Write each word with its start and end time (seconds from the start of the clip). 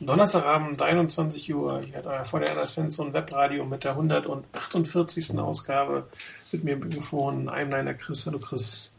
Donnerstagabend, 0.00 0.80
21 0.80 1.52
Uhr. 1.54 1.82
Hier 1.84 1.98
hat 1.98 2.06
euer 2.06 2.24
Vorderner 2.24 2.66
Svensson 2.66 3.12
Webradio 3.12 3.66
mit 3.66 3.84
der 3.84 3.92
148. 3.92 5.38
Ausgabe 5.38 6.06
mit 6.52 6.64
mir 6.64 6.72
im 6.72 6.88
Mikrofon. 6.88 7.50
Einem 7.50 7.70
deiner 7.70 7.92
Chris. 7.92 8.24
Hallo 8.24 8.38
Chris. 8.38 8.92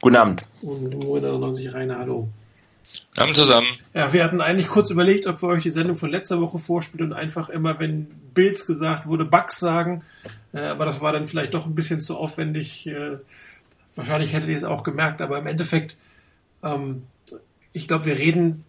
Guten 0.00 0.16
Abend. 0.16 0.42
Und 0.62 0.94
im 0.94 0.98
99 0.98 1.74
Rainer. 1.74 1.98
Hallo. 1.98 2.28
Abend 3.16 3.36
zusammen. 3.36 3.66
Ja, 3.92 4.14
wir 4.14 4.24
hatten 4.24 4.40
eigentlich 4.40 4.68
kurz 4.68 4.88
überlegt, 4.88 5.26
ob 5.26 5.42
wir 5.42 5.50
euch 5.50 5.62
die 5.62 5.70
Sendung 5.70 5.98
von 5.98 6.08
letzter 6.08 6.40
Woche 6.40 6.58
vorspielen 6.58 7.12
und 7.12 7.12
einfach 7.12 7.50
immer, 7.50 7.78
wenn 7.78 8.06
Bills 8.32 8.64
gesagt 8.64 9.06
wurde, 9.06 9.26
Bugs 9.26 9.60
sagen. 9.60 10.04
Äh, 10.54 10.60
aber 10.60 10.86
das 10.86 11.02
war 11.02 11.12
dann 11.12 11.26
vielleicht 11.26 11.52
doch 11.52 11.66
ein 11.66 11.74
bisschen 11.74 12.00
zu 12.00 12.16
aufwendig. 12.16 12.86
Äh, 12.86 13.18
wahrscheinlich 13.94 14.32
hättet 14.32 14.48
ihr 14.48 14.56
es 14.56 14.64
auch 14.64 14.84
gemerkt, 14.84 15.20
aber 15.20 15.36
im 15.36 15.46
Endeffekt, 15.46 15.98
ähm, 16.62 17.02
ich 17.74 17.86
glaube, 17.86 18.06
wir 18.06 18.16
reden 18.16 18.64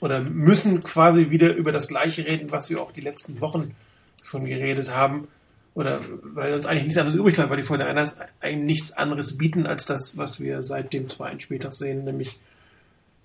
oder 0.00 0.20
müssen 0.20 0.82
quasi 0.82 1.30
wieder 1.30 1.54
über 1.54 1.72
das 1.72 1.88
Gleiche 1.88 2.26
reden, 2.26 2.52
was 2.52 2.70
wir 2.70 2.80
auch 2.80 2.92
die 2.92 3.00
letzten 3.00 3.40
Wochen 3.40 3.74
schon 4.22 4.44
geredet 4.44 4.90
haben. 4.90 5.28
Oder 5.74 6.00
weil 6.22 6.54
uns 6.54 6.66
eigentlich 6.66 6.84
nichts 6.84 6.98
anderes 6.98 7.18
übrig 7.18 7.34
bleibt, 7.34 7.50
weil 7.50 7.58
die 7.58 7.62
Freunde 7.62 7.86
eines 7.86 8.18
eigentlich 8.40 8.66
nichts 8.66 8.92
anderes 8.92 9.36
bieten 9.36 9.66
als 9.66 9.84
das, 9.84 10.16
was 10.16 10.40
wir 10.40 10.62
seit 10.62 10.92
dem 10.92 11.08
zweiten 11.08 11.40
Spieltag 11.40 11.74
sehen, 11.74 12.04
nämlich 12.04 12.38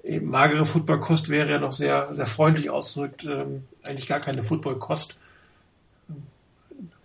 eben 0.04 0.30
magere 0.30 0.66
Footballkost 0.66 1.30
wäre 1.30 1.50
ja 1.50 1.60
noch 1.60 1.74
sehr, 1.74 2.14
sehr 2.14 2.26
freundlich 2.26 2.70
ausgedrückt, 2.70 3.26
ähm, 3.26 3.64
eigentlich 3.84 4.08
gar 4.08 4.20
keine 4.20 4.44
Footballkost. 4.44 5.16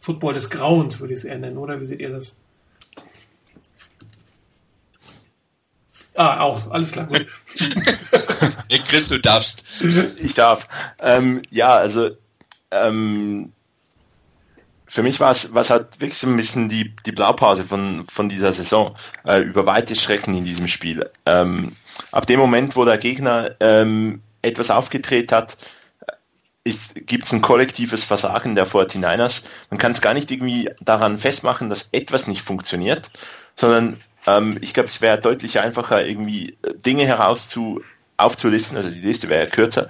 Football 0.01 0.34
des 0.34 0.51
Grauens 0.51 1.01
würde 1.01 1.14
ich 1.14 1.20
es 1.20 1.24
eher 1.24 1.38
nennen, 1.38 1.59
oder? 1.59 1.80
Wie 1.80 1.84
seht 1.84 2.01
ihr 2.01 2.10
das? 2.10 2.37
Ah, 6.16 6.40
auch, 6.40 6.70
alles 6.70 6.92
klar, 6.92 7.06
gut. 7.06 7.26
nee, 8.70 8.80
Chris, 8.88 9.08
du 9.08 9.18
darfst. 9.18 9.64
Ich 10.18 10.34
darf. 10.34 10.68
Ähm, 10.98 11.42
ja, 11.50 11.76
also 11.76 12.10
ähm, 12.70 13.52
für 14.86 15.02
mich 15.02 15.20
war 15.20 15.30
es 15.30 15.52
was 15.52 15.70
halt 15.70 16.00
wirklich 16.00 16.18
so 16.18 16.26
ein 16.26 16.36
bisschen 16.36 16.68
die, 16.68 16.95
die 17.04 17.12
Blaupause 17.12 17.64
von, 17.64 18.04
von 18.06 18.28
dieser 18.28 18.52
Saison 18.52 18.95
äh, 19.24 19.40
über 19.40 19.66
weite 19.66 19.95
Strecken 19.95 20.34
in 20.34 20.45
diesem 20.45 20.68
Spiel. 20.68 21.10
Ähm, 21.26 21.76
ab 22.12 22.26
dem 22.26 22.40
Moment, 22.40 22.76
wo 22.76 22.84
der 22.84 22.98
Gegner 22.98 23.56
ähm, 23.60 24.23
etwas 24.42 24.70
aufgedreht 24.70 25.32
hat, 25.32 25.58
gibt 26.64 27.26
es 27.26 27.32
ein 27.32 27.42
kollektives 27.42 28.04
Versagen 28.04 28.54
der 28.54 28.66
49ers. 28.66 29.45
Man 29.70 29.78
kann 29.78 29.92
es 29.92 30.01
gar 30.01 30.14
nicht 30.14 30.30
irgendwie 30.30 30.70
daran 30.80 31.18
festmachen, 31.18 31.68
dass 31.68 31.90
etwas 31.92 32.26
nicht 32.26 32.42
funktioniert, 32.42 33.10
sondern 33.54 34.01
ähm, 34.27 34.59
ich 34.60 34.74
glaube, 34.74 34.88
es 34.88 35.01
wäre 35.01 35.21
deutlich 35.21 35.59
einfacher, 35.59 36.07
irgendwie 36.07 36.57
äh, 36.63 36.74
Dinge 36.74 37.07
herauszu 37.07 37.82
aufzulisten, 38.16 38.77
also 38.77 38.91
die 38.91 39.01
Liste 39.01 39.29
wäre 39.29 39.45
ja 39.45 39.51
kürzer, 39.51 39.88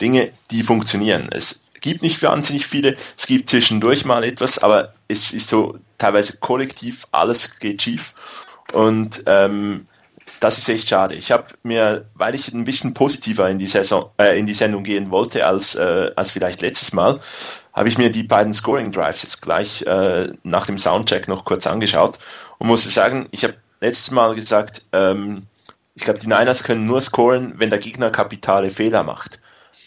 Dinge, 0.00 0.30
die 0.50 0.62
funktionieren. 0.62 1.28
Es 1.30 1.64
gibt 1.80 2.02
nicht 2.02 2.22
wahnsinnig 2.22 2.66
viele, 2.66 2.96
es 3.16 3.26
gibt 3.26 3.50
zwischendurch 3.50 4.04
mal 4.04 4.24
etwas, 4.24 4.58
aber 4.58 4.94
es 5.08 5.32
ist 5.32 5.48
so 5.48 5.78
teilweise 5.98 6.38
kollektiv, 6.38 7.06
alles 7.12 7.58
geht 7.58 7.82
schief. 7.82 8.14
Und 8.72 9.22
ähm, 9.26 9.86
das 10.40 10.58
ist 10.58 10.68
echt 10.68 10.88
schade. 10.88 11.14
Ich 11.14 11.32
habe 11.32 11.46
mir, 11.62 12.04
weil 12.14 12.34
ich 12.34 12.52
ein 12.52 12.64
bisschen 12.64 12.94
positiver 12.94 13.48
in 13.48 13.58
die 13.58 13.66
Saison, 13.66 14.10
äh, 14.18 14.38
in 14.38 14.46
die 14.46 14.54
Sendung 14.54 14.84
gehen 14.84 15.10
wollte 15.10 15.46
als 15.46 15.74
äh, 15.74 16.10
als 16.14 16.30
vielleicht 16.30 16.60
letztes 16.60 16.92
Mal, 16.92 17.20
habe 17.72 17.88
ich 17.88 17.98
mir 17.98 18.10
die 18.10 18.22
beiden 18.22 18.54
Scoring 18.54 18.92
Drives 18.92 19.22
jetzt 19.22 19.42
gleich 19.42 19.82
äh, 19.82 20.30
nach 20.44 20.66
dem 20.66 20.78
Soundcheck 20.78 21.28
noch 21.28 21.44
kurz 21.44 21.66
angeschaut 21.66 22.18
und 22.58 22.68
musste 22.68 22.90
sagen, 22.90 23.26
ich 23.30 23.44
habe 23.44 23.54
letztes 23.80 24.10
Mal 24.10 24.34
gesagt, 24.34 24.84
ähm, 24.92 25.42
ich 25.94 26.04
glaube, 26.04 26.20
die 26.20 26.28
Niners 26.28 26.62
können 26.62 26.86
nur 26.86 27.00
scoren, 27.00 27.54
wenn 27.56 27.70
der 27.70 27.78
Gegner 27.78 28.10
kapitale 28.10 28.70
Fehler 28.70 29.02
macht. 29.02 29.40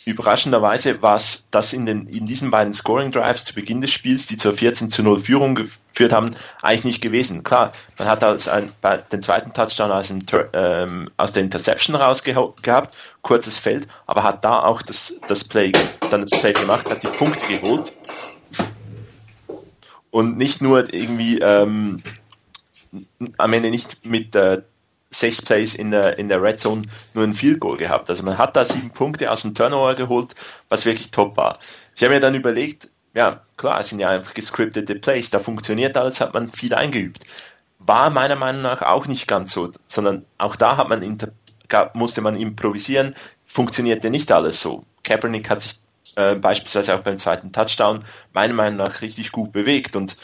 Überraschenderweise 0.03 1.01
war 1.01 1.15
es 1.15 1.47
das 1.51 1.73
in, 1.73 1.85
den, 1.85 2.07
in 2.07 2.25
diesen 2.25 2.49
beiden 2.49 2.73
Scoring 2.73 3.11
Drives 3.11 3.45
zu 3.45 3.53
Beginn 3.53 3.81
des 3.81 3.91
Spiels, 3.91 4.25
die 4.25 4.35
zur 4.35 4.53
14 4.53 4.89
zu 4.89 5.03
0 5.03 5.19
Führung 5.19 5.53
geführt 5.53 6.11
haben, 6.11 6.31
eigentlich 6.63 6.83
nicht 6.85 7.01
gewesen. 7.01 7.43
Klar, 7.43 7.71
man 7.99 8.07
hat 8.07 8.23
als 8.23 8.47
ein, 8.47 8.71
den 9.11 9.21
zweiten 9.21 9.53
Touchdown 9.53 9.91
aus, 9.91 10.07
dem, 10.07 10.23
ähm, 10.53 11.09
aus 11.17 11.33
der 11.33 11.43
Interception 11.43 11.95
rausgehabt, 11.95 12.95
kurzes 13.21 13.59
Feld, 13.59 13.87
aber 14.07 14.23
hat 14.23 14.43
da 14.43 14.63
auch 14.63 14.81
das, 14.81 15.19
das 15.27 15.43
Play, 15.43 15.71
dann 16.09 16.25
das 16.27 16.41
Play 16.41 16.53
gemacht, 16.53 16.89
hat 16.89 17.03
die 17.03 17.07
Punkte 17.07 17.47
geholt 17.47 17.93
und 20.09 20.37
nicht 20.37 20.61
nur 20.61 20.93
irgendwie 20.93 21.39
ähm, 21.39 22.01
am 23.37 23.53
Ende 23.53 23.69
nicht 23.69 24.05
mit 24.05 24.35
äh, 24.35 24.61
sechs 25.11 25.41
Plays 25.41 25.75
in 25.75 25.91
der, 25.91 26.17
in 26.17 26.29
der 26.29 26.41
Red 26.41 26.59
Zone 26.59 26.83
nur 27.13 27.23
ein 27.23 27.33
Field 27.33 27.59
Goal 27.59 27.77
gehabt. 27.77 28.09
Also 28.09 28.23
man 28.23 28.37
hat 28.37 28.55
da 28.55 28.65
sieben 28.65 28.91
Punkte 28.91 29.29
aus 29.29 29.41
dem 29.41 29.53
Turnover 29.53 29.95
geholt, 29.95 30.35
was 30.69 30.85
wirklich 30.85 31.11
top 31.11 31.37
war. 31.37 31.57
Ich 31.95 32.03
habe 32.03 32.13
mir 32.13 32.19
dann 32.21 32.35
überlegt, 32.35 32.89
ja, 33.13 33.41
klar, 33.57 33.81
es 33.81 33.89
sind 33.89 33.99
ja 33.99 34.09
einfach 34.09 34.33
gescriptete 34.33 34.95
Plays, 34.95 35.29
da 35.29 35.39
funktioniert 35.39 35.97
alles, 35.97 36.21
hat 36.21 36.33
man 36.33 36.47
viel 36.47 36.73
eingeübt. 36.73 37.25
War 37.79 38.09
meiner 38.09 38.37
Meinung 38.37 38.61
nach 38.61 38.81
auch 38.81 39.07
nicht 39.07 39.27
ganz 39.27 39.51
so, 39.51 39.69
sondern 39.87 40.25
auch 40.37 40.55
da 40.55 40.77
hat 40.77 40.87
man 40.87 41.01
musste 41.93 42.21
man 42.21 42.35
improvisieren, 42.35 43.15
funktionierte 43.45 44.09
nicht 44.09 44.31
alles 44.31 44.61
so. 44.61 44.85
Kaepernick 45.03 45.49
hat 45.49 45.61
sich 45.61 45.79
äh, 46.15 46.35
beispielsweise 46.35 46.95
auch 46.95 46.99
beim 46.99 47.17
zweiten 47.17 47.51
Touchdown 47.51 48.03
meiner 48.33 48.53
Meinung 48.53 48.77
nach 48.77 49.01
richtig 49.01 49.31
gut 49.31 49.51
bewegt 49.51 49.95
und 49.95 50.15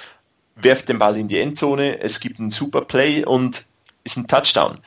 wirft 0.61 0.89
den 0.89 0.99
Ball 0.99 1.17
in 1.17 1.27
die 1.27 1.39
Endzone, 1.39 1.99
es 2.01 2.19
gibt 2.19 2.39
einen 2.39 2.51
super 2.51 2.81
Play 2.81 3.25
und 3.25 3.65
ist 4.03 4.17
ein 4.17 4.27
Touchdown. 4.27 4.79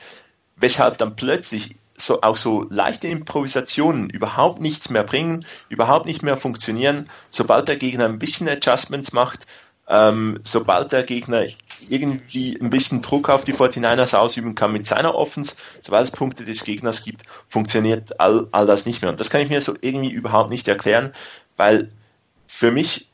Weshalb 0.57 0.97
dann 0.97 1.15
plötzlich 1.15 1.75
so, 1.97 2.21
auch 2.21 2.37
so 2.37 2.65
leichte 2.69 3.07
Improvisationen 3.07 4.09
überhaupt 4.09 4.59
nichts 4.59 4.89
mehr 4.89 5.03
bringen, 5.03 5.45
überhaupt 5.69 6.05
nicht 6.05 6.23
mehr 6.23 6.37
funktionieren, 6.37 7.07
sobald 7.29 7.67
der 7.67 7.77
Gegner 7.77 8.05
ein 8.05 8.19
bisschen 8.19 8.49
Adjustments 8.49 9.13
macht, 9.13 9.45
ähm, 9.87 10.39
sobald 10.43 10.91
der 10.91 11.03
Gegner 11.03 11.45
irgendwie 11.89 12.57
ein 12.59 12.69
bisschen 12.69 13.01
Druck 13.01 13.29
auf 13.29 13.43
die 13.43 13.53
49ers 13.53 14.15
ausüben 14.15 14.55
kann 14.55 14.71
mit 14.71 14.85
seiner 14.85 15.15
Offense, 15.15 15.55
sobald 15.81 16.05
es 16.05 16.11
Punkte 16.11 16.45
des 16.45 16.63
Gegners 16.63 17.03
gibt, 17.03 17.23
funktioniert 17.49 18.19
all, 18.19 18.47
all 18.51 18.65
das 18.65 18.85
nicht 18.85 19.01
mehr. 19.01 19.11
Und 19.11 19.19
das 19.19 19.29
kann 19.29 19.41
ich 19.41 19.49
mir 19.49 19.61
so 19.61 19.75
irgendwie 19.81 20.11
überhaupt 20.11 20.49
nicht 20.49 20.67
erklären, 20.67 21.11
weil 21.57 21.91
für 22.47 22.71
mich 22.71 23.10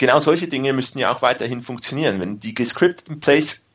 genau 0.00 0.18
solche 0.18 0.48
Dinge 0.48 0.72
müssten 0.72 0.98
ja 0.98 1.14
auch 1.14 1.20
weiterhin 1.20 1.60
funktionieren. 1.60 2.20
Wenn 2.20 2.40
die 2.40 2.54
gescripteten 2.54 3.20
Plays 3.20 3.66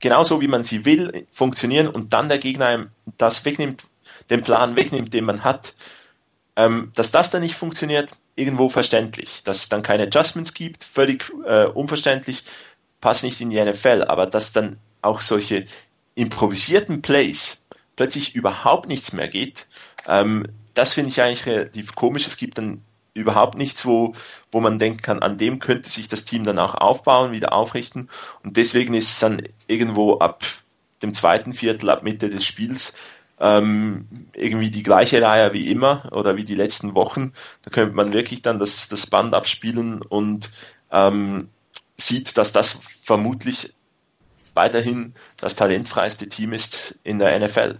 genauso 0.00 0.40
wie 0.40 0.48
man 0.48 0.64
sie 0.64 0.86
will 0.86 1.26
funktionieren 1.30 1.86
und 1.86 2.14
dann 2.14 2.30
der 2.30 2.38
Gegner 2.38 2.86
das 3.18 3.44
wegnimmt, 3.44 3.84
den 4.30 4.42
Plan 4.42 4.74
wegnimmt, 4.74 5.12
den 5.12 5.24
man 5.24 5.44
hat, 5.44 5.74
ähm, 6.56 6.92
dass 6.94 7.10
das 7.10 7.28
dann 7.28 7.42
nicht 7.42 7.56
funktioniert, 7.56 8.10
irgendwo 8.36 8.70
verständlich. 8.70 9.42
Dass 9.44 9.58
es 9.58 9.68
dann 9.68 9.82
keine 9.82 10.04
Adjustments 10.04 10.54
gibt, 10.54 10.82
völlig 10.82 11.30
äh, 11.46 11.66
unverständlich, 11.66 12.44
passt 13.02 13.22
nicht 13.22 13.40
in 13.42 13.50
die 13.50 13.62
NFL, 13.62 14.06
aber 14.08 14.26
dass 14.26 14.52
dann 14.52 14.78
auch 15.02 15.20
solche 15.20 15.66
improvisierten 16.14 17.02
Plays 17.02 17.66
plötzlich 17.96 18.34
überhaupt 18.34 18.88
nichts 18.88 19.12
mehr 19.12 19.28
geht, 19.28 19.66
ähm, 20.08 20.46
das 20.72 20.94
finde 20.94 21.10
ich 21.10 21.20
eigentlich 21.20 21.44
relativ 21.44 21.94
komisch. 21.94 22.26
Es 22.26 22.38
gibt 22.38 22.56
dann 22.56 22.82
überhaupt 23.14 23.56
nichts, 23.56 23.86
wo, 23.86 24.14
wo 24.50 24.60
man 24.60 24.78
denken 24.78 25.00
kann, 25.00 25.20
an 25.20 25.38
dem 25.38 25.60
könnte 25.60 25.88
sich 25.88 26.08
das 26.08 26.24
Team 26.24 26.44
dann 26.44 26.58
auch 26.58 26.74
aufbauen, 26.74 27.32
wieder 27.32 27.52
aufrichten. 27.52 28.10
Und 28.42 28.56
deswegen 28.56 28.94
ist 28.94 29.10
es 29.10 29.18
dann 29.20 29.42
irgendwo 29.66 30.18
ab 30.18 30.44
dem 31.02 31.14
zweiten 31.14 31.54
Viertel, 31.54 31.90
ab 31.90 32.02
Mitte 32.02 32.28
des 32.28 32.44
Spiels, 32.44 32.94
ähm, 33.40 34.28
irgendwie 34.32 34.70
die 34.70 34.82
gleiche 34.82 35.22
Reihe 35.22 35.52
wie 35.52 35.70
immer 35.70 36.08
oder 36.12 36.36
wie 36.36 36.44
die 36.44 36.54
letzten 36.54 36.94
Wochen. 36.94 37.32
Da 37.62 37.70
könnte 37.70 37.94
man 37.94 38.12
wirklich 38.12 38.42
dann 38.42 38.58
das, 38.58 38.88
das 38.88 39.06
Band 39.06 39.34
abspielen 39.34 40.02
und 40.02 40.50
ähm, 40.90 41.48
sieht, 41.96 42.36
dass 42.36 42.52
das 42.52 42.80
vermutlich 43.02 43.72
weiterhin 44.54 45.14
das 45.36 45.56
talentfreiste 45.56 46.28
Team 46.28 46.52
ist 46.52 46.98
in 47.02 47.18
der 47.18 47.38
NFL. 47.38 47.78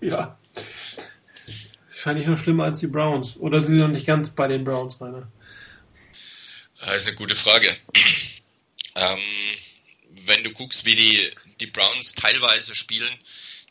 Ja, 0.00 0.36
wahrscheinlich 2.06 2.28
noch 2.28 2.38
schlimmer 2.38 2.64
als 2.64 2.78
die 2.78 2.86
Browns. 2.86 3.36
Oder 3.36 3.60
sind 3.60 3.74
sie 3.74 3.80
noch 3.80 3.88
nicht 3.88 4.06
ganz 4.06 4.30
bei 4.30 4.46
den 4.46 4.62
Browns, 4.62 5.00
meine? 5.00 5.26
Das 6.80 7.02
ist 7.02 7.08
eine 7.08 7.16
gute 7.16 7.34
Frage. 7.34 7.76
Ähm, 8.98 9.20
wenn 10.24 10.42
du 10.42 10.52
guckst, 10.52 10.86
wie 10.86 10.96
die, 10.96 11.30
die 11.60 11.66
Browns 11.66 12.14
teilweise 12.14 12.74
spielen, 12.74 13.12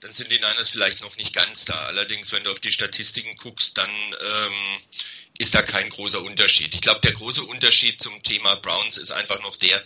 dann 0.02 0.14
sind 0.14 0.32
die 0.32 0.38
Niners 0.38 0.70
vielleicht 0.70 1.02
noch 1.02 1.18
nicht 1.18 1.34
ganz 1.34 1.66
da. 1.66 1.74
Allerdings, 1.74 2.32
wenn 2.32 2.44
du 2.44 2.52
auf 2.52 2.60
die 2.60 2.72
Statistiken 2.72 3.36
guckst, 3.36 3.76
dann 3.76 3.90
ähm, 3.90 4.54
ist 5.40 5.56
da 5.56 5.64
kein 5.64 5.90
großer 5.90 6.22
Unterschied. 6.22 6.76
Ich 6.76 6.82
glaube, 6.82 7.00
der 7.00 7.14
große 7.14 7.42
Unterschied 7.42 8.00
zum 8.00 8.22
Thema 8.22 8.54
Browns 8.58 9.00
ist 9.00 9.10
einfach 9.10 9.42
noch 9.42 9.56
der, 9.56 9.84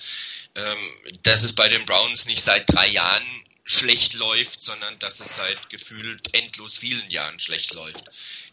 ähm, 0.56 1.14
dass 1.24 1.44
es 1.44 1.54
bei 1.54 1.70
den 1.70 1.86
Browns 1.86 2.26
nicht 2.26 2.44
seit 2.44 2.70
drei 2.70 2.90
Jahren 2.90 3.24
schlecht 3.70 4.16
läuft, 4.16 4.64
sondern 4.64 4.98
dass 4.98 5.20
es 5.20 5.36
seit 5.36 5.70
gefühlt 5.70 6.34
endlos 6.34 6.78
vielen 6.78 7.08
Jahren 7.12 7.40
schlecht 7.40 7.76
läuft. 7.76 8.04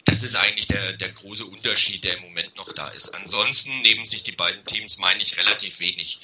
Das 0.04 0.22
ist 0.22 0.36
eigentlich 0.36 0.68
der, 0.68 0.92
der 0.92 1.08
große 1.08 1.46
Unterschied, 1.46 2.04
der 2.04 2.18
im 2.18 2.22
Moment 2.22 2.54
noch 2.58 2.70
da 2.74 2.88
ist. 2.88 3.14
Ansonsten 3.14 3.80
nehmen 3.80 4.04
sich 4.04 4.24
die 4.24 4.32
beiden 4.32 4.62
Teams, 4.66 4.98
meine 4.98 5.22
ich, 5.22 5.38
relativ 5.38 5.80
wenig. 5.80 6.18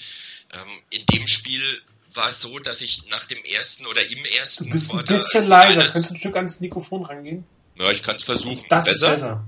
Ähm, 0.53 0.83
in 0.91 1.07
dem 1.07 1.27
Spiel 1.27 1.81
war 2.13 2.29
es 2.29 2.43
so, 2.43 2.59
dass 2.59 2.83
ich 2.83 3.07
nach 3.09 3.25
dem 3.25 3.43
ersten 3.45 3.87
oder 3.87 4.07
im 4.07 4.27
ersten 4.27 4.65
Du 4.65 4.71
bist 4.73 4.93
ein 4.93 5.05
bisschen 5.07 5.49
leiser. 5.49 5.85
Könntest 5.85 6.11
du 6.11 6.15
ein 6.15 6.19
Stück 6.19 6.37
ans 6.37 6.61
Mikrofon 6.61 7.07
rangehen? 7.07 7.45
Ja, 7.77 7.91
ich 7.91 8.03
kann 8.03 8.17
es 8.17 8.25
versuchen. 8.25 8.63
Das 8.69 8.85
besser? 8.85 9.15
ist 9.15 9.21
besser. 9.23 9.45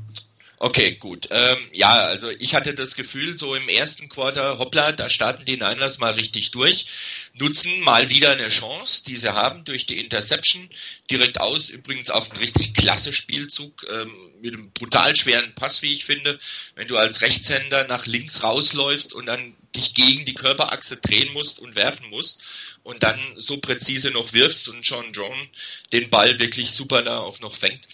Okay, 0.59 0.93
gut. 0.97 1.29
Ähm, 1.31 1.59
ja, 1.73 1.93
also 2.07 2.31
ich 2.31 2.55
hatte 2.55 2.75
das 2.75 2.95
Gefühl, 2.95 3.37
so 3.37 3.55
im 3.55 3.69
ersten 3.69 4.09
Quarter, 4.09 4.59
hoppla, 4.59 4.93
da 4.93 5.11
starten 5.11 5.45
die 5.45 5.57
Niners 5.57 5.99
mal 5.99 6.13
richtig 6.13 6.53
durch, 6.53 6.87
nutzen 7.35 7.81
mal 7.81 8.09
wieder 8.09 8.31
eine 8.31 8.49
Chance, 8.49 9.05
die 9.05 9.17
sie 9.17 9.35
haben 9.35 9.65
durch 9.65 9.87
die 9.87 9.99
Interception, 9.99 10.71
direkt 11.11 11.41
aus, 11.41 11.71
übrigens 11.71 12.11
auf 12.11 12.31
einen 12.31 12.41
richtig 12.41 12.73
klasse 12.75 13.13
Spielzug, 13.13 13.85
ähm, 13.91 14.15
mit 14.41 14.55
einem 14.55 14.71
brutal 14.71 15.17
schweren 15.17 15.55
Pass, 15.55 15.83
wie 15.83 15.93
ich 15.93 16.05
finde, 16.05 16.39
wenn 16.77 16.89
du 16.89 16.97
als 16.97 17.21
Rechtshänder 17.21 17.87
nach 17.89 18.07
links 18.07 18.43
rausläufst 18.43 19.13
und 19.13 19.27
dann 19.27 19.57
dich 19.75 19.95
gegen 19.95 20.25
die 20.25 20.35
Körperachse 20.35 20.99
drehen 20.99 21.33
musst 21.33 21.59
und 21.59 21.75
werfen 21.75 22.09
musst 22.11 22.43
und 22.85 23.03
dann 23.03 23.19
so 23.37 23.57
präzise 23.57 24.13
noch 24.13 24.33
wirfst 24.33 24.69
und 24.69 24.85
Sean 24.85 25.13
Drone 25.13 25.49
den 25.93 26.09
Ball 26.11 26.39
wirklich 26.39 26.71
super 26.71 27.03
da 27.03 27.19
auch 27.19 27.41
noch 27.41 27.57
fängt 27.57 27.89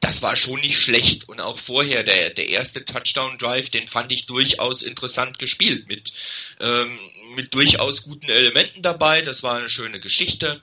das 0.00 0.22
war 0.22 0.36
schon 0.36 0.60
nicht 0.60 0.78
schlecht. 0.78 1.28
Und 1.28 1.40
auch 1.40 1.58
vorher, 1.58 2.02
der, 2.04 2.30
der 2.30 2.48
erste 2.48 2.84
Touchdown-Drive, 2.84 3.70
den 3.70 3.88
fand 3.88 4.12
ich 4.12 4.26
durchaus 4.26 4.82
interessant 4.82 5.38
gespielt, 5.38 5.88
mit, 5.88 6.12
ähm, 6.60 6.98
mit 7.34 7.54
durchaus 7.54 8.02
guten 8.02 8.28
Elementen 8.28 8.82
dabei. 8.82 9.22
Das 9.22 9.42
war 9.42 9.56
eine 9.56 9.68
schöne 9.68 10.00
Geschichte. 10.00 10.62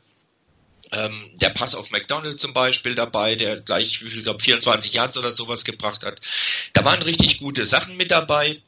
Ähm, 0.92 1.32
der 1.36 1.50
Pass 1.50 1.76
auf 1.76 1.90
McDonald 1.90 2.40
zum 2.40 2.54
Beispiel 2.54 2.94
dabei, 2.94 3.36
der 3.36 3.60
gleich, 3.62 4.04
wie 4.04 4.18
ich 4.18 4.24
glaube, 4.24 4.44
24 4.44 4.94
Yards 4.94 5.18
oder 5.18 5.32
sowas 5.32 5.64
gebracht 5.66 6.04
hat. 6.04 6.22
Da 6.74 6.86
waren 6.86 7.02
richtig 7.02 7.40
gute 7.40 7.66
Sachen 7.66 7.98
mit 7.98 8.12
dabei 8.12 8.62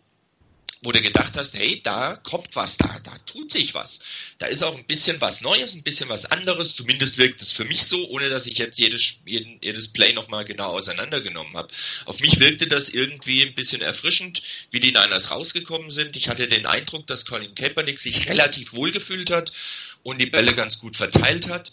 wo 0.86 0.92
du 0.92 1.02
gedacht 1.02 1.34
hast, 1.36 1.58
hey, 1.58 1.82
da 1.84 2.16
kommt 2.16 2.56
was, 2.56 2.78
da, 2.78 2.88
da 3.04 3.12
tut 3.26 3.52
sich 3.52 3.74
was. 3.74 4.00
Da 4.38 4.46
ist 4.46 4.64
auch 4.64 4.78
ein 4.78 4.86
bisschen 4.86 5.20
was 5.20 5.42
Neues, 5.42 5.74
ein 5.74 5.84
bisschen 5.84 6.10
was 6.10 6.26
anderes. 6.26 6.76
Zumindest 6.76 7.18
wirkt 7.18 7.42
es 7.42 7.52
für 7.52 7.66
mich 7.66 7.84
so, 7.84 8.08
ohne 8.10 8.30
dass 8.30 8.46
ich 8.46 8.58
jetzt 8.58 8.80
jedes, 8.80 9.22
jeden, 9.26 9.60
jedes 9.62 9.90
Play 9.90 10.14
nochmal 10.14 10.46
genau 10.46 10.70
auseinandergenommen 10.72 11.56
habe. 11.58 11.74
Auf 12.06 12.20
mich 12.20 12.40
wirkte 12.40 12.68
das 12.68 12.90
irgendwie 12.90 13.42
ein 13.42 13.56
bisschen 13.56 13.82
erfrischend, 13.82 14.42
wie 14.72 14.80
die 14.80 14.92
Niners 14.92 15.32
rausgekommen 15.32 15.92
sind. 15.92 16.16
Ich 16.16 16.30
hatte 16.30 16.48
den 16.48 16.66
Eindruck, 16.66 17.08
dass 17.08 17.26
Colin 17.26 17.56
Kaepernick 17.56 18.00
sich 18.00 18.30
relativ 18.30 18.74
wohl 18.74 18.92
gefühlt 18.92 19.32
hat 19.32 19.52
und 20.04 20.22
die 20.22 20.28
Bälle 20.28 20.54
ganz 20.54 20.80
gut 20.80 20.96
verteilt 20.96 21.50
hat. 21.50 21.72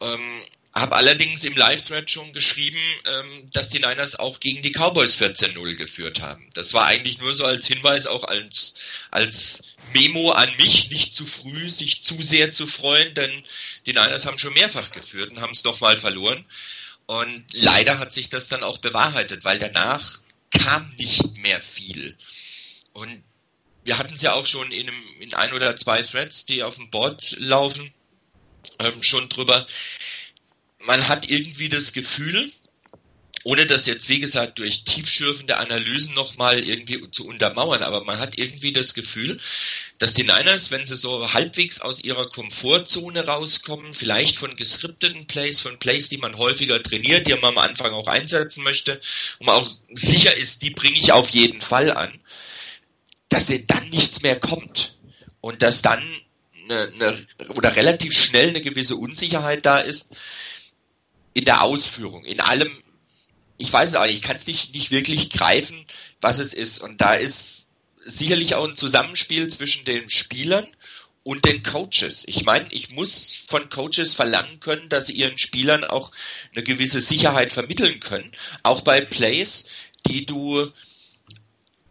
Ähm, 0.00 0.42
habe 0.74 0.96
allerdings 0.96 1.44
im 1.44 1.54
Live-Thread 1.54 2.10
schon 2.10 2.32
geschrieben, 2.32 2.78
ähm, 3.04 3.50
dass 3.52 3.68
die 3.68 3.78
Niners 3.78 4.18
auch 4.18 4.40
gegen 4.40 4.62
die 4.62 4.72
Cowboys 4.72 5.16
14-0 5.16 5.74
geführt 5.74 6.22
haben. 6.22 6.48
Das 6.54 6.72
war 6.72 6.86
eigentlich 6.86 7.18
nur 7.18 7.34
so 7.34 7.44
als 7.44 7.66
Hinweis, 7.66 8.06
auch 8.06 8.24
als, 8.24 8.74
als 9.10 9.64
Memo 9.92 10.30
an 10.30 10.48
mich, 10.56 10.90
nicht 10.90 11.14
zu 11.14 11.26
früh 11.26 11.68
sich 11.68 12.02
zu 12.02 12.22
sehr 12.22 12.52
zu 12.52 12.66
freuen, 12.66 13.14
denn 13.14 13.44
die 13.84 13.92
Niners 13.92 14.24
haben 14.24 14.38
schon 14.38 14.54
mehrfach 14.54 14.92
geführt 14.92 15.30
und 15.30 15.40
haben 15.40 15.52
es 15.52 15.64
nochmal 15.64 15.98
verloren. 15.98 16.44
Und 17.04 17.44
leider 17.52 17.98
hat 17.98 18.14
sich 18.14 18.30
das 18.30 18.48
dann 18.48 18.62
auch 18.62 18.78
bewahrheitet, 18.78 19.44
weil 19.44 19.58
danach 19.58 20.20
kam 20.50 20.90
nicht 20.96 21.36
mehr 21.36 21.60
viel. 21.60 22.16
Und 22.94 23.22
wir 23.84 23.98
hatten 23.98 24.14
es 24.14 24.22
ja 24.22 24.32
auch 24.32 24.46
schon 24.46 24.72
in, 24.72 24.88
einem, 24.88 25.02
in 25.20 25.34
ein 25.34 25.52
oder 25.52 25.76
zwei 25.76 26.02
Threads, 26.02 26.46
die 26.46 26.62
auf 26.62 26.76
dem 26.76 26.90
Board 26.90 27.36
laufen, 27.38 27.92
ähm, 28.78 29.02
schon 29.02 29.28
drüber 29.28 29.66
man 30.86 31.08
hat 31.08 31.30
irgendwie 31.30 31.68
das 31.68 31.92
Gefühl, 31.92 32.50
ohne 33.44 33.66
das 33.66 33.86
jetzt, 33.86 34.08
wie 34.08 34.20
gesagt, 34.20 34.58
durch 34.60 34.84
tiefschürfende 34.84 35.56
Analysen 35.56 36.14
nochmal 36.14 36.60
irgendwie 36.60 37.10
zu 37.10 37.26
untermauern, 37.26 37.82
aber 37.82 38.04
man 38.04 38.18
hat 38.20 38.38
irgendwie 38.38 38.72
das 38.72 38.94
Gefühl, 38.94 39.38
dass 39.98 40.14
die 40.14 40.22
Niners, 40.22 40.70
wenn 40.70 40.86
sie 40.86 40.94
so 40.94 41.32
halbwegs 41.32 41.80
aus 41.80 42.04
ihrer 42.04 42.28
Komfortzone 42.28 43.26
rauskommen, 43.26 43.94
vielleicht 43.94 44.36
von 44.36 44.54
geskripteten 44.54 45.26
Plays, 45.26 45.60
von 45.60 45.78
Plays, 45.78 46.08
die 46.08 46.18
man 46.18 46.38
häufiger 46.38 46.80
trainiert, 46.82 47.26
die 47.26 47.34
man 47.34 47.56
am 47.56 47.58
Anfang 47.58 47.92
auch 47.92 48.06
einsetzen 48.06 48.62
möchte, 48.62 49.00
und 49.40 49.46
man 49.46 49.56
auch 49.56 49.70
sicher 49.92 50.36
ist, 50.36 50.62
die 50.62 50.70
bringe 50.70 50.98
ich 50.98 51.10
auf 51.12 51.30
jeden 51.30 51.60
Fall 51.60 51.90
an, 51.90 52.20
dass 53.28 53.46
denen 53.46 53.66
dann 53.66 53.88
nichts 53.88 54.22
mehr 54.22 54.38
kommt. 54.38 54.96
Und 55.40 55.62
dass 55.62 55.82
dann 55.82 56.04
eine, 56.64 56.92
eine, 56.94 57.26
oder 57.48 57.74
relativ 57.74 58.16
schnell 58.16 58.50
eine 58.50 58.60
gewisse 58.60 58.94
Unsicherheit 58.94 59.66
da 59.66 59.78
ist, 59.78 60.14
in 61.34 61.44
der 61.44 61.62
Ausführung, 61.62 62.24
in 62.24 62.40
allem, 62.40 62.70
ich 63.58 63.72
weiß 63.72 63.90
es 63.90 63.96
auch 63.96 64.06
nicht, 64.06 64.16
ich 64.16 64.22
kann 64.22 64.36
es 64.36 64.46
nicht, 64.46 64.74
nicht 64.74 64.90
wirklich 64.90 65.30
greifen, 65.30 65.86
was 66.20 66.38
es 66.38 66.54
ist. 66.54 66.80
Und 66.80 67.00
da 67.00 67.14
ist 67.14 67.68
sicherlich 68.04 68.54
auch 68.54 68.68
ein 68.68 68.76
Zusammenspiel 68.76 69.48
zwischen 69.48 69.84
den 69.84 70.08
Spielern 70.08 70.66
und 71.24 71.44
den 71.44 71.62
Coaches. 71.62 72.24
Ich 72.26 72.44
meine, 72.44 72.66
ich 72.72 72.90
muss 72.90 73.44
von 73.46 73.68
Coaches 73.68 74.14
verlangen 74.14 74.60
können, 74.60 74.88
dass 74.88 75.06
sie 75.06 75.14
ihren 75.14 75.38
Spielern 75.38 75.84
auch 75.84 76.10
eine 76.52 76.64
gewisse 76.64 77.00
Sicherheit 77.00 77.52
vermitteln 77.52 78.00
können. 78.00 78.32
Auch 78.62 78.80
bei 78.80 79.00
Plays, 79.00 79.66
die 80.06 80.26
du, 80.26 80.66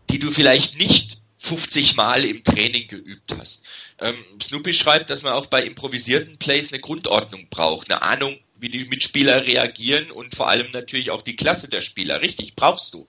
die 0.10 0.20
du 0.20 0.32
vielleicht 0.32 0.78
nicht 0.78 1.20
50 1.38 1.96
Mal 1.96 2.26
im 2.26 2.44
Training 2.44 2.88
geübt 2.88 3.34
hast. 3.38 3.64
Ähm, 4.00 4.16
Snoopy 4.42 4.74
schreibt, 4.74 5.10
dass 5.10 5.24
man 5.24 5.34
auch 5.34 5.48
bei 5.48 5.64
improvisierten 5.64 6.38
Plays 6.38 6.72
eine 6.72 6.82
Grundordnung 6.82 7.48
braucht, 7.50 7.90
eine 7.90 8.02
Ahnung, 8.04 8.38
wie 8.62 8.70
die 8.70 8.86
Mitspieler 8.86 9.46
reagieren 9.46 10.12
und 10.12 10.36
vor 10.36 10.48
allem 10.48 10.72
natürlich 10.72 11.10
auch 11.10 11.24
die 11.24 11.36
Klasse 11.36 11.68
der 11.68 11.82
Spieler. 11.82 12.22
Richtig, 12.22 12.56
brauchst 12.56 12.94
du. 12.94 13.08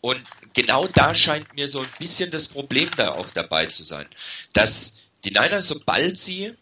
Und 0.00 0.22
genau 0.54 0.86
da 0.86 1.14
scheint 1.14 1.54
mir 1.54 1.68
so 1.68 1.80
ein 1.80 1.88
bisschen 1.98 2.30
das 2.30 2.46
Problem 2.46 2.88
da 2.96 3.12
auch 3.12 3.28
dabei 3.30 3.66
zu 3.66 3.82
sein, 3.82 4.06
dass 4.52 4.94
die 5.24 5.30
Niners, 5.30 5.68
sobald 5.68 6.16
sie 6.16 6.54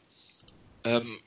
ähm, 0.84 1.20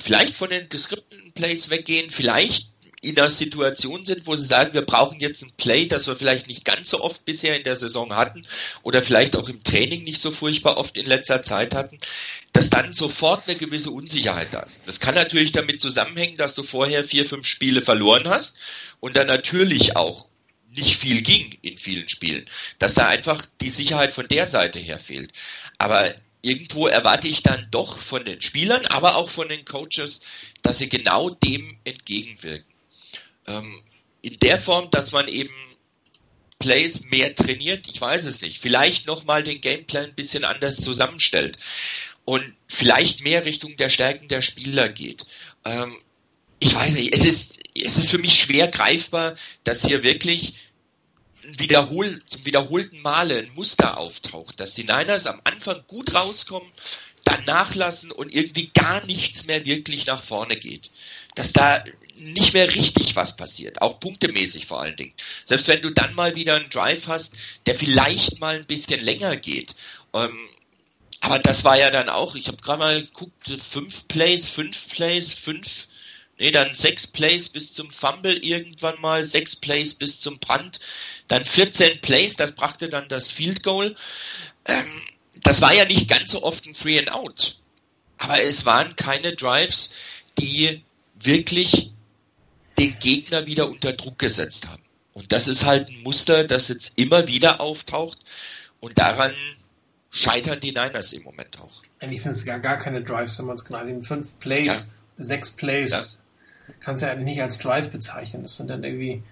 vielleicht 0.00 0.34
von 0.34 0.50
den 0.50 0.68
geskripteten 0.68 1.32
Plays 1.32 1.70
weggehen, 1.70 2.10
vielleicht 2.10 2.70
in 3.04 3.18
einer 3.18 3.30
Situation 3.30 4.04
sind, 4.04 4.26
wo 4.26 4.36
sie 4.36 4.46
sagen, 4.46 4.74
wir 4.74 4.82
brauchen 4.82 5.20
jetzt 5.20 5.42
ein 5.42 5.52
Play, 5.56 5.86
das 5.86 6.06
wir 6.06 6.16
vielleicht 6.16 6.48
nicht 6.48 6.64
ganz 6.64 6.90
so 6.90 7.00
oft 7.00 7.24
bisher 7.24 7.56
in 7.56 7.64
der 7.64 7.76
Saison 7.76 8.14
hatten 8.14 8.46
oder 8.82 9.02
vielleicht 9.02 9.36
auch 9.36 9.48
im 9.48 9.62
Training 9.62 10.04
nicht 10.04 10.20
so 10.20 10.30
furchtbar 10.30 10.78
oft 10.78 10.96
in 10.96 11.06
letzter 11.06 11.42
Zeit 11.42 11.74
hatten, 11.74 11.98
dass 12.52 12.70
dann 12.70 12.92
sofort 12.92 13.46
eine 13.46 13.56
gewisse 13.56 13.90
Unsicherheit 13.90 14.48
da 14.52 14.60
ist. 14.60 14.80
Das 14.86 15.00
kann 15.00 15.14
natürlich 15.14 15.52
damit 15.52 15.80
zusammenhängen, 15.80 16.36
dass 16.36 16.54
du 16.54 16.62
vorher 16.62 17.04
vier, 17.04 17.26
fünf 17.26 17.46
Spiele 17.46 17.82
verloren 17.82 18.28
hast 18.28 18.56
und 19.00 19.16
dann 19.16 19.26
natürlich 19.26 19.96
auch 19.96 20.26
nicht 20.70 20.96
viel 20.96 21.22
ging 21.22 21.56
in 21.62 21.78
vielen 21.78 22.08
Spielen, 22.08 22.46
dass 22.78 22.94
da 22.94 23.06
einfach 23.06 23.44
die 23.60 23.70
Sicherheit 23.70 24.12
von 24.12 24.26
der 24.26 24.46
Seite 24.46 24.78
her 24.78 24.98
fehlt. 24.98 25.30
Aber 25.78 26.14
irgendwo 26.42 26.86
erwarte 26.86 27.28
ich 27.28 27.42
dann 27.42 27.68
doch 27.70 27.98
von 27.98 28.24
den 28.24 28.40
Spielern, 28.40 28.84
aber 28.86 29.16
auch 29.16 29.28
von 29.28 29.48
den 29.48 29.64
Coaches, 29.64 30.22
dass 30.62 30.78
sie 30.78 30.88
genau 30.88 31.30
dem 31.30 31.76
entgegenwirken. 31.84 32.73
Ähm, 33.46 33.80
in 34.22 34.38
der 34.40 34.58
Form, 34.58 34.90
dass 34.90 35.12
man 35.12 35.28
eben 35.28 35.54
Plays 36.58 37.02
mehr 37.10 37.34
trainiert, 37.34 37.86
ich 37.88 38.00
weiß 38.00 38.24
es 38.24 38.40
nicht. 38.40 38.58
Vielleicht 38.58 39.06
nochmal 39.06 39.42
den 39.42 39.60
Gameplan 39.60 40.06
ein 40.06 40.14
bisschen 40.14 40.44
anders 40.44 40.76
zusammenstellt 40.76 41.58
und 42.24 42.54
vielleicht 42.68 43.22
mehr 43.22 43.44
Richtung 43.44 43.76
der 43.76 43.90
Stärken 43.90 44.28
der 44.28 44.40
Spieler 44.40 44.88
geht. 44.88 45.26
Ähm, 45.64 45.96
ich 46.60 46.74
weiß 46.74 46.94
nicht, 46.94 47.12
es 47.12 47.26
ist, 47.26 47.52
es 47.76 47.98
ist 47.98 48.10
für 48.10 48.18
mich 48.18 48.40
schwer 48.40 48.68
greifbar, 48.68 49.34
dass 49.64 49.84
hier 49.84 50.02
wirklich 50.02 50.54
wiederhol, 51.42 52.18
zum 52.26 52.46
wiederholten 52.46 53.02
Male 53.02 53.38
ein 53.38 53.52
Muster 53.54 53.98
auftaucht, 53.98 54.58
dass 54.60 54.74
die 54.74 54.84
Niners 54.84 55.26
am 55.26 55.40
Anfang 55.44 55.82
gut 55.86 56.14
rauskommen, 56.14 56.70
nachlassen 57.44 58.10
und 58.10 58.34
irgendwie 58.34 58.70
gar 58.74 59.04
nichts 59.06 59.46
mehr 59.46 59.64
wirklich 59.64 60.06
nach 60.06 60.22
vorne 60.22 60.56
geht. 60.56 60.90
Dass 61.34 61.52
da 61.52 61.82
nicht 62.16 62.54
mehr 62.54 62.74
richtig 62.74 63.16
was 63.16 63.36
passiert, 63.36 63.82
auch 63.82 64.00
punktemäßig 64.00 64.66
vor 64.66 64.80
allen 64.80 64.96
Dingen. 64.96 65.12
Selbst 65.44 65.68
wenn 65.68 65.82
du 65.82 65.90
dann 65.90 66.14
mal 66.14 66.34
wieder 66.34 66.56
einen 66.56 66.70
Drive 66.70 67.08
hast, 67.08 67.34
der 67.66 67.74
vielleicht 67.74 68.40
mal 68.40 68.56
ein 68.56 68.66
bisschen 68.66 69.00
länger 69.00 69.36
geht. 69.36 69.74
Ähm, 70.12 70.38
aber 71.20 71.38
das 71.38 71.64
war 71.64 71.78
ja 71.78 71.90
dann 71.90 72.10
auch, 72.10 72.34
ich 72.34 72.48
habe 72.48 72.58
gerade 72.58 72.78
mal 72.78 73.02
geguckt, 73.02 73.56
fünf 73.60 74.06
Plays, 74.08 74.50
fünf 74.50 74.88
Plays, 74.88 75.32
fünf, 75.34 75.88
nee, 76.38 76.50
dann 76.50 76.74
sechs 76.74 77.06
Plays 77.06 77.48
bis 77.48 77.72
zum 77.72 77.90
Fumble 77.90 78.36
irgendwann 78.36 79.00
mal, 79.00 79.22
sechs 79.22 79.56
Plays 79.56 79.94
bis 79.94 80.20
zum 80.20 80.38
Punt, 80.38 80.80
dann 81.28 81.44
14 81.44 82.00
Plays, 82.02 82.36
das 82.36 82.52
brachte 82.52 82.90
dann 82.90 83.08
das 83.08 83.30
Field 83.30 83.62
Goal. 83.62 83.96
Ähm, 84.66 85.02
das 85.44 85.60
war 85.60 85.72
ja 85.72 85.84
nicht 85.84 86.08
ganz 86.08 86.32
so 86.32 86.42
oft 86.42 86.66
ein 86.66 86.74
Free 86.74 86.98
and 86.98 87.12
Out. 87.12 87.60
Aber 88.18 88.42
es 88.42 88.66
waren 88.66 88.96
keine 88.96 89.34
Drives, 89.34 89.92
die 90.38 90.82
wirklich 91.20 91.92
den 92.78 92.98
Gegner 92.98 93.46
wieder 93.46 93.68
unter 93.68 93.92
Druck 93.92 94.18
gesetzt 94.18 94.66
haben. 94.66 94.82
Und 95.12 95.30
das 95.30 95.46
ist 95.46 95.64
halt 95.64 95.88
ein 95.88 96.02
Muster, 96.02 96.44
das 96.44 96.68
jetzt 96.68 96.98
immer 96.98 97.28
wieder 97.28 97.60
auftaucht. 97.60 98.18
Und 98.80 98.98
daran 98.98 99.32
scheitern 100.10 100.60
die 100.60 100.72
Niners 100.72 101.12
im 101.12 101.22
Moment 101.22 101.60
auch. 101.60 101.82
Eigentlich 102.00 102.22
sind 102.22 102.32
es 102.32 102.44
gar, 102.44 102.58
gar 102.58 102.76
keine 102.76 103.02
Drives, 103.02 103.38
wenn 103.38 103.46
man 103.46 103.56
es 103.56 103.64
genau 103.64 103.84
sieht. 103.84 104.04
Fünf 104.06 104.38
Plays, 104.40 104.92
ja. 105.18 105.24
sechs 105.24 105.50
Plays. 105.50 105.90
Ja. 105.90 106.74
Kannst 106.80 107.02
du 107.02 107.06
ja 107.06 107.12
eigentlich 107.12 107.26
nicht 107.26 107.42
als 107.42 107.58
Drive 107.58 107.90
bezeichnen. 107.90 108.42
Das 108.42 108.56
sind 108.56 108.70
dann 108.70 108.82
irgendwie 108.82 109.22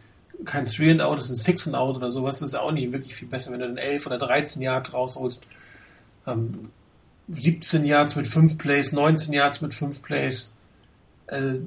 kein 0.44 0.66
Three 0.66 0.90
and 0.90 1.00
Out, 1.00 1.18
das 1.18 1.26
ist 1.26 1.30
ein 1.30 1.36
Six 1.36 1.66
and 1.66 1.76
Out 1.76 1.96
oder 1.96 2.10
sowas. 2.10 2.38
Das 2.38 2.48
ist 2.48 2.54
ja 2.54 2.60
auch 2.60 2.72
nicht 2.72 2.92
wirklich 2.92 3.14
viel 3.14 3.28
besser, 3.28 3.50
wenn 3.50 3.60
du 3.60 3.66
dann 3.66 3.76
elf 3.76 4.06
oder 4.06 4.18
13 4.18 4.62
Yards 4.62 4.92
rausholst. 4.92 5.40
Ähm, 6.26 6.70
17 7.28 7.84
Yards 7.84 8.16
mit 8.16 8.26
5 8.26 8.58
Plays, 8.58 8.92
19 8.92 9.32
Yards 9.32 9.60
mit 9.60 9.74
5 9.74 10.02
Plays. 10.02 10.54
Äh, 11.26 11.60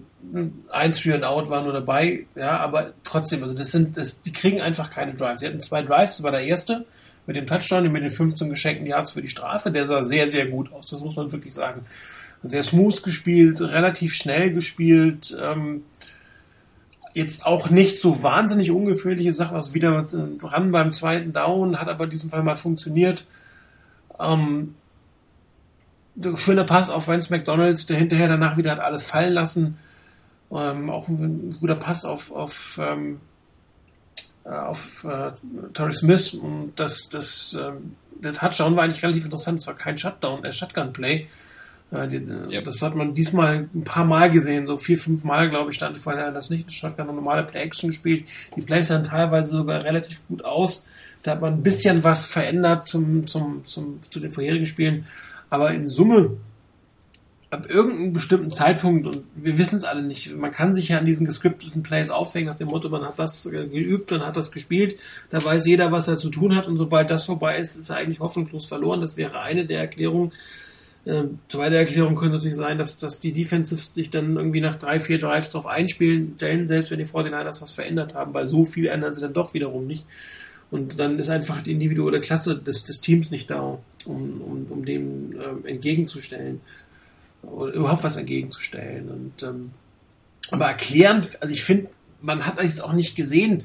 eins 0.70 1.00
für 1.00 1.16
ein 1.16 1.24
Out 1.24 1.50
war 1.50 1.64
nur 1.64 1.74
dabei, 1.74 2.26
ja, 2.36 2.60
aber 2.60 2.94
trotzdem, 3.04 3.42
also 3.42 3.56
das 3.56 3.72
sind, 3.72 3.98
das, 3.98 4.22
die 4.22 4.34
kriegen 4.34 4.62
einfach 4.62 4.92
keine 4.92 5.14
Drives. 5.14 5.40
Sie 5.40 5.48
hatten 5.48 5.62
zwei 5.62 5.82
Drives, 5.82 6.18
das 6.18 6.24
war 6.24 6.32
der 6.32 6.42
erste 6.42 6.86
mit 7.26 7.36
dem 7.36 7.48
Touchdown, 7.48 7.92
mit 7.92 8.04
den 8.04 8.12
15 8.12 8.50
geschenkten 8.50 8.86
Yards 8.86 9.12
für 9.12 9.22
die 9.22 9.30
Strafe, 9.30 9.72
der 9.72 9.88
sah 9.88 10.04
sehr, 10.04 10.28
sehr 10.28 10.46
gut 10.46 10.72
aus, 10.72 10.86
das 10.88 11.00
muss 11.00 11.16
man 11.16 11.32
wirklich 11.32 11.54
sagen. 11.54 11.86
Sehr 12.44 12.64
smooth 12.64 13.02
gespielt, 13.02 13.60
relativ 13.62 14.14
schnell 14.14 14.54
gespielt, 14.54 15.36
ähm, 15.42 15.84
jetzt 17.14 17.46
auch 17.46 17.70
nicht 17.70 17.98
so 18.00 18.22
wahnsinnig 18.22 18.70
ungefährliche 18.70 19.34
Sachen, 19.34 19.56
also 19.56 19.74
wieder 19.74 20.06
ran 20.44 20.72
beim 20.72 20.92
zweiten 20.92 21.34
Down, 21.34 21.80
hat 21.80 21.88
aber 21.88 22.04
in 22.04 22.10
diesem 22.12 22.30
Fall 22.30 22.44
mal 22.44 22.58
funktioniert. 22.58 23.26
Ähm, 24.20 24.76
schöner 26.36 26.64
Pass 26.64 26.90
auf 26.90 27.08
Vance 27.08 27.32
McDonalds, 27.32 27.86
der 27.86 27.98
hinterher 27.98 28.28
danach 28.28 28.58
wieder 28.58 28.72
hat 28.72 28.80
alles 28.80 29.06
fallen 29.06 29.34
lassen. 29.34 29.78
Ähm, 30.52 30.90
auch 30.90 31.08
ein, 31.08 31.58
guter 31.60 31.76
Pass 31.76 32.06
auf, 32.06 32.32
auf, 32.32 32.80
ähm, 32.82 33.20
äh, 34.46 34.50
auf 34.50 35.04
äh, 35.04 35.32
Torrey 35.74 35.94
Smith 35.94 36.34
und 36.34 36.74
das, 36.76 37.10
das, 37.10 37.58
ähm, 37.60 37.96
der 38.22 38.34
Touchdown 38.34 38.76
war 38.76 38.84
eigentlich 38.84 39.04
relativ 39.04 39.26
interessant. 39.26 39.60
Es 39.60 39.68
war 39.68 39.76
kein 39.76 39.98
Shutdown, 39.98 40.42
der 40.42 40.52
Shotgun-Play. 40.52 41.28
Die, 41.92 42.28
ja. 42.50 42.62
Das 42.62 42.82
hat 42.82 42.96
man 42.96 43.14
diesmal 43.14 43.70
ein 43.74 43.84
paar 43.84 44.06
Mal 44.06 44.32
gesehen, 44.32 44.66
so 44.66 44.78
vier, 44.78 44.98
fünf 44.98 45.24
Mal, 45.24 45.50
glaube 45.50 45.70
ich, 45.70 45.78
stand 45.78 45.98
vorher 46.00 46.32
das 46.32 46.50
nicht. 46.50 46.74
Shotgun 46.74 47.08
und 47.08 47.16
normale 47.16 47.44
Play-Action 47.44 47.92
gespielt. 47.92 48.28
Die 48.56 48.62
Plays 48.62 48.88
sahen 48.88 49.04
teilweise 49.04 49.50
sogar 49.50 49.84
relativ 49.84 50.28
gut 50.28 50.44
aus. 50.44 50.86
Da 51.26 51.32
hat 51.32 51.42
man 51.42 51.54
ein 51.54 51.64
bisschen 51.64 52.04
was 52.04 52.28
verändert 52.28 52.88
zum, 52.88 53.26
zum, 53.26 53.66
zum, 53.66 54.00
zu 54.12 54.20
den 54.20 54.32
vorherigen 54.32 54.68
Spielen. 54.68 55.08
Aber 55.50 55.72
in 55.72 55.88
Summe, 55.88 56.38
ab 57.50 57.68
irgendeinem 57.68 58.14
bestimmten 58.14 58.52
Zeitpunkt, 58.52 59.08
und 59.08 59.24
wir 59.34 59.58
wissen 59.58 59.78
es 59.78 59.86
alle 59.86 60.04
nicht, 60.04 60.36
man 60.36 60.52
kann 60.52 60.76
sich 60.76 60.90
ja 60.90 61.00
an 61.00 61.06
diesen 61.08 61.26
gescripteten 61.26 61.82
Plays 61.82 62.12
aufhängen, 62.12 62.48
nach 62.48 62.58
dem 62.58 62.68
Motto, 62.68 62.90
man 62.90 63.04
hat 63.04 63.18
das 63.18 63.50
geübt, 63.50 64.12
man 64.12 64.22
hat 64.22 64.38
das 64.38 64.52
gespielt, 64.52 65.00
da 65.32 65.44
weiß 65.44 65.66
jeder, 65.66 65.92
was 65.92 66.08
er 66.08 66.18
zu 66.18 66.30
tun 66.30 66.56
hat, 66.56 66.68
und 66.68 66.78
sobald 66.78 67.10
das 67.10 67.26
vorbei 67.26 67.58
ist, 67.58 67.76
ist 67.76 67.90
er 67.90 67.96
eigentlich 67.96 68.20
hoffnungslos 68.20 68.68
verloren. 68.68 69.02
Das 69.02 69.18
wäre 69.18 69.40
eine 69.40 69.66
der 69.66 69.80
Erklärungen, 69.80 70.32
äh, 71.06 71.24
zweite 71.48 71.78
Erklärung 71.78 72.14
könnte 72.14 72.36
natürlich 72.36 72.56
sein, 72.56 72.78
dass, 72.78 72.98
dass 72.98 73.20
die 73.20 73.34
Defensives 73.34 73.96
sich 73.96 74.12
dann 74.12 74.36
irgendwie 74.36 74.62
nach 74.62 74.76
drei, 74.76 75.00
vier 75.00 75.18
Drives 75.18 75.50
drauf 75.50 75.66
einspielen, 75.66 76.36
selbst 76.38 76.92
wenn 76.92 77.00
die 77.00 77.06
49ers 77.06 77.64
was 77.64 77.74
verändert 77.74 78.14
haben, 78.14 78.32
weil 78.36 78.48
so 78.48 78.64
viel 78.64 78.86
ändern 78.86 79.16
sie 79.16 79.22
dann 79.22 79.34
doch 79.34 79.56
wiederum 79.56 79.88
nicht. 79.88 80.06
Und 80.72 81.00
dann 81.00 81.20
ist 81.20 81.30
einfach 81.30 81.62
die 81.62 81.72
individuelle 81.72 82.20
Klasse 82.20 82.58
des, 82.58 82.84
des 82.84 83.00
Teams 83.00 83.32
nicht 83.32 83.50
da, 83.50 83.78
um, 84.06 84.42
um, 84.42 84.66
um 84.70 84.86
dem 84.86 85.34
äh, 85.40 85.70
entgegenzustellen 85.70 86.62
oder 87.44 87.74
überhaupt 87.74 88.04
was 88.04 88.18
entgegenzustellen. 88.18 89.10
Und 89.10 89.44
ähm, 89.44 89.72
aber 90.52 90.68
erklären, 90.68 91.26
also 91.40 91.54
ich 91.54 91.64
finde, 91.64 91.90
man 92.22 92.46
hat 92.46 92.62
jetzt 92.62 92.84
auch 92.84 92.94
nicht 92.94 93.16
gesehen, 93.16 93.64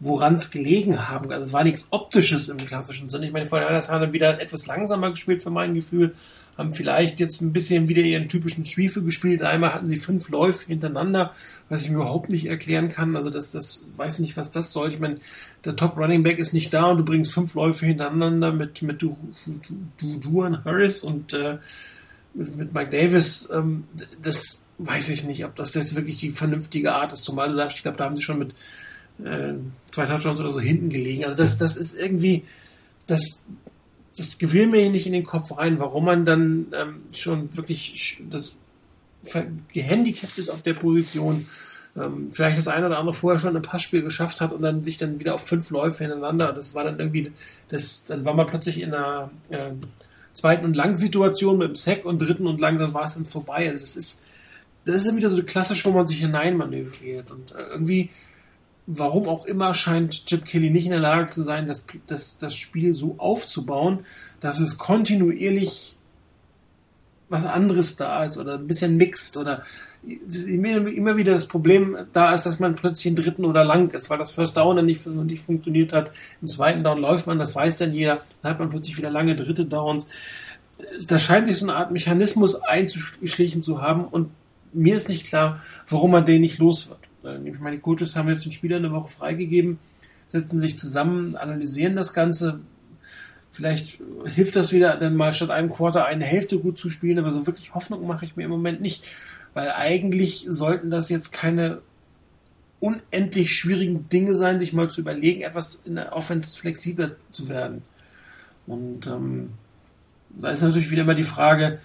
woran 0.00 0.36
es 0.36 0.50
gelegen 0.50 1.08
haben. 1.08 1.30
Also 1.30 1.44
es 1.44 1.52
war 1.52 1.62
nichts 1.62 1.86
Optisches 1.90 2.48
im 2.48 2.56
klassischen 2.56 3.10
Sinne. 3.10 3.26
Ich 3.26 3.32
meine, 3.32 3.44
vorher 3.44 3.68
haben 3.68 4.00
dann 4.00 4.12
wieder 4.14 4.40
etwas 4.40 4.66
langsamer 4.66 5.10
gespielt 5.10 5.42
für 5.42 5.50
mein 5.50 5.74
Gefühl, 5.74 6.14
haben 6.56 6.72
vielleicht 6.72 7.20
jetzt 7.20 7.42
ein 7.42 7.52
bisschen 7.52 7.88
wieder 7.88 8.00
ihren 8.00 8.28
typischen 8.28 8.64
Schwiefe 8.64 9.02
gespielt. 9.02 9.42
Einmal 9.42 9.74
hatten 9.74 9.90
sie 9.90 9.98
fünf 9.98 10.30
Läufe 10.30 10.66
hintereinander, 10.66 11.32
was 11.68 11.82
ich 11.82 11.90
mir 11.90 11.96
überhaupt 11.96 12.30
nicht 12.30 12.46
erklären 12.46 12.88
kann. 12.88 13.14
Also 13.14 13.28
das, 13.28 13.52
das 13.52 13.88
weiß 13.98 14.20
ich 14.20 14.26
nicht, 14.26 14.36
was 14.38 14.50
das 14.50 14.72
soll. 14.72 14.92
Ich 14.92 14.98
meine, 14.98 15.18
der 15.66 15.76
Top 15.76 15.98
Running 15.98 16.22
Back 16.22 16.38
ist 16.38 16.54
nicht 16.54 16.72
da 16.72 16.86
und 16.86 16.98
du 16.98 17.04
bringst 17.04 17.34
fünf 17.34 17.54
Läufe 17.54 17.84
hintereinander 17.84 18.52
mit 18.52 18.80
mit 18.80 19.02
du, 19.02 19.18
du, 19.44 19.60
du 19.98 20.18
Duan 20.18 20.64
Harris 20.64 21.04
und 21.04 21.34
äh, 21.34 21.58
mit, 22.32 22.56
mit 22.56 22.72
Mike 22.72 22.90
Davis. 22.90 23.50
Ähm, 23.52 23.84
das 24.22 24.66
weiß 24.78 25.10
ich 25.10 25.24
nicht, 25.24 25.44
ob 25.44 25.56
das 25.56 25.74
jetzt 25.74 25.94
wirklich 25.94 26.20
die 26.20 26.30
vernünftige 26.30 26.94
Art 26.94 27.12
ist. 27.12 27.24
Zumal 27.24 27.50
du 27.50 27.56
da, 27.56 27.66
ich 27.66 27.82
glaube, 27.82 27.98
da 27.98 28.04
haben 28.04 28.16
sie 28.16 28.22
schon 28.22 28.38
mit 28.38 28.54
äh, 29.24 29.54
zwei 29.92 30.06
Touchdowns 30.06 30.40
oder 30.40 30.50
so 30.50 30.60
hinten 30.60 30.90
gelegen. 30.90 31.24
Also 31.24 31.36
das, 31.36 31.58
das 31.58 31.76
ist 31.76 31.98
irgendwie, 31.98 32.44
das, 33.06 33.44
das 34.16 34.38
gewöhnt 34.38 34.72
mir 34.72 34.88
nicht 34.90 35.06
in 35.06 35.12
den 35.12 35.24
Kopf 35.24 35.56
rein, 35.56 35.78
warum 35.78 36.04
man 36.04 36.24
dann 36.24 36.66
ähm, 36.72 37.02
schon 37.12 37.56
wirklich 37.56 38.22
das 38.30 38.58
gehandicapt 39.72 40.38
ist 40.38 40.48
auf 40.48 40.62
der 40.62 40.74
Position. 40.74 41.46
Ähm, 41.96 42.30
vielleicht 42.32 42.56
das 42.56 42.68
eine 42.68 42.86
oder 42.86 42.98
andere 42.98 43.12
vorher 43.12 43.38
schon 43.38 43.56
ein 43.56 43.62
Passspiel 43.62 44.02
geschafft 44.02 44.40
hat 44.40 44.52
und 44.52 44.62
dann 44.62 44.84
sich 44.84 44.96
dann 44.96 45.18
wieder 45.18 45.34
auf 45.34 45.46
fünf 45.46 45.70
Läufe 45.70 46.04
hintereinander. 46.04 46.52
Das 46.52 46.74
war 46.74 46.84
dann 46.84 46.98
irgendwie, 46.98 47.32
das, 47.68 48.06
dann 48.06 48.24
war 48.24 48.34
man 48.34 48.46
plötzlich 48.46 48.80
in 48.80 48.94
einer 48.94 49.30
äh, 49.50 49.72
zweiten 50.34 50.64
und 50.64 50.76
langen 50.76 50.94
Situation 50.94 51.58
mit 51.58 51.68
dem 51.68 51.74
Sack 51.74 52.04
und 52.04 52.20
dritten 52.20 52.46
und 52.46 52.60
lang, 52.60 52.78
dann 52.78 52.94
war 52.94 53.04
es 53.04 53.14
dann 53.14 53.26
vorbei. 53.26 53.68
Also 53.68 53.80
das 53.80 53.96
ist, 53.96 54.22
das 54.84 54.96
ist 54.96 55.06
dann 55.06 55.16
wieder 55.16 55.28
so 55.28 55.42
klassisch, 55.42 55.84
wo 55.84 55.90
man 55.90 56.06
sich 56.06 56.20
hineinmanövriert 56.20 57.30
und 57.30 57.52
äh, 57.52 57.62
irgendwie 57.70 58.10
warum 58.92 59.28
auch 59.28 59.44
immer 59.44 59.72
scheint 59.72 60.26
Chip 60.26 60.44
Kelly 60.44 60.70
nicht 60.70 60.86
in 60.86 60.90
der 60.90 61.00
Lage 61.00 61.30
zu 61.30 61.42
sein, 61.42 61.68
das, 61.68 61.86
das, 62.06 62.38
das 62.38 62.56
Spiel 62.56 62.94
so 62.94 63.14
aufzubauen, 63.18 64.00
dass 64.40 64.58
es 64.58 64.78
kontinuierlich 64.78 65.96
was 67.28 67.44
anderes 67.44 67.94
da 67.94 68.24
ist 68.24 68.38
oder 68.38 68.54
ein 68.54 68.66
bisschen 68.66 68.96
mixt 68.96 69.36
oder 69.36 69.62
immer 70.02 71.16
wieder 71.16 71.34
das 71.34 71.46
Problem 71.46 71.96
da 72.12 72.34
ist, 72.34 72.44
dass 72.44 72.58
man 72.58 72.74
plötzlich 72.74 73.06
einen 73.06 73.16
dritten 73.16 73.44
oder 73.44 73.64
lang 73.64 73.90
ist, 73.90 74.10
weil 74.10 74.18
das 74.18 74.32
First 74.32 74.56
Down 74.56 74.76
dann 74.76 74.86
nicht, 74.86 75.06
nicht 75.06 75.44
funktioniert 75.44 75.92
hat. 75.92 76.10
Im 76.42 76.48
zweiten 76.48 76.82
Down 76.82 76.98
läuft 77.00 77.26
man, 77.26 77.38
das 77.38 77.54
weiß 77.54 77.78
dann 77.78 77.92
jeder, 77.92 78.20
dann 78.42 78.52
hat 78.52 78.58
man 78.58 78.70
plötzlich 78.70 78.96
wieder 78.96 79.10
lange 79.10 79.36
dritte 79.36 79.66
Downs. 79.66 80.08
Da 81.06 81.18
scheint 81.18 81.46
sich 81.46 81.58
so 81.58 81.66
eine 81.66 81.76
Art 81.76 81.92
Mechanismus 81.92 82.56
einzuschlichen 82.56 83.62
zu 83.62 83.80
haben 83.80 84.04
und 84.04 84.30
mir 84.72 84.96
ist 84.96 85.08
nicht 85.08 85.26
klar, 85.26 85.62
warum 85.88 86.12
man 86.12 86.26
den 86.26 86.40
nicht 86.40 86.58
los 86.58 86.88
wird. 86.88 87.09
Äh, 87.24 87.38
meine 87.60 87.78
Coaches 87.78 88.16
haben 88.16 88.28
jetzt 88.28 88.44
den 88.44 88.52
Spieler 88.52 88.76
eine 88.76 88.92
Woche 88.92 89.08
freigegeben, 89.08 89.78
setzen 90.28 90.60
sich 90.60 90.78
zusammen, 90.78 91.36
analysieren 91.36 91.96
das 91.96 92.12
Ganze. 92.12 92.60
Vielleicht 93.52 94.00
hilft 94.26 94.56
das 94.56 94.72
wieder, 94.72 94.96
dann 94.96 95.16
mal 95.16 95.32
statt 95.32 95.50
einem 95.50 95.70
Quarter 95.70 96.04
eine 96.06 96.24
Hälfte 96.24 96.58
gut 96.58 96.78
zu 96.78 96.88
spielen, 96.88 97.18
aber 97.18 97.32
so 97.32 97.46
wirklich 97.46 97.74
Hoffnung 97.74 98.06
mache 98.06 98.24
ich 98.24 98.36
mir 98.36 98.44
im 98.44 98.50
Moment 98.50 98.80
nicht, 98.80 99.04
weil 99.54 99.70
eigentlich 99.72 100.46
sollten 100.48 100.90
das 100.90 101.08
jetzt 101.08 101.32
keine 101.32 101.80
unendlich 102.78 103.54
schwierigen 103.54 104.08
Dinge 104.08 104.34
sein, 104.34 104.58
sich 104.58 104.72
mal 104.72 104.90
zu 104.90 105.02
überlegen, 105.02 105.42
etwas 105.42 105.82
in 105.84 105.96
der 105.96 106.14
Offense 106.14 106.58
flexibler 106.58 107.12
zu 107.32 107.48
werden. 107.48 107.82
Und 108.66 109.06
ähm, 109.06 109.50
da 110.30 110.50
ist 110.50 110.62
natürlich 110.62 110.90
wieder 110.90 111.02
immer 111.02 111.14
die 111.14 111.24
Frage, 111.24 111.80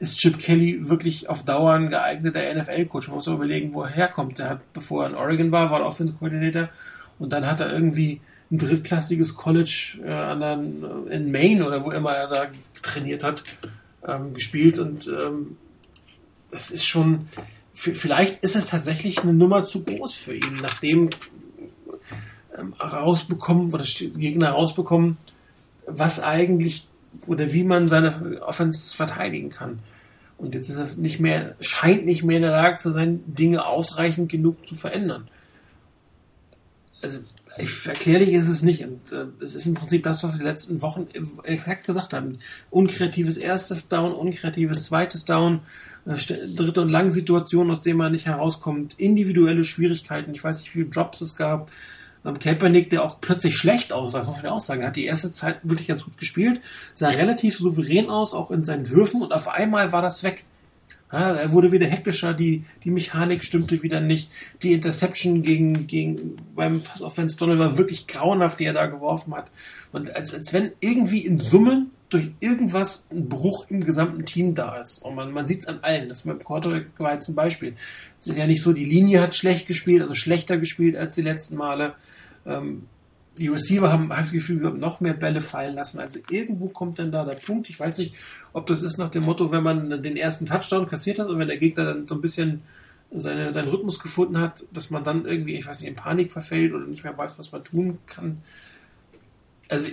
ist 0.00 0.18
Chip 0.18 0.38
Kelly 0.38 0.88
wirklich 0.88 1.28
auf 1.28 1.44
Dauer 1.44 1.74
ein 1.74 1.90
geeigneter 1.90 2.54
NFL-Coach? 2.54 3.08
Man 3.08 3.16
muss 3.16 3.28
auch 3.28 3.34
überlegen, 3.34 3.74
wo 3.74 3.82
er 3.82 3.90
herkommt. 3.90 4.38
Der 4.38 4.48
hat, 4.48 4.72
bevor 4.72 5.04
er 5.04 5.10
in 5.10 5.14
Oregon 5.14 5.52
war, 5.52 5.70
war 5.70 5.80
er 5.80 5.86
Offensive 5.86 6.18
Coordinator 6.18 6.70
und 7.18 7.32
dann 7.32 7.46
hat 7.46 7.60
er 7.60 7.70
irgendwie 7.70 8.20
ein 8.50 8.58
drittklassiges 8.58 9.34
College 9.36 9.98
äh, 10.02 11.14
in 11.14 11.30
Maine 11.30 11.66
oder 11.66 11.84
wo 11.84 11.90
immer 11.90 12.12
er 12.12 12.28
da 12.28 12.46
trainiert 12.82 13.22
hat, 13.22 13.44
ähm, 14.08 14.34
gespielt 14.34 14.78
und 14.78 15.06
ähm, 15.06 15.58
das 16.50 16.70
ist 16.70 16.86
schon, 16.86 17.28
vielleicht 17.74 18.42
ist 18.42 18.56
es 18.56 18.68
tatsächlich 18.68 19.20
eine 19.20 19.34
Nummer 19.34 19.64
zu 19.64 19.84
groß 19.84 20.14
für 20.14 20.34
ihn, 20.34 20.58
nachdem 20.60 21.10
ähm, 22.58 22.72
rausbekommen 22.72 23.72
oder 23.72 23.84
Gegner 23.84 24.50
rausbekommen, 24.50 25.16
was 25.86 26.22
eigentlich 26.22 26.88
oder 27.26 27.52
wie 27.52 27.64
man 27.64 27.88
seine 27.88 28.42
Offense 28.42 28.94
verteidigen 28.94 29.50
kann. 29.50 29.80
Und 30.38 30.54
jetzt 30.54 30.70
ist 30.70 30.76
er 30.76 30.88
nicht 30.96 31.20
mehr, 31.20 31.54
scheint 31.60 32.06
nicht 32.06 32.22
mehr 32.22 32.36
in 32.36 32.42
der 32.42 32.52
Lage 32.52 32.78
zu 32.78 32.92
sein, 32.92 33.22
Dinge 33.26 33.66
ausreichend 33.66 34.30
genug 34.30 34.66
zu 34.66 34.74
verändern. 34.74 35.28
Also, 37.02 37.18
ich, 37.58 37.86
erklärlich 37.86 38.32
ist 38.32 38.48
es 38.48 38.62
nicht. 38.62 38.82
Und 38.82 39.12
äh, 39.12 39.26
es 39.40 39.54
ist 39.54 39.66
im 39.66 39.74
Prinzip 39.74 40.02
das, 40.02 40.22
was 40.24 40.34
wir 40.34 40.38
die 40.38 40.44
letzten 40.44 40.80
Wochen 40.82 41.08
exakt 41.42 41.86
gesagt 41.86 42.14
haben. 42.14 42.38
Unkreatives 42.70 43.36
erstes 43.36 43.88
Down, 43.88 44.12
unkreatives 44.12 44.84
zweites 44.84 45.24
Down, 45.24 45.60
äh, 46.06 46.16
dritte 46.54 46.80
und 46.80 46.88
lange 46.88 47.12
Situationen, 47.12 47.70
aus 47.70 47.82
denen 47.82 47.98
man 47.98 48.12
nicht 48.12 48.26
herauskommt, 48.26 48.94
individuelle 48.98 49.64
Schwierigkeiten. 49.64 50.32
Ich 50.34 50.44
weiß 50.44 50.60
nicht, 50.60 50.74
wie 50.74 50.80
viele 50.80 50.90
Drops 50.90 51.20
es 51.20 51.36
gab. 51.36 51.70
Ähm, 52.24 52.38
Kaepernick, 52.38 52.90
der 52.90 53.04
auch 53.04 53.20
plötzlich 53.20 53.56
schlecht 53.56 53.92
aussah, 53.92 54.24
muss 54.24 54.42
man 54.42 54.46
auch 54.46 54.60
sagen. 54.60 54.84
Hat 54.84 54.96
die 54.96 55.06
erste 55.06 55.32
Zeit 55.32 55.58
wirklich 55.62 55.88
ganz 55.88 56.04
gut 56.04 56.18
gespielt, 56.18 56.60
sah 56.94 57.08
relativ 57.08 57.58
souverän 57.58 58.10
aus, 58.10 58.34
auch 58.34 58.50
in 58.50 58.64
seinen 58.64 58.88
Würfen 58.90 59.22
und 59.22 59.32
auf 59.32 59.48
einmal 59.48 59.92
war 59.92 60.02
das 60.02 60.22
weg. 60.22 60.44
Ja, 61.12 61.32
er 61.32 61.52
wurde 61.52 61.72
wieder 61.72 61.88
hektischer, 61.88 62.34
die, 62.34 62.64
die 62.84 62.90
Mechanik 62.90 63.42
stimmte 63.42 63.82
wieder 63.82 64.00
nicht. 64.00 64.30
Die 64.62 64.72
Interception 64.72 65.42
gegen, 65.42 65.88
gegen 65.88 66.36
beim 66.54 66.82
Pass 66.82 67.02
Offense 67.02 67.36
Donald 67.36 67.58
war 67.58 67.78
wirklich 67.78 68.06
grauenhaft, 68.06 68.60
die 68.60 68.64
er 68.64 68.74
da 68.74 68.86
geworfen 68.86 69.34
hat. 69.34 69.50
Und 69.90 70.14
als, 70.14 70.32
als 70.34 70.52
wenn 70.52 70.70
irgendwie 70.78 71.26
in 71.26 71.40
Summe 71.40 71.86
durch 72.10 72.32
irgendwas 72.40 73.06
ein 73.10 73.28
Bruch 73.28 73.66
im 73.70 73.84
gesamten 73.84 74.26
Team 74.26 74.54
da 74.54 74.76
ist. 74.76 74.98
Und 74.98 75.14
man, 75.14 75.32
man 75.32 75.46
sieht 75.46 75.60
es 75.60 75.68
an 75.68 75.78
allen. 75.82 76.08
Das 76.08 76.24
mit 76.24 76.44
Quarterback 76.44 76.88
war 76.98 77.12
ein 77.12 77.34
Beispiel. 77.34 77.74
Es 78.20 78.26
ist 78.26 78.36
ja 78.36 78.46
nicht 78.46 78.62
so, 78.62 78.72
die 78.72 78.84
Linie 78.84 79.22
hat 79.22 79.34
schlecht 79.34 79.66
gespielt, 79.68 80.02
also 80.02 80.14
schlechter 80.14 80.58
gespielt 80.58 80.96
als 80.96 81.14
die 81.14 81.22
letzten 81.22 81.56
Male. 81.56 81.94
Ähm, 82.44 82.86
die 83.38 83.48
Receiver 83.48 83.92
haben, 83.92 84.10
habe 84.10 84.20
das 84.20 84.32
Gefühl, 84.32 84.60
noch 84.72 85.00
mehr 85.00 85.14
Bälle 85.14 85.40
fallen 85.40 85.76
lassen. 85.76 86.00
Also 86.00 86.18
irgendwo 86.28 86.68
kommt 86.68 86.98
dann 86.98 87.12
da 87.12 87.24
der 87.24 87.36
Punkt. 87.36 87.70
Ich 87.70 87.78
weiß 87.78 87.98
nicht, 87.98 88.14
ob 88.52 88.66
das 88.66 88.82
ist 88.82 88.98
nach 88.98 89.10
dem 89.10 89.24
Motto, 89.24 89.52
wenn 89.52 89.62
man 89.62 90.02
den 90.02 90.16
ersten 90.16 90.46
Touchdown 90.46 90.88
kassiert 90.88 91.20
hat 91.20 91.28
und 91.28 91.38
wenn 91.38 91.48
der 91.48 91.58
Gegner 91.58 91.84
dann 91.84 92.08
so 92.08 92.16
ein 92.16 92.20
bisschen 92.20 92.62
seine, 93.12 93.52
seinen 93.52 93.68
Rhythmus 93.68 93.98
gefunden 93.98 94.38
hat, 94.38 94.64
dass 94.72 94.90
man 94.90 95.04
dann 95.04 95.26
irgendwie, 95.26 95.54
ich 95.54 95.66
weiß 95.66 95.80
nicht, 95.80 95.88
in 95.88 95.96
Panik 95.96 96.32
verfällt 96.32 96.72
oder 96.72 96.86
nicht 96.86 97.04
mehr 97.04 97.16
weiß, 97.16 97.38
was 97.38 97.52
man 97.52 97.64
tun 97.64 97.98
kann. 98.06 98.42
Also 99.68 99.86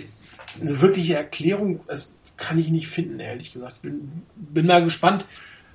eine 0.60 0.80
wirkliche 0.80 1.14
Erklärung 1.14 1.80
das 1.86 2.10
kann 2.38 2.58
ich 2.58 2.70
nicht 2.70 2.88
finden, 2.88 3.20
ehrlich 3.20 3.52
gesagt. 3.52 3.82
Bin, 3.82 4.22
bin 4.36 4.66
mal 4.66 4.82
gespannt, 4.82 5.26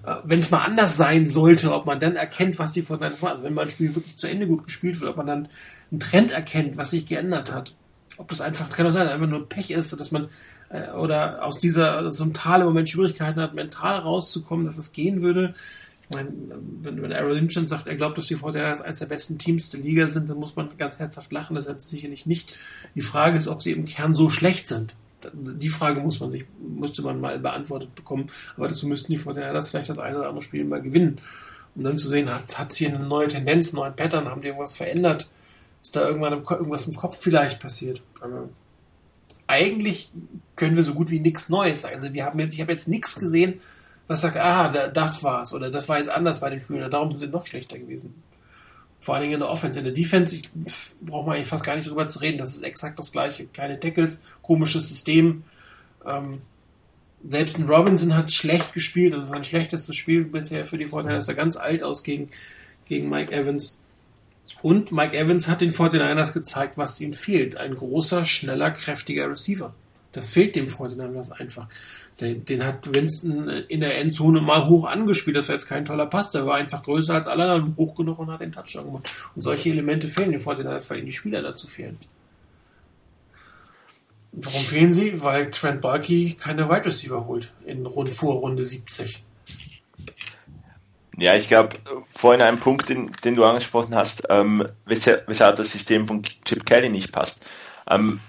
äh, 0.06 0.16
wenn 0.24 0.40
es 0.40 0.50
mal 0.50 0.64
anders 0.64 0.98
sein 0.98 1.28
sollte, 1.28 1.72
ob 1.74 1.86
man 1.86 2.00
dann 2.00 2.16
erkennt, 2.16 2.58
was 2.58 2.74
die 2.74 2.82
Fortnite 2.82 3.14
machen. 3.22 3.28
Also 3.28 3.44
wenn 3.44 3.54
mal 3.54 3.64
ein 3.64 3.70
Spiel 3.70 3.94
wirklich 3.94 4.18
zu 4.18 4.28
Ende 4.28 4.48
gut 4.48 4.66
gespielt 4.66 5.00
wird, 5.00 5.12
ob 5.12 5.18
man 5.18 5.28
dann 5.28 5.48
einen 5.92 6.00
Trend 6.00 6.32
erkennt, 6.32 6.78
was 6.78 6.92
sich 6.92 7.06
geändert 7.06 7.54
hat. 7.54 7.76
Ob 8.18 8.30
das 8.30 8.42
einfach, 8.42 8.70
kann 8.70 8.92
sein, 8.92 9.08
einfach 9.08 9.28
nur 9.28 9.48
Pech 9.48 9.72
ist, 9.72 10.00
dass 10.00 10.12
man 10.12 10.30
äh, 10.70 10.92
oder 10.92 11.44
aus 11.44 11.60
dieser 11.60 12.12
so 12.12 12.24
einem 12.24 12.34
Tal 12.34 12.62
im 12.62 12.68
Moment 12.68 12.90
Schwierigkeiten 12.90 13.40
hat, 13.40 13.54
mental 13.54 14.00
rauszukommen, 14.00 14.66
dass 14.66 14.78
es 14.78 14.94
gehen 14.94 15.22
würde. 15.22 15.54
Wenn, 16.14 17.02
wenn 17.02 17.14
Aaron 17.14 17.34
Lynch 17.34 17.54
sagt, 17.68 17.88
er 17.88 17.96
glaubt, 17.96 18.18
dass 18.18 18.28
die 18.28 18.36
Fortinanders 18.36 18.82
eines 18.82 19.00
der 19.00 19.06
besten 19.08 19.38
Teams 19.38 19.70
der 19.70 19.82
Liga 19.82 20.08
sind, 20.08 20.30
dann 20.30 20.38
muss 20.38 20.56
man 20.56 20.70
ganz 20.78 21.00
herzhaft 21.00 21.32
lachen. 21.32 21.56
Das 21.56 21.68
hat 21.68 21.82
sicherlich 21.82 22.26
nicht. 22.26 22.58
Die 22.96 23.02
Frage 23.02 23.38
ist, 23.38 23.48
ob 23.48 23.62
sie 23.62 23.72
im 23.72 23.86
Kern 23.86 24.14
so 24.14 24.30
schlecht 24.30 24.68
sind. 24.68 24.96
Die 25.34 25.70
Frage 25.70 26.02
muss 26.02 26.20
man 26.20 26.32
sich, 26.32 26.46
musste 26.60 27.02
man 27.02 27.22
mal 27.22 27.40
beantwortet 27.40 27.96
bekommen. 27.96 28.28
Aber 28.58 28.68
dazu 28.68 28.88
müssten 28.88 29.12
die 29.12 29.18
Fortinanders 29.18 29.70
vielleicht 29.70 29.90
das 29.90 30.00
eine 30.00 30.18
oder 30.18 30.28
andere 30.28 30.44
Spiel 30.44 30.66
mal 30.66 30.82
gewinnen. 30.82 31.20
Um 31.76 31.84
dann 31.84 31.98
zu 31.98 32.08
sehen, 32.08 32.34
hat, 32.34 32.58
hat 32.60 32.74
sie 32.74 32.88
eine 32.88 33.00
neue 33.00 33.28
Tendenz, 33.28 33.70
einen 33.70 33.82
neuen 33.82 33.96
Pattern, 33.96 34.28
haben 34.28 34.42
die 34.42 34.48
irgendwas 34.48 34.76
verändert? 34.76 35.30
Ist 35.82 35.96
da 35.96 36.08
irgendwann 36.08 36.34
im, 36.34 36.44
irgendwas 36.44 36.88
im 36.88 36.94
Kopf 36.94 37.18
vielleicht 37.20 37.60
passiert? 37.60 38.02
Aber 38.22 38.50
eigentlich 39.48 40.12
können 40.56 40.76
wir 40.76 40.84
so 40.84 40.94
gut 40.94 41.10
wie 41.10 41.20
nichts 41.20 41.50
Neues. 41.50 41.86
Also 41.86 42.14
wir 42.14 42.26
haben 42.26 42.40
jetzt, 42.40 42.54
ich 42.54 42.62
habe 42.62 42.72
jetzt 42.72 42.88
nichts 42.88 43.20
gesehen, 43.20 43.60
was 44.08 44.22
sagt, 44.22 44.38
ah, 44.38 44.70
das 44.90 45.24
war's 45.24 45.54
oder 45.54 45.70
das 45.70 45.88
war 45.88 45.98
jetzt 45.98 46.10
anders 46.10 46.42
bei 46.42 46.50
dem 46.50 46.60
Spiel 46.60 46.78
oder 46.78 46.90
darum 46.90 47.10
sind 47.12 47.20
sie 47.20 47.28
noch 47.28 47.46
schlechter 47.46 47.78
gewesen. 47.80 48.14
Vor 49.00 49.16
allen 49.16 49.24
Dingen 49.24 49.34
in 49.34 49.40
der 49.42 49.50
Offense. 49.50 49.80
In 49.80 49.86
der 49.86 49.94
Defense 49.94 50.42
braucht 51.02 51.28
man 51.28 51.36
eigentlich 51.36 51.48
fast 51.48 51.66
gar 51.66 51.76
nicht 51.76 51.90
drüber 51.90 52.08
zu 52.08 52.20
reden. 52.20 52.38
Das 52.38 52.56
ist 52.56 52.64
exakt 52.64 52.98
das 52.98 53.12
gleiche. 53.12 53.48
Keine 53.48 53.78
Tackles, 53.78 54.22
komisches 54.42 54.88
System. 54.88 55.44
Ähm, 56.06 56.42
selbst 57.22 57.58
ein 57.58 57.66
Robinson 57.66 58.16
hat 58.16 58.32
schlecht 58.32 58.74
gespielt. 58.74 59.14
Das 59.14 59.26
ist 59.26 59.32
sein 59.32 59.44
schlechtestes 59.44 59.94
Spiel 59.94 60.24
bisher 60.24 60.66
für 60.66 60.78
die 60.78 60.88
Vorteile. 60.88 61.18
Ist 61.18 61.28
er 61.28 61.34
ganz 61.34 61.58
alt 61.58 61.84
aus 61.84 62.04
gegen, 62.04 62.30
gegen 62.86 63.10
Mike 63.10 63.34
Evans. 63.34 63.78
Und 64.62 64.94
Mike 64.94 65.18
Evans 65.18 65.50
hat 65.50 65.60
den 65.60 65.72
49ers 65.72 66.32
gezeigt, 66.32 66.78
was 66.78 67.02
ihm 67.02 67.12
fehlt. 67.12 67.58
Ein 67.58 67.76
großer, 67.76 68.24
schneller, 68.24 68.72
kräftiger 68.72 69.30
Receiver. 69.30 69.74
Das 70.14 70.32
fehlt 70.32 70.56
dem 70.56 70.68
49ers 70.68 71.32
einfach. 71.32 71.68
Den, 72.24 72.46
den, 72.46 72.64
hat 72.64 72.94
Winston 72.96 73.50
in 73.68 73.82
der 73.82 74.00
Endzone 74.00 74.42
mal 74.42 74.68
hoch 74.68 74.86
angespielt. 74.86 75.36
Das 75.36 75.50
war 75.50 75.56
jetzt 75.56 75.68
kein 75.68 75.86
toller 75.86 76.08
Pass. 76.08 76.32
Der 76.32 76.46
war 76.46 76.56
einfach 76.56 76.82
größer 76.82 77.14
als 77.14 77.28
alle 77.28 77.44
anderen, 77.44 77.76
hoch 77.78 77.96
genug 77.96 78.20
und 78.20 78.32
hat 78.32 78.42
den 78.42 78.52
Touchdown 78.52 78.86
gemacht. 78.86 79.10
Und 79.36 79.42
solche 79.42 79.70
Elemente 79.70 80.08
fehlen 80.08 80.32
den 80.32 80.42
49ers, 80.42 80.90
weil 80.90 80.98
ihnen 80.98 81.08
die 81.08 81.12
Spieler 81.14 81.42
dazu 81.42 81.68
fehlen. 81.68 81.98
Warum 84.32 84.62
fehlen 84.62 84.94
sie? 84.94 85.22
Weil 85.22 85.52
Trent 85.52 85.82
Barkey 85.82 86.36
keine 86.40 86.68
Wide 86.68 86.86
Receiver 86.86 87.28
holt 87.28 87.52
in 87.66 87.86
Rund, 87.86 88.14
vor 88.14 88.36
Runde 88.36 88.64
70. 88.64 89.24
Ja, 91.18 91.36
ich 91.36 91.48
glaube, 91.48 91.76
vorhin 92.12 92.42
ein 92.42 92.60
Punkt, 92.60 92.90
den, 92.90 93.12
den 93.24 93.36
du 93.36 93.44
angesprochen 93.44 93.94
hast, 93.94 94.24
ähm, 94.30 94.68
weshalb, 94.86 95.28
weshalb 95.28 95.58
das 95.58 95.72
System 95.72 96.08
von 96.08 96.24
Chip 96.24 96.66
Kelly 96.66 96.90
nicht 96.90 97.12
passt. 97.12 97.46
Ähm, 97.88 98.20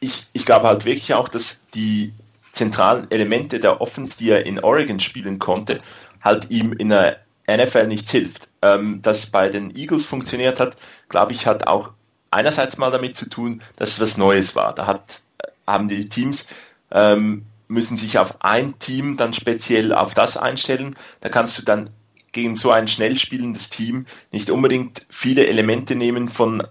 ich, 0.00 0.26
ich 0.32 0.44
glaube 0.44 0.66
halt 0.66 0.84
wirklich 0.84 1.14
auch, 1.14 1.28
dass 1.28 1.64
die 1.74 2.12
zentralen 2.54 3.10
Elemente 3.10 3.60
der 3.60 3.80
Offense, 3.80 4.16
die 4.18 4.30
er 4.30 4.46
in 4.46 4.60
Oregon 4.60 5.00
spielen 5.00 5.38
konnte, 5.38 5.78
halt 6.22 6.50
ihm 6.50 6.72
in 6.72 6.88
der 6.88 7.20
NFL 7.48 7.86
nichts 7.86 8.10
hilft. 8.10 8.48
Ähm, 8.62 9.02
dass 9.02 9.26
bei 9.26 9.50
den 9.50 9.76
Eagles 9.76 10.06
funktioniert 10.06 10.58
hat, 10.58 10.76
glaube 11.08 11.32
ich, 11.32 11.46
hat 11.46 11.66
auch 11.66 11.90
einerseits 12.30 12.78
mal 12.78 12.90
damit 12.90 13.16
zu 13.16 13.28
tun, 13.28 13.62
dass 13.76 13.90
es 13.90 14.00
was 14.00 14.16
Neues 14.16 14.56
war. 14.56 14.74
Da 14.74 14.86
hat, 14.86 15.20
haben 15.66 15.88
die 15.88 16.08
Teams 16.08 16.46
ähm, 16.90 17.44
müssen 17.68 17.96
sich 17.96 18.18
auf 18.18 18.42
ein 18.42 18.78
Team 18.78 19.16
dann 19.16 19.34
speziell 19.34 19.92
auf 19.92 20.14
das 20.14 20.36
einstellen. 20.36 20.96
Da 21.20 21.28
kannst 21.28 21.58
du 21.58 21.62
dann 21.62 21.90
gegen 22.32 22.56
so 22.56 22.70
ein 22.70 22.88
schnell 22.88 23.18
spielendes 23.18 23.70
Team 23.70 24.06
nicht 24.32 24.50
unbedingt 24.50 25.06
viele 25.08 25.46
Elemente 25.46 25.94
nehmen 25.94 26.28
von, 26.28 26.62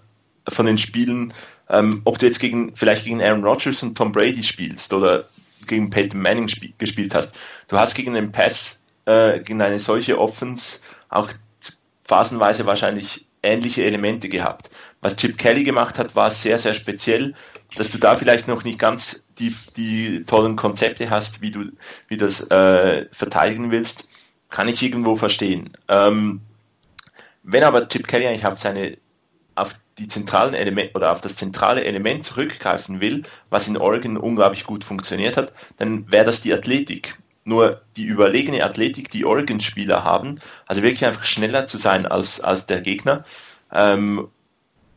von 0.48 0.66
den 0.66 0.78
Spielen, 0.78 1.32
ähm, 1.68 2.02
ob 2.04 2.18
du 2.18 2.26
jetzt 2.26 2.40
gegen, 2.40 2.76
vielleicht 2.76 3.04
gegen 3.04 3.22
Aaron 3.22 3.44
Rodgers 3.44 3.82
und 3.82 3.96
Tom 3.96 4.12
Brady 4.12 4.42
spielst 4.42 4.92
oder 4.92 5.24
gegen 5.66 5.90
Peyton 5.90 6.20
Manning 6.20 6.50
gespielt 6.78 7.14
hast. 7.14 7.34
Du 7.68 7.78
hast 7.78 7.94
gegen 7.94 8.14
den 8.14 8.32
Pass, 8.32 8.80
äh, 9.04 9.40
gegen 9.40 9.60
eine 9.62 9.78
solche 9.78 10.18
Offense 10.18 10.80
auch 11.08 11.30
phasenweise 12.04 12.66
wahrscheinlich 12.66 13.26
ähnliche 13.42 13.84
Elemente 13.84 14.28
gehabt. 14.28 14.70
Was 15.00 15.16
Chip 15.16 15.36
Kelly 15.36 15.64
gemacht 15.64 15.98
hat, 15.98 16.16
war 16.16 16.30
sehr, 16.30 16.58
sehr 16.58 16.74
speziell, 16.74 17.34
dass 17.76 17.90
du 17.90 17.98
da 17.98 18.14
vielleicht 18.14 18.48
noch 18.48 18.64
nicht 18.64 18.78
ganz 18.78 19.26
die, 19.38 19.54
die 19.76 20.24
tollen 20.24 20.56
Konzepte 20.56 21.10
hast, 21.10 21.42
wie 21.42 21.50
du, 21.50 21.72
wie 22.08 22.16
das 22.16 22.50
äh, 22.50 23.06
verteidigen 23.10 23.70
willst 23.70 24.08
kann 24.54 24.68
ich 24.68 24.80
irgendwo 24.84 25.16
verstehen. 25.16 25.76
Ähm, 25.88 26.40
wenn 27.42 27.64
aber 27.64 27.88
Chip 27.88 28.06
Kelly 28.06 28.28
eigentlich 28.28 28.46
auf 28.46 28.56
seine 28.56 28.98
auf 29.56 29.74
die 29.98 30.08
zentralen 30.08 30.54
Element 30.54 30.94
oder 30.94 31.12
auf 31.12 31.20
das 31.20 31.36
zentrale 31.36 31.84
Element 31.84 32.24
zurückgreifen 32.24 33.00
will, 33.00 33.22
was 33.50 33.68
in 33.68 33.76
Oregon 33.76 34.16
unglaublich 34.16 34.64
gut 34.64 34.84
funktioniert 34.84 35.36
hat, 35.36 35.52
dann 35.76 36.10
wäre 36.10 36.24
das 36.24 36.40
die 36.40 36.52
Athletik. 36.52 37.18
Nur 37.44 37.82
die 37.96 38.04
überlegene 38.04 38.64
Athletik, 38.64 39.10
die 39.10 39.26
Oregon-Spieler 39.26 40.02
haben, 40.02 40.40
also 40.66 40.82
wirklich 40.82 41.04
einfach 41.04 41.24
schneller 41.24 41.66
zu 41.66 41.76
sein 41.76 42.06
als, 42.06 42.40
als 42.40 42.66
der 42.66 42.80
Gegner, 42.80 43.24
ähm, 43.70 44.28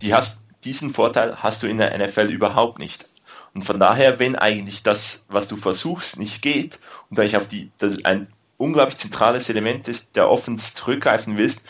die 0.02 0.14
hast, 0.14 0.40
diesen 0.64 0.94
Vorteil 0.94 1.38
hast 1.44 1.62
du 1.62 1.68
in 1.68 1.78
der 1.78 1.98
NFL 1.98 2.30
überhaupt 2.30 2.80
nicht. 2.80 3.08
Und 3.54 3.64
von 3.64 3.80
daher, 3.80 4.20
wenn 4.20 4.36
eigentlich 4.36 4.84
das, 4.84 5.26
was 5.30 5.48
du 5.48 5.58
versuchst, 5.58 6.20
nicht 6.20 6.42
geht 6.42 6.80
und 7.10 7.20
eigentlich 7.20 7.38
auf 7.38 7.48
die, 7.48 7.72
ein 8.04 8.28
unglaublich 8.58 8.98
zentrales 8.98 9.50
Element 9.50 9.88
ist, 9.88 10.16
der 10.16 10.30
Offense 10.30 10.74
zurückgreifen 10.74 11.38
willst, 11.38 11.62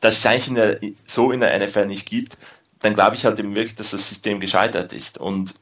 das 0.00 0.18
es 0.18 0.26
eigentlich 0.26 0.48
in 0.48 0.54
der, 0.54 0.80
so 1.06 1.30
in 1.30 1.40
der 1.40 1.58
NFL 1.58 1.86
nicht 1.86 2.06
gibt, 2.06 2.36
dann 2.82 2.94
glaube 2.94 3.16
ich 3.16 3.24
halt 3.24 3.38
eben 3.38 3.54
wirklich, 3.54 3.74
dass 3.74 3.92
das 3.92 4.08
System 4.08 4.40
gescheitert 4.40 4.92
ist 4.92 5.18
und 5.18 5.54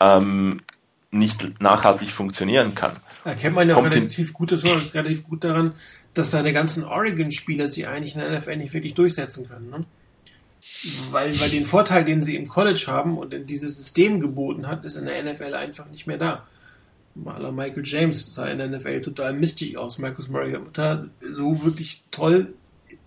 ähm, 0.00 0.62
nicht 1.10 1.60
nachhaltig 1.60 2.10
funktionieren 2.10 2.74
kann. 2.74 2.96
Erkennt 3.24 3.56
man 3.56 3.68
ja 3.68 3.76
auch 3.76 3.84
relativ 3.84 4.32
gut, 4.32 4.52
relativ 4.52 5.24
gut 5.28 5.44
daran, 5.44 5.74
dass 6.14 6.30
seine 6.30 6.52
ganzen 6.52 6.84
Oregon-Spieler 6.84 7.68
sie 7.68 7.86
eigentlich 7.86 8.14
in 8.14 8.20
der 8.20 8.38
NFL 8.38 8.56
nicht 8.56 8.72
wirklich 8.72 8.94
durchsetzen 8.94 9.48
können. 9.48 9.70
Ne? 9.70 9.84
Weil, 11.10 11.38
weil 11.40 11.50
den 11.50 11.66
Vorteil, 11.66 12.04
den 12.04 12.22
sie 12.22 12.36
im 12.36 12.46
College 12.46 12.84
haben 12.86 13.18
und 13.18 13.34
in 13.34 13.46
dieses 13.46 13.76
System 13.76 14.20
geboten 14.20 14.66
hat, 14.66 14.84
ist 14.84 14.96
in 14.96 15.06
der 15.06 15.22
NFL 15.22 15.54
einfach 15.54 15.86
nicht 15.86 16.06
mehr 16.06 16.18
da. 16.18 16.46
Maler 17.14 17.50
Michael 17.50 17.82
James 17.84 18.32
sah 18.32 18.46
in 18.46 18.58
der 18.58 18.68
NFL 18.68 19.00
total 19.02 19.32
mistig 19.32 19.76
aus. 19.76 19.98
Marcus 19.98 20.28
Mariota 20.28 21.06
so 21.32 21.64
wirklich 21.64 22.04
toll 22.10 22.54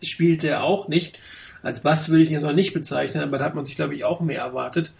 spielt 0.01 0.43
er 0.43 0.63
auch 0.63 0.87
nicht. 0.87 1.19
Als 1.63 1.79
Bass 1.79 2.09
würde 2.09 2.23
ich 2.23 2.29
ihn 2.29 2.35
jetzt 2.35 2.43
noch 2.43 2.53
nicht 2.53 2.73
bezeichnen, 2.73 3.23
aber 3.23 3.37
da 3.37 3.45
hat 3.45 3.55
man 3.55 3.65
sich, 3.65 3.75
glaube 3.75 3.95
ich, 3.95 4.03
auch 4.03 4.19
mehr 4.19 4.41
erwartet. 4.41 4.91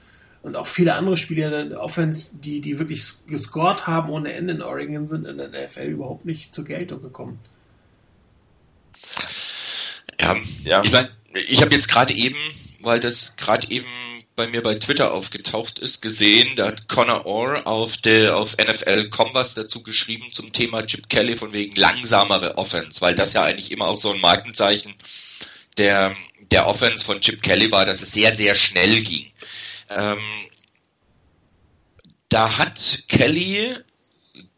Und 0.41 0.55
auch 0.55 0.67
viele 0.67 0.95
andere 0.95 1.15
Spieler 1.15 1.61
in 1.61 1.69
der 1.69 1.81
Offense, 1.81 2.37
die, 2.37 2.59
die 2.59 2.79
wirklich 2.79 3.03
gescored 3.27 3.85
haben 3.85 4.09
ohne 4.09 4.33
Ende 4.33 4.53
in 4.53 4.61
Oregon, 4.61 5.07
sind 5.07 5.25
in 5.25 5.37
der 5.37 5.49
NFL 5.49 5.83
überhaupt 5.83 6.25
nicht 6.25 6.55
zur 6.55 6.65
Geltung 6.65 7.01
gekommen. 7.01 7.39
Ja, 10.19 10.35
ja. 10.63 10.81
ich, 10.83 10.91
mein, 10.91 11.07
ich 11.47 11.61
habe 11.61 11.73
jetzt 11.73 11.87
gerade 11.87 12.13
eben, 12.13 12.37
weil 12.81 12.99
das 12.99 13.35
gerade 13.35 13.69
eben 13.69 13.87
bei 14.35 14.47
mir 14.47 14.63
bei 14.63 14.75
Twitter 14.75 15.13
aufgetaucht 15.13 15.79
ist, 15.79 16.01
gesehen. 16.01 16.55
Da 16.55 16.67
hat 16.67 16.87
Connor 16.87 17.25
Orr 17.25 17.67
auf, 17.67 17.97
der, 17.97 18.35
auf 18.35 18.57
NFL 18.57 19.09
Converse 19.09 19.55
dazu 19.55 19.83
geschrieben 19.83 20.31
zum 20.31 20.51
Thema 20.53 20.85
Chip 20.85 21.07
Kelly 21.09 21.37
von 21.37 21.53
wegen 21.53 21.75
langsamere 21.75 22.57
Offense, 22.57 23.01
weil 23.01 23.15
das 23.15 23.33
ja 23.33 23.43
eigentlich 23.43 23.71
immer 23.71 23.87
auch 23.87 23.97
so 23.97 24.11
ein 24.11 24.21
Markenzeichen 24.21 24.93
der, 25.77 26.15
der 26.53 26.67
Offense 26.67 27.03
von 27.03 27.19
Chip 27.19 27.41
Kelly 27.41 27.71
war, 27.71 27.85
dass 27.85 28.01
es 28.01 28.11
sehr, 28.11 28.35
sehr 28.35 28.53
schnell 28.53 29.01
ging. 29.01 29.25
Ähm, 29.89 30.19
da 32.29 32.57
hat 32.57 33.03
Kelly 33.07 33.73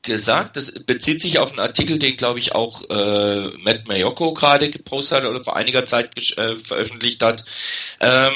gesagt, 0.02 0.58
das 0.58 0.72
bezieht 0.72 1.22
sich 1.22 1.40
auf 1.40 1.52
einen 1.52 1.62
Artikel, 1.62 1.98
den 1.98 2.18
glaube 2.18 2.40
ich 2.40 2.54
auch 2.54 2.84
äh, 2.90 3.48
Matt 3.58 3.88
Mayoko 3.88 4.34
gerade 4.34 4.70
gepostet 4.70 5.20
hat 5.20 5.26
oder 5.26 5.42
vor 5.42 5.56
einiger 5.56 5.86
Zeit 5.86 6.16
äh, 6.38 6.58
veröffentlicht 6.58 7.24
hat. 7.24 7.44
Ähm, 8.02 8.34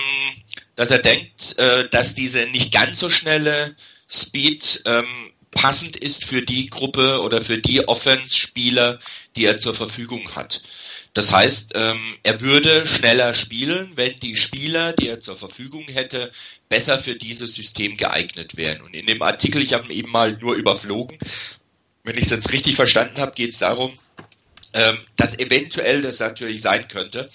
dass 0.76 0.90
er 0.90 1.00
denkt, 1.00 1.58
äh, 1.60 1.88
dass 1.90 2.16
diese 2.16 2.46
nicht 2.48 2.74
ganz 2.74 3.00
so 3.00 3.10
schnelle 3.10 3.76
Speed 4.10 4.84
ähm, 4.86 5.06
passend 5.52 5.98
ist 5.98 6.24
für 6.26 6.42
die 6.42 6.70
Gruppe 6.70 7.22
oder 7.22 7.42
für 7.42 7.58
die 7.58 7.88
Offense-Spieler, 7.88 9.00
die 9.36 9.46
er 9.46 9.58
zur 9.58 9.76
Verfügung 9.76 10.36
hat. 10.36 10.62
Das 11.14 11.34
heißt, 11.34 11.72
ähm, 11.76 12.18
er 12.24 12.42
würde 12.42 12.86
schneller 12.86 13.34
spielen, 13.34 13.92
wenn 13.96 14.20
die 14.20 14.36
Spieler, 14.36 14.94
die 14.94 15.08
er 15.08 15.20
zur 15.20 15.36
Verfügung 15.36 15.84
hätte, 15.86 16.32
besser 16.70 17.00
für 17.00 17.16
dieses 17.16 17.56
System 17.56 17.98
geeignet 17.98 18.58
wären. 18.58 18.82
Und 18.82 18.94
in 18.94 19.08
dem 19.08 19.22
Artikel, 19.22 19.62
ich 19.62 19.74
habe 19.74 19.86
ihn 19.86 20.00
eben 20.00 20.12
mal 20.12 20.38
nur 20.38 20.56
überflogen, 20.56 21.18
wenn 22.04 22.18
ich 22.18 22.26
es 22.26 22.32
jetzt 22.32 22.52
richtig 22.52 22.76
verstanden 22.76 23.20
habe, 23.20 23.34
geht 23.34 23.52
es 23.52 23.60
darum, 23.60 23.92
ähm, 24.74 25.00
dass 25.16 25.38
eventuell 25.38 26.02
das 26.02 26.20
natürlich 26.20 26.62
sein 26.62 26.88
könnte, 26.88 27.30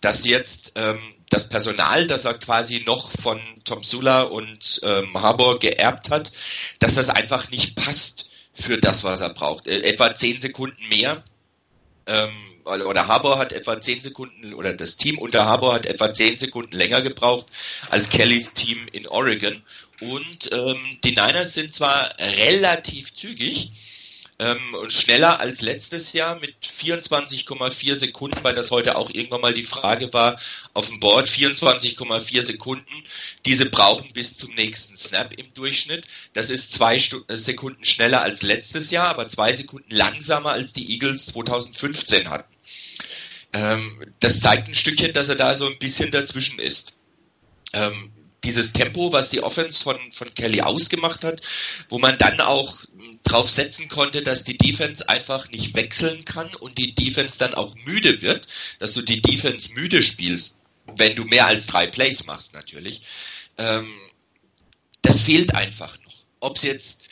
dass 0.00 0.24
jetzt 0.24 0.72
ähm, 0.74 0.98
das 1.30 1.48
Personal, 1.48 2.06
das 2.06 2.24
er 2.24 2.34
quasi 2.34 2.82
noch 2.86 3.10
von 3.10 3.40
Tom 3.64 3.82
Sula 3.82 4.22
und 4.22 4.80
ähm, 4.84 5.14
Harbour 5.14 5.58
geerbt 5.58 6.10
hat, 6.10 6.32
dass 6.78 6.94
das 6.94 7.08
einfach 7.08 7.50
nicht 7.50 7.74
passt 7.76 8.28
für 8.52 8.78
das, 8.78 9.04
was 9.04 9.20
er 9.20 9.30
braucht. 9.30 9.66
Äh, 9.66 9.82
etwa 9.82 10.14
zehn 10.14 10.40
Sekunden 10.40 10.88
mehr. 10.88 11.24
Ähm, 12.06 12.30
oder 12.66 13.06
Harbour 13.06 13.38
hat 13.38 13.52
etwa 13.52 13.80
zehn 13.80 14.00
Sekunden, 14.02 14.54
oder 14.54 14.72
das 14.72 14.96
Team 14.96 15.18
unter 15.18 15.46
Harbour 15.46 15.74
hat 15.74 15.86
etwa 15.86 16.12
zehn 16.12 16.36
Sekunden 16.38 16.76
länger 16.76 17.02
gebraucht 17.02 17.46
als 17.90 18.08
Kellys 18.08 18.54
Team 18.54 18.86
in 18.92 19.06
Oregon. 19.06 19.62
Und 20.00 20.52
ähm, 20.52 20.98
die 21.04 21.12
Niners 21.12 21.54
sind 21.54 21.74
zwar 21.74 22.14
relativ 22.18 23.14
zügig, 23.14 23.70
ähm, 24.38 24.58
schneller 24.88 25.40
als 25.40 25.62
letztes 25.62 26.12
Jahr 26.12 26.38
mit 26.38 26.54
24,4 26.60 27.94
Sekunden, 27.94 28.38
weil 28.42 28.54
das 28.54 28.70
heute 28.70 28.96
auch 28.96 29.08
irgendwann 29.08 29.40
mal 29.40 29.54
die 29.54 29.64
Frage 29.64 30.12
war 30.12 30.38
auf 30.74 30.88
dem 30.88 31.00
Board. 31.00 31.28
24,4 31.28 32.42
Sekunden, 32.42 33.02
diese 33.46 33.66
brauchen 33.66 34.12
bis 34.12 34.36
zum 34.36 34.54
nächsten 34.54 34.96
Snap 34.96 35.32
im 35.38 35.52
Durchschnitt. 35.54 36.06
Das 36.34 36.50
ist 36.50 36.74
zwei 36.74 36.96
äh, 36.96 37.36
Sekunden 37.36 37.84
schneller 37.84 38.20
als 38.20 38.42
letztes 38.42 38.90
Jahr, 38.90 39.08
aber 39.08 39.28
zwei 39.28 39.54
Sekunden 39.54 39.94
langsamer 39.94 40.50
als 40.50 40.74
die 40.74 40.90
Eagles 40.90 41.26
2015 41.26 42.28
hatten. 42.28 42.55
Ähm, 43.52 44.04
das 44.20 44.40
zeigt 44.40 44.68
ein 44.68 44.74
Stückchen, 44.74 45.12
dass 45.12 45.28
er 45.28 45.36
da 45.36 45.54
so 45.54 45.66
ein 45.66 45.78
bisschen 45.78 46.10
dazwischen 46.10 46.58
ist. 46.58 46.92
Ähm, 47.72 48.12
dieses 48.44 48.72
Tempo, 48.72 49.12
was 49.12 49.30
die 49.30 49.42
Offense 49.42 49.82
von, 49.82 49.98
von 50.12 50.32
Kelly 50.34 50.60
ausgemacht 50.60 51.24
hat, 51.24 51.40
wo 51.88 51.98
man 51.98 52.16
dann 52.18 52.40
auch 52.40 52.80
drauf 53.24 53.50
setzen 53.50 53.88
konnte, 53.88 54.22
dass 54.22 54.44
die 54.44 54.56
Defense 54.56 55.08
einfach 55.08 55.48
nicht 55.50 55.74
wechseln 55.74 56.24
kann 56.24 56.54
und 56.54 56.78
die 56.78 56.94
Defense 56.94 57.38
dann 57.38 57.54
auch 57.54 57.74
müde 57.84 58.22
wird, 58.22 58.46
dass 58.78 58.92
du 58.92 59.02
die 59.02 59.20
Defense 59.20 59.72
müde 59.74 60.02
spielst, 60.02 60.56
wenn 60.96 61.16
du 61.16 61.24
mehr 61.24 61.46
als 61.46 61.66
drei 61.66 61.88
Plays 61.88 62.26
machst 62.26 62.54
natürlich. 62.54 63.02
Ähm, 63.58 63.90
das 65.02 65.20
fehlt 65.20 65.54
einfach 65.54 65.98
noch. 66.04 66.14
Ob 66.40 66.56
es 66.56 66.62
jetzt 66.62 67.02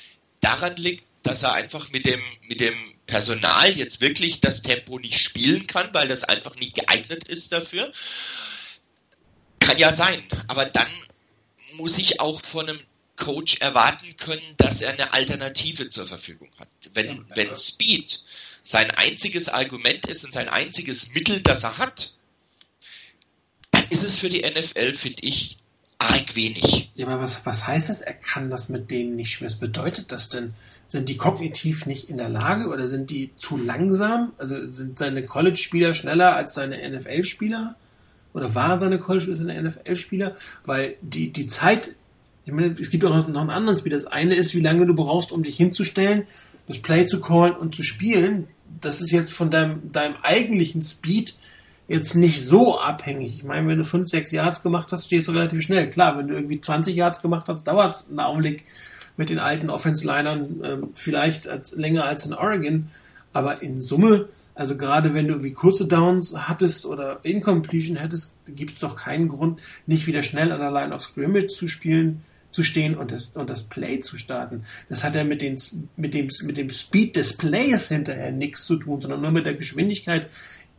daran 0.40 0.76
liegt, 0.76 1.04
dass 1.24 1.42
er 1.42 1.54
einfach 1.54 1.90
mit 1.90 2.06
dem, 2.06 2.20
mit 2.48 2.60
dem 2.60 2.74
Personal 3.06 3.76
jetzt 3.76 4.00
wirklich 4.00 4.40
das 4.40 4.62
Tempo 4.62 4.98
nicht 4.98 5.20
spielen 5.20 5.66
kann, 5.66 5.92
weil 5.92 6.08
das 6.08 6.24
einfach 6.24 6.56
nicht 6.56 6.74
geeignet 6.74 7.28
ist 7.28 7.52
dafür. 7.52 7.92
Kann 9.60 9.78
ja 9.78 9.92
sein. 9.92 10.22
Aber 10.48 10.64
dann 10.64 10.88
muss 11.74 11.98
ich 11.98 12.20
auch 12.20 12.40
von 12.42 12.68
einem 12.68 12.80
Coach 13.16 13.58
erwarten 13.60 14.16
können, 14.16 14.42
dass 14.56 14.80
er 14.80 14.92
eine 14.92 15.12
Alternative 15.12 15.88
zur 15.88 16.06
Verfügung 16.06 16.50
hat. 16.58 16.68
Wenn, 16.94 17.24
wenn 17.34 17.54
Speed 17.56 18.22
sein 18.62 18.90
einziges 18.92 19.48
Argument 19.48 20.06
ist 20.06 20.24
und 20.24 20.34
sein 20.34 20.48
einziges 20.48 21.12
Mittel, 21.12 21.40
das 21.40 21.64
er 21.64 21.78
hat, 21.78 22.14
dann 23.70 23.86
ist 23.90 24.02
es 24.02 24.18
für 24.18 24.30
die 24.30 24.42
NFL, 24.42 24.94
finde 24.94 25.22
ich, 25.22 25.58
arg 25.98 26.34
wenig. 26.34 26.90
Ja, 26.94 27.06
aber 27.06 27.20
was, 27.20 27.44
was 27.46 27.66
heißt 27.66 27.88
das? 27.88 28.00
Er 28.00 28.14
kann 28.14 28.50
das 28.50 28.68
mit 28.68 28.90
denen 28.90 29.16
nicht 29.16 29.32
spielen. 29.32 29.50
Was 29.50 29.58
bedeutet 29.58 30.10
das 30.12 30.28
denn? 30.28 30.54
Sind 30.94 31.08
die 31.08 31.16
kognitiv 31.16 31.86
nicht 31.86 32.08
in 32.08 32.18
der 32.18 32.28
Lage 32.28 32.68
oder 32.68 32.86
sind 32.86 33.10
die 33.10 33.32
zu 33.36 33.56
langsam? 33.56 34.30
Also 34.38 34.70
sind 34.70 34.96
seine 34.96 35.24
College-Spieler 35.24 35.92
schneller 35.92 36.36
als 36.36 36.54
seine 36.54 36.88
NFL-Spieler? 36.88 37.74
Oder 38.32 38.54
waren 38.54 38.78
seine 38.78 39.00
College-Spieler 39.00 39.36
seine 39.36 39.60
NFL-Spieler? 39.60 40.36
Weil 40.64 40.94
die, 41.00 41.32
die 41.32 41.48
Zeit, 41.48 41.96
ich 42.44 42.52
meine, 42.52 42.76
es 42.80 42.90
gibt 42.90 43.04
auch 43.04 43.10
noch 43.10 43.26
einen 43.26 43.50
anderen 43.50 43.76
Speed. 43.76 43.92
Das 43.92 44.06
eine 44.06 44.36
ist, 44.36 44.54
wie 44.54 44.60
lange 44.60 44.86
du 44.86 44.94
brauchst, 44.94 45.32
um 45.32 45.42
dich 45.42 45.56
hinzustellen, 45.56 46.28
das 46.68 46.78
Play 46.78 47.06
zu 47.06 47.20
callen 47.20 47.56
und 47.56 47.74
zu 47.74 47.82
spielen. 47.82 48.46
Das 48.80 49.00
ist 49.00 49.10
jetzt 49.10 49.32
von 49.32 49.50
deinem, 49.50 49.90
deinem 49.90 50.14
eigentlichen 50.22 50.80
Speed 50.80 51.34
jetzt 51.88 52.14
nicht 52.14 52.40
so 52.40 52.78
abhängig. 52.78 53.34
Ich 53.34 53.42
meine, 53.42 53.66
wenn 53.66 53.78
du 53.78 53.84
5, 53.84 54.08
6 54.08 54.30
Yards 54.30 54.62
gemacht 54.62 54.92
hast, 54.92 55.06
stehst 55.06 55.26
du 55.26 55.32
relativ 55.32 55.60
schnell. 55.62 55.90
Klar, 55.90 56.16
wenn 56.16 56.28
du 56.28 56.34
irgendwie 56.34 56.60
20 56.60 56.94
Yards 56.94 57.20
gemacht 57.20 57.48
hast, 57.48 57.64
dauert 57.64 57.96
es 57.96 58.08
einen 58.08 58.20
Augenblick 58.20 58.64
mit 59.16 59.30
den 59.30 59.38
alten 59.38 59.70
Offense-Linern 59.70 60.64
äh, 60.64 60.76
vielleicht 60.94 61.48
als, 61.48 61.74
länger 61.76 62.04
als 62.04 62.26
in 62.26 62.34
Oregon. 62.34 62.90
Aber 63.32 63.62
in 63.62 63.80
Summe, 63.80 64.28
also 64.54 64.76
gerade 64.76 65.14
wenn 65.14 65.26
du 65.26 65.34
irgendwie 65.34 65.52
kurze 65.52 65.86
Downs 65.86 66.34
hattest 66.36 66.86
oder 66.86 67.20
Incompletion 67.22 67.96
hättest, 67.96 68.34
gibt 68.46 68.74
es 68.74 68.78
doch 68.80 68.96
keinen 68.96 69.28
Grund, 69.28 69.60
nicht 69.86 70.06
wieder 70.06 70.22
schnell 70.22 70.52
an 70.52 70.60
der 70.60 70.70
Line 70.70 70.94
of 70.94 71.00
Scrimmage 71.00 71.48
zu 71.48 71.68
spielen 71.68 72.22
zu 72.54 72.62
stehen 72.62 72.94
und 72.96 73.10
das, 73.10 73.30
und 73.34 73.50
das 73.50 73.64
Play 73.64 73.98
zu 73.98 74.16
starten. 74.16 74.62
Das 74.88 75.02
hat 75.02 75.16
ja 75.16 75.24
mit, 75.24 75.42
den, 75.42 75.56
mit, 75.96 76.14
dem, 76.14 76.28
mit 76.44 76.56
dem 76.56 76.70
Speed 76.70 77.16
des 77.16 77.36
Plays 77.36 77.88
hinterher 77.88 78.30
nichts 78.30 78.64
zu 78.64 78.76
tun, 78.76 79.02
sondern 79.02 79.22
nur 79.22 79.32
mit 79.32 79.44
der 79.44 79.54
Geschwindigkeit, 79.54 80.30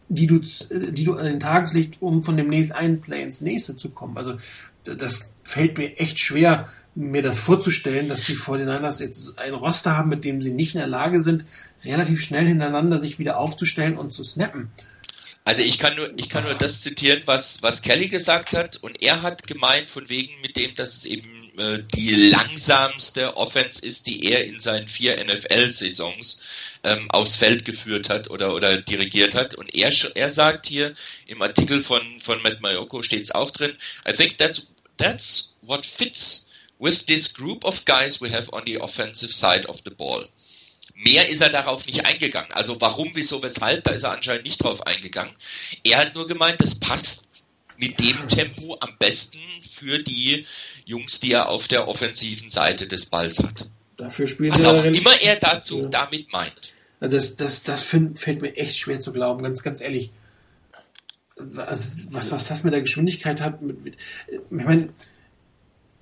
die 0.07 0.25
du, 0.25 0.39
die 0.39 1.03
du 1.03 1.15
an 1.15 1.25
den 1.25 1.41
Tageslicht, 1.41 2.01
um 2.01 2.23
von 2.23 2.37
dem 2.37 2.47
nächsten 2.47 2.75
einen 2.75 3.01
Play 3.01 3.21
ins 3.21 3.41
nächste 3.41 3.75
zu 3.75 3.89
kommen. 3.89 4.15
Also 4.15 4.37
das 4.85 5.33
fällt 5.43 5.77
mir 5.77 5.99
echt 5.99 6.17
schwer, 6.17 6.69
mir 6.95 7.21
das 7.21 7.39
vorzustellen, 7.39 8.07
dass 8.07 8.23
die 8.23 8.37
49ers 8.37 9.01
jetzt 9.01 9.37
ein 9.37 9.53
Roster 9.53 9.97
haben, 9.97 10.09
mit 10.09 10.23
dem 10.23 10.41
sie 10.41 10.53
nicht 10.53 10.73
in 10.73 10.79
der 10.79 10.87
Lage 10.87 11.19
sind, 11.19 11.45
relativ 11.83 12.21
schnell 12.21 12.47
hintereinander 12.47 12.97
sich 12.97 13.19
wieder 13.19 13.37
aufzustellen 13.37 13.97
und 13.97 14.13
zu 14.13 14.23
snappen. 14.23 14.71
Also 15.47 15.61
ich 15.61 15.77
kann 15.77 15.95
nur, 15.95 16.09
ich 16.17 16.27
kann 16.27 16.43
nur 16.43 16.55
das 16.55 16.81
zitieren, 16.81 17.21
was, 17.25 17.61
was 17.61 17.83
Kelly 17.83 18.07
gesagt 18.07 18.53
hat. 18.53 18.77
Und 18.77 19.03
er 19.03 19.21
hat 19.21 19.45
gemeint, 19.45 19.91
von 19.91 20.09
wegen 20.09 20.33
mit 20.41 20.57
dem, 20.57 20.73
dass 20.73 20.97
es 20.97 21.05
eben 21.05 21.51
äh, 21.59 21.83
die 21.93 22.15
langsamste 22.15 23.37
Offense 23.37 23.85
ist, 23.85 24.07
die 24.07 24.25
er 24.25 24.43
in 24.45 24.59
seinen 24.59 24.87
vier 24.87 25.23
NFL-Saisons 25.23 26.39
ähm, 26.83 27.11
aufs 27.11 27.35
Feld 27.35 27.63
geführt 27.63 28.09
hat 28.09 28.31
oder, 28.31 28.55
oder 28.55 28.81
dirigiert 28.81 29.35
hat. 29.35 29.53
Und 29.53 29.75
er, 29.75 29.91
er 30.15 30.29
sagt 30.29 30.65
hier 30.65 30.95
im 31.27 31.43
Artikel 31.43 31.83
von, 31.83 32.01
von 32.21 32.41
Matt 32.41 32.61
Mayoko 32.61 33.03
steht 33.03 33.21
es 33.21 33.31
auch 33.31 33.51
drin, 33.51 33.73
I 34.09 34.13
think 34.13 34.39
that's, 34.39 34.65
that's 34.97 35.53
what 35.61 35.85
fits 35.85 36.44
with 36.79 37.05
this 37.05 37.33
group 37.33 37.63
of 37.65 37.85
guys 37.85 38.21
we 38.21 38.29
have 38.29 38.49
on 38.53 38.63
the 38.65 38.79
offensive 38.79 39.33
side 39.33 39.67
of 39.67 39.81
the 39.85 39.91
ball. 39.91 40.27
Mehr 40.95 41.27
ist 41.27 41.41
er 41.41 41.49
darauf 41.49 41.85
nicht 41.85 42.05
eingegangen. 42.05 42.51
Also 42.53 42.79
warum, 42.79 43.11
wieso, 43.15 43.43
weshalb, 43.43 43.83
da 43.83 43.91
ist 43.91 44.03
er 44.03 44.11
anscheinend 44.11 44.45
nicht 44.45 44.63
drauf 44.63 44.85
eingegangen. 44.87 45.33
Er 45.83 45.97
hat 45.97 46.15
nur 46.15 46.25
gemeint, 46.25 46.61
das 46.61 46.75
passt 46.75 47.27
mit 47.77 47.99
dem 47.99 48.27
Tempo 48.29 48.77
am 48.79 48.97
besten 48.97 49.39
für 49.69 49.99
die 49.99 50.45
Jungs, 50.85 51.19
die 51.19 51.33
er 51.33 51.49
auf 51.49 51.67
der 51.67 51.87
offensiven 51.89 52.49
Seite 52.49 52.87
des 52.87 53.07
Balls 53.07 53.39
hat. 53.39 53.67
Dafür 53.97 54.27
spielt 54.27 54.53
Was 54.53 54.65
auch 54.65 54.83
immer 54.85 55.21
er 55.21 55.35
dazu 55.37 55.83
ja. 55.83 55.87
damit 55.87 56.31
meint. 56.31 56.73
Das, 56.99 57.35
das, 57.35 57.63
das 57.63 57.83
fällt 57.83 58.41
mir 58.41 58.55
echt 58.55 58.77
schwer 58.77 58.99
zu 58.99 59.11
glauben, 59.11 59.43
ganz, 59.43 59.63
ganz 59.63 59.81
ehrlich. 59.81 60.11
Also 61.37 62.05
was, 62.11 62.31
was 62.31 62.47
das 62.47 62.63
mit 62.63 62.71
der 62.71 62.81
Geschwindigkeit 62.81 63.41
hat, 63.41 63.61
mit, 63.61 63.83
mit, 63.83 63.97
ich 64.27 64.39
meine, 64.49 64.89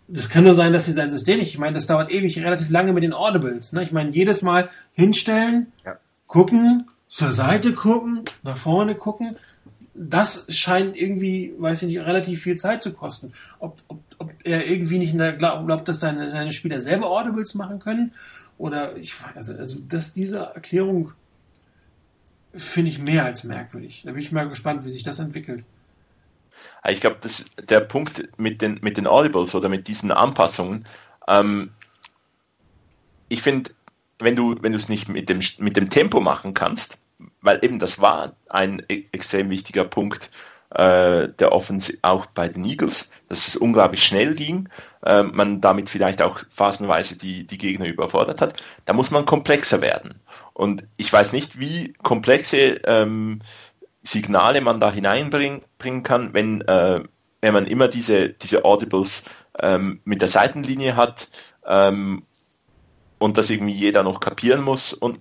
das 0.07 0.29
kann 0.29 0.43
nur 0.43 0.55
sein, 0.55 0.73
dass 0.73 0.85
sie 0.85 0.91
sein 0.91 1.11
System 1.11 1.39
nicht. 1.39 1.49
Ich 1.49 1.57
meine, 1.57 1.73
das 1.73 1.87
dauert 1.87 2.11
ewig 2.11 2.37
relativ 2.39 2.69
lange 2.69 2.93
mit 2.93 3.03
den 3.03 3.13
Audibles. 3.13 3.71
Ne? 3.71 3.83
Ich 3.83 3.91
meine, 3.91 4.11
jedes 4.11 4.41
Mal 4.41 4.69
hinstellen, 4.93 5.71
ja. 5.85 5.97
gucken, 6.27 6.85
zur 7.07 7.31
Seite 7.31 7.73
gucken, 7.73 8.21
nach 8.43 8.57
vorne 8.57 8.95
gucken. 8.95 9.37
Das 9.95 10.45
scheint 10.49 10.97
irgendwie, 10.97 11.53
weiß 11.57 11.83
ich 11.83 11.89
nicht, 11.89 11.99
relativ 11.99 12.41
viel 12.41 12.57
Zeit 12.57 12.81
zu 12.81 12.91
kosten. 12.91 13.31
Ob, 13.59 13.77
ob, 13.87 13.99
ob 14.17 14.31
er 14.43 14.67
irgendwie 14.67 14.97
nicht 14.97 15.15
glaubt, 15.37 15.67
glaub, 15.67 15.85
dass 15.85 15.99
seine, 15.99 16.31
seine 16.31 16.51
Spieler 16.51 16.81
selber 16.81 17.11
Audibles 17.11 17.53
machen 17.53 17.79
können 17.79 18.11
oder 18.57 18.97
ich 18.97 19.21
weiß, 19.21 19.35
also, 19.35 19.53
also 19.53 19.79
dass 19.87 20.13
diese 20.13 20.39
Erklärung 20.39 21.11
finde 22.55 22.89
ich 22.91 22.99
mehr 22.99 23.25
als 23.25 23.43
merkwürdig. 23.43 24.03
Da 24.05 24.11
bin 24.11 24.21
ich 24.21 24.31
mal 24.31 24.49
gespannt, 24.49 24.85
wie 24.85 24.91
sich 24.91 25.03
das 25.03 25.19
entwickelt. 25.19 25.63
Ich 26.87 27.01
glaube, 27.01 27.17
der 27.61 27.79
Punkt 27.81 28.29
mit 28.37 28.61
den, 28.61 28.79
mit 28.81 28.97
den 28.97 29.07
Audibles 29.07 29.55
oder 29.55 29.69
mit 29.69 29.87
diesen 29.87 30.11
Anpassungen, 30.11 30.85
ähm, 31.27 31.71
ich 33.29 33.41
finde, 33.41 33.71
wenn 34.19 34.35
du 34.35 34.55
wenn 34.61 34.73
es 34.73 34.89
nicht 34.89 35.09
mit 35.09 35.29
dem, 35.29 35.39
mit 35.57 35.77
dem 35.77 35.89
Tempo 35.89 36.19
machen 36.19 36.53
kannst, 36.53 36.99
weil 37.41 37.59
eben 37.63 37.79
das 37.79 37.99
war 37.99 38.35
ein 38.49 38.83
e, 38.89 39.05
extrem 39.11 39.49
wichtiger 39.49 39.85
Punkt 39.85 40.29
äh, 40.73 41.29
der 41.29 41.51
Offensive 41.51 41.99
auch 42.01 42.25
bei 42.25 42.47
den 42.47 42.65
Eagles, 42.65 43.11
dass 43.29 43.47
es 43.47 43.55
unglaublich 43.55 44.03
schnell 44.03 44.33
ging, 44.33 44.69
äh, 45.05 45.23
man 45.23 45.61
damit 45.61 45.89
vielleicht 45.89 46.21
auch 46.21 46.39
phasenweise 46.49 47.17
die, 47.17 47.45
die 47.45 47.57
Gegner 47.57 47.87
überfordert 47.87 48.41
hat, 48.41 48.61
da 48.85 48.93
muss 48.93 49.11
man 49.11 49.25
komplexer 49.25 49.81
werden. 49.81 50.21
Und 50.53 50.87
ich 50.97 51.11
weiß 51.11 51.31
nicht, 51.31 51.59
wie 51.59 51.93
komplexe 52.01 52.81
ähm, 52.85 53.41
Signale 54.03 54.61
man 54.61 54.79
da 54.79 54.91
hineinbringen 54.91 55.63
kann, 56.03 56.33
wenn, 56.33 56.61
äh, 56.61 57.01
wenn 57.41 57.53
man 57.53 57.65
immer 57.65 57.87
diese, 57.87 58.29
diese 58.29 58.65
Audibles 58.65 59.23
ähm, 59.59 60.01
mit 60.03 60.21
der 60.21 60.29
Seitenlinie 60.29 60.95
hat 60.95 61.29
ähm, 61.65 62.23
und 63.17 63.37
das 63.37 63.49
irgendwie 63.49 63.73
jeder 63.73 64.03
noch 64.03 64.19
kapieren 64.19 64.61
muss. 64.61 64.93
Und 64.93 65.19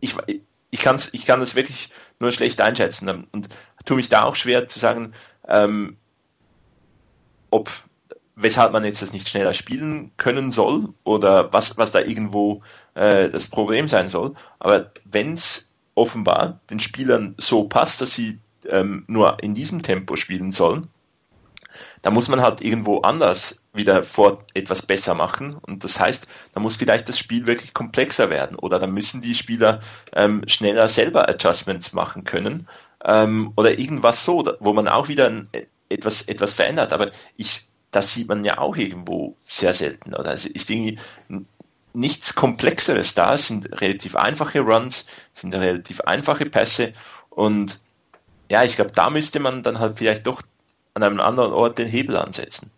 ich, 0.00 0.16
ich, 0.70 0.80
kann's, 0.80 1.10
ich 1.12 1.26
kann 1.26 1.40
das 1.40 1.54
wirklich 1.54 1.90
nur 2.20 2.32
schlecht 2.32 2.60
einschätzen 2.60 3.26
und 3.32 3.48
tue 3.84 3.96
mich 3.96 4.08
da 4.08 4.24
auch 4.24 4.34
schwer 4.34 4.68
zu 4.68 4.78
sagen, 4.78 5.12
ähm, 5.46 5.96
ob 7.50 7.70
weshalb 8.40 8.72
man 8.72 8.84
jetzt 8.84 9.02
das 9.02 9.12
nicht 9.12 9.28
schneller 9.28 9.52
spielen 9.52 10.12
können 10.16 10.52
soll 10.52 10.94
oder 11.02 11.52
was, 11.52 11.76
was 11.76 11.90
da 11.90 12.00
irgendwo 12.00 12.62
äh, 12.94 13.28
das 13.28 13.48
Problem 13.48 13.88
sein 13.88 14.08
soll. 14.08 14.34
Aber 14.60 14.92
wenn 15.04 15.32
es 15.32 15.67
offenbar 15.98 16.60
den 16.70 16.80
Spielern 16.80 17.34
so 17.38 17.64
passt, 17.64 18.00
dass 18.00 18.14
sie 18.14 18.38
ähm, 18.66 19.04
nur 19.06 19.42
in 19.42 19.54
diesem 19.54 19.82
Tempo 19.82 20.16
spielen 20.16 20.52
sollen, 20.52 20.88
da 22.02 22.10
muss 22.10 22.28
man 22.28 22.40
halt 22.40 22.60
irgendwo 22.60 23.00
anders 23.00 23.64
wieder 23.72 24.02
vor 24.02 24.44
etwas 24.54 24.82
besser 24.82 25.14
machen. 25.14 25.56
Und 25.60 25.84
das 25.84 25.98
heißt, 25.98 26.26
da 26.52 26.60
muss 26.60 26.76
vielleicht 26.76 27.08
das 27.08 27.18
Spiel 27.18 27.46
wirklich 27.46 27.74
komplexer 27.74 28.30
werden 28.30 28.56
oder 28.56 28.78
da 28.78 28.86
müssen 28.86 29.20
die 29.20 29.34
Spieler 29.34 29.80
ähm, 30.12 30.42
schneller 30.46 30.88
selber 30.88 31.28
Adjustments 31.28 31.92
machen 31.92 32.24
können 32.24 32.68
ähm, 33.04 33.52
oder 33.56 33.78
irgendwas 33.78 34.24
so, 34.24 34.44
wo 34.60 34.72
man 34.72 34.88
auch 34.88 35.08
wieder 35.08 35.26
ein, 35.26 35.48
etwas, 35.88 36.22
etwas 36.22 36.52
verändert. 36.52 36.92
Aber 36.92 37.10
ich, 37.36 37.66
das 37.90 38.14
sieht 38.14 38.28
man 38.28 38.44
ja 38.44 38.58
auch 38.58 38.76
irgendwo 38.76 39.36
sehr 39.44 39.74
selten. 39.74 40.14
Oder 40.14 40.32
es 40.32 40.46
ist 40.46 40.70
irgendwie 40.70 40.98
nichts 41.98 42.34
Komplexeres 42.34 43.14
da. 43.14 43.34
Es 43.34 43.48
sind 43.48 43.80
relativ 43.80 44.16
einfache 44.16 44.60
Runs, 44.60 45.06
es 45.34 45.40
sind 45.42 45.54
relativ 45.54 46.00
einfache 46.02 46.46
Pässe 46.46 46.92
und 47.30 47.80
ja, 48.50 48.64
ich 48.64 48.76
glaube, 48.76 48.92
da 48.92 49.10
müsste 49.10 49.40
man 49.40 49.62
dann 49.62 49.78
halt 49.78 49.98
vielleicht 49.98 50.26
doch 50.26 50.42
an 50.94 51.02
einem 51.02 51.20
anderen 51.20 51.52
Ort 51.52 51.78
den 51.78 51.88
Hebel 51.88 52.16
ansetzen. 52.16 52.70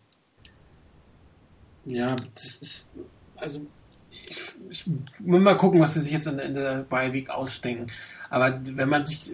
Ja, 1.84 2.16
das 2.34 2.56
ist, 2.56 2.92
also 3.36 3.60
ich, 4.10 4.38
ich 4.70 4.84
muss 5.20 5.40
mal 5.40 5.56
gucken, 5.56 5.80
was 5.80 5.94
sie 5.94 6.02
sich 6.02 6.12
jetzt 6.12 6.26
in, 6.26 6.38
in 6.38 6.54
der 6.54 6.84
Beiweek 6.88 7.30
ausdenken. 7.30 7.86
Aber 8.28 8.60
wenn 8.64 8.88
man 8.88 9.06
sich, 9.06 9.32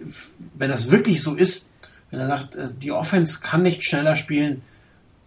wenn 0.55 0.69
das 0.69 0.91
wirklich 0.91 1.21
so 1.21 1.35
ist, 1.35 1.69
wenn 2.09 2.19
er 2.19 2.27
sagt, 2.27 2.55
äh, 2.55 2.67
die 2.73 2.91
Offense 2.91 3.39
kann 3.39 3.63
nicht 3.63 3.83
schneller 3.83 4.15
spielen, 4.15 4.61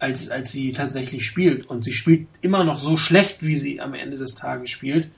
als, 0.01 0.31
als 0.31 0.51
sie 0.51 0.73
tatsächlich 0.73 1.23
spielt 1.23 1.69
und 1.69 1.83
sie 1.83 1.91
spielt 1.91 2.27
immer 2.41 2.63
noch 2.63 2.79
so 2.79 2.97
schlecht, 2.97 3.43
wie 3.43 3.59
sie 3.59 3.79
am 3.79 3.93
Ende 3.93 4.17
des 4.17 4.33
Tages 4.33 4.71
spielt, 4.71 5.11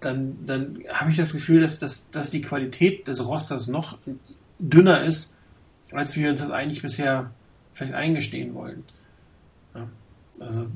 dann, 0.00 0.46
dann 0.46 0.84
habe 0.88 1.10
ich 1.10 1.16
das 1.16 1.32
Gefühl, 1.32 1.60
dass, 1.60 1.80
dass, 1.80 2.08
dass 2.10 2.30
die 2.30 2.40
Qualität 2.40 3.08
des 3.08 3.26
Rosters 3.26 3.66
noch 3.66 3.98
dünner 4.60 5.02
ist, 5.02 5.34
als 5.90 6.16
wir 6.16 6.30
uns 6.30 6.40
das 6.40 6.52
eigentlich 6.52 6.82
bisher 6.82 7.32
vielleicht 7.72 7.94
eingestehen 7.94 8.54
wollen. 8.54 8.84
Ja, 9.74 9.88
also, 10.38 10.66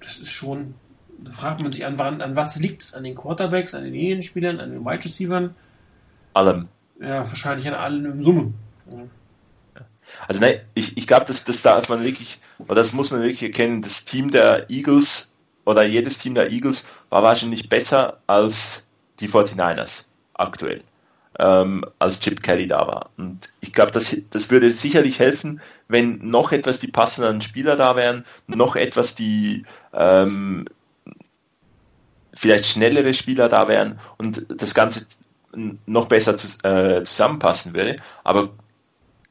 das 0.00 0.18
ist 0.18 0.30
schon, 0.30 0.74
da 1.18 1.30
fragt 1.30 1.62
man 1.62 1.72
sich 1.72 1.86
an, 1.86 1.98
an 1.98 2.36
was 2.36 2.56
liegt 2.56 2.82
es? 2.82 2.92
An 2.92 3.04
den 3.04 3.14
Quarterbacks, 3.14 3.74
an 3.74 3.84
den 3.84 3.94
Linienspielern, 3.94 4.60
an 4.60 4.72
den 4.72 4.84
Wide 4.84 5.04
Receivers? 5.04 5.50
Allem. 6.34 6.68
Ja, 7.00 7.26
wahrscheinlich 7.26 7.66
an 7.68 7.74
allen 7.74 8.04
im 8.04 8.22
Summe. 8.22 8.52
Ja. 8.92 8.98
Also 10.30 10.42
nein, 10.42 10.60
ich, 10.74 10.96
ich 10.96 11.08
glaube, 11.08 11.24
das, 11.24 11.42
das 11.42 11.60
darf 11.60 11.88
man 11.88 12.04
wirklich, 12.04 12.38
oder 12.58 12.76
das 12.76 12.92
muss 12.92 13.10
man 13.10 13.20
wirklich 13.20 13.42
erkennen, 13.42 13.82
das 13.82 14.04
Team 14.04 14.30
der 14.30 14.70
Eagles 14.70 15.34
oder 15.64 15.82
jedes 15.82 16.18
Team 16.18 16.36
der 16.36 16.52
Eagles 16.52 16.86
war 17.08 17.24
wahrscheinlich 17.24 17.68
besser 17.68 18.20
als 18.28 18.86
die 19.18 19.28
49ers 19.28 20.04
aktuell, 20.34 20.84
ähm, 21.40 21.84
als 21.98 22.20
Chip 22.20 22.44
Kelly 22.44 22.68
da 22.68 22.86
war. 22.86 23.10
Und 23.16 23.50
ich 23.60 23.72
glaube, 23.72 23.90
das, 23.90 24.16
das 24.30 24.52
würde 24.52 24.70
sicherlich 24.70 25.18
helfen, 25.18 25.60
wenn 25.88 26.20
noch 26.22 26.52
etwas 26.52 26.78
die 26.78 26.92
passenden 26.92 27.40
Spieler 27.40 27.74
da 27.74 27.96
wären, 27.96 28.22
noch 28.46 28.76
etwas 28.76 29.16
die 29.16 29.64
ähm, 29.92 30.64
vielleicht 32.34 32.66
schnellere 32.66 33.14
Spieler 33.14 33.48
da 33.48 33.66
wären 33.66 33.98
und 34.16 34.46
das 34.48 34.74
Ganze 34.74 35.06
noch 35.86 36.06
besser 36.06 36.36
zu, 36.36 36.46
äh, 36.62 37.02
zusammenpassen 37.02 37.74
würde. 37.74 37.96
Aber 38.22 38.50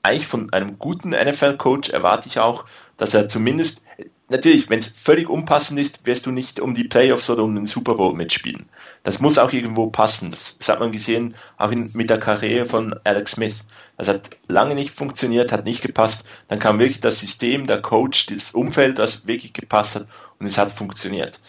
eigentlich 0.01 0.27
von 0.27 0.51
einem 0.53 0.79
guten 0.79 1.09
NFL-Coach 1.09 1.89
erwarte 1.89 2.27
ich 2.27 2.39
auch, 2.39 2.65
dass 2.97 3.13
er 3.13 3.27
zumindest, 3.27 3.83
natürlich, 4.29 4.69
wenn 4.69 4.79
es 4.79 4.88
völlig 4.88 5.29
unpassend 5.29 5.79
ist, 5.79 6.05
wirst 6.05 6.25
du 6.25 6.31
nicht 6.31 6.59
um 6.59 6.75
die 6.75 6.85
Playoffs 6.85 7.29
oder 7.29 7.43
um 7.43 7.55
den 7.55 7.65
Super 7.65 7.95
Bowl 7.95 8.13
mitspielen. 8.13 8.69
Das 9.03 9.19
muss 9.19 9.38
auch 9.38 9.51
irgendwo 9.51 9.88
passen. 9.88 10.31
Das, 10.31 10.57
das 10.57 10.69
hat 10.69 10.79
man 10.79 10.91
gesehen, 10.91 11.35
auch 11.57 11.71
in, 11.71 11.91
mit 11.93 12.09
der 12.09 12.19
Karriere 12.19 12.65
von 12.65 12.95
Alex 13.03 13.31
Smith. 13.31 13.63
Das 13.97 14.07
hat 14.07 14.29
lange 14.47 14.75
nicht 14.75 14.95
funktioniert, 14.95 15.51
hat 15.51 15.65
nicht 15.65 15.81
gepasst. 15.81 16.25
Dann 16.47 16.59
kam 16.59 16.79
wirklich 16.79 17.01
das 17.01 17.19
System, 17.19 17.67
der 17.67 17.81
Coach, 17.81 18.27
das 18.27 18.51
Umfeld, 18.51 18.99
das 18.99 19.27
wirklich 19.27 19.53
gepasst 19.53 19.95
hat 19.95 20.07
und 20.39 20.45
es 20.45 20.57
hat 20.57 20.71
funktioniert. 20.71 21.39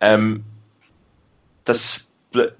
Ähm, 0.00 0.44
das, 1.64 2.12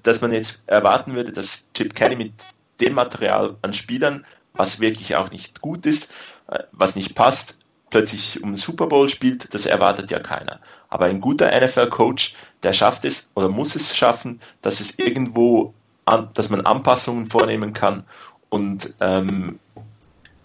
dass 0.03 0.21
man 0.21 0.31
jetzt 0.31 0.61
erwarten 0.67 1.15
würde, 1.15 1.31
dass 1.31 1.65
Chip 1.73 1.95
Kelly 1.95 2.15
mit 2.15 2.33
dem 2.79 2.93
Material 2.93 3.57
an 3.61 3.73
Spielern 3.73 4.25
was 4.53 4.79
wirklich 4.79 5.15
auch 5.15 5.31
nicht 5.31 5.61
gut 5.61 5.85
ist, 5.85 6.09
äh, 6.47 6.59
was 6.71 6.95
nicht 6.95 7.15
passt, 7.15 7.57
plötzlich 7.91 8.41
um 8.41 8.51
den 8.51 8.55
Super 8.55 8.87
Bowl 8.87 9.09
spielt, 9.09 9.53
das 9.53 9.65
erwartet 9.65 10.09
ja 10.09 10.19
keiner. 10.19 10.59
Aber 10.89 11.05
ein 11.05 11.21
guter 11.21 11.51
NFL-Coach, 11.51 12.35
der 12.63 12.73
schafft 12.73 13.05
es 13.05 13.29
oder 13.35 13.49
muss 13.49 13.75
es 13.75 13.95
schaffen, 13.95 14.39
dass 14.61 14.79
es 14.79 14.97
irgendwo, 14.97 15.73
an, 16.05 16.29
dass 16.33 16.49
man 16.49 16.65
Anpassungen 16.65 17.29
vornehmen 17.29 17.73
kann 17.73 18.05
und 18.49 18.93
ähm, 18.99 19.59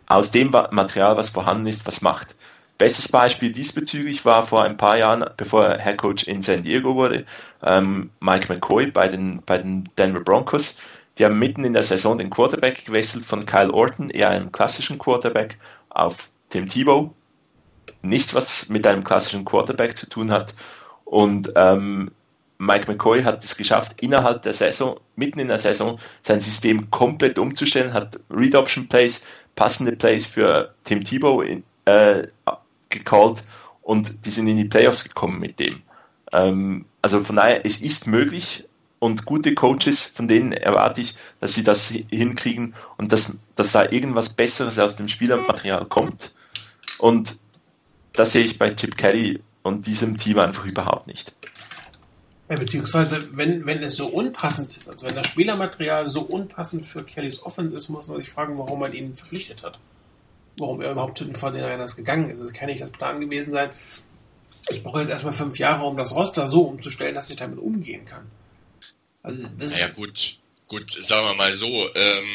aus 0.06 0.30
dem 0.30 0.50
Material, 0.50 1.16
was 1.16 1.30
vorhanden 1.30 1.66
ist, 1.66 1.86
was 1.86 2.02
macht. 2.02 2.36
Bestes 2.78 3.08
Beispiel 3.08 3.52
diesbezüglich 3.52 4.24
war 4.24 4.42
vor 4.42 4.62
ein 4.62 4.76
paar 4.76 4.98
Jahren, 4.98 5.24
bevor 5.36 5.64
er 5.64 5.82
Head 5.82 5.96
Coach 5.96 6.24
in 6.24 6.42
San 6.42 6.62
Diego 6.62 6.94
wurde, 6.94 7.24
ähm, 7.62 8.10
Mike 8.20 8.52
McCoy 8.52 8.90
bei 8.90 9.08
den, 9.08 9.42
bei 9.46 9.56
den 9.56 9.88
Denver 9.96 10.20
Broncos. 10.20 10.76
Die 11.18 11.24
haben 11.24 11.38
mitten 11.38 11.64
in 11.64 11.72
der 11.72 11.82
Saison 11.82 12.18
den 12.18 12.30
Quarterback 12.30 12.84
gewechselt 12.84 13.24
von 13.24 13.46
Kyle 13.46 13.72
Orton, 13.72 14.10
eher 14.10 14.30
einem 14.30 14.52
klassischen 14.52 14.98
Quarterback, 14.98 15.56
auf 15.88 16.30
Tim 16.50 16.68
Tebow. 16.68 17.14
Nichts, 18.02 18.34
was 18.34 18.68
mit 18.68 18.86
einem 18.86 19.04
klassischen 19.04 19.44
Quarterback 19.44 19.96
zu 19.96 20.08
tun 20.08 20.30
hat. 20.30 20.54
Und 21.04 21.52
ähm, 21.56 22.10
Mike 22.58 22.90
McCoy 22.90 23.22
hat 23.22 23.44
es 23.44 23.56
geschafft, 23.56 24.00
innerhalb 24.00 24.42
der 24.42 24.52
Saison, 24.52 24.98
mitten 25.14 25.38
in 25.38 25.48
der 25.48 25.58
Saison, 25.58 25.98
sein 26.22 26.40
System 26.40 26.90
komplett 26.90 27.38
umzustellen, 27.38 27.92
hat 27.92 28.18
Read 28.30 28.54
Option 28.54 28.88
Plays, 28.88 29.22
passende 29.54 29.92
Plays 29.92 30.26
für 30.26 30.74
Tim 30.84 31.04
Tebow 31.04 31.42
äh, 31.84 32.26
gecallt 32.88 33.44
und 33.82 34.24
die 34.24 34.30
sind 34.30 34.48
in 34.48 34.56
die 34.56 34.64
Playoffs 34.64 35.04
gekommen 35.04 35.38
mit 35.38 35.60
dem. 35.60 35.82
Ähm, 36.32 36.86
also 37.02 37.22
von 37.22 37.36
daher, 37.36 37.64
es 37.64 37.80
ist 37.80 38.06
möglich, 38.06 38.64
und 38.98 39.24
gute 39.26 39.54
Coaches, 39.54 40.04
von 40.04 40.28
denen 40.28 40.52
erwarte 40.52 41.00
ich, 41.00 41.14
dass 41.40 41.54
sie 41.54 41.64
das 41.64 41.88
hinkriegen 41.88 42.74
und 42.96 43.12
dass, 43.12 43.36
dass 43.54 43.72
da 43.72 43.90
irgendwas 43.90 44.30
Besseres 44.30 44.78
aus 44.78 44.96
dem 44.96 45.08
Spielermaterial 45.08 45.84
kommt. 45.86 46.34
Und 46.98 47.38
das 48.12 48.32
sehe 48.32 48.44
ich 48.44 48.58
bei 48.58 48.74
Chip 48.74 48.96
Kelly 48.96 49.42
und 49.62 49.86
diesem 49.86 50.16
Team 50.16 50.38
einfach 50.38 50.64
überhaupt 50.64 51.06
nicht. 51.06 51.34
Ja, 52.48 52.56
beziehungsweise, 52.56 53.28
wenn, 53.36 53.66
wenn 53.66 53.82
es 53.82 53.96
so 53.96 54.06
unpassend 54.06 54.74
ist, 54.76 54.88
also 54.88 55.04
wenn 55.04 55.16
das 55.16 55.26
Spielermaterial 55.26 56.06
so 56.06 56.22
unpassend 56.22 56.86
für 56.86 57.02
Kellys 57.02 57.42
Offense 57.42 57.74
ist, 57.74 57.88
muss 57.88 58.06
man 58.06 58.18
sich 58.18 58.28
fragen, 58.28 58.56
warum 58.56 58.78
man 58.78 58.92
ihn 58.92 59.16
verpflichtet 59.16 59.64
hat. 59.64 59.80
Warum 60.56 60.80
er 60.80 60.92
überhaupt 60.92 61.18
zu 61.18 61.24
den 61.24 61.34
49ers 61.34 61.96
gegangen 61.96 62.30
ist. 62.30 62.40
Das 62.40 62.52
kann 62.52 62.68
nicht 62.68 62.80
das 62.80 62.90
Plan 62.90 63.20
gewesen 63.20 63.50
sein. 63.50 63.70
Ich 64.70 64.82
brauche 64.82 65.00
jetzt 65.00 65.10
erstmal 65.10 65.32
fünf 65.32 65.58
Jahre, 65.58 65.84
um 65.84 65.96
das 65.96 66.14
Roster 66.14 66.48
so 66.48 66.62
umzustellen, 66.62 67.14
dass 67.14 67.30
ich 67.30 67.36
damit 67.36 67.58
umgehen 67.58 68.04
kann. 68.04 68.26
Also 69.26 69.42
das 69.58 69.72
naja, 69.72 69.88
gut, 69.88 70.36
gut, 70.68 71.04
sagen 71.04 71.26
wir 71.26 71.34
mal 71.34 71.54
so. 71.54 71.94
Ähm, 71.96 72.28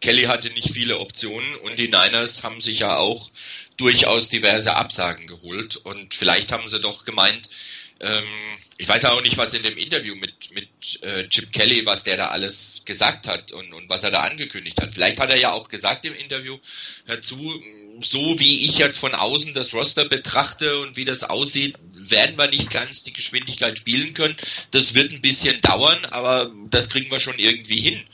Kelly 0.00 0.22
hatte 0.22 0.48
nicht 0.50 0.72
viele 0.72 1.00
Optionen 1.00 1.56
und 1.56 1.76
die 1.76 1.88
Niners 1.88 2.44
haben 2.44 2.60
sich 2.60 2.78
ja 2.78 2.96
auch 2.96 3.30
durchaus 3.76 4.28
diverse 4.28 4.76
Absagen 4.76 5.26
geholt 5.26 5.76
und 5.76 6.14
vielleicht 6.14 6.52
haben 6.52 6.68
sie 6.68 6.78
doch 6.78 7.04
gemeint, 7.04 7.48
ähm, 7.98 8.24
ich 8.78 8.88
weiß 8.88 9.06
auch 9.06 9.20
nicht, 9.22 9.38
was 9.38 9.54
in 9.54 9.64
dem 9.64 9.76
Interview 9.76 10.14
mit, 10.14 10.54
mit 10.54 11.02
äh, 11.02 11.28
Chip 11.28 11.52
Kelly, 11.52 11.84
was 11.84 12.04
der 12.04 12.16
da 12.16 12.28
alles 12.28 12.82
gesagt 12.84 13.26
hat 13.26 13.50
und, 13.50 13.74
und 13.74 13.88
was 13.90 14.04
er 14.04 14.12
da 14.12 14.22
angekündigt 14.22 14.80
hat. 14.80 14.94
Vielleicht 14.94 15.18
hat 15.18 15.30
er 15.30 15.36
ja 15.36 15.52
auch 15.52 15.68
gesagt 15.68 16.06
im 16.06 16.14
Interview, 16.14 16.58
dazu, 17.06 17.60
so 18.00 18.38
wie 18.38 18.64
ich 18.66 18.78
jetzt 18.78 18.98
von 18.98 19.14
außen 19.14 19.52
das 19.52 19.74
Roster 19.74 20.04
betrachte 20.04 20.78
und 20.78 20.96
wie 20.96 21.04
das 21.04 21.24
aussieht, 21.24 21.74
werden 22.10 22.36
wir 22.36 22.48
nicht 22.48 22.70
ganz 22.70 23.02
die 23.02 23.12
Geschwindigkeit 23.12 23.78
spielen 23.78 24.14
können. 24.14 24.36
Das 24.70 24.94
wird 24.94 25.12
ein 25.12 25.20
bisschen 25.20 25.60
dauern, 25.60 26.04
aber 26.10 26.50
das 26.70 26.88
kriegen 26.88 27.10
wir 27.10 27.20
schon 27.20 27.38
irgendwie 27.38 27.80
hin. 27.80 28.04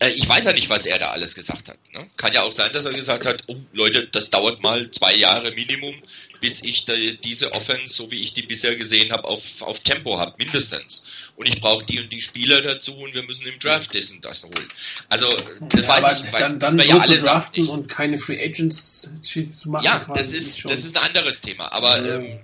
Äh, 0.00 0.10
ich 0.10 0.28
weiß 0.28 0.44
ja 0.44 0.52
nicht, 0.52 0.70
was 0.70 0.86
er 0.86 0.98
da 0.98 1.10
alles 1.10 1.34
gesagt 1.34 1.68
hat. 1.68 1.78
Ne? 1.92 2.06
Kann 2.16 2.32
ja 2.32 2.42
auch 2.42 2.52
sein, 2.52 2.72
dass 2.72 2.84
er 2.84 2.92
gesagt 2.92 3.26
hat, 3.26 3.44
oh 3.46 3.56
Leute, 3.72 4.06
das 4.06 4.30
dauert 4.30 4.62
mal 4.62 4.90
zwei 4.90 5.14
Jahre 5.14 5.52
Minimum, 5.52 5.94
bis 6.40 6.62
ich 6.62 6.84
die, 6.84 7.16
diese 7.16 7.52
Offense, 7.52 7.94
so 7.94 8.10
wie 8.10 8.20
ich 8.20 8.34
die 8.34 8.42
bisher 8.42 8.76
gesehen 8.76 9.12
habe, 9.12 9.24
auf, 9.24 9.62
auf 9.62 9.80
Tempo 9.80 10.18
habe, 10.18 10.34
mindestens. 10.38 11.32
Und 11.36 11.46
ich 11.46 11.60
brauche 11.60 11.84
die 11.84 12.00
und 12.00 12.12
die 12.12 12.20
Spieler 12.20 12.60
dazu 12.60 12.94
und 12.96 13.14
wir 13.14 13.22
müssen 13.22 13.46
im 13.46 13.58
Draft 13.58 13.94
das 13.94 14.10
und 14.10 14.24
das 14.24 14.44
holen. 14.44 14.68
Also, 15.08 15.28
das 15.60 15.82
ja, 15.82 15.88
weiß 15.88 16.20
ich, 16.20 16.32
weiß, 16.32 16.40
dann, 16.40 16.58
dann 16.58 16.76
das 16.76 16.86
ja 16.86 16.98
alles 16.98 17.22
draften 17.22 17.68
und 17.68 17.88
keine 17.88 18.18
Free 18.18 18.44
Agents 18.44 19.08
zu 19.22 19.68
machen. 19.68 19.84
Ja, 19.84 20.04
das 20.12 20.32
ist, 20.32 20.64
das 20.64 20.84
ist 20.84 20.96
ein 20.96 21.04
anderes 21.04 21.40
Thema. 21.40 21.72
Aber 21.72 22.04
ähm, 22.04 22.40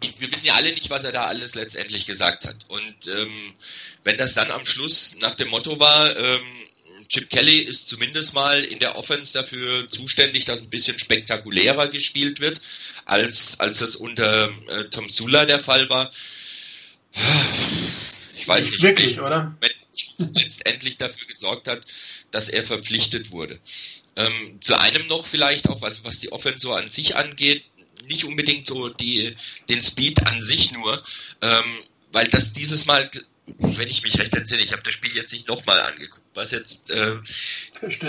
ich, 0.00 0.20
wir 0.20 0.30
wissen 0.30 0.46
ja 0.46 0.54
alle 0.54 0.72
nicht, 0.72 0.90
was 0.90 1.04
er 1.04 1.12
da 1.12 1.24
alles 1.24 1.54
letztendlich 1.54 2.06
gesagt 2.06 2.46
hat. 2.46 2.56
Und 2.68 3.06
ähm, 3.08 3.54
wenn 4.04 4.16
das 4.16 4.34
dann 4.34 4.50
am 4.50 4.64
Schluss 4.64 5.16
nach 5.20 5.34
dem 5.34 5.48
Motto 5.48 5.78
war, 5.78 6.16
ähm, 6.16 6.46
Chip 7.08 7.30
Kelly 7.30 7.60
ist 7.60 7.88
zumindest 7.88 8.34
mal 8.34 8.64
in 8.64 8.80
der 8.80 8.96
Offense 8.96 9.32
dafür 9.32 9.88
zuständig, 9.88 10.44
dass 10.44 10.62
ein 10.62 10.70
bisschen 10.70 10.98
spektakulärer 10.98 11.88
gespielt 11.88 12.40
wird, 12.40 12.60
als, 13.04 13.60
als 13.60 13.78
das 13.78 13.94
unter 13.96 14.50
äh, 14.68 14.84
Tom 14.90 15.08
Sula 15.08 15.44
der 15.46 15.60
Fall 15.60 15.88
war. 15.88 16.10
Ich 18.36 18.46
weiß 18.46 18.64
nicht, 18.70 18.82
wirklich, 18.82 19.20
oder? 19.20 19.56
letztendlich 20.34 20.98
dafür 20.98 21.26
gesorgt 21.26 21.68
hat, 21.68 21.86
dass 22.30 22.48
er 22.48 22.64
verpflichtet 22.64 23.30
wurde. 23.30 23.58
Ähm, 24.16 24.60
zu 24.60 24.78
einem 24.78 25.06
noch 25.06 25.26
vielleicht 25.26 25.68
auch, 25.68 25.80
was, 25.82 26.04
was 26.04 26.18
die 26.18 26.32
Offense 26.32 26.60
so 26.60 26.74
an 26.74 26.90
sich 26.90 27.16
angeht, 27.16 27.64
nicht 28.06 28.24
unbedingt 28.24 28.66
so 28.66 28.88
die, 28.88 29.34
den 29.68 29.82
Speed 29.82 30.26
an 30.26 30.42
sich 30.42 30.72
nur, 30.72 31.02
ähm, 31.42 31.82
weil 32.12 32.26
das 32.28 32.52
dieses 32.52 32.86
Mal 32.86 33.10
wenn 33.58 33.88
ich 33.88 34.02
mich 34.02 34.18
recht 34.18 34.34
entsinne, 34.34 34.62
ich 34.62 34.72
habe 34.72 34.82
das 34.82 34.94
Spiel 34.94 35.14
jetzt 35.14 35.32
nicht 35.32 35.48
nochmal 35.48 35.80
angeguckt, 35.80 36.26
was 36.34 36.50
jetzt 36.50 36.90
äh, 36.90 37.16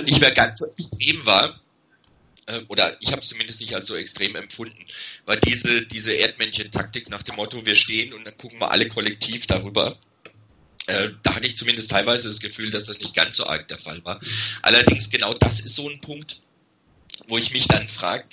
nicht 0.04 0.20
mehr 0.20 0.32
ganz 0.32 0.60
so 0.60 0.66
extrem 0.66 1.26
war, 1.26 1.60
äh, 2.48 2.62
oder 2.68 3.00
ich 3.02 3.12
habe 3.12 3.22
es 3.22 3.30
zumindest 3.30 3.62
nicht 3.62 3.76
als 3.76 3.88
so 3.88 3.96
extrem 3.96 4.36
empfunden, 4.36 4.84
war 5.26 5.38
diese, 5.38 5.84
diese 5.84 6.14
Erdmännchen-Taktik 6.14 7.10
nach 7.10 7.24
dem 7.24 7.36
Motto, 7.36 7.66
wir 7.66 7.76
stehen 7.76 8.14
und 8.14 8.26
dann 8.26 8.38
gucken 8.38 8.60
wir 8.60 8.72
alle 8.72 8.88
kollektiv 8.88 9.46
darüber. 9.46 9.98
Äh, 10.88 11.10
da 11.22 11.36
hatte 11.36 11.48
ich 11.48 11.58
zumindest 11.58 11.92
teilweise 11.92 12.30
das 12.30 12.40
Gefühl, 12.40 12.72
dass 12.72 12.86
das 12.86 13.00
nicht 13.00 13.14
ganz 13.14 13.38
so 13.38 13.46
arg 13.46 13.68
der 13.68 13.78
Fall 13.78 14.04
war. 14.06 14.20
Allerdings 14.62 15.10
genau 15.10 15.34
das 15.34 15.60
ist 15.60 15.76
so 15.76 15.90
ein 15.90 16.00
Punkt, 16.00 16.42
wo 17.28 17.38
ich 17.38 17.52
mich 17.52 17.68
dann 17.68 17.88
frage, 17.88 18.26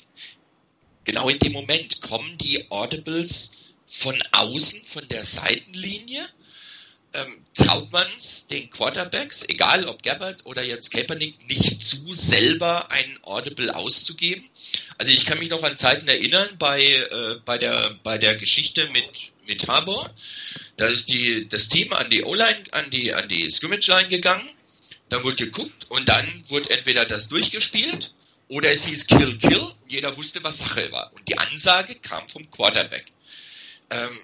genau 1.04 1.28
in 1.28 1.38
dem 1.38 1.52
Moment 1.52 2.00
kommen 2.00 2.36
die 2.38 2.70
Audibles 2.70 3.52
von 3.86 4.18
außen, 4.32 4.84
von 4.86 5.06
der 5.08 5.24
Seitenlinie 5.24 6.26
ähm, 7.14 7.36
traut 7.54 7.92
man 7.92 8.06
es 8.16 8.46
den 8.48 8.68
Quarterbacks, 8.70 9.44
egal 9.48 9.86
ob 9.86 10.02
Gabbard 10.02 10.44
oder 10.44 10.62
jetzt 10.62 10.90
Kaepernick, 10.90 11.46
nicht 11.46 11.82
zu, 11.82 12.12
selber 12.12 12.90
ein 12.90 13.18
Audible 13.22 13.74
auszugeben. 13.74 14.48
Also 14.98 15.12
ich 15.12 15.24
kann 15.24 15.38
mich 15.38 15.50
noch 15.50 15.62
an 15.62 15.76
Zeiten 15.76 16.08
erinnern 16.08 16.48
bei, 16.58 16.82
äh, 16.82 17.36
bei, 17.44 17.56
der, 17.58 17.96
bei 18.02 18.18
der 18.18 18.34
Geschichte 18.34 18.88
mit, 18.90 19.32
mit 19.46 19.68
Harbour. 19.68 20.12
Da 20.76 20.86
ist 20.86 21.08
die, 21.08 21.48
das 21.48 21.68
Team 21.68 21.92
an 21.92 22.10
die 22.10 22.24
O-Line, 22.24 22.64
an 22.72 22.90
die, 22.90 23.14
an 23.14 23.28
die 23.28 23.48
Scrimmage-Line 23.48 24.08
gegangen. 24.08 24.48
Dann 25.08 25.22
wurde 25.22 25.36
geguckt 25.36 25.86
und 25.90 26.08
dann 26.08 26.42
wurde 26.48 26.70
entweder 26.70 27.04
das 27.04 27.28
durchgespielt 27.28 28.12
oder 28.48 28.70
es 28.70 28.84
hieß 28.84 29.06
Kill, 29.06 29.38
Kill. 29.38 29.72
Jeder 29.88 30.16
wusste, 30.16 30.42
was 30.42 30.58
Sache 30.58 30.90
war. 30.92 31.12
Und 31.14 31.28
die 31.28 31.38
Ansage 31.38 31.94
kam 31.96 32.28
vom 32.28 32.50
Quarterback. 32.50 33.06
Ähm, 33.90 34.18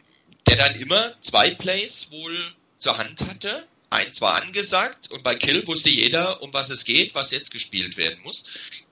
der 0.46 0.56
dann 0.56 0.74
immer 0.76 1.14
zwei 1.20 1.54
Plays 1.54 2.10
wohl 2.10 2.36
zur 2.78 2.98
Hand 2.98 3.20
hatte. 3.22 3.66
Eins 3.90 4.20
war 4.20 4.40
angesagt 4.40 5.10
und 5.10 5.24
bei 5.24 5.34
Kill 5.34 5.66
wusste 5.66 5.90
jeder, 5.90 6.42
um 6.42 6.52
was 6.52 6.70
es 6.70 6.84
geht, 6.84 7.14
was 7.14 7.32
jetzt 7.32 7.50
gespielt 7.50 7.96
werden 7.96 8.20
muss. 8.22 8.44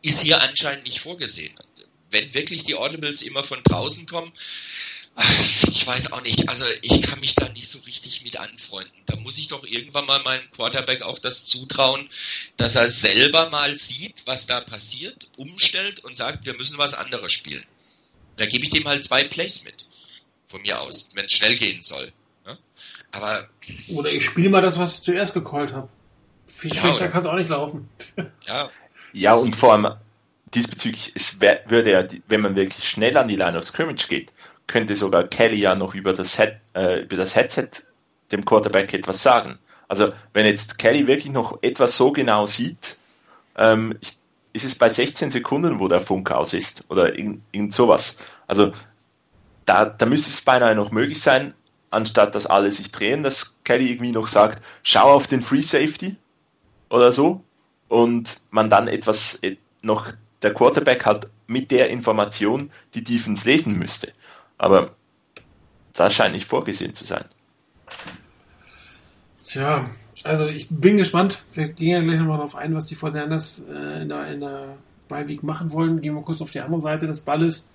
Ist 0.03 0.23
hier 0.23 0.43
anscheinend 0.43 0.85
nicht 0.85 1.01
vorgesehen. 1.01 1.55
Wenn 2.11 2.35
wirklich 2.35 2.65
die 2.65 2.75
Audibles 2.75 3.23
immer 3.23 3.45
von 3.45 3.63
draußen 3.63 4.07
kommen, 4.07 4.33
ich 5.69 5.87
weiß 5.87 6.13
auch 6.13 6.23
nicht. 6.23 6.49
Also 6.49 6.65
ich 6.83 7.03
kann 7.03 7.21
mich 7.21 7.35
da 7.35 7.49
nicht 7.49 7.69
so 7.69 7.79
richtig 7.81 8.23
mit 8.25 8.39
anfreunden. 8.39 8.93
Da 9.07 9.17
muss 9.17 9.39
ich 9.39 9.49
doch 9.49 9.65
irgendwann 9.65 10.07
mal 10.07 10.23
meinem 10.23 10.49
Quarterback 10.51 11.03
auch 11.03 11.19
das 11.19 11.45
zutrauen, 11.45 12.09
dass 12.57 12.77
er 12.77 12.89
selber 12.89 13.51
mal 13.51 13.75
sieht, 13.75 14.23
was 14.27 14.47
da 14.47 14.61
passiert, 14.61 15.29
umstellt 15.37 16.01
und 16.05 16.17
sagt, 16.17 16.47
wir 16.47 16.55
müssen 16.55 16.79
was 16.79 16.95
anderes 16.95 17.33
spielen. 17.33 17.65
Da 18.37 18.47
gebe 18.47 18.65
ich 18.65 18.71
dem 18.71 18.87
halt 18.87 19.05
zwei 19.05 19.25
Plays 19.25 19.65
mit. 19.65 19.87
Von 20.47 20.63
mir 20.63 20.81
aus, 20.81 21.11
wenn 21.15 21.27
es 21.27 21.33
schnell 21.33 21.57
gehen 21.57 21.83
soll. 21.83 22.13
Aber. 23.13 23.49
Oder 23.89 24.11
ich 24.11 24.25
spiele 24.25 24.51
mal 24.51 24.63
das, 24.63 24.79
was 24.79 24.95
ich 24.95 25.03
zuerst 25.03 25.35
gecallt 25.35 25.73
habe. 25.73 25.89
Viel 26.47 26.75
ja, 26.75 26.81
schlechter 26.81 27.09
kann 27.09 27.21
es 27.21 27.27
auch 27.27 27.37
nicht 27.37 27.51
laufen. 27.51 27.89
Ja. 28.47 28.71
Ja, 29.15 29.35
und 29.35 29.57
vor 29.57 29.73
allem 29.73 29.97
diesbezüglich, 30.55 31.13
es 31.15 31.41
wär, 31.41 31.63
würde 31.67 31.91
ja, 31.91 32.07
wenn 32.29 32.43
man 32.43 32.57
wirklich 32.57 32.87
schnell 32.87 33.17
an 33.17 33.29
die 33.29 33.37
Line 33.37 33.57
of 33.57 33.65
Scrimmage 33.65 34.07
geht, 34.09 34.33
könnte 34.69 34.95
sogar 34.95 35.25
Kelly 35.25 35.57
ja 35.57 35.75
noch 35.75 35.95
über 35.95 36.13
das, 36.13 36.39
Head, 36.39 36.61
äh, 36.75 37.01
über 37.01 37.17
das 37.17 37.35
Headset 37.35 37.71
dem 38.31 38.45
Quarterback 38.45 38.95
etwas 38.95 39.23
sagen. 39.23 39.59
Also 39.89 40.13
wenn 40.35 40.47
jetzt 40.47 40.79
Kelly 40.79 41.09
wirklich 41.09 41.33
noch 41.33 41.59
etwas 41.63 41.97
so 41.97 42.13
genau 42.13 42.47
sieht, 42.47 42.97
ähm, 43.57 43.99
ist 44.53 44.65
es 44.65 44.75
bei 44.77 44.89
16 44.89 45.31
Sekunden, 45.31 45.81
wo 45.81 45.89
der 45.89 46.01
Funk 46.01 46.31
aus 46.31 46.53
ist 46.53 46.85
oder 46.89 47.19
irgend, 47.19 47.43
irgend 47.53 47.75
sowas. 47.75 48.19
Also 48.47 48.73
da, 49.65 49.87
da 49.87 50.07
müsste 50.07 50.31
es 50.31 50.41
beinahe 50.41 50.75
noch 50.75 50.93
möglich 50.93 51.21
sein, 51.21 51.55
anstatt 51.91 52.35
dass 52.35 52.47
alle 52.47 52.71
sich 52.71 52.93
drehen, 52.93 53.23
dass 53.23 53.57
Kelly 53.65 53.91
irgendwie 53.91 54.13
noch 54.13 54.29
sagt, 54.29 54.63
schau 54.83 55.11
auf 55.11 55.27
den 55.27 55.43
Free 55.43 55.63
Safety 55.63 56.17
oder 56.91 57.11
so 57.11 57.43
und 57.89 58.41
man 58.51 58.71
dann 58.71 58.89
etwas 58.89 59.41
noch 59.83 60.13
der 60.43 60.55
Quarterback 60.55 61.07
hat 61.07 61.29
mit 61.47 61.71
der 61.71 61.89
Information 61.91 62.71
die 62.95 63.03
Defense 63.03 63.49
lesen 63.49 63.79
müsste. 63.79 64.13
Aber 64.59 64.91
das 65.95 66.15
scheint 66.15 66.35
nicht 66.35 66.47
vorgesehen 66.47 66.95
zu 66.95 67.05
sein. 67.05 67.25
Tja, 69.45 69.87
also 70.25 70.47
ich 70.47 70.69
bin 70.69 70.99
gespannt. 70.99 71.39
Wir 71.55 71.69
gehen 71.69 71.89
ja 71.89 72.01
gleich 72.01 72.19
nochmal 72.19 72.37
darauf 72.37 72.57
ein, 72.57 72.75
was 72.75 72.87
die 72.87 72.95
Fortinanders 72.95 73.63
äh, 73.69 74.03
in 74.03 74.09
der, 74.09 74.33
in 74.33 74.41
der 74.41 74.77
Beiweek 75.09 75.43
machen 75.43 75.73
wollen. 75.73 76.01
Gehen 76.03 76.15
wir 76.15 76.23
kurz 76.23 76.41
auf 76.41 76.51
die 76.51 76.61
andere 76.61 76.81
Seite 76.81 77.07
des 77.07 77.23
Balles 77.23 77.69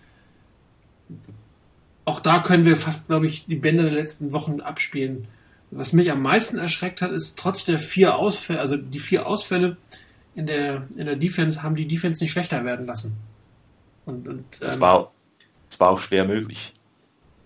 auch 2.06 2.20
da 2.20 2.40
können 2.40 2.66
wir 2.66 2.76
fast, 2.76 3.08
glaube 3.08 3.28
ich, 3.28 3.46
die 3.46 3.56
Bände 3.56 3.84
der 3.84 3.94
letzten 3.94 4.34
Wochen 4.34 4.60
abspielen. 4.60 5.28
Was 5.72 5.94
mich 5.94 6.12
am 6.12 6.22
meisten 6.22 6.58
erschreckt 6.58 7.02
hat, 7.02 7.12
ist 7.12 7.40
trotz 7.40 7.66
der 7.66 7.80
vier 7.80 8.16
Ausfälle, 8.16 8.60
also 8.60 8.78
die 8.78 9.00
vier 9.00 9.26
Ausfälle 9.26 9.78
in 10.36 10.48
der, 10.48 10.88
in 10.96 11.06
der 11.06 11.16
Defense 11.16 11.64
haben 11.64 11.76
die 11.76 11.88
Defense 11.88 12.22
nicht 12.22 12.32
schlechter 12.32 12.66
werden 12.66 12.86
lassen. 12.86 13.16
Und, 14.06 14.28
und, 14.28 14.40
ähm, 14.40 14.44
das, 14.60 14.80
war, 14.80 15.12
war 15.80 15.90
auch 15.90 16.00
schwer 16.00 16.26
möglich. 16.26 16.74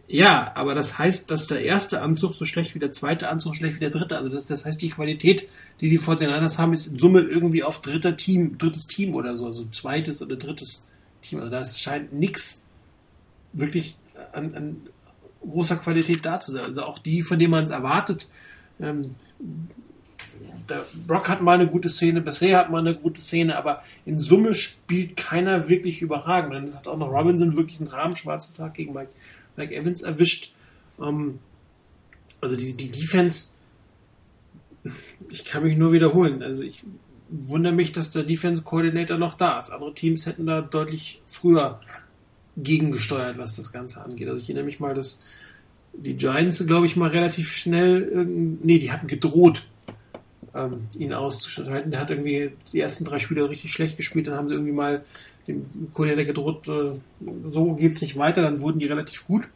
Ja, 0.10 0.54
aber 0.56 0.74
das 0.74 0.98
heißt, 0.98 1.30
dass 1.32 1.48
der 1.48 1.62
erste 1.64 2.02
Anzug 2.02 2.34
so 2.36 2.46
schlecht 2.46 2.74
wie 2.76 2.80
der 2.80 2.94
zweite 2.94 3.28
Anzug 3.28 3.56
schlecht 3.56 3.76
wie 3.76 3.82
der 3.82 3.90
dritte. 3.90 4.16
Also 4.16 4.30
das, 4.30 4.48
das 4.48 4.66
heißt, 4.66 4.82
die 4.82 4.90
Qualität, 4.90 5.50
die 5.82 5.90
die 5.90 5.98
Fortinanders 5.98 6.58
haben, 6.60 6.72
ist 6.72 6.88
in 6.88 6.98
Summe 6.98 7.20
irgendwie 7.20 7.64
auf 7.64 7.82
dritter 7.82 8.16
Team, 8.16 8.58
drittes 8.58 8.88
Team 8.88 9.16
oder 9.16 9.36
so, 9.36 9.48
also 9.48 9.66
zweites 9.66 10.22
oder 10.22 10.38
drittes 10.38 10.88
Team. 11.22 11.40
Also 11.40 11.52
da 11.52 11.66
scheint 11.66 12.14
nichts 12.14 12.64
wirklich 13.52 13.98
an, 14.32 14.56
an 14.56 14.82
großer 15.42 15.76
Qualität 15.76 16.26
da 16.26 16.40
zu 16.40 16.54
sein. 16.54 16.64
Also 16.64 16.84
auch 16.84 17.00
die, 17.00 17.22
von 17.22 17.38
denen 17.38 17.52
man 17.52 17.66
es 17.66 17.72
erwartet. 17.72 18.30
Ähm, 18.80 19.16
der 20.70 20.86
Brock 21.06 21.30
hat 21.30 21.42
mal 21.42 21.54
eine 21.54 21.68
gute 21.68 21.90
Szene, 21.90 22.22
bisher 22.22 22.58
hat 22.58 22.70
mal 22.70 22.80
eine 22.80 22.96
gute 22.96 23.22
Szene, 23.22 23.58
aber 23.58 23.82
in 24.06 24.20
Summe 24.20 24.54
spielt 24.54 25.18
keiner 25.18 25.70
wirklich 25.70 26.02
überragend. 26.02 26.54
Dann 26.54 26.76
hat 26.76 26.88
auch 26.88 26.98
noch 26.98 27.12
Robinson 27.12 27.56
wirklich 27.56 27.80
einen 27.80 27.90
rahmenschwarzen 27.90 28.56
Tag 28.56 28.74
gegen 28.74 28.94
Mike, 28.94 29.12
Mike 29.56 29.76
Evans 29.76 30.02
erwischt. 30.02 30.54
Ähm, 31.02 31.40
also 32.42 32.56
die, 32.56 32.76
die 32.76 32.90
Defense, 32.90 33.50
ich 35.30 35.46
kann 35.46 35.64
mich 35.64 35.78
nur 35.78 35.92
wiederholen. 35.92 36.44
Also 36.44 36.64
ich 36.64 36.84
wundere 37.30 37.74
mich, 37.74 37.92
dass 37.92 38.12
der 38.12 38.24
Defense 38.24 38.64
Coordinator 38.64 39.18
noch 39.18 39.36
da 39.36 39.60
ist. 39.60 39.72
Andere 39.72 39.94
Teams 39.94 40.26
hätten 40.26 40.46
da 40.46 40.62
deutlich 40.62 41.22
früher 41.26 41.80
gegengesteuert, 42.56 43.38
was 43.38 43.56
das 43.56 43.72
Ganze 43.72 44.04
angeht. 44.04 44.28
Also 44.28 44.42
ich 44.42 44.50
erinnere 44.50 44.66
mich 44.66 44.80
mal, 44.80 44.94
dass 44.94 45.20
die 45.94 46.16
Giants, 46.16 46.66
glaube 46.66 46.86
ich, 46.86 46.96
mal 46.96 47.10
relativ 47.10 47.52
schnell, 47.52 48.26
nee, 48.26 48.80
die 48.80 48.92
hatten 48.92 49.08
gedroht, 49.08 49.66
ähm, 50.58 50.88
ihn 50.98 51.14
auszuschalten. 51.14 51.92
Der 51.92 52.00
hat 52.00 52.12
irgendwie 52.12 52.52
die 52.74 52.80
ersten 52.80 53.06
drei 53.06 53.20
Spiele 53.20 53.50
richtig 53.50 53.72
schlecht 53.72 53.98
gespielt, 53.98 54.28
dann 54.28 54.36
haben 54.36 54.48
sie 54.48 54.56
irgendwie 54.56 54.74
mal 54.74 55.06
dem 55.48 55.66
Kollegen 55.94 56.26
gedroht, 56.26 56.68
äh, 56.68 56.92
so 57.50 57.74
geht's 57.74 58.02
nicht 58.02 58.18
weiter, 58.18 58.42
dann 58.42 58.60
wurden 58.60 58.80
die 58.80 58.88
relativ 58.88 59.26
gut. 59.28 59.48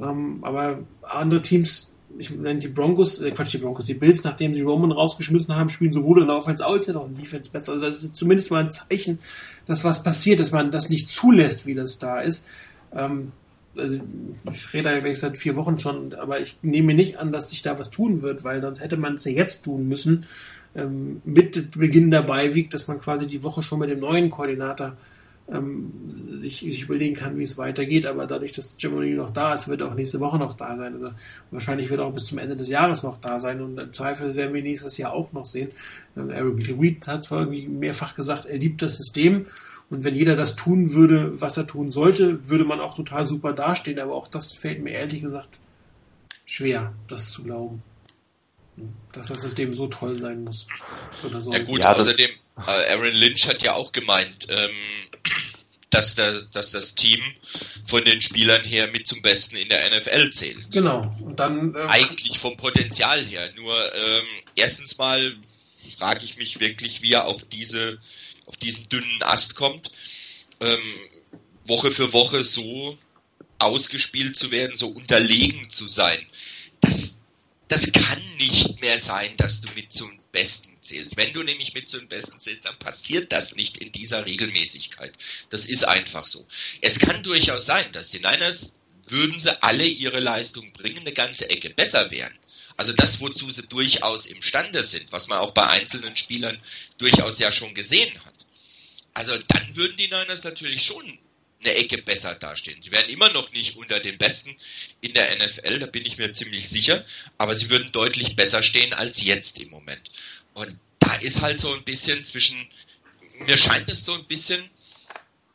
Ähm, 0.00 0.38
aber 0.42 0.78
andere 1.02 1.42
Teams 1.42 1.92
ich 2.18 2.30
nenne 2.30 2.60
die 2.60 2.68
Broncos, 2.68 3.20
äh, 3.20 3.30
Quatsch, 3.30 3.54
die 3.54 3.58
Broncos, 3.58 3.86
die 3.86 3.94
Bills, 3.94 4.24
nachdem 4.24 4.54
sie 4.54 4.62
Roman 4.62 4.92
rausgeschmissen 4.92 5.54
haben, 5.54 5.68
spielen 5.68 5.92
sowohl 5.92 6.20
in 6.20 6.26
der 6.26 6.36
Offense 6.36 6.64
als 6.64 6.88
auch 6.90 7.06
in 7.06 7.14
der 7.14 7.22
Defense 7.22 7.50
besser. 7.50 7.72
Also 7.72 7.86
das 7.86 8.02
ist 8.02 8.16
zumindest 8.16 8.50
mal 8.50 8.64
ein 8.64 8.70
Zeichen, 8.70 9.18
dass 9.66 9.84
was 9.84 10.02
passiert, 10.02 10.40
dass 10.40 10.52
man 10.52 10.70
das 10.70 10.90
nicht 10.90 11.08
zulässt, 11.08 11.66
wie 11.66 11.74
das 11.74 11.98
da 11.98 12.20
ist. 12.20 12.48
Ähm, 12.94 13.32
also 13.76 14.00
ich 14.52 14.72
rede 14.74 14.90
ja 14.90 15.14
seit 15.14 15.38
vier 15.38 15.56
Wochen 15.56 15.78
schon, 15.78 16.14
aber 16.14 16.40
ich 16.40 16.56
nehme 16.62 16.94
nicht 16.94 17.18
an, 17.18 17.32
dass 17.32 17.50
sich 17.50 17.62
da 17.62 17.78
was 17.78 17.90
tun 17.90 18.22
wird, 18.22 18.44
weil 18.44 18.60
sonst 18.60 18.80
hätte 18.80 18.96
man 18.96 19.14
es 19.14 19.24
ja 19.24 19.32
jetzt 19.32 19.64
tun 19.64 19.88
müssen, 19.88 20.26
ähm, 20.74 21.22
mit 21.24 21.72
Beginn 21.78 22.10
der 22.10 22.22
Beiweek, 22.22 22.70
dass 22.70 22.88
man 22.88 23.00
quasi 23.00 23.26
die 23.26 23.42
Woche 23.42 23.62
schon 23.62 23.78
mit 23.78 23.90
dem 23.90 24.00
neuen 24.00 24.30
Koordinator 24.30 24.96
ähm, 25.50 25.92
sich, 26.40 26.60
sich 26.60 26.84
überlegen 26.84 27.14
kann, 27.14 27.38
wie 27.38 27.42
es 27.42 27.58
weitergeht. 27.58 28.06
Aber 28.06 28.26
dadurch, 28.26 28.52
dass 28.52 28.78
O'Neill 28.78 29.16
noch 29.16 29.30
da 29.30 29.52
ist, 29.54 29.68
wird 29.68 29.80
er 29.80 29.88
auch 29.88 29.94
nächste 29.94 30.20
Woche 30.20 30.38
noch 30.38 30.54
da 30.54 30.76
sein. 30.76 30.94
Also 30.94 31.10
wahrscheinlich 31.50 31.90
wird 31.90 32.00
er 32.00 32.06
auch 32.06 32.14
bis 32.14 32.26
zum 32.26 32.38
Ende 32.38 32.56
des 32.56 32.68
Jahres 32.68 33.02
noch 33.02 33.20
da 33.20 33.38
sein. 33.38 33.60
Und 33.60 33.78
im 33.78 33.92
Zweifel 33.92 34.34
werden 34.36 34.54
wir 34.54 34.62
nächstes 34.62 34.96
Jahr 34.96 35.12
auch 35.12 35.32
noch 35.32 35.46
sehen. 35.46 35.70
Ähm, 36.16 36.30
Eric 36.30 36.80
Weed 36.80 37.06
hat 37.06 37.24
zwar 37.24 37.40
irgendwie 37.40 37.66
mehrfach 37.66 38.14
gesagt, 38.14 38.46
er 38.46 38.58
liebt 38.58 38.82
das 38.82 38.96
System. 38.96 39.46
Und 39.92 40.04
wenn 40.04 40.14
jeder 40.14 40.36
das 40.36 40.56
tun 40.56 40.94
würde, 40.94 41.38
was 41.38 41.58
er 41.58 41.66
tun 41.66 41.92
sollte, 41.92 42.48
würde 42.48 42.64
man 42.64 42.80
auch 42.80 42.94
total 42.94 43.26
super 43.26 43.52
dastehen. 43.52 44.00
Aber 44.00 44.14
auch 44.14 44.26
das 44.26 44.50
fällt 44.50 44.82
mir 44.82 44.92
ehrlich 44.92 45.20
gesagt 45.20 45.60
schwer, 46.46 46.94
das 47.08 47.30
zu 47.30 47.42
glauben. 47.42 47.82
dass 49.12 49.28
das 49.28 49.42
System 49.42 49.74
so 49.74 49.86
toll 49.88 50.16
sein 50.16 50.44
muss. 50.44 50.66
Oder 51.22 51.42
so. 51.42 51.52
Ja 51.52 51.62
gut, 51.62 51.80
ja, 51.80 51.92
außerdem, 51.94 52.30
äh, 52.56 52.94
Aaron 52.94 53.12
Lynch 53.12 53.46
hat 53.46 53.62
ja 53.62 53.74
auch 53.74 53.92
gemeint, 53.92 54.46
ähm, 54.48 54.70
dass, 55.90 56.14
der, 56.14 56.40
dass 56.52 56.70
das 56.70 56.94
Team 56.94 57.20
von 57.86 58.02
den 58.02 58.22
Spielern 58.22 58.64
her 58.64 58.90
mit 58.90 59.06
zum 59.06 59.20
Besten 59.20 59.56
in 59.56 59.68
der 59.68 59.90
NFL 59.90 60.30
zählt. 60.30 60.70
Genau. 60.70 61.02
Und 61.20 61.38
dann 61.38 61.74
ähm, 61.74 61.88
eigentlich 61.88 62.38
vom 62.38 62.56
Potenzial 62.56 63.22
her. 63.22 63.50
Nur 63.56 63.76
ähm, 63.94 64.24
erstens 64.56 64.96
mal 64.96 65.36
frage 65.98 66.24
ich 66.24 66.38
mich 66.38 66.60
wirklich, 66.60 67.02
wie 67.02 67.12
er 67.12 67.26
auf 67.26 67.42
diese 67.44 67.98
auf 68.46 68.56
diesen 68.56 68.88
dünnen 68.88 69.22
Ast 69.22 69.54
kommt, 69.54 69.90
ähm, 70.60 70.94
Woche 71.64 71.90
für 71.90 72.12
Woche 72.12 72.42
so 72.42 72.98
ausgespielt 73.58 74.36
zu 74.36 74.50
werden, 74.50 74.76
so 74.76 74.88
unterlegen 74.88 75.70
zu 75.70 75.88
sein. 75.88 76.26
Das, 76.80 77.18
das 77.68 77.92
kann 77.92 78.22
nicht 78.38 78.80
mehr 78.80 78.98
sein, 78.98 79.36
dass 79.36 79.60
du 79.60 79.68
mit 79.74 79.92
zum 79.92 80.18
Besten 80.32 80.76
zählst. 80.80 81.16
Wenn 81.16 81.32
du 81.32 81.42
nämlich 81.42 81.74
mit 81.74 81.88
zum 81.88 82.08
Besten 82.08 82.40
zählst, 82.40 82.64
dann 82.64 82.78
passiert 82.78 83.32
das 83.32 83.54
nicht 83.54 83.78
in 83.78 83.92
dieser 83.92 84.26
Regelmäßigkeit. 84.26 85.12
Das 85.50 85.66
ist 85.66 85.84
einfach 85.84 86.26
so. 86.26 86.44
Es 86.80 86.98
kann 86.98 87.22
durchaus 87.22 87.66
sein, 87.66 87.90
dass 87.92 88.08
die 88.08 88.18
Niners, 88.18 88.74
würden 89.06 89.38
sie 89.40 89.62
alle 89.62 89.86
ihre 89.86 90.20
Leistung 90.20 90.72
bringen, 90.72 91.00
eine 91.00 91.12
ganze 91.12 91.50
Ecke 91.50 91.70
besser 91.70 92.10
wären. 92.10 92.36
Also 92.76 92.92
das, 92.92 93.20
wozu 93.20 93.50
sie 93.50 93.66
durchaus 93.66 94.26
imstande 94.26 94.82
sind, 94.82 95.12
was 95.12 95.28
man 95.28 95.38
auch 95.38 95.52
bei 95.52 95.66
einzelnen 95.66 96.16
Spielern 96.16 96.58
durchaus 96.98 97.38
ja 97.38 97.52
schon 97.52 97.74
gesehen 97.74 98.12
hat. 98.24 98.31
Also 99.14 99.36
dann 99.48 99.76
würden 99.76 99.96
die 99.96 100.08
Niners 100.08 100.44
natürlich 100.44 100.84
schon 100.84 101.18
eine 101.60 101.74
Ecke 101.74 101.98
besser 101.98 102.34
dastehen. 102.34 102.80
Sie 102.82 102.90
wären 102.90 103.08
immer 103.08 103.30
noch 103.30 103.52
nicht 103.52 103.76
unter 103.76 104.00
den 104.00 104.18
Besten 104.18 104.56
in 105.00 105.14
der 105.14 105.36
NFL, 105.36 105.78
da 105.78 105.86
bin 105.86 106.04
ich 106.04 106.18
mir 106.18 106.32
ziemlich 106.32 106.68
sicher, 106.68 107.04
aber 107.38 107.54
sie 107.54 107.70
würden 107.70 107.92
deutlich 107.92 108.36
besser 108.36 108.62
stehen 108.62 108.92
als 108.92 109.22
jetzt 109.22 109.60
im 109.60 109.70
Moment. 109.70 110.10
Und 110.54 110.76
da 110.98 111.14
ist 111.16 111.40
halt 111.40 111.60
so 111.60 111.72
ein 111.72 111.84
bisschen 111.84 112.24
zwischen, 112.24 112.68
mir 113.46 113.56
scheint 113.56 113.88
es 113.88 114.04
so 114.04 114.14
ein 114.14 114.24
bisschen 114.26 114.68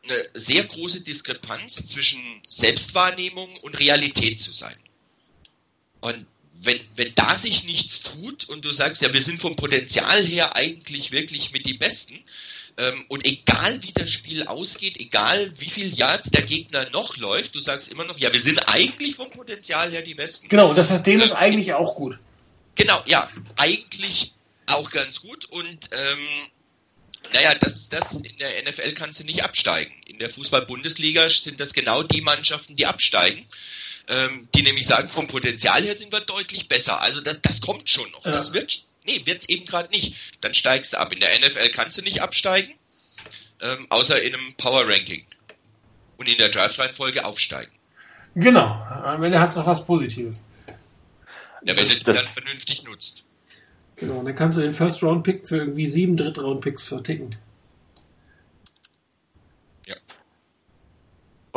eine 0.03 0.29
sehr 0.33 0.63
große 0.63 1.01
Diskrepanz 1.01 1.85
zwischen 1.87 2.21
Selbstwahrnehmung 2.49 3.57
und 3.57 3.77
Realität 3.79 4.39
zu 4.39 4.53
sein. 4.53 4.77
Und 5.99 6.25
wenn, 6.61 6.79
wenn 6.95 7.13
da 7.15 7.35
sich 7.35 7.65
nichts 7.65 8.01
tut 8.01 8.49
und 8.49 8.65
du 8.65 8.71
sagst, 8.71 9.01
ja, 9.01 9.13
wir 9.13 9.21
sind 9.21 9.41
vom 9.41 9.55
Potenzial 9.55 10.25
her 10.25 10.55
eigentlich 10.55 11.11
wirklich 11.11 11.51
mit 11.51 11.65
die 11.65 11.73
Besten, 11.73 12.23
und 13.07 13.25
egal 13.25 13.81
wie 13.81 13.91
das 13.91 14.11
Spiel 14.11 14.43
ausgeht, 14.43 14.97
egal 14.99 15.51
wie 15.57 15.69
viel 15.69 15.93
Yards 15.93 16.29
der 16.29 16.43
Gegner 16.43 16.89
noch 16.91 17.17
läuft, 17.17 17.55
du 17.55 17.59
sagst 17.59 17.91
immer 17.91 18.03
noch, 18.03 18.19
ja, 18.19 18.31
wir 18.31 18.39
sind 18.39 18.59
eigentlich 18.67 19.15
vom 19.15 19.29
Potenzial 19.31 19.91
her 19.91 20.03
die 20.03 20.13
Besten. 20.13 20.47
Genau, 20.49 20.73
das 20.73 20.89
System 20.89 21.21
ist 21.21 21.31
eigentlich 21.31 21.73
auch 21.73 21.95
gut. 21.95 22.19
Genau, 22.75 23.01
ja, 23.07 23.27
eigentlich 23.55 24.33
auch 24.67 24.91
ganz 24.91 25.21
gut 25.21 25.45
und 25.45 25.89
ähm, 25.91 26.27
naja, 27.33 27.55
das, 27.55 27.89
das 27.89 28.13
in 28.13 28.37
der 28.37 28.63
NFL 28.63 28.93
kannst 28.93 29.19
du 29.19 29.23
nicht 29.23 29.43
absteigen. 29.43 29.93
In 30.05 30.19
der 30.19 30.29
Fußball-Bundesliga 30.29 31.29
sind 31.29 31.59
das 31.59 31.73
genau 31.73 32.03
die 32.03 32.21
Mannschaften, 32.21 32.75
die 32.75 32.85
absteigen, 32.85 33.45
ähm, 34.07 34.47
die 34.55 34.61
nämlich 34.61 34.85
sagen, 34.85 35.09
vom 35.09 35.27
Potenzial 35.27 35.83
her 35.83 35.97
sind 35.97 36.11
wir 36.11 36.21
deutlich 36.21 36.67
besser. 36.67 37.01
Also 37.01 37.21
das, 37.21 37.41
das 37.41 37.61
kommt 37.61 37.89
schon 37.89 38.09
noch. 38.11 38.25
Ja. 38.25 38.31
Das 38.31 38.53
wird 38.53 38.83
Nee, 39.07 39.21
wird's 39.25 39.47
eben 39.49 39.65
gerade 39.65 39.89
nicht. 39.89 40.43
Dann 40.43 40.53
steigst 40.53 40.93
du 40.93 40.99
ab. 40.99 41.13
In 41.13 41.19
der 41.19 41.29
NFL 41.39 41.69
kannst 41.69 41.97
du 41.97 42.01
nicht 42.01 42.21
absteigen, 42.21 42.75
ähm, 43.61 43.87
außer 43.89 44.21
in 44.21 44.35
einem 44.35 44.53
Power 44.55 44.87
Ranking. 44.87 45.25
Und 46.17 46.27
in 46.27 46.37
der 46.37 46.49
Draft-Reihenfolge 46.49 47.25
aufsteigen. 47.25 47.71
Genau. 48.35 48.65
Am 48.65 49.23
Ende 49.23 49.39
hast 49.39 49.55
du 49.55 49.59
noch 49.59 49.67
was 49.67 49.85
Positives. 49.85 50.45
Ja, 51.63 51.75
wenn 51.75 51.77
das, 51.77 51.99
du 51.99 52.03
das 52.03 52.17
dann 52.17 52.27
vernünftig 52.27 52.83
nutzt. 52.83 53.23
Genau, 53.95 54.23
dann 54.23 54.35
kannst 54.35 54.57
du 54.57 54.61
den 54.61 54.73
First-Round-Pick 54.73 55.47
für 55.47 55.57
irgendwie 55.57 55.87
sieben 55.87 56.17
Dritt-Round-Picks 56.17 56.85
verticken. 56.85 57.35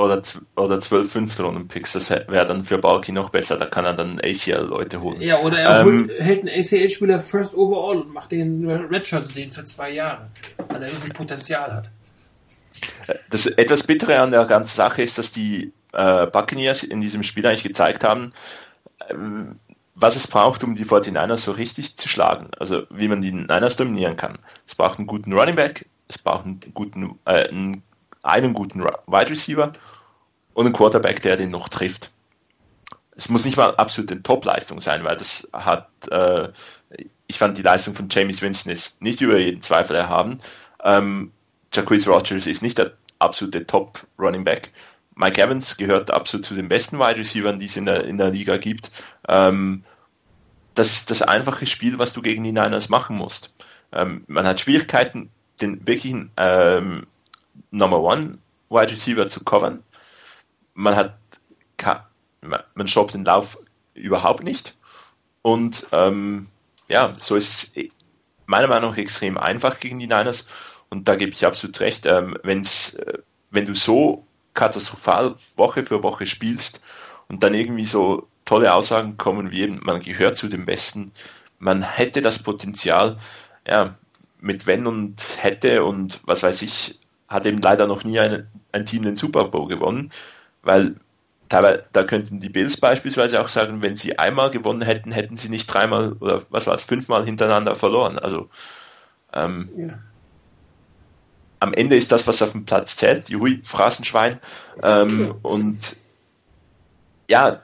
Oder, 0.00 0.22
oder 0.56 0.80
12 0.80 1.12
Fünftrunden-Picks. 1.12 1.92
Das 1.92 2.10
wäre 2.10 2.46
dann 2.46 2.64
für 2.64 2.78
Balki 2.78 3.12
noch 3.12 3.30
besser. 3.30 3.56
Da 3.56 3.66
kann 3.66 3.84
er 3.84 3.94
dann 3.94 4.18
ACL-Leute 4.18 5.00
holen. 5.00 5.20
Ja, 5.20 5.38
oder 5.38 5.58
er 5.58 5.80
ähm, 5.82 6.10
hält 6.18 6.40
einen 6.40 6.60
ACL-Spieler 6.60 7.20
First 7.20 7.54
Overall 7.54 7.98
und 7.98 8.12
macht 8.12 8.32
den 8.32 8.68
Redshirt 8.68 9.34
den 9.36 9.50
für 9.50 9.64
zwei 9.64 9.90
Jahre, 9.90 10.30
weil 10.68 10.82
er 10.82 10.88
irgendwie 10.88 11.12
Potenzial 11.12 11.72
hat. 11.72 11.90
Das 13.30 13.46
etwas 13.46 13.84
Bittere 13.84 14.20
an 14.20 14.30
der 14.30 14.44
ganzen 14.46 14.76
Sache 14.76 15.02
ist, 15.02 15.18
dass 15.18 15.32
die 15.32 15.72
äh, 15.92 16.26
Buccaneers 16.26 16.82
in 16.82 17.00
diesem 17.00 17.22
Spiel 17.22 17.46
eigentlich 17.46 17.64
gezeigt 17.64 18.04
haben, 18.04 18.32
ähm, 19.08 19.58
was 19.94 20.16
es 20.16 20.26
braucht, 20.26 20.64
um 20.64 20.74
die 20.74 20.84
49ers 20.84 21.38
so 21.38 21.52
richtig 21.52 21.96
zu 21.96 22.08
schlagen. 22.08 22.48
Also 22.58 22.84
wie 22.90 23.08
man 23.08 23.20
die 23.20 23.32
Niners 23.32 23.76
dominieren 23.76 24.16
kann. 24.16 24.38
Es 24.66 24.74
braucht 24.74 24.98
einen 24.98 25.06
guten 25.06 25.32
Running 25.32 25.56
Back, 25.56 25.86
es 26.08 26.18
braucht 26.18 26.46
einen 26.46 26.60
guten, 26.72 27.18
äh, 27.26 27.48
einen 27.48 27.82
einen 28.22 28.54
guten 28.54 28.82
Wide 28.82 29.30
Receiver 29.30 29.72
und 30.54 30.66
einen 30.66 30.74
Quarterback, 30.74 31.22
der 31.22 31.36
den 31.36 31.50
noch 31.50 31.68
trifft. 31.68 32.10
Es 33.16 33.28
muss 33.28 33.44
nicht 33.44 33.56
mal 33.56 33.76
absolut 33.76 34.10
eine 34.10 34.22
Top-Leistung 34.22 34.80
sein, 34.80 35.04
weil 35.04 35.16
das 35.16 35.48
hat, 35.52 35.88
äh, 36.10 36.48
ich 37.26 37.38
fand 37.38 37.58
die 37.58 37.62
Leistung 37.62 37.94
von 37.94 38.08
James 38.10 38.40
Winston 38.40 38.72
ist 38.72 39.02
nicht 39.02 39.20
über 39.20 39.38
jeden 39.38 39.62
Zweifel 39.62 39.96
erhaben. 39.96 40.40
Ähm, 40.82 41.32
Jacquees 41.72 42.08
Rogers 42.08 42.46
ist 42.46 42.62
nicht 42.62 42.78
der 42.78 42.92
absolute 43.18 43.66
Top-Running 43.66 44.44
Back. 44.44 44.72
Mike 45.14 45.40
Evans 45.40 45.76
gehört 45.76 46.10
absolut 46.10 46.46
zu 46.46 46.54
den 46.54 46.68
besten 46.68 46.98
Wide 46.98 47.18
Receivers, 47.18 47.58
die 47.58 47.66
es 47.66 47.76
in 47.76 47.84
der, 47.84 48.04
in 48.04 48.16
der 48.16 48.30
Liga 48.30 48.56
gibt. 48.56 48.90
Ähm, 49.28 49.84
das 50.74 50.92
ist 50.92 51.10
das 51.10 51.20
einfache 51.20 51.66
Spiel, 51.66 51.98
was 51.98 52.12
du 52.14 52.22
gegen 52.22 52.42
die 52.42 52.52
Niners 52.52 52.88
machen 52.88 53.16
musst. 53.16 53.54
Ähm, 53.92 54.24
man 54.28 54.46
hat 54.46 54.60
Schwierigkeiten, 54.60 55.30
den 55.60 55.86
wirklichen 55.86 56.30
ähm, 56.38 57.06
Number 57.70 58.00
One 58.00 58.38
Wide 58.68 58.90
Receiver 58.90 59.28
zu 59.28 59.44
covern. 59.44 59.82
Man 60.74 60.96
hat 60.96 61.18
man 62.74 62.86
stoppt 62.86 63.14
den 63.14 63.24
Lauf 63.24 63.58
überhaupt 63.94 64.44
nicht. 64.44 64.76
Und 65.42 65.86
ähm, 65.92 66.48
ja, 66.88 67.16
so 67.18 67.36
ist 67.36 67.76
es 67.76 67.84
meiner 68.46 68.68
Meinung 68.68 68.90
nach 68.90 68.98
extrem 68.98 69.38
einfach 69.38 69.80
gegen 69.80 69.98
die 69.98 70.06
Niners. 70.06 70.48
Und 70.88 71.08
da 71.08 71.16
gebe 71.16 71.32
ich 71.32 71.46
absolut 71.46 71.80
recht. 71.80 72.06
Ähm, 72.06 72.36
wenn's, 72.42 72.94
äh, 72.94 73.18
wenn 73.50 73.64
du 73.64 73.74
so 73.74 74.26
katastrophal 74.54 75.36
Woche 75.56 75.84
für 75.84 76.02
Woche 76.02 76.26
spielst 76.26 76.80
und 77.28 77.42
dann 77.42 77.54
irgendwie 77.54 77.86
so 77.86 78.28
tolle 78.44 78.74
Aussagen 78.74 79.16
kommen 79.16 79.52
wie 79.52 79.60
eben, 79.60 79.80
man 79.82 80.00
gehört 80.00 80.36
zu 80.36 80.48
den 80.48 80.66
Besten, 80.66 81.12
man 81.58 81.82
hätte 81.82 82.20
das 82.22 82.42
Potenzial, 82.42 83.18
ja, 83.66 83.96
mit 84.40 84.66
wenn 84.66 84.86
und 84.86 85.16
hätte 85.38 85.84
und 85.84 86.20
was 86.24 86.42
weiß 86.42 86.62
ich, 86.62 86.98
hat 87.30 87.46
eben 87.46 87.62
leider 87.62 87.86
noch 87.86 88.04
nie 88.04 88.18
ein, 88.18 88.46
ein 88.72 88.84
Team 88.84 89.04
den 89.04 89.16
Super 89.16 89.44
Bowl 89.44 89.68
gewonnen, 89.68 90.10
weil 90.62 90.96
teilweise, 91.48 91.84
da 91.92 92.02
könnten 92.02 92.40
die 92.40 92.48
Bills 92.48 92.78
beispielsweise 92.78 93.40
auch 93.40 93.48
sagen, 93.48 93.82
wenn 93.82 93.96
sie 93.96 94.18
einmal 94.18 94.50
gewonnen 94.50 94.82
hätten, 94.82 95.12
hätten 95.12 95.36
sie 95.36 95.48
nicht 95.48 95.66
dreimal 95.66 96.12
oder 96.20 96.42
was 96.50 96.66
war 96.66 96.74
es, 96.74 96.82
fünfmal 96.82 97.24
hintereinander 97.24 97.76
verloren. 97.76 98.18
Also 98.18 98.50
ähm, 99.32 99.68
ja. 99.76 99.98
am 101.60 101.72
Ende 101.72 101.96
ist 101.96 102.10
das, 102.10 102.26
was 102.26 102.42
auf 102.42 102.52
dem 102.52 102.66
Platz 102.66 102.96
zählt, 102.96 103.28
die 103.28 103.36
Hui 103.36 103.60
Phrasenschwein. 103.62 104.40
Ähm, 104.82 105.34
und 105.42 105.96
ja, 107.28 107.62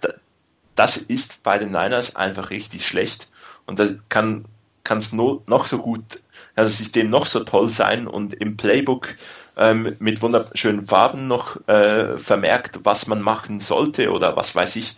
das 0.76 0.96
ist 0.96 1.42
bei 1.42 1.58
den 1.58 1.70
Niners 1.70 2.14
einfach 2.14 2.50
richtig 2.50 2.86
schlecht. 2.86 3.28
Und 3.66 3.80
da 3.80 3.88
kann 4.08 4.44
es 4.88 5.12
noch 5.12 5.64
so 5.64 5.78
gut 5.78 6.20
das 6.64 6.78
System 6.78 7.10
noch 7.10 7.26
so 7.26 7.44
toll 7.44 7.70
sein 7.70 8.06
und 8.06 8.34
im 8.34 8.56
Playbook 8.56 9.14
ähm, 9.56 9.94
mit 9.98 10.22
wunderschönen 10.22 10.84
Farben 10.86 11.28
noch 11.28 11.66
äh, 11.68 12.16
vermerkt, 12.16 12.80
was 12.82 13.06
man 13.06 13.20
machen 13.22 13.60
sollte 13.60 14.10
oder 14.10 14.36
was 14.36 14.54
weiß 14.54 14.76
ich. 14.76 14.96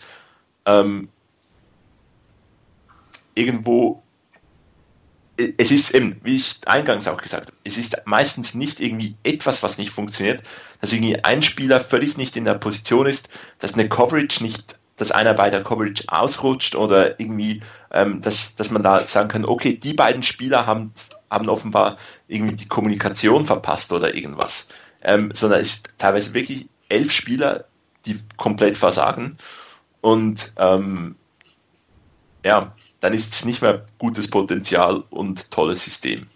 Ähm, 0.65 1.09
irgendwo 3.35 4.03
es 5.57 5.71
ist 5.71 5.95
eben, 5.95 6.21
wie 6.25 6.37
ich 6.37 6.57
eingangs 6.67 7.07
auch 7.07 7.23
gesagt 7.23 7.47
habe, 7.47 7.57
es 7.63 7.79
ist 7.79 7.97
meistens 8.07 8.55
nicht 8.55 8.81
irgendwie 8.81 9.15
etwas, 9.23 9.63
was 9.63 9.79
nicht 9.79 9.91
funktioniert, 9.91 10.43
dass 10.81 10.93
irgendwie 10.93 11.23
ein 11.23 11.45
Spieler 11.45 11.79
völlig 11.79 12.17
nicht 12.17 12.37
in 12.37 12.45
der 12.45 12.55
Position 12.55 13.07
ist, 13.07 13.29
dass 13.61 13.75
eine 13.75 13.89
Coverage 13.89 14.43
nicht, 14.43 14.78
dass 14.99 15.11
einer 15.11 15.35
bei 15.35 15.51
der 15.51 15.63
Coverage 15.63 16.05
ausrutscht 16.09 16.77
oder 16.77 17.19
irgendwie, 17.19 17.61
ähm, 17.91 18.21
dass, 18.21 18.55
dass 18.57 18.71
man 18.71 18.83
da 18.83 19.01
sagen 19.01 19.29
kann, 19.29 19.45
okay, 19.45 19.75
die 19.77 19.95
beiden 19.95 20.23
Spieler 20.23 20.67
haben 20.67 20.93
haben 21.31 21.49
offenbar 21.49 21.97
irgendwie 22.27 22.57
die 22.57 22.69
Kommunikation 22.69 23.45
verpasst 23.45 23.93
oder 23.93 24.15
irgendwas. 24.15 24.69
Ähm, 25.03 25.31
sondern 25.35 25.61
es 25.61 25.75
ist 25.75 25.91
teilweise 25.99 26.35
wirklich 26.35 26.69
elf 26.89 27.13
Spieler, 27.13 27.67
die 28.07 28.19
komplett 28.37 28.77
versagen. 28.77 29.37
Und 30.01 30.53
ähm, 30.57 31.17
ja, 32.45 32.75
dann 33.01 33.13
ist 33.13 33.33
es 33.33 33.45
nicht 33.45 33.63
mehr 33.63 33.87
gutes 33.99 34.29
Potenzial 34.29 35.05
und 35.11 35.51
tolles 35.51 35.85
System. 35.85 36.27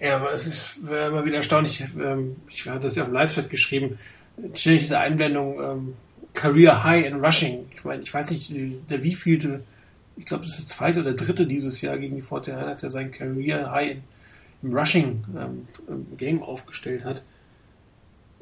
Ja, 0.00 0.16
aber 0.16 0.32
es 0.32 0.46
ist 0.46 0.78
immer 0.78 1.24
wieder 1.24 1.38
erstaunlich. 1.38 1.84
Ähm, 1.98 2.36
ich 2.48 2.68
hatte 2.68 2.80
das 2.80 2.96
ja 2.96 3.04
am 3.04 3.12
Livestream 3.12 3.48
geschrieben. 3.48 3.98
Ständig 4.54 4.82
diese 4.82 5.00
Einblendung 5.00 5.60
ähm, 5.60 5.94
Career 6.38 6.84
High 6.84 7.06
in 7.06 7.24
Rushing. 7.24 7.66
Ich 7.74 7.84
meine, 7.84 8.02
ich 8.02 8.14
weiß 8.14 8.30
nicht, 8.30 8.52
der 8.88 9.02
wievielte 9.02 9.60
ich 10.18 10.24
glaube, 10.24 10.44
das 10.44 10.58
ist 10.58 10.68
der 10.68 10.76
zweite 10.76 11.00
oder 11.00 11.14
dritte 11.14 11.46
dieses 11.46 11.80
Jahr 11.80 11.96
gegen 11.96 12.16
die 12.16 12.22
49ers, 12.22 12.80
der 12.80 12.90
sein 12.90 13.10
Career 13.10 13.70
High 13.70 13.98
im 14.62 14.76
Rushing 14.76 15.24
ähm, 15.38 15.66
Game 16.16 16.42
aufgestellt 16.42 17.04
hat. 17.04 17.22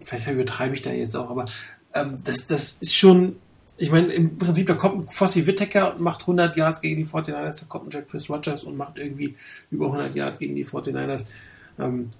Vielleicht 0.01 0.27
übertreibe 0.27 0.75
ich 0.75 0.83
da 0.83 0.91
jetzt 0.91 1.15
auch, 1.15 1.31
aber 1.31 1.45
ähm, 1.93 2.15
das, 2.25 2.47
das 2.47 2.79
ist 2.81 2.97
schon, 2.97 3.37
ich 3.77 3.91
meine, 3.91 4.09
im 4.13 4.39
Prinzip, 4.39 4.67
da 4.67 4.75
kommt 4.75 5.05
ein 5.05 5.09
Fossi 5.09 5.47
Whittaker 5.47 5.95
und 5.95 6.01
macht 6.01 6.23
100 6.23 6.57
Yards 6.57 6.81
gegen 6.81 6.97
die 6.97 7.07
49ers, 7.07 7.61
da 7.61 7.67
kommt 7.69 7.89
ein 7.89 7.91
Jack 7.91 8.09
Chris 8.09 8.31
Rogers 8.31 8.65
und 8.65 8.77
macht 8.77 8.97
irgendwie 8.97 9.37
über 9.71 9.87
100 9.87 10.15
Yards 10.15 10.39
gegen 10.39 10.55
die 10.55 10.65
49ers. 10.65 11.27
Ähm, 11.79 12.11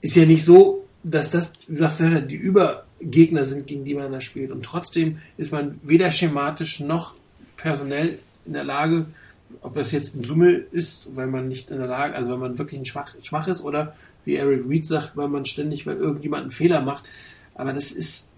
ist 0.00 0.16
ja 0.16 0.26
nicht 0.26 0.44
so, 0.44 0.87
dass 1.02 1.30
das, 1.30 1.52
wie 1.68 1.74
du 1.74 1.78
sagst, 1.78 2.00
die 2.00 2.36
Übergegner 2.36 3.44
sind, 3.44 3.66
gegen 3.66 3.84
die 3.84 3.94
man 3.94 4.12
da 4.12 4.20
spielt. 4.20 4.50
Und 4.50 4.64
trotzdem 4.64 5.18
ist 5.36 5.52
man 5.52 5.80
weder 5.82 6.10
schematisch 6.10 6.80
noch 6.80 7.16
personell 7.56 8.18
in 8.46 8.52
der 8.52 8.64
Lage, 8.64 9.06
ob 9.62 9.74
das 9.74 9.92
jetzt 9.92 10.14
in 10.14 10.24
Summe 10.24 10.52
ist, 10.52 11.14
weil 11.16 11.26
man 11.26 11.48
nicht 11.48 11.70
in 11.70 11.78
der 11.78 11.86
Lage, 11.86 12.14
also 12.14 12.32
wenn 12.32 12.40
man 12.40 12.58
wirklich 12.58 12.80
ein 12.80 12.84
schwach, 12.84 13.14
schwach 13.22 13.48
ist 13.48 13.62
oder 13.62 13.94
wie 14.24 14.36
Eric 14.36 14.68
Reed 14.68 14.86
sagt, 14.86 15.16
weil 15.16 15.28
man 15.28 15.44
ständig, 15.44 15.86
weil 15.86 15.96
irgendjemand 15.96 16.42
einen 16.42 16.50
Fehler 16.50 16.82
macht. 16.82 17.04
Aber 17.54 17.72
das 17.72 17.92
ist, 17.92 18.32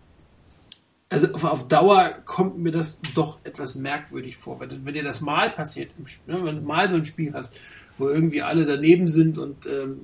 also 1.08 1.32
auf, 1.32 1.44
auf 1.44 1.68
Dauer 1.68 2.14
kommt 2.24 2.58
mir 2.58 2.70
das 2.70 3.00
doch 3.14 3.40
etwas 3.44 3.74
merkwürdig 3.74 4.36
vor. 4.36 4.60
Wenn, 4.60 4.84
wenn 4.84 4.94
dir 4.94 5.02
das 5.02 5.20
mal 5.20 5.50
passiert, 5.50 5.90
ne, 6.26 6.44
wenn 6.44 6.56
du 6.56 6.62
mal 6.62 6.88
so 6.88 6.96
ein 6.96 7.06
Spiel 7.06 7.32
hast, 7.32 7.54
wo 7.98 8.08
irgendwie 8.08 8.42
alle 8.42 8.64
daneben 8.64 9.08
sind 9.08 9.36
und 9.36 9.66
ähm, 9.66 10.02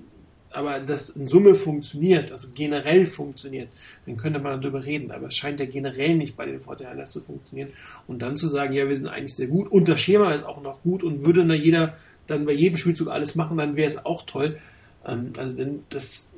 aber 0.56 0.80
das 0.80 1.10
in 1.10 1.26
Summe 1.26 1.54
funktioniert, 1.54 2.32
also 2.32 2.48
generell 2.54 3.04
funktioniert, 3.04 3.68
dann 4.06 4.16
könnte 4.16 4.40
man 4.40 4.60
darüber 4.60 4.84
reden. 4.84 5.10
Aber 5.10 5.26
es 5.26 5.34
scheint 5.34 5.60
ja 5.60 5.66
generell 5.66 6.16
nicht 6.16 6.34
bei 6.34 6.46
den 6.46 6.60
Fortinanders 6.60 7.10
zu 7.10 7.20
funktionieren. 7.20 7.68
Und 8.06 8.20
dann 8.20 8.36
zu 8.36 8.48
sagen, 8.48 8.72
ja, 8.72 8.88
wir 8.88 8.96
sind 8.96 9.08
eigentlich 9.08 9.34
sehr 9.34 9.48
gut 9.48 9.70
und 9.70 9.88
das 9.88 10.00
Schema 10.00 10.32
ist 10.32 10.46
auch 10.46 10.62
noch 10.62 10.82
gut 10.82 11.04
und 11.04 11.26
würde 11.26 11.46
da 11.46 11.54
jeder 11.54 11.96
dann 12.26 12.46
bei 12.46 12.52
jedem 12.52 12.76
Spielzug 12.76 13.08
alles 13.08 13.34
machen, 13.34 13.58
dann 13.58 13.76
wäre 13.76 13.86
es 13.86 14.04
auch 14.04 14.22
toll. 14.22 14.58
Ähm, 15.06 15.32
also 15.36 15.52
denn 15.52 15.84
das 15.90 16.32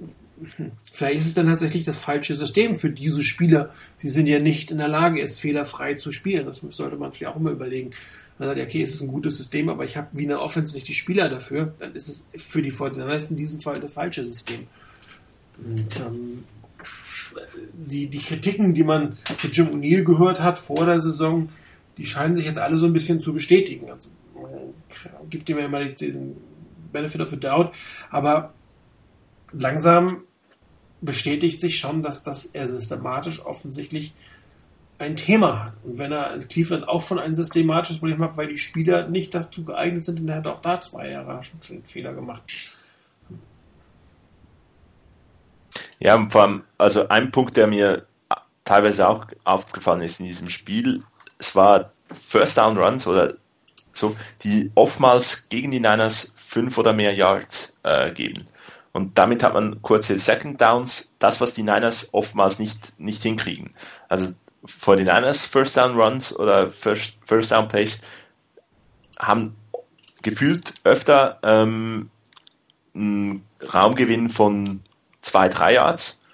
hm, 0.56 0.72
Vielleicht 0.92 1.18
ist 1.18 1.26
es 1.28 1.34
dann 1.34 1.46
tatsächlich 1.46 1.84
das 1.84 1.98
falsche 1.98 2.34
System 2.34 2.74
für 2.74 2.90
diese 2.90 3.22
Spieler. 3.22 3.72
Sie 3.98 4.08
sind 4.08 4.28
ja 4.28 4.40
nicht 4.40 4.70
in 4.70 4.78
der 4.78 4.88
Lage, 4.88 5.22
es 5.22 5.38
fehlerfrei 5.38 5.94
zu 5.94 6.12
spielen. 6.12 6.46
Das 6.46 6.60
sollte 6.70 6.96
man 6.96 7.12
vielleicht 7.12 7.34
auch 7.34 7.40
immer 7.40 7.50
überlegen. 7.50 7.90
Man 8.39 8.49
sagt, 8.49 8.61
okay, 8.61 8.82
es 8.82 8.95
ist 8.95 9.03
ein 9.03 9.09
gutes 9.09 9.36
System, 9.36 9.68
aber 9.68 9.84
ich 9.84 9.97
habe 9.97 10.09
wie 10.12 10.24
eine 10.24 10.41
Offense 10.41 10.74
nicht 10.74 10.86
die 10.86 10.95
Spieler 10.95 11.28
dafür, 11.28 11.74
dann 11.80 11.95
ist 11.95 12.09
es 12.09 12.28
für 12.36 12.62
die 12.62 12.70
Fortinanders 12.70 13.30
in 13.30 13.36
diesem 13.36 13.61
Fall 13.61 13.80
das 13.80 13.95
falsche 13.95 14.24
System. 14.24 14.66
Und 15.59 16.01
ähm, 16.01 16.45
die, 17.72 18.07
die 18.07 18.18
Kritiken, 18.18 18.74
die 18.74 18.84
man 18.84 19.18
für 19.24 19.49
Jim 19.49 19.68
O'Neill 19.68 20.05
gehört 20.05 20.41
hat 20.41 20.59
vor 20.59 20.86
der 20.86 21.01
Saison, 21.01 21.49
die 21.97 22.07
scheinen 22.07 22.36
sich 22.36 22.47
jetzt 22.47 22.59
alle 22.59 22.76
so 22.76 22.86
ein 22.86 22.93
bisschen 22.93 23.20
zu 23.20 23.34
bestätigen. 23.34 23.91
Also, 23.91 24.11
gibt 25.28 25.49
ihm 25.49 25.59
ja 25.59 25.66
immer 25.66 25.84
den 25.84 26.36
Benefit 26.93 27.20
of 27.20 27.30
the 27.30 27.41
Doubt, 27.41 27.74
aber 28.11 28.55
langsam 29.53 30.22
bestätigt 31.01 31.61
sich 31.61 31.78
schon, 31.78 32.03
dass 32.03 32.22
das 32.22 32.47
er 32.47 32.66
systematisch 32.68 33.45
offensichtlich 33.45 34.14
ein 34.99 35.16
Thema 35.16 35.64
hat. 35.64 35.72
Und 35.84 35.99
wenn 35.99 36.12
er 36.12 36.38
Cleveland 36.38 36.88
auch 36.88 37.07
schon 37.07 37.18
ein 37.18 37.34
systematisches 37.34 37.99
Problem 37.99 38.22
hat, 38.22 38.36
weil 38.36 38.49
die 38.49 38.59
Spieler 38.59 39.09
nicht 39.09 39.34
dazu 39.34 39.64
geeignet 39.64 40.05
sind, 40.05 40.28
dann 40.28 40.36
hat 40.36 40.46
er 40.46 40.55
auch 40.55 40.61
da 40.61 40.80
zwei 40.80 41.11
Jahre 41.11 41.42
schon, 41.42 41.62
schon 41.62 41.82
Fehler 41.84 42.12
gemacht. 42.14 42.42
Ja, 46.01 46.14
und 46.14 46.32
vor 46.32 46.42
allem, 46.42 46.64
also 46.78 47.09
ein 47.09 47.30
Punkt, 47.30 47.57
der 47.57 47.66
mir 47.66 48.07
teilweise 48.64 49.09
auch 49.09 49.26
aufgefallen 49.44 50.03
ist 50.03 50.20
in 50.20 50.26
diesem 50.26 50.49
Spiel, 50.49 51.03
es 51.38 51.55
war 51.55 51.92
First 52.12 52.59
Down 52.59 52.76
Runs 52.76 53.07
oder 53.07 53.34
so, 53.92 54.16
die 54.42 54.70
oftmals 54.74 55.49
gegen 55.49 55.70
die 55.70 55.80
Niners 55.80 56.34
fünf 56.36 56.78
oder 56.78 56.92
mehr 56.92 57.14
Yards 57.14 57.78
äh, 57.82 58.12
geben. 58.12 58.46
Und 58.92 59.18
damit 59.18 59.42
hat 59.42 59.55
man 59.55 59.82
kurze 59.82 60.18
Second 60.18 60.61
Downs, 60.61 61.14
das, 61.18 61.40
was 61.40 61.55
die 61.55 61.62
Niners 61.62 62.12
oftmals 62.12 62.59
nicht, 62.59 62.99
nicht 62.99 63.22
hinkriegen. 63.22 63.70
Also 64.09 64.32
49ers 64.66 65.46
First 65.46 65.76
Down 65.76 65.96
Runs 65.96 66.36
oder 66.36 66.70
First, 66.70 67.18
First 67.24 67.52
Down 67.52 67.68
Plays 67.68 68.00
haben 69.18 69.56
gefühlt 70.22 70.74
öfter 70.84 71.38
ähm, 71.42 72.11
einen 72.94 73.44
Raumgewinn 73.72 74.28
von 74.28 74.80
2, 75.22 75.48
3 75.48 75.74
Yards 75.74 76.24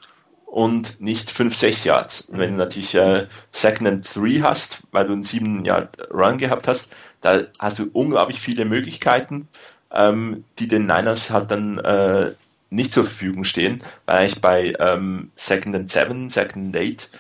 und 0.47 1.01
nicht 1.01 1.31
5, 1.31 1.55
6 1.55 1.85
Yards. 1.85 2.21
Und 2.23 2.39
wenn 2.39 2.53
du 2.53 2.57
natürlich 2.59 2.95
äh, 2.95 3.27
Second 3.53 3.89
and 3.89 4.15
3 4.15 4.41
hast, 4.41 4.83
weil 4.93 5.07
du 5.07 5.13
einen 5.13 5.23
7 5.23 5.65
Yard 5.65 5.99
Run 6.13 6.39
gehabt 6.39 6.69
hast, 6.69 6.91
da 7.21 7.43
hast 7.59 7.79
du 7.79 7.91
unglaublich 7.93 8.41
viele 8.41 8.65
Möglichkeiten, 8.65 9.49
ähm, 9.91 10.45
die 10.59 10.69
den 10.69 10.87
Niners 10.87 11.31
halt 11.31 11.51
dann 11.51 11.79
äh, 11.79 12.35
nicht 12.71 12.93
zur 12.93 13.05
Verfügung 13.05 13.45
stehen, 13.45 13.83
weil 14.07 14.19
eigentlich 14.19 14.41
bei 14.41 14.75
ähm, 14.79 15.31
Second 15.35 15.75
and 15.75 15.91
7, 15.91 16.31
Second 16.31 16.77
and 16.77 16.77
8 16.77 17.11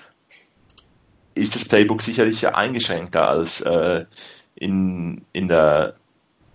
ist 1.34 1.54
das 1.54 1.64
Playbook 1.64 2.02
sicherlich 2.02 2.46
eingeschränkter 2.46 3.28
als 3.28 3.60
äh, 3.60 4.04
in, 4.54 5.24
in, 5.32 5.48
der, 5.48 5.96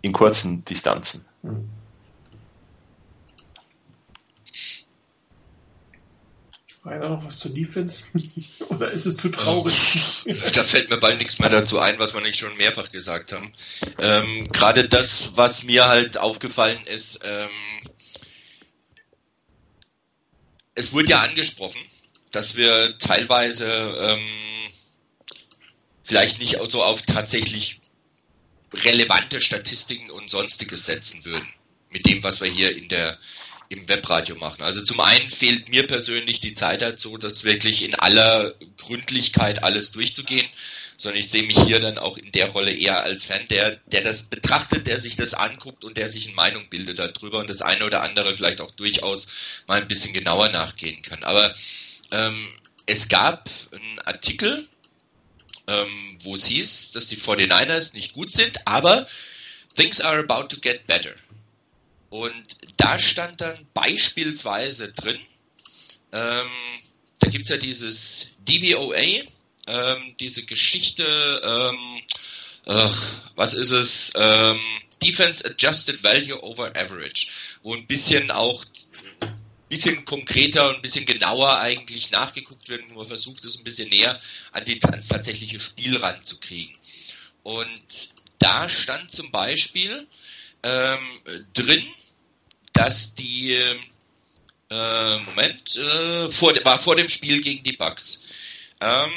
in 0.02 0.14
kurzen 0.14 0.64
Distanzen. 0.66 1.26
Mhm. 1.42 1.70
Rainer, 6.86 7.10
noch 7.10 7.26
was 7.26 7.38
zur 7.38 7.54
Defense? 7.54 8.04
Oder 8.70 8.92
ist 8.92 9.06
es 9.06 9.18
zu 9.18 9.30
traurig? 9.30 10.24
da 10.54 10.64
fällt 10.64 10.90
mir 10.90 10.98
bald 10.98 11.18
nichts 11.18 11.40
mehr 11.40 11.50
dazu 11.50 11.80
ein, 11.80 12.00
was 12.00 12.14
wir 12.14 12.22
nicht 12.22 12.40
schon 12.40 12.56
mehrfach 12.58 12.90
gesagt 12.92 13.34
haben. 13.34 13.54
Ähm, 14.00 14.48
Gerade 14.52 14.88
das, 14.88 15.34
was 15.36 15.64
mir 15.64 15.88
halt 15.88 16.18
aufgefallen 16.18 16.80
ist, 16.86 17.20
ähm, 17.24 17.50
es 20.74 20.94
wurde 20.94 21.10
ja 21.10 21.20
angesprochen, 21.20 21.82
dass 22.32 22.56
wir 22.56 22.98
teilweise 22.98 23.68
ähm, 23.68 24.20
vielleicht 26.10 26.40
nicht 26.40 26.58
so 26.70 26.84
auf 26.84 27.04
tatsächlich 27.04 27.80
relevante 28.74 29.42
Statistiken 29.42 30.10
und 30.10 30.32
sonstiges 30.32 30.88
setzen 30.88 31.24
würden. 31.24 31.48
Mit 31.92 32.08
dem, 32.08 32.24
was 32.24 32.42
wir 32.42 32.50
hier 32.50 32.76
in 32.76 32.90
der, 32.90 33.20
im 33.70 33.88
Webradio 33.88 34.36
machen. 34.36 34.64
Also 34.64 34.82
zum 34.82 35.02
einen 35.02 35.30
fehlt 35.30 35.70
mir 35.70 35.86
persönlich 35.86 36.40
die 36.40 36.56
Zeit 36.56 36.82
dazu, 36.82 37.20
das 37.20 37.44
wirklich 37.44 37.84
in 37.84 37.94
aller 37.94 38.56
Gründlichkeit 38.78 39.62
alles 39.62 39.92
durchzugehen, 39.92 40.48
sondern 40.98 41.20
ich 41.20 41.30
sehe 41.30 41.44
mich 41.44 41.60
hier 41.60 41.80
dann 41.80 42.00
auch 42.00 42.18
in 42.18 42.32
der 42.32 42.50
Rolle 42.50 42.74
eher 42.74 43.04
als 43.04 43.26
Fan, 43.26 43.48
der, 43.48 43.76
der 43.86 44.02
das 44.02 44.24
betrachtet, 44.24 44.88
der 44.88 44.98
sich 44.98 45.16
das 45.16 45.36
anguckt 45.36 45.86
und 45.86 45.96
der 45.96 46.10
sich 46.10 46.26
eine 46.26 46.36
Meinung 46.36 46.70
bildet 46.70 46.98
darüber 46.98 47.38
und 47.38 47.52
das 47.52 47.62
eine 47.62 47.86
oder 47.86 48.02
andere 48.02 48.36
vielleicht 48.36 48.62
auch 48.62 48.72
durchaus 48.72 49.28
mal 49.68 49.80
ein 49.80 49.88
bisschen 49.88 50.14
genauer 50.14 50.50
nachgehen 50.50 51.04
kann. 51.04 51.24
Aber 51.24 51.54
ähm, 52.12 52.48
es 52.88 53.10
gab 53.10 53.48
einen 53.72 54.00
Artikel, 54.00 54.68
ähm, 55.70 56.18
wo 56.24 56.36
es 56.36 56.46
hieß, 56.46 56.92
dass 56.94 57.08
die 57.08 57.18
49ers 57.18 57.94
nicht 57.94 58.14
gut 58.14 58.32
sind, 58.32 58.68
aber 58.68 59.08
things 59.76 60.02
are 60.02 60.20
about 60.20 60.48
to 60.48 60.60
get 60.60 60.88
better. 60.88 61.14
Und 62.10 62.58
da 62.78 62.98
stand 62.98 63.40
dann 63.42 63.68
beispielsweise 63.74 64.90
drin, 64.90 65.20
ähm, 66.12 66.50
da 67.20 67.30
gibt 67.30 67.46
es 67.46 67.50
ja 67.50 67.58
dieses 67.58 68.32
DVOA, 68.46 69.24
ähm, 69.68 70.16
diese 70.20 70.44
Geschichte, 70.44 71.04
äh, 72.66 72.90
was 73.36 73.54
ist 73.54 73.72
es, 73.72 74.12
ähm, 74.16 74.60
Defense 75.02 75.46
Adjusted 75.46 76.04
Value 76.04 76.42
over 76.44 76.76
Average, 76.76 77.28
wo 77.64 77.74
ein 77.74 77.88
bisschen 77.88 78.32
auch 78.32 78.66
bisschen 79.70 80.04
konkreter 80.06 80.70
und 80.70 80.78
ein 80.78 80.82
bisschen 80.82 81.06
genauer 81.06 81.60
eigentlich 81.60 82.12
nachgeguckt 82.12 82.70
wird 82.70 82.84
und 82.84 82.96
man 82.96 83.08
versucht 83.08 83.46
es 83.46 83.58
ein 83.58 83.64
bisschen 83.64 83.90
näher 83.90 84.20
an 84.52 84.66
die, 84.66 84.84
ans 84.84 85.08
tatsächliche 85.08 85.60
Spiel 85.60 85.98
ranzukriegen. 85.98 86.76
Und 87.44 88.10
da 88.40 88.68
stand 88.68 89.12
zum 89.12 89.32
Beispiel 89.32 90.08
ähm, 90.64 91.22
drin, 91.54 91.86
dass 92.74 93.16
die 93.16 93.54
äh, 94.70 95.18
Moment 95.20 95.76
äh, 95.78 96.32
vor, 96.32 96.54
war 96.64 96.80
vor 96.80 96.96
dem 96.96 97.10
Spiel 97.10 97.42
gegen 97.42 97.64
die 97.64 97.74
Bucks. 97.74 98.22
Ähm, 98.82 99.12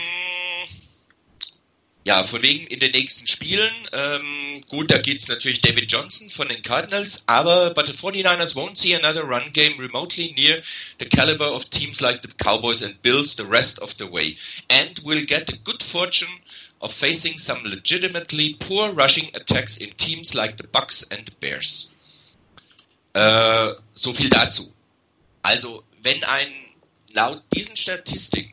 ja, 2.05 2.24
von 2.24 2.42
wegen 2.42 2.66
in 2.66 2.80
den 2.80 2.90
nächsten 2.92 3.26
Spielen. 3.26 3.72
Ähm, 3.92 4.61
gut, 4.68 4.90
da 4.90 4.98
geht's 4.98 5.28
natürlich 5.28 5.61
David 5.61 5.90
Johnson 5.90 6.28
von 6.30 6.48
den 6.48 6.62
Cardinals, 6.62 7.22
aber 7.26 7.74
but 7.74 7.86
the 7.86 7.92
49ers 7.92 8.55
won't 8.55 8.76
see 8.76 8.94
another 8.94 9.22
run 9.22 9.53
game 9.53 9.78
remotely 9.78 10.32
near 10.36 10.61
the 10.98 11.07
caliber 11.07 11.53
of 11.53 11.68
teams 11.70 12.00
like 12.00 12.22
the 12.22 12.28
Cowboys 12.42 12.82
and 12.82 13.00
Bills 13.03 13.36
the 13.36 13.46
rest 13.46 13.78
of 13.80 13.94
the 13.98 14.11
way. 14.11 14.36
And 14.68 14.98
will 15.05 15.24
get 15.24 15.46
the 15.46 15.59
good 15.64 15.82
fortune 15.82 16.32
of 16.80 16.92
facing 16.92 17.38
some 17.38 17.62
legitimately 17.64 18.57
poor 18.59 18.92
rushing 18.92 19.30
attacks 19.34 19.76
in 19.76 19.90
teams 19.92 20.34
like 20.34 20.57
the 20.57 20.66
Bucks 20.66 21.05
and 21.11 21.24
the 21.24 21.32
Bears. 21.40 21.94
Äh, 23.14 23.74
so 23.94 24.12
viel 24.12 24.28
dazu. 24.28 24.72
Also, 25.42 25.84
wenn 26.03 26.24
ein 26.24 26.53
laut 27.12 27.42
diesen 27.55 27.76
Statistiken 27.76 28.53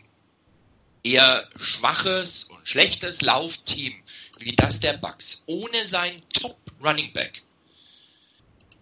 eher 1.10 1.48
schwaches 1.60 2.46
und 2.46 2.68
schlechtes 2.68 3.22
Laufteam 3.22 3.94
wie 4.40 4.56
das 4.56 4.80
der 4.80 4.94
Bucks. 4.94 5.44
Ohne 5.46 5.86
sein 5.86 6.24
Top 6.34 6.58
Running 6.84 7.12
Back. 7.14 7.42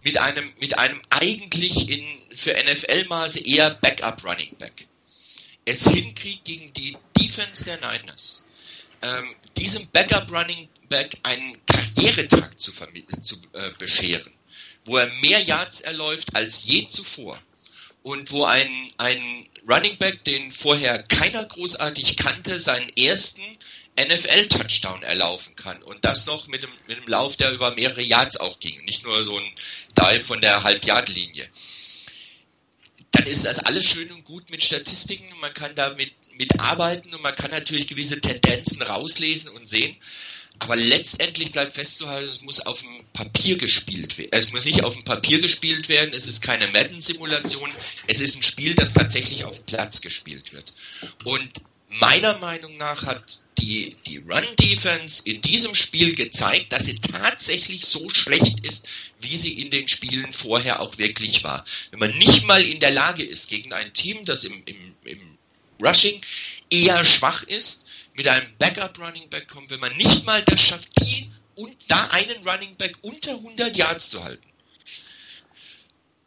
Mit 0.02 0.18
einem, 0.18 0.52
mit 0.60 0.78
einem 0.78 1.00
eigentlich 1.10 1.88
in, 1.88 2.36
für 2.36 2.52
NFL-Maße 2.52 3.44
eher 3.44 3.70
Backup 3.70 4.24
Running 4.24 4.54
Back. 4.58 4.86
Es 5.64 5.84
hinkriegt 5.84 6.44
gegen 6.44 6.72
die 6.72 6.96
Defense 7.18 7.64
der 7.64 7.76
Niners, 7.76 8.46
ähm, 9.02 9.34
diesem 9.56 9.88
Backup 9.90 10.30
Running 10.30 10.68
Back 10.88 11.18
einen 11.24 11.58
Karrieretag 11.66 12.58
zu, 12.58 12.72
zu 13.22 13.36
äh, 13.52 13.70
bescheren, 13.78 14.32
wo 14.84 14.96
er 14.96 15.12
mehr 15.20 15.40
Yards 15.40 15.82
erläuft 15.82 16.34
als 16.34 16.64
je 16.64 16.86
zuvor 16.86 17.38
und 18.02 18.30
wo 18.30 18.44
ein, 18.44 18.92
ein 18.96 19.47
Running 19.68 19.98
Back, 19.98 20.24
den 20.24 20.50
vorher 20.50 21.02
keiner 21.02 21.44
großartig 21.44 22.16
kannte, 22.16 22.58
seinen 22.58 22.88
ersten 22.96 23.42
NFL-Touchdown 24.00 25.02
erlaufen 25.02 25.54
kann 25.56 25.82
und 25.82 26.04
das 26.04 26.24
noch 26.24 26.46
mit 26.46 26.64
einem, 26.64 26.72
mit 26.86 26.96
einem 26.96 27.08
Lauf, 27.08 27.36
der 27.36 27.52
über 27.52 27.74
mehrere 27.74 28.00
Yards 28.00 28.38
auch 28.38 28.60
ging, 28.60 28.82
nicht 28.86 29.04
nur 29.04 29.24
so 29.24 29.36
ein 29.36 29.52
Dive 29.98 30.24
von 30.24 30.40
der 30.40 30.62
Halb-Yard-Linie. 30.62 31.48
Dann 33.10 33.26
ist 33.26 33.44
das 33.44 33.58
alles 33.58 33.84
schön 33.84 34.10
und 34.12 34.24
gut 34.24 34.50
mit 34.50 34.62
Statistiken, 34.62 35.28
man 35.40 35.52
kann 35.52 35.74
damit 35.74 36.12
mitarbeiten 36.38 37.12
und 37.14 37.22
man 37.22 37.34
kann 37.34 37.50
natürlich 37.50 37.88
gewisse 37.88 38.20
Tendenzen 38.20 38.80
rauslesen 38.80 39.50
und 39.50 39.68
sehen. 39.68 39.96
Aber 40.60 40.76
letztendlich 40.76 41.52
bleibt 41.52 41.74
festzuhalten, 41.74 42.28
es 42.28 42.42
muss 42.42 42.60
auf 42.66 42.80
dem 42.80 43.04
Papier 43.12 43.56
gespielt 43.56 44.18
werden. 44.18 44.30
Es 44.32 44.52
muss 44.52 44.64
nicht 44.64 44.82
auf 44.82 44.94
dem 44.94 45.04
Papier 45.04 45.40
gespielt 45.40 45.88
werden. 45.88 46.12
Es 46.12 46.26
ist 46.26 46.42
keine 46.42 46.66
Madden-Simulation. 46.68 47.70
Es 48.06 48.20
ist 48.20 48.36
ein 48.36 48.42
Spiel, 48.42 48.74
das 48.74 48.92
tatsächlich 48.92 49.44
auf 49.44 49.56
dem 49.56 49.64
Platz 49.64 50.00
gespielt 50.00 50.52
wird. 50.52 50.72
Und 51.24 51.48
meiner 51.90 52.38
Meinung 52.38 52.76
nach 52.76 53.06
hat 53.06 53.40
die, 53.58 53.96
die 54.06 54.18
Run-Defense 54.18 55.22
in 55.24 55.40
diesem 55.40 55.74
Spiel 55.74 56.14
gezeigt, 56.14 56.72
dass 56.72 56.84
sie 56.84 56.98
tatsächlich 56.98 57.84
so 57.84 58.08
schlecht 58.08 58.64
ist, 58.64 58.88
wie 59.20 59.36
sie 59.36 59.60
in 59.60 59.70
den 59.70 59.88
Spielen 59.88 60.32
vorher 60.32 60.80
auch 60.80 60.98
wirklich 60.98 61.44
war. 61.44 61.64
Wenn 61.90 62.00
man 62.00 62.18
nicht 62.18 62.44
mal 62.46 62.62
in 62.62 62.80
der 62.80 62.92
Lage 62.92 63.24
ist, 63.24 63.48
gegen 63.48 63.72
ein 63.72 63.92
Team, 63.92 64.24
das 64.24 64.44
im, 64.44 64.62
im, 64.66 64.94
im 65.04 65.38
Rushing 65.82 66.20
eher 66.70 67.04
schwach 67.04 67.42
ist, 67.44 67.84
mit 68.18 68.26
einem 68.26 68.48
Backup 68.58 68.98
Running 68.98 69.30
Back 69.30 69.46
kommt, 69.46 69.70
wenn 69.70 69.78
man 69.78 69.96
nicht 69.96 70.26
mal 70.26 70.42
das 70.42 70.60
schafft, 70.60 70.88
die 71.00 71.30
und 71.54 71.74
da 71.86 72.08
einen 72.08 72.46
Running 72.46 72.76
Back 72.76 72.96
unter 73.02 73.30
100 73.30 73.76
Yards 73.76 74.10
zu 74.10 74.22
halten. 74.22 74.44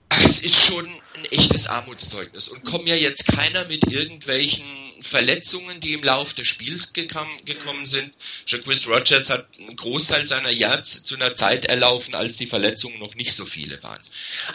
Das 0.07 0.39
ist 0.39 0.65
schon 0.65 0.85
ein 0.85 1.25
echtes 1.25 1.67
Armutszeugnis 1.67 2.47
und 2.47 2.63
kommt 2.63 2.87
ja 2.87 2.95
jetzt 2.95 3.27
keiner 3.27 3.65
mit 3.65 3.91
irgendwelchen 3.91 4.90
Verletzungen, 5.02 5.80
die 5.82 5.93
im 5.93 6.04
Laufe 6.04 6.36
des 6.36 6.47
Spiels 6.47 6.93
gekam, 6.93 7.28
gekommen 7.45 7.86
sind. 7.86 8.12
Jacquizz 8.47 8.88
Rogers 8.88 9.30
hat 9.30 9.47
einen 9.60 9.76
Großteil 9.76 10.28
seiner 10.28 10.52
Yards 10.52 11.04
zu 11.04 11.16
einer 11.16 11.36
Zeit 11.36 11.66
erlaufen, 11.66 12.16
als 12.16 12.38
die 12.38 12.47
Verletzungen 12.47 12.99
noch 12.99 13.16
nicht 13.16 13.34
so 13.34 13.45
viele 13.45 13.82
waren. 13.84 14.02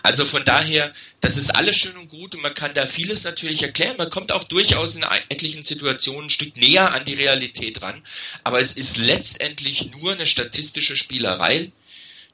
Also 0.03 0.25
von 0.25 0.45
daher, 0.45 0.93
das 1.21 1.37
ist 1.37 1.55
alles 1.55 1.77
schön 1.77 1.97
und 1.97 2.09
gut 2.09 2.35
und 2.35 2.43
man 2.43 2.55
kann 2.55 2.75
da 2.75 2.87
vieles 2.87 3.25
natürlich 3.25 3.63
erklären. 3.63 3.97
Man 3.97 4.11
kommt 4.11 4.33
auch 4.33 4.45
durchaus 4.45 4.95
in 4.95 5.05
etlichen 5.29 5.65
Situationen 5.65 6.27
ein 6.27 6.31
Stück 6.31 6.57
näher 6.57 6.93
an 6.93 7.05
die 7.05 7.15
Realität 7.15 7.83
ran. 7.83 8.03
Aber 8.45 8.61
es 8.61 8.75
ist 8.75 8.97
letztendlich 8.97 9.91
nur 9.93 10.13
eine 10.13 10.27
statistische 10.27 10.97
Spielerei 10.97 11.71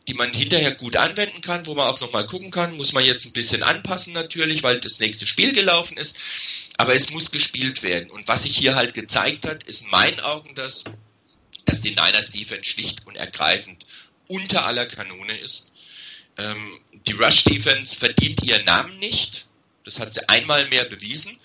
die 0.09 0.15
man 0.15 0.33
hinterher 0.33 0.73
gut 0.73 0.97
anwenden 0.97 1.41
kann, 1.43 1.67
wo 1.67 1.75
man 1.75 1.87
auch 1.87 2.01
nochmal 2.01 2.27
gucken 2.27 2.51
kann, 2.51 2.77
muss 2.77 2.93
man 2.93 3.05
jetzt 3.05 3.25
ein 3.27 3.33
bisschen 3.33 3.63
anpassen 3.63 4.13
natürlich, 4.13 4.63
weil 4.63 4.81
das 4.81 4.99
nächste 4.99 5.27
Spiel 5.27 5.53
gelaufen 5.53 5.97
ist, 5.97 6.19
aber 6.77 6.95
es 6.95 7.11
muss 7.11 7.31
gespielt 7.31 7.83
werden. 7.83 8.11
Und 8.11 8.27
was 8.27 8.43
sich 8.43 8.57
hier 8.57 8.75
halt 8.75 8.95
gezeigt 8.95 9.47
hat, 9.47 9.63
ist 9.65 9.85
in 9.85 9.91
meinen 9.91 10.21
Augen 10.21 10.55
das, 10.55 10.85
dass 11.65 11.81
die 11.81 11.91
Niners 11.91 12.33
Defense 12.33 12.71
schlicht 12.71 13.07
und 13.07 13.17
ergreifend 13.17 13.87
unter 14.27 14.67
aller 14.67 14.87
Kanone 14.87 15.39
ist. 15.39 15.71
Ähm, 16.39 16.81
die 17.07 17.13
Rush 17.13 17.45
Defense 17.45 17.97
verdient 17.97 18.43
ihren 18.43 18.65
Namen 18.65 18.99
nicht, 18.99 19.47
das 19.85 20.01
hat 20.01 20.15
sie 20.15 20.29
einmal 20.29 20.67
mehr 20.69 20.85
bewiesen 20.85 21.37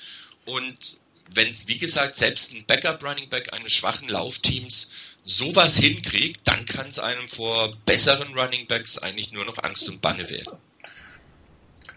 und 0.46 0.98
wenn, 1.34 1.54
wie 1.66 1.78
gesagt, 1.78 2.16
selbst 2.16 2.54
ein 2.54 2.66
Backup 2.66 3.04
Running 3.04 3.30
Back 3.30 3.54
eines 3.54 3.74
schwachen 3.74 4.08
Laufteams 4.08 4.92
sowas 5.28 5.78
hinkriegt, 5.78 6.40
dann 6.46 6.66
kann 6.66 6.88
es 6.88 7.00
einem 7.00 7.28
vor 7.28 7.72
besseren 7.86 8.34
Running 8.34 8.66
Backs 8.68 8.98
eigentlich 8.98 9.32
nur 9.34 9.46
noch 9.46 9.62
Angst 9.62 9.88
und 9.90 10.02
Banne 10.02 10.28
werden. 10.30 10.58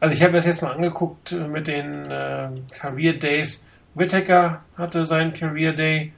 Also 0.01 0.15
ich 0.15 0.23
habe 0.23 0.33
das 0.33 0.47
jetzt 0.47 0.63
mal 0.63 0.73
angeguckt 0.73 1.33
äh, 1.33 1.47
mit 1.47 1.67
den 1.67 1.93
äh, 2.07 2.49
Career 2.73 3.15
Days. 3.15 3.67
Whittaker 3.95 4.65
hatte 4.77 5.07
seinen 5.07 5.33
Career 5.33 5.73
Day, 5.73 6.13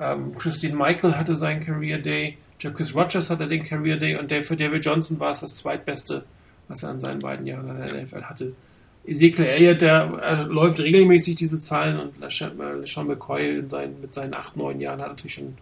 ähm, 0.00 0.34
Christine 0.36 0.76
Michael 0.76 1.16
hatte 1.16 1.36
seinen 1.36 1.60
Career 1.60 1.98
Day, 1.98 2.38
Jacques 2.60 2.94
Rogers 2.94 3.30
hatte 3.30 3.46
den 3.46 3.64
Career 3.64 3.96
Day 3.96 4.16
und 4.16 4.32
für 4.32 4.56
David 4.56 4.84
Johnson 4.84 5.18
war 5.18 5.30
es 5.30 5.40
das 5.40 5.56
zweitbeste, 5.56 6.24
was 6.68 6.82
er 6.82 6.90
an 6.90 7.00
seinen 7.00 7.18
beiden 7.18 7.46
Jahren 7.46 7.68
in 7.70 7.76
der 7.78 8.02
NFL 8.02 8.22
hatte. 8.22 8.52
Ezekiel 9.06 9.46
Elliott, 9.46 9.80
der 9.80 10.46
läuft 10.48 10.80
regelmäßig 10.80 11.36
diese 11.36 11.58
Zahlen 11.60 11.98
und 11.98 12.30
Sean 12.30 13.06
McCoy 13.06 13.64
seinen, 13.68 14.00
mit 14.02 14.12
seinen 14.12 14.34
acht, 14.34 14.56
neun 14.56 14.80
Jahren 14.80 15.00
hat 15.00 15.08
natürlich 15.08 15.34
schon 15.34 15.56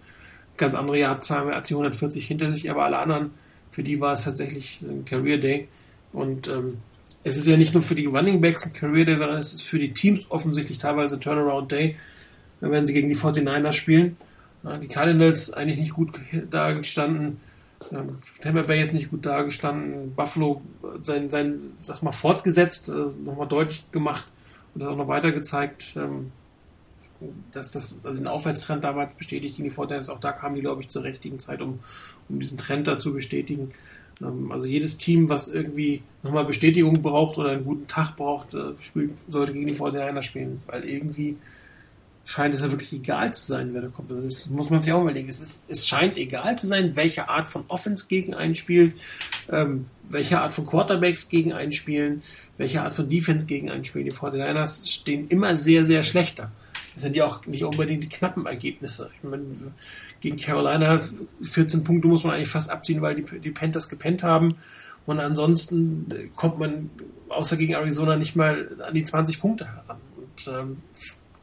ganz 0.57 0.75
andere 0.75 0.99
Jahrzahlen 0.99 1.53
als 1.53 1.69
die 1.69 1.75
140 1.75 2.27
hinter 2.27 2.51
sich, 2.51 2.71
aber 2.71 2.85
alle 2.85 2.99
anderen, 2.99 3.31
für 3.71 3.83
die 3.83 4.01
war 4.01 4.13
es 4.13 4.25
tatsächlich 4.25 4.81
ein 4.83 5.05
Career 5.05 5.39
Day. 5.39 5.69
Und 6.13 6.49
ähm, 6.49 6.79
es 7.25 7.37
ist 7.37 7.47
ja 7.47 7.57
nicht 7.57 7.75
nur 7.75 7.83
für 7.83 7.95
die 7.95 8.07
Running 8.07 8.41
Backs 8.41 8.67
ein 8.67 8.73
Career 8.73 9.05
Day, 9.05 9.17
sondern 9.17 9.39
es 9.39 9.53
ist 9.53 9.63
für 9.63 9.79
die 9.79 9.93
Teams 9.93 10.31
offensichtlich 10.31 10.79
teilweise 10.79 11.17
ein 11.17 11.21
Turnaround 11.21 11.73
Day, 11.73 11.97
wenn 12.61 12.87
sie 12.87 12.93
gegen 12.93 13.09
die 13.09 13.17
49ers 13.17 13.73
spielen. 13.73 14.17
Die 14.83 14.89
Cardinals 14.89 15.53
eigentlich 15.53 15.79
nicht 15.79 15.95
gut 15.95 16.21
dargestanden. 16.51 17.41
Ähm, 17.93 18.19
Tampa 18.41 18.63
Bay 18.63 18.83
ist 18.83 18.93
nicht 18.93 19.11
gut 19.11 19.25
dargestanden. 19.25 20.15
Buffalo 20.15 20.63
sein, 21.03 21.31
sein 21.31 21.73
sag 21.83 22.03
mal, 22.03 22.13
fortgesetzt, 22.13 22.89
äh, 22.89 22.93
nochmal 23.25 23.47
deutlich 23.47 23.85
gemacht 23.93 24.27
und 24.75 24.83
das 24.83 24.89
auch 24.89 24.97
noch 24.97 25.09
weiter 25.09 25.33
gezeigt. 25.33 25.95
Ähm, 25.97 26.33
dass 27.53 27.73
das, 27.73 28.01
also 28.05 28.19
den 28.19 28.27
Aufwärtstrend 28.27 28.85
damals 28.85 29.15
bestätigt 29.15 29.57
gegen 29.57 29.69
die 29.69 29.75
Fortiners, 29.75 30.11
auch 30.11 30.21
da 30.21 30.33
kamen 30.33 30.55
die, 30.55 30.61
glaube 30.61 30.83
ich, 30.83 30.89
zur 30.89 31.05
richtigen 31.05 31.39
Zeit, 31.39 31.63
um, 31.63 31.81
um 32.29 32.41
diesen 32.41 32.59
Trend 32.59 32.87
da 32.87 32.99
zu 32.99 33.13
bestätigen. 33.13 33.73
Ähm, 34.23 34.53
also 34.53 34.67
jedes 34.67 34.99
Team, 34.99 35.29
was 35.29 35.49
irgendwie 35.49 36.03
nochmal 36.23 36.45
Bestätigung 36.45 37.03
braucht 37.03 37.39
oder 37.39 37.51
einen 37.51 37.65
guten 37.65 37.87
Tag 37.87 38.17
braucht, 38.17 38.55
äh, 38.55 38.79
spielt, 38.79 39.13
sollte 39.29 39.53
gegen 39.53 39.67
die 39.67 39.75
Fortiners 39.75 40.25
spielen, 40.25 40.61
weil 40.67 40.85
irgendwie 40.85 41.37
scheint 42.27 42.55
es 42.55 42.61
ja 42.61 42.71
wirklich 42.71 42.93
egal 42.93 43.33
zu 43.33 43.47
sein, 43.47 43.73
wer 43.73 43.83
da 43.83 43.89
kommt. 43.89 44.11
Also 44.11 44.27
das 44.27 44.51
muss 44.51 44.69
man 44.69 44.83
sich 44.83 44.93
auch 44.93 45.01
überlegen. 45.01 45.29
Es, 45.29 45.41
ist, 45.41 45.71
es 45.71 45.87
scheint 45.87 46.17
egal 46.17 46.59
zu 46.59 46.67
sein, 46.67 46.97
welche 46.97 47.29
Art 47.29 47.47
von 47.47 47.65
Offense 47.69 48.07
gegen 48.09 48.35
einen 48.35 48.57
spielt, 48.57 48.95
ähm, 49.49 49.87
welche 50.09 50.41
Art 50.41 50.53
von 50.53 50.67
Quarterbacks 50.67 51.29
gegen 51.29 51.53
einen 51.53 51.71
spielen, 51.71 52.23
welche 52.59 52.83
Art 52.83 52.95
von 52.95 53.09
Defense 53.09 53.47
gegen 53.47 53.71
einen 53.71 53.85
spielen. 53.85 54.07
Die 54.07 54.13
49ers 54.13 54.89
stehen 54.89 55.29
immer 55.29 55.57
sehr, 55.57 55.85
sehr 55.85 56.03
schlechter. 56.03 56.51
Das 56.97 57.03
sind 57.03 57.15
ja 57.15 57.27
auch 57.27 57.45
nicht 57.45 57.63
unbedingt 57.63 58.03
die 58.05 58.09
knappen 58.09 58.47
Ergebnisse. 58.47 59.11
Ich 59.19 59.23
meine, 59.29 59.45
gegen 60.23 60.39
Carolina 60.39 60.99
14 61.43 61.85
Punkte 61.85 62.09
muss 62.09 62.25
man 62.25 62.33
eigentlich 62.33 62.49
fast 62.49 62.71
abziehen, 62.71 63.03
weil 63.03 63.17
die, 63.17 63.39
die 63.39 63.51
Panthers 63.51 63.91
gepennt 63.91 64.23
haben. 64.23 64.57
Und 65.05 65.21
ansonsten 65.21 66.31
kommt 66.35 66.59
man 66.59 66.89
außer 67.29 67.59
gegen 67.59 67.75
Arizona 67.75 68.17
nicht 68.17 68.35
mal 68.35 68.71
an 68.81 68.95
die 68.95 69.05
20 69.05 69.39
Punkte 69.43 69.67
heran. 69.67 69.99
Und 70.17 70.49
ähm, 70.49 70.77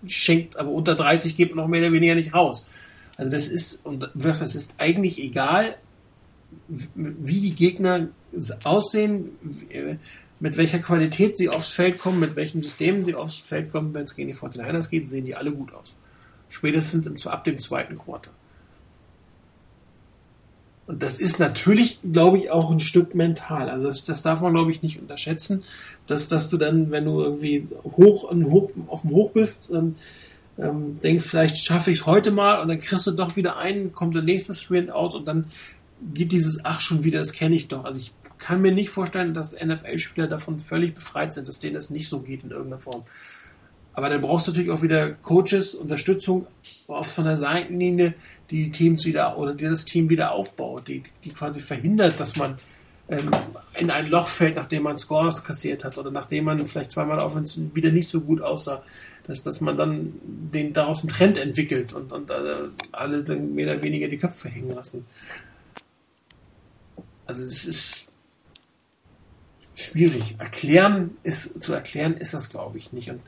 schenkt, 0.08 0.58
aber 0.58 0.72
unter 0.72 0.96
30 0.96 1.38
geht 1.38 1.50
man 1.54 1.64
noch 1.64 1.70
mehr 1.70 1.82
oder 1.82 1.92
weniger 1.92 2.16
nicht 2.16 2.34
raus. 2.34 2.66
Also 3.16 3.32
das 3.32 3.48
ist, 3.48 3.86
und 3.86 4.10
das 4.16 4.56
ist 4.56 4.74
eigentlich 4.80 5.20
egal, 5.20 5.76
wie 6.68 7.42
die 7.42 7.54
Gegner 7.54 8.08
aussehen, 8.64 9.38
mit 10.44 10.58
welcher 10.58 10.80
Qualität 10.80 11.38
sie 11.38 11.48
aufs 11.48 11.70
Feld 11.70 11.98
kommen, 11.98 12.20
mit 12.20 12.36
welchen 12.36 12.62
Systemen 12.62 13.06
sie 13.06 13.16
aufs 13.16 13.38
Feld 13.38 13.72
kommen, 13.72 13.94
wenn 13.94 14.04
es 14.04 14.14
gegen 14.14 14.28
die 14.28 14.36
49ers 14.38 14.90
geht, 14.90 15.10
sehen 15.10 15.24
die 15.24 15.36
alle 15.36 15.54
gut 15.54 15.74
aus. 15.74 15.96
Spätestens 16.50 17.08
im, 17.08 17.16
ab 17.30 17.46
dem 17.46 17.60
zweiten 17.60 17.98
Quarter. 17.98 18.32
Und 20.86 21.02
das 21.02 21.20
ist 21.20 21.40
natürlich, 21.40 22.00
glaube 22.02 22.40
ich, 22.40 22.52
auch 22.52 22.72
ein 22.72 22.82
Stück 22.82 23.16
mental. 23.16 23.70
Also 23.70 23.86
das, 23.86 24.04
das 24.04 24.22
darf 24.22 24.42
man, 24.42 24.52
glaube 24.52 24.72
ich, 24.72 24.84
nicht 24.84 25.00
unterschätzen, 25.00 25.64
dass, 26.08 26.28
dass 26.28 26.50
du 26.50 26.58
dann, 26.58 26.92
wenn 26.92 27.06
du 27.06 27.22
irgendwie 27.22 27.70
hoch, 27.86 28.30
hoch 28.30 28.72
auf 28.88 29.02
dem 29.04 29.12
Hoch 29.12 29.32
bist, 29.32 29.70
dann 29.72 29.96
ähm, 30.58 31.00
denkst, 31.02 31.24
vielleicht 31.24 31.58
schaffe 31.58 31.90
ich 31.90 32.00
es 32.00 32.06
heute 32.06 32.32
mal 32.32 32.62
und 32.62 32.68
dann 32.68 32.82
kriegst 32.82 33.08
du 33.08 33.12
doch 33.12 33.38
wieder 33.38 33.56
einen, 33.56 33.94
kommt 33.94 34.14
der 34.14 34.24
nächste 34.24 34.54
Sprint 34.56 34.92
out 34.92 35.16
und 35.16 35.26
dann 35.26 35.46
geht 36.14 36.34
dieses 36.34 36.66
Ach 36.66 36.82
schon 36.82 37.06
wieder, 37.06 37.20
das 37.20 37.32
kenne 37.32 37.56
ich 37.56 37.70
doch. 37.70 37.86
Also 37.86 38.02
ich 38.02 38.12
kann 38.44 38.62
mir 38.62 38.74
nicht 38.74 38.90
vorstellen, 38.90 39.34
dass 39.34 39.54
NFL-Spieler 39.54 40.28
davon 40.28 40.60
völlig 40.60 40.96
befreit 40.96 41.34
sind, 41.34 41.48
dass 41.48 41.60
denen 41.60 41.76
das 41.76 41.90
nicht 41.90 42.10
so 42.10 42.20
geht 42.20 42.44
in 42.44 42.52
irgendeiner 42.52 42.82
Form. 42.82 43.04
Aber 43.94 44.10
dann 44.10 44.22
brauchst 44.22 44.48
du 44.48 44.52
natürlich 44.52 44.72
auch 44.72 44.82
wieder 44.82 45.12
Coaches, 45.12 45.76
Unterstützung 45.76 46.48
von 46.88 47.26
der 47.26 47.38
Seitenlinie, 47.38 48.16
die, 48.50 48.72
Teams 48.72 49.06
wieder 49.06 49.38
oder 49.38 49.54
die 49.54 49.66
das 49.66 49.86
Team 49.86 50.10
wieder 50.10 50.32
aufbaut, 50.32 50.88
die, 50.88 51.04
die 51.24 51.30
quasi 51.30 51.62
verhindert, 51.62 52.20
dass 52.20 52.36
man 52.36 52.58
ähm, 53.08 53.30
in 53.76 53.92
ein 53.92 54.08
Loch 54.08 54.28
fällt, 54.28 54.56
nachdem 54.56 54.84
man 54.84 54.98
Scores 54.98 55.44
kassiert 55.44 55.84
hat 55.84 55.98
oder 55.98 56.12
nachdem 56.12 56.46
man 56.46 56.58
vielleicht 56.68 56.92
zweimal 56.92 57.20
auf 57.20 57.36
uns 57.36 57.60
wieder 57.74 57.92
nicht 57.92 58.10
so 58.10 58.20
gut 58.22 58.42
aussah. 58.42 58.84
dass, 59.26 59.44
dass 59.44 59.62
man 59.62 59.78
dann 59.78 60.14
den, 60.26 60.74
daraus 60.74 61.02
einen 61.02 61.10
Trend 61.10 61.38
entwickelt 61.38 61.94
und, 61.94 62.12
und 62.12 62.30
äh, 62.30 62.70
alle 62.92 63.24
dann 63.24 63.54
mehr 63.54 63.72
oder 63.72 63.82
weniger 63.82 64.08
die 64.08 64.18
Köpfe 64.18 64.50
hängen 64.50 64.72
lassen. 64.72 65.06
Also 67.26 67.46
es 67.46 67.66
ist 67.66 68.08
schwierig. 69.76 70.36
Erklären 70.38 71.12
ist, 71.24 71.64
zu 71.64 71.74
erklären 71.74 72.16
ist 72.18 72.34
das, 72.34 72.50
glaube 72.50 72.78
ich, 72.78 72.94
nicht. 72.94 73.10
Und 73.10 73.22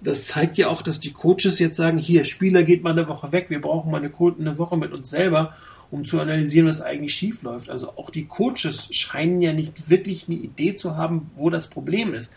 das 0.00 0.26
zeigt 0.26 0.58
ja 0.58 0.68
auch, 0.68 0.82
dass 0.82 1.00
die 1.00 1.12
Coaches 1.12 1.58
jetzt 1.58 1.76
sagen, 1.76 1.98
hier, 1.98 2.24
Spieler 2.24 2.62
geht 2.62 2.82
mal 2.82 2.90
eine 2.90 3.08
Woche 3.08 3.32
weg, 3.32 3.46
wir 3.48 3.60
brauchen 3.60 3.90
mal 3.90 4.02
eine, 4.02 4.12
eine 4.38 4.58
Woche 4.58 4.76
mit 4.76 4.92
uns 4.92 5.10
selber, 5.10 5.54
um 5.90 6.04
zu 6.04 6.20
analysieren, 6.20 6.68
was 6.68 6.82
eigentlich 6.82 7.14
schief 7.14 7.42
läuft. 7.42 7.70
Also 7.70 7.96
auch 7.96 8.10
die 8.10 8.26
Coaches 8.26 8.88
scheinen 8.90 9.40
ja 9.40 9.52
nicht 9.52 9.88
wirklich 9.88 10.28
eine 10.28 10.36
Idee 10.36 10.74
zu 10.74 10.96
haben, 10.96 11.30
wo 11.34 11.50
das 11.50 11.68
Problem 11.68 12.12
ist. 12.12 12.34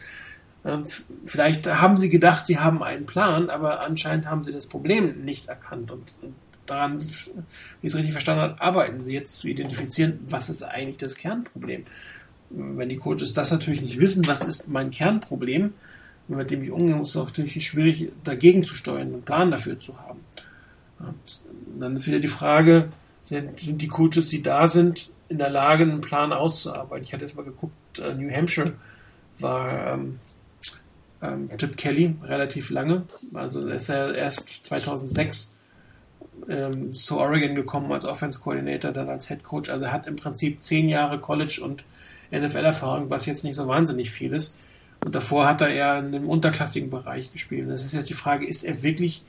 Ähm, 0.65 0.85
vielleicht 1.25 1.67
haben 1.67 1.97
sie 1.97 2.09
gedacht, 2.09 2.45
sie 2.45 2.59
haben 2.59 2.83
einen 2.83 3.05
Plan, 3.05 3.49
aber 3.49 3.81
anscheinend 3.81 4.27
haben 4.27 4.43
sie 4.43 4.51
das 4.51 4.67
Problem 4.67 5.23
nicht 5.25 5.47
erkannt 5.47 5.91
und, 5.91 6.13
daran, 6.69 7.01
wie 7.01 7.05
ich 7.05 7.29
es 7.81 7.95
richtig 7.95 8.11
verstanden 8.11 8.41
habe, 8.41 8.61
arbeiten 8.61 9.03
sie 9.03 9.13
jetzt 9.13 9.39
zu 9.39 9.47
identifizieren, 9.47 10.19
was 10.27 10.49
ist 10.49 10.63
eigentlich 10.63 10.97
das 10.97 11.15
Kernproblem. 11.15 11.83
Wenn 12.49 12.89
die 12.89 12.97
Coaches 12.97 13.33
das 13.33 13.51
natürlich 13.51 13.81
nicht 13.81 13.99
wissen, 13.99 14.27
was 14.27 14.43
ist 14.43 14.69
mein 14.69 14.91
Kernproblem, 14.91 15.73
mit 16.27 16.51
dem 16.51 16.63
ich 16.63 16.71
umgehen 16.71 16.97
muss, 16.97 17.09
ist 17.09 17.15
es 17.15 17.27
natürlich 17.27 17.67
schwierig, 17.67 18.11
dagegen 18.23 18.63
zu 18.63 18.75
steuern, 18.75 19.13
einen 19.13 19.21
Plan 19.21 19.51
dafür 19.51 19.79
zu 19.79 19.97
haben. 19.99 20.19
Und 20.99 21.41
dann 21.79 21.95
ist 21.95 22.07
wieder 22.07 22.19
die 22.19 22.27
Frage, 22.27 22.89
sind, 23.23 23.59
sind 23.59 23.81
die 23.81 23.87
Coaches, 23.87 24.29
die 24.29 24.41
da 24.41 24.67
sind, 24.67 25.11
in 25.27 25.37
der 25.37 25.49
Lage, 25.49 25.83
einen 25.83 26.01
Plan 26.01 26.33
auszuarbeiten? 26.33 27.03
Ich 27.03 27.13
hatte 27.13 27.25
jetzt 27.25 27.35
mal 27.35 27.45
geguckt, 27.45 27.99
äh, 27.99 28.13
New 28.13 28.31
Hampshire 28.31 28.73
war 29.39 29.93
ähm, 29.93 30.19
ähm, 31.21 31.49
Chip 31.57 31.77
Kelly 31.77 32.15
relativ 32.23 32.69
lange. 32.69 33.03
Also 33.33 33.67
ist 33.67 33.89
er 33.89 34.15
erst 34.15 34.65
2006 34.65 35.55
ähm, 36.47 36.93
zu 36.93 37.17
Oregon 37.19 37.55
gekommen 37.55 37.91
als 37.91 38.05
Offense 38.05 38.39
Coordinator, 38.39 38.91
dann 38.91 39.09
als 39.09 39.27
Head 39.27 39.43
Coach. 39.43 39.69
Also 39.69 39.85
er 39.85 39.91
hat 39.91 40.07
im 40.07 40.15
Prinzip 40.15 40.63
zehn 40.63 40.89
Jahre 40.89 41.19
College 41.19 41.61
und 41.63 41.83
NFL-Erfahrung, 42.31 43.09
was 43.09 43.25
jetzt 43.25 43.43
nicht 43.43 43.55
so 43.55 43.67
wahnsinnig 43.67 44.11
viel 44.11 44.33
ist. 44.33 44.57
Und 45.03 45.15
davor 45.15 45.47
hat 45.47 45.61
er 45.61 45.69
eher 45.69 45.99
in 45.99 46.07
einem 46.07 46.29
unterklassigen 46.29 46.89
Bereich 46.89 47.31
gespielt. 47.31 47.63
Und 47.63 47.69
das 47.69 47.85
ist 47.85 47.93
jetzt 47.93 48.09
die 48.09 48.15
Frage, 48.15 48.45
ist 48.45 48.63
er 48.63 48.83
wirklich 48.83 49.23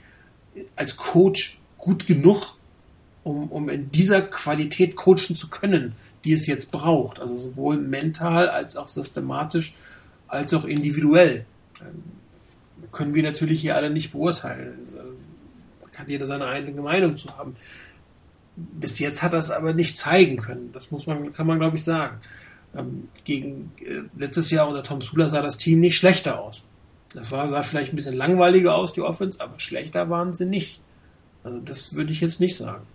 als 0.77 0.97
Coach 0.97 1.61
gut 1.79 2.07
genug, 2.07 2.57
um, 3.23 3.49
um 3.51 3.69
in 3.69 3.91
dieser 3.91 4.23
Qualität 4.23 4.97
coachen 4.97 5.37
zu 5.37 5.49
können, 5.49 5.95
die 6.25 6.33
es 6.33 6.47
jetzt 6.47 6.73
braucht? 6.73 7.21
Also 7.21 7.37
sowohl 7.37 7.77
mental 7.77 8.49
als 8.49 8.77
auch 8.77 8.89
systematisch 8.89 9.75
als 10.31 10.55
auch 10.55 10.65
individuell. 10.65 11.45
Ähm, 11.81 12.03
können 12.93 13.15
wir 13.15 13.23
natürlich 13.23 13.61
hier 13.61 13.77
alle 13.77 13.91
nicht 13.91 14.13
beurteilen. 14.13 14.79
Äh, 14.95 15.91
kann 15.93 16.09
jeder 16.09 16.27
seine 16.27 16.47
eigene 16.47 16.81
Meinung 16.81 17.17
zu 17.17 17.37
haben. 17.37 17.55
Bis 18.57 18.99
jetzt 18.99 19.23
hat 19.23 19.33
er 19.33 19.39
es 19.39 19.51
aber 19.51 19.75
nicht 19.75 19.97
zeigen 19.97 20.37
können. 20.37 20.71
Das 20.73 20.91
muss 20.91 21.07
man, 21.07 21.33
kann 21.33 21.47
man 21.47 21.59
glaube 21.59 21.77
ich 21.77 21.85
sagen. 21.85 22.19
Ähm, 22.77 23.09
gegen 23.25 23.73
äh, 23.81 24.03
letztes 24.17 24.51
Jahr 24.51 24.69
unter 24.69 24.83
Tom 24.83 25.01
Sula 25.01 25.29
sah 25.29 25.43
das 25.43 25.59
Team 25.59 25.81
nicht 25.81 25.97
schlechter 25.97 26.41
aus. 26.41 26.65
Das 27.15 27.33
war, 27.33 27.49
sah 27.49 27.63
vielleicht 27.63 27.93
ein 27.93 27.97
bisschen 27.97 28.17
langweiliger 28.17 28.77
aus, 28.77 28.93
die 28.93 29.03
Offense, 29.03 29.41
aber 29.41 29.59
schlechter 29.59 30.09
waren 30.11 30.33
sie 30.33 30.47
nicht. 30.47 30.81
Also 31.43 31.59
das 31.59 31.95
würde 31.95 32.13
ich 32.13 32.21
jetzt 32.21 32.41
nicht 32.41 32.57
sagen. 32.57 32.87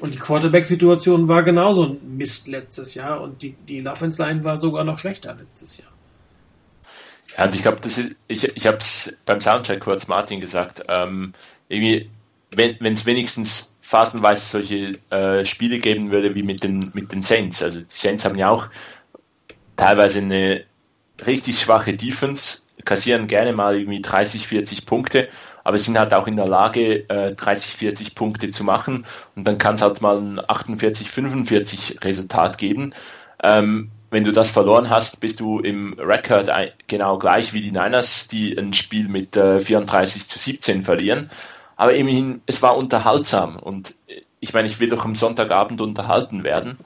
Und 0.00 0.14
die 0.14 0.18
Quarterback-Situation 0.18 1.26
war 1.26 1.42
genauso 1.42 1.86
ein 1.86 2.16
Mist 2.16 2.46
letztes 2.46 2.94
Jahr 2.94 3.20
und 3.20 3.42
die, 3.42 3.54
die 3.68 3.84
Offense-Line 3.84 4.44
war 4.44 4.56
sogar 4.56 4.84
noch 4.84 4.98
schlechter 4.98 5.34
letztes 5.34 5.78
Jahr. 5.78 5.88
Ja, 7.36 7.44
und 7.46 7.54
ich 7.54 7.62
glaube, 7.62 7.80
ich, 8.28 8.56
ich 8.56 8.66
habe 8.66 8.78
es 8.78 9.18
beim 9.26 9.40
Soundcheck 9.40 9.80
kurz 9.80 10.06
Martin 10.06 10.40
gesagt, 10.40 10.82
ähm, 10.88 11.34
irgendwie, 11.68 12.08
wenn 12.52 12.92
es 12.92 13.06
wenigstens 13.06 13.74
phasenweise 13.88 14.42
solche 14.42 14.92
äh, 15.08 15.46
Spiele 15.46 15.78
geben 15.78 16.12
würde 16.12 16.34
wie 16.34 16.42
mit 16.42 16.62
den, 16.62 16.90
mit 16.92 17.10
den 17.10 17.22
Saints. 17.22 17.62
Also 17.62 17.80
die 17.80 17.86
Saints 17.88 18.26
haben 18.26 18.36
ja 18.36 18.50
auch 18.50 18.66
teilweise 19.76 20.18
eine 20.18 20.64
richtig 21.26 21.58
schwache 21.58 21.94
Defense, 21.94 22.58
kassieren 22.84 23.28
gerne 23.28 23.54
mal 23.54 23.78
irgendwie 23.78 24.02
30, 24.02 24.46
40 24.46 24.84
Punkte, 24.84 25.28
aber 25.64 25.78
sind 25.78 25.98
halt 25.98 26.12
auch 26.12 26.26
in 26.26 26.36
der 26.36 26.46
Lage, 26.46 27.08
äh, 27.08 27.32
30, 27.32 27.76
40 27.76 28.14
Punkte 28.14 28.50
zu 28.50 28.62
machen 28.62 29.06
und 29.36 29.48
dann 29.48 29.56
kann 29.56 29.76
es 29.76 29.80
halt 29.80 30.02
mal 30.02 30.18
ein 30.18 30.38
48, 30.46 31.10
45 31.10 32.04
Resultat 32.04 32.58
geben. 32.58 32.92
Ähm, 33.42 33.90
wenn 34.10 34.24
du 34.24 34.32
das 34.32 34.50
verloren 34.50 34.90
hast, 34.90 35.20
bist 35.20 35.40
du 35.40 35.60
im 35.60 35.94
Record 35.98 36.50
genau 36.88 37.18
gleich 37.18 37.54
wie 37.54 37.62
die 37.62 37.72
Niners, 37.72 38.28
die 38.28 38.54
ein 38.58 38.74
Spiel 38.74 39.08
mit 39.08 39.34
äh, 39.34 39.60
34 39.60 40.28
zu 40.28 40.38
17 40.38 40.82
verlieren. 40.82 41.30
Aber 41.78 41.94
immerhin, 41.94 42.42
es 42.46 42.60
war 42.60 42.76
unterhaltsam 42.76 43.56
und 43.56 43.94
ich 44.40 44.52
meine, 44.52 44.66
ich 44.66 44.80
will 44.80 44.88
doch 44.88 45.04
am 45.04 45.14
Sonntagabend 45.14 45.80
unterhalten 45.80 46.42
werden. 46.42 46.76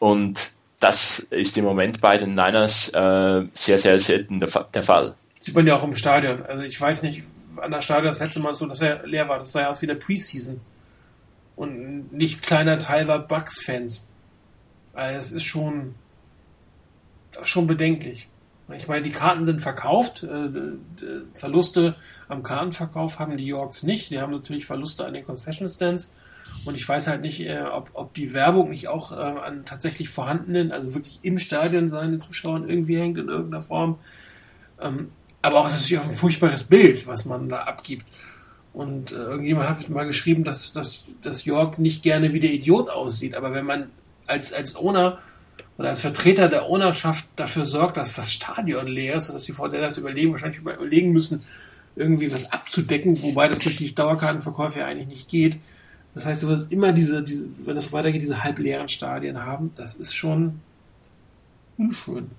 Und 0.00 0.52
das 0.80 1.18
ist 1.18 1.56
im 1.58 1.64
Moment 1.64 2.00
bei 2.00 2.16
den 2.16 2.34
Niners 2.34 2.88
äh, 2.94 3.44
sehr, 3.52 3.76
sehr 3.76 4.00
selten 4.00 4.40
der, 4.40 4.48
der, 4.72 4.82
Fall. 4.82 5.14
Sieht 5.38 5.54
man 5.54 5.66
ja 5.66 5.76
auch 5.76 5.84
im 5.84 5.94
Stadion. 5.94 6.44
Also 6.46 6.62
ich 6.62 6.80
weiß 6.80 7.02
nicht, 7.02 7.24
an 7.58 7.70
der 7.70 7.82
Stadion 7.82 8.08
das 8.08 8.20
letzte 8.20 8.40
Mal 8.40 8.54
so, 8.54 8.66
dass 8.66 8.80
er 8.80 9.06
leer 9.06 9.28
war. 9.28 9.38
Das 9.38 9.52
sah 9.52 9.60
ja 9.60 9.68
aus 9.68 9.82
wie 9.82 9.90
eine 9.90 9.98
Preseason. 9.98 10.62
Und 11.54 12.10
nicht 12.10 12.40
kleiner 12.40 12.78
Teil 12.78 13.06
war 13.08 13.18
Bucks-Fans. 13.18 14.08
Also 14.94 15.18
es 15.18 15.32
ist 15.32 15.44
schon, 15.44 15.94
schon 17.42 17.66
bedenklich. 17.66 18.28
Ich 18.74 18.88
meine, 18.88 19.02
die 19.02 19.12
Karten 19.12 19.44
sind 19.44 19.62
verkauft. 19.62 20.24
Äh, 20.24 20.50
Verluste 21.34 21.94
am 22.28 22.42
Kartenverkauf 22.42 23.18
haben 23.18 23.36
die 23.36 23.46
Yorks 23.46 23.84
nicht. 23.84 24.10
Die 24.10 24.20
haben 24.20 24.32
natürlich 24.32 24.66
Verluste 24.66 25.06
an 25.06 25.14
den 25.14 25.24
Concession 25.24 25.68
Stands. 25.68 26.12
Und 26.64 26.76
ich 26.76 26.88
weiß 26.88 27.06
halt 27.06 27.20
nicht, 27.20 27.40
äh, 27.40 27.62
ob, 27.62 27.90
ob 27.92 28.14
die 28.14 28.32
Werbung 28.32 28.70
nicht 28.70 28.88
auch 28.88 29.12
äh, 29.12 29.16
an 29.16 29.64
tatsächlich 29.64 30.08
vorhandenen, 30.08 30.72
also 30.72 30.94
wirklich 30.94 31.20
im 31.22 31.38
Stadion 31.38 31.90
seine 31.90 32.18
Zuschauern 32.20 32.68
irgendwie 32.68 32.98
hängt 32.98 33.18
in 33.18 33.28
irgendeiner 33.28 33.62
Form. 33.62 33.98
Ähm, 34.80 35.10
aber 35.42 35.58
auch 35.58 35.70
natürlich 35.70 35.98
auch 35.98 36.04
ein 36.04 36.10
furchtbares 36.10 36.64
Bild, 36.64 37.06
was 37.06 37.24
man 37.24 37.48
da 37.48 37.62
abgibt. 37.62 38.06
Und 38.72 39.12
irgendjemand 39.12 39.70
hat 39.70 39.88
mal 39.88 40.04
geschrieben, 40.04 40.44
dass, 40.44 40.74
dass, 40.74 41.04
dass 41.22 41.46
York 41.46 41.78
nicht 41.78 42.02
gerne 42.02 42.34
wie 42.34 42.40
der 42.40 42.52
Idiot 42.52 42.90
aussieht. 42.90 43.34
Aber 43.34 43.54
wenn 43.54 43.64
man 43.64 43.90
als, 44.26 44.52
als 44.52 44.76
Owner 44.76 45.18
oder 45.78 45.90
als 45.90 46.00
Vertreter 46.00 46.48
der 46.48 46.68
Ownerschaft 46.68 47.28
dafür 47.36 47.64
sorgt, 47.64 47.96
dass 47.96 48.14
das 48.14 48.32
Stadion 48.32 48.86
leer 48.86 49.16
ist, 49.16 49.28
dass 49.32 49.44
die 49.44 49.52
das 49.52 49.98
überlegen, 49.98 50.32
wahrscheinlich 50.32 50.60
überlegen 50.60 51.12
müssen, 51.12 51.42
irgendwie 51.96 52.32
was 52.32 52.50
abzudecken, 52.50 53.20
wobei 53.22 53.48
das 53.48 53.58
durch 53.58 53.76
die 53.76 53.94
Dauerkartenverkäufe 53.94 54.80
ja 54.80 54.86
eigentlich 54.86 55.08
nicht 55.08 55.28
geht. 55.28 55.58
Das 56.14 56.24
heißt, 56.24 56.42
du 56.42 56.48
wirst 56.48 56.72
immer 56.72 56.92
diese, 56.92 57.22
diese 57.22 57.46
wenn 57.66 57.76
das 57.76 57.92
weitergeht, 57.92 58.22
diese 58.22 58.42
halbleeren 58.42 58.88
Stadien 58.88 59.44
haben. 59.44 59.72
Das 59.76 59.94
ist 59.94 60.14
schon 60.14 60.60
unschön. 61.76 62.30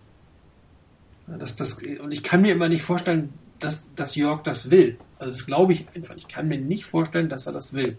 Das, 1.27 1.55
das, 1.55 1.73
und 1.73 2.11
ich 2.11 2.23
kann 2.23 2.41
mir 2.41 2.53
immer 2.53 2.69
nicht 2.69 2.83
vorstellen, 2.83 3.33
dass, 3.59 3.93
dass 3.95 4.15
Jörg 4.15 4.43
das 4.43 4.71
will. 4.71 4.97
Also 5.19 5.31
das 5.31 5.45
glaube 5.45 5.73
ich 5.73 5.85
einfach. 5.93 6.15
Ich 6.15 6.27
kann 6.27 6.47
mir 6.47 6.57
nicht 6.57 6.85
vorstellen, 6.85 7.29
dass 7.29 7.45
er 7.45 7.53
das 7.53 7.73
will. 7.73 7.97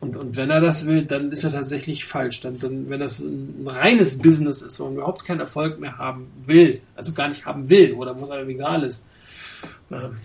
Und, 0.00 0.16
und 0.16 0.36
wenn 0.36 0.50
er 0.50 0.60
das 0.60 0.86
will, 0.86 1.04
dann 1.04 1.32
ist 1.32 1.42
er 1.42 1.50
tatsächlich 1.50 2.04
falsch. 2.04 2.40
Dann, 2.40 2.58
dann, 2.58 2.88
wenn 2.88 3.00
das 3.00 3.18
ein 3.18 3.66
reines 3.66 4.18
Business 4.18 4.62
ist, 4.62 4.78
wo 4.78 4.84
man 4.84 4.94
überhaupt 4.94 5.24
keinen 5.24 5.40
Erfolg 5.40 5.80
mehr 5.80 5.98
haben 5.98 6.30
will, 6.46 6.80
also 6.94 7.12
gar 7.12 7.28
nicht 7.28 7.46
haben 7.46 7.68
will, 7.68 7.94
oder 7.94 8.18
wo 8.20 8.24
es 8.24 8.30
einem 8.30 8.48
egal 8.48 8.84
ist, 8.84 9.06
dann, 9.90 10.16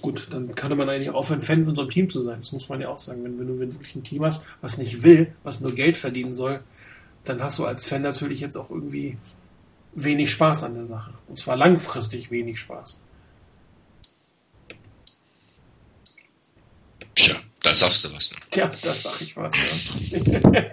gut, 0.00 0.28
dann 0.30 0.54
könnte 0.54 0.76
man 0.76 0.88
eigentlich 0.88 1.10
aufhören, 1.10 1.40
Fan 1.40 1.64
von 1.64 1.76
einem 1.76 1.90
Team 1.90 2.08
zu 2.08 2.22
sein. 2.22 2.38
Das 2.40 2.52
muss 2.52 2.68
man 2.68 2.80
ja 2.80 2.88
auch 2.88 2.98
sagen. 2.98 3.24
Wenn, 3.24 3.38
wenn 3.38 3.48
du 3.48 3.58
wirklich 3.58 3.96
ein 3.96 4.04
Team 4.04 4.24
hast, 4.24 4.44
was 4.60 4.78
nicht 4.78 5.02
will, 5.02 5.32
was 5.42 5.60
nur 5.60 5.74
Geld 5.74 5.96
verdienen 5.96 6.34
soll, 6.34 6.60
dann 7.24 7.42
hast 7.42 7.58
du 7.58 7.64
als 7.64 7.86
Fan 7.86 8.02
natürlich 8.02 8.40
jetzt 8.40 8.56
auch 8.56 8.70
irgendwie 8.70 9.18
wenig 9.94 10.30
Spaß 10.30 10.64
an 10.64 10.74
der 10.74 10.86
Sache. 10.86 11.12
Und 11.26 11.38
zwar 11.38 11.56
langfristig 11.56 12.30
wenig 12.30 12.60
Spaß. 12.60 13.00
Tja, 17.16 17.34
da 17.62 17.74
sagst 17.74 18.04
du 18.04 18.12
was. 18.12 18.32
Ne? 18.32 18.38
Tja, 18.50 18.70
da 18.82 18.94
sag 18.94 19.20
ich 19.20 19.36
was, 19.36 19.54
ja. 19.56 20.70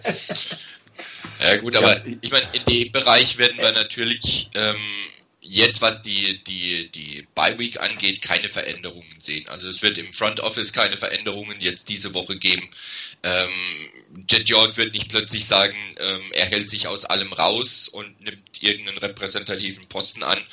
ja 1.47 1.57
gut, 1.57 1.75
aber 1.75 2.01
ich 2.21 2.31
meine, 2.31 2.47
in 2.53 2.65
dem 2.65 2.91
Bereich 2.91 3.37
werden 3.37 3.57
wir 3.57 3.71
natürlich 3.71 4.49
ähm, 4.53 4.77
jetzt, 5.47 5.81
was 5.81 6.01
die, 6.01 6.43
die, 6.43 6.89
die 6.89 7.27
Bye-Week 7.35 7.79
angeht, 7.79 8.21
keine 8.21 8.49
Veränderungen 8.49 9.15
sehen. 9.19 9.47
Also 9.49 9.67
es 9.67 9.81
wird 9.81 9.97
im 9.97 10.11
Front 10.13 10.39
Office 10.39 10.73
keine 10.73 10.97
Veränderungen 10.97 11.59
jetzt 11.59 11.89
diese 11.89 12.13
Woche 12.13 12.37
geben. 12.37 12.67
Ähm, 13.23 13.49
Jet 14.29 14.49
York 14.49 14.77
wird 14.77 14.93
nicht 14.93 15.09
plötzlich 15.09 15.45
sagen, 15.45 15.75
ähm, 15.97 16.31
er 16.31 16.45
hält 16.45 16.69
sich 16.69 16.87
aus 16.87 17.05
allem 17.05 17.33
raus 17.33 17.87
und 17.87 18.19
nimmt 18.21 18.61
irgendeinen 18.61 18.97
repräsentativen 18.97 19.87
Posten 19.87 20.23
an, 20.23 20.43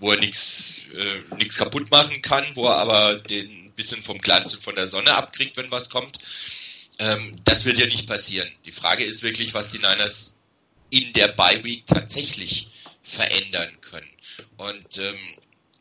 wo 0.00 0.12
er 0.12 0.18
nichts 0.18 0.82
äh, 0.94 1.36
nix 1.36 1.56
kaputt 1.56 1.90
machen 1.90 2.22
kann, 2.22 2.44
wo 2.54 2.66
er 2.66 2.76
aber 2.76 3.16
den 3.16 3.67
bisschen 3.78 4.02
vom 4.02 4.18
Glanz 4.18 4.52
und 4.52 4.62
von 4.62 4.74
der 4.74 4.86
Sonne 4.86 5.14
abkriegt, 5.14 5.56
wenn 5.56 5.70
was 5.70 5.88
kommt. 5.88 6.18
Ähm, 6.98 7.36
das 7.44 7.64
wird 7.64 7.78
ja 7.78 7.86
nicht 7.86 8.06
passieren. 8.06 8.50
Die 8.66 8.72
Frage 8.72 9.04
ist 9.04 9.22
wirklich, 9.22 9.54
was 9.54 9.70
die 9.70 9.78
Niners 9.78 10.34
in 10.90 11.12
der 11.14 11.28
Bye 11.28 11.64
Week 11.64 11.86
tatsächlich 11.86 12.68
verändern 13.02 13.80
können. 13.80 14.10
Und 14.56 14.98
ähm, 14.98 15.16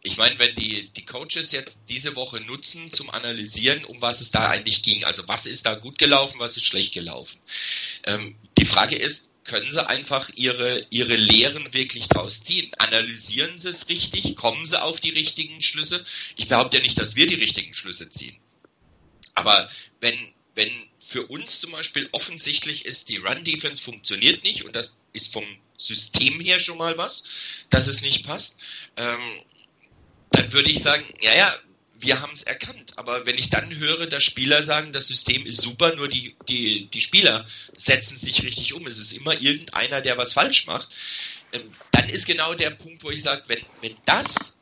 ich 0.03 0.17
meine, 0.17 0.37
wenn 0.39 0.55
die, 0.55 0.89
die 0.89 1.05
Coaches 1.05 1.51
jetzt 1.51 1.81
diese 1.89 2.15
Woche 2.15 2.39
nutzen 2.41 2.91
zum 2.91 3.09
Analysieren, 3.09 3.83
um 3.83 4.01
was 4.01 4.21
es 4.21 4.31
da 4.31 4.47
eigentlich 4.47 4.83
ging, 4.83 5.03
also 5.03 5.27
was 5.27 5.45
ist 5.45 5.65
da 5.65 5.75
gut 5.75 5.97
gelaufen, 5.97 6.39
was 6.39 6.55
ist 6.55 6.65
schlecht 6.65 6.93
gelaufen. 6.93 7.39
Ähm, 8.05 8.35
die 8.57 8.65
Frage 8.65 8.95
ist, 8.95 9.26
können 9.47 9.71
sie 9.71 9.87
einfach 9.87 10.29
ihre, 10.35 10.85
ihre 10.89 11.15
Lehren 11.15 11.73
wirklich 11.73 12.07
draus 12.07 12.43
ziehen? 12.43 12.69
Analysieren 12.77 13.57
sie 13.57 13.69
es 13.69 13.89
richtig? 13.89 14.35
Kommen 14.35 14.65
sie 14.65 14.81
auf 14.81 14.99
die 15.01 15.09
richtigen 15.09 15.61
Schlüsse? 15.61 16.03
Ich 16.35 16.47
behaupte 16.47 16.77
ja 16.77 16.83
nicht, 16.83 16.99
dass 16.99 17.15
wir 17.15 17.27
die 17.27 17.35
richtigen 17.35 17.73
Schlüsse 17.73 18.09
ziehen. 18.09 18.37
Aber 19.33 19.69
wenn, 20.01 20.33
wenn 20.55 20.71
für 20.99 21.25
uns 21.27 21.61
zum 21.61 21.71
Beispiel 21.71 22.07
offensichtlich 22.11 22.85
ist, 22.85 23.09
die 23.09 23.17
Run-Defense 23.17 23.81
funktioniert 23.81 24.43
nicht 24.43 24.65
und 24.65 24.75
das 24.75 24.97
ist 25.13 25.31
vom 25.31 25.45
System 25.77 26.39
her 26.41 26.59
schon 26.59 26.77
mal 26.77 26.97
was, 26.97 27.23
dass 27.69 27.87
es 27.87 28.01
nicht 28.01 28.25
passt, 28.25 28.59
ähm, 28.97 29.41
dann 30.31 30.51
würde 30.51 30.69
ich 30.69 30.83
sagen, 30.83 31.05
ja, 31.21 31.33
ja, 31.33 31.55
wir 31.99 32.21
haben 32.21 32.33
es 32.33 32.43
erkannt. 32.43 32.93
Aber 32.97 33.25
wenn 33.25 33.37
ich 33.37 33.49
dann 33.49 33.75
höre, 33.75 34.07
dass 34.07 34.23
Spieler 34.23 34.63
sagen, 34.63 34.93
das 34.93 35.07
System 35.07 35.45
ist 35.45 35.61
super, 35.61 35.95
nur 35.95 36.07
die, 36.07 36.35
die, 36.47 36.87
die 36.87 37.01
Spieler 37.01 37.45
setzen 37.75 38.17
sich 38.17 38.43
richtig 38.43 38.73
um, 38.73 38.85
es 38.87 38.99
ist 38.99 39.13
immer 39.13 39.39
irgendeiner, 39.39 40.01
der 40.01 40.17
was 40.17 40.33
falsch 40.33 40.67
macht, 40.67 40.89
ähm, 41.53 41.61
dann 41.91 42.09
ist 42.09 42.25
genau 42.25 42.53
der 42.53 42.71
Punkt, 42.71 43.03
wo 43.03 43.09
ich 43.09 43.23
sage, 43.23 43.43
wenn, 43.47 43.61
wenn 43.81 43.95
das 44.05 44.57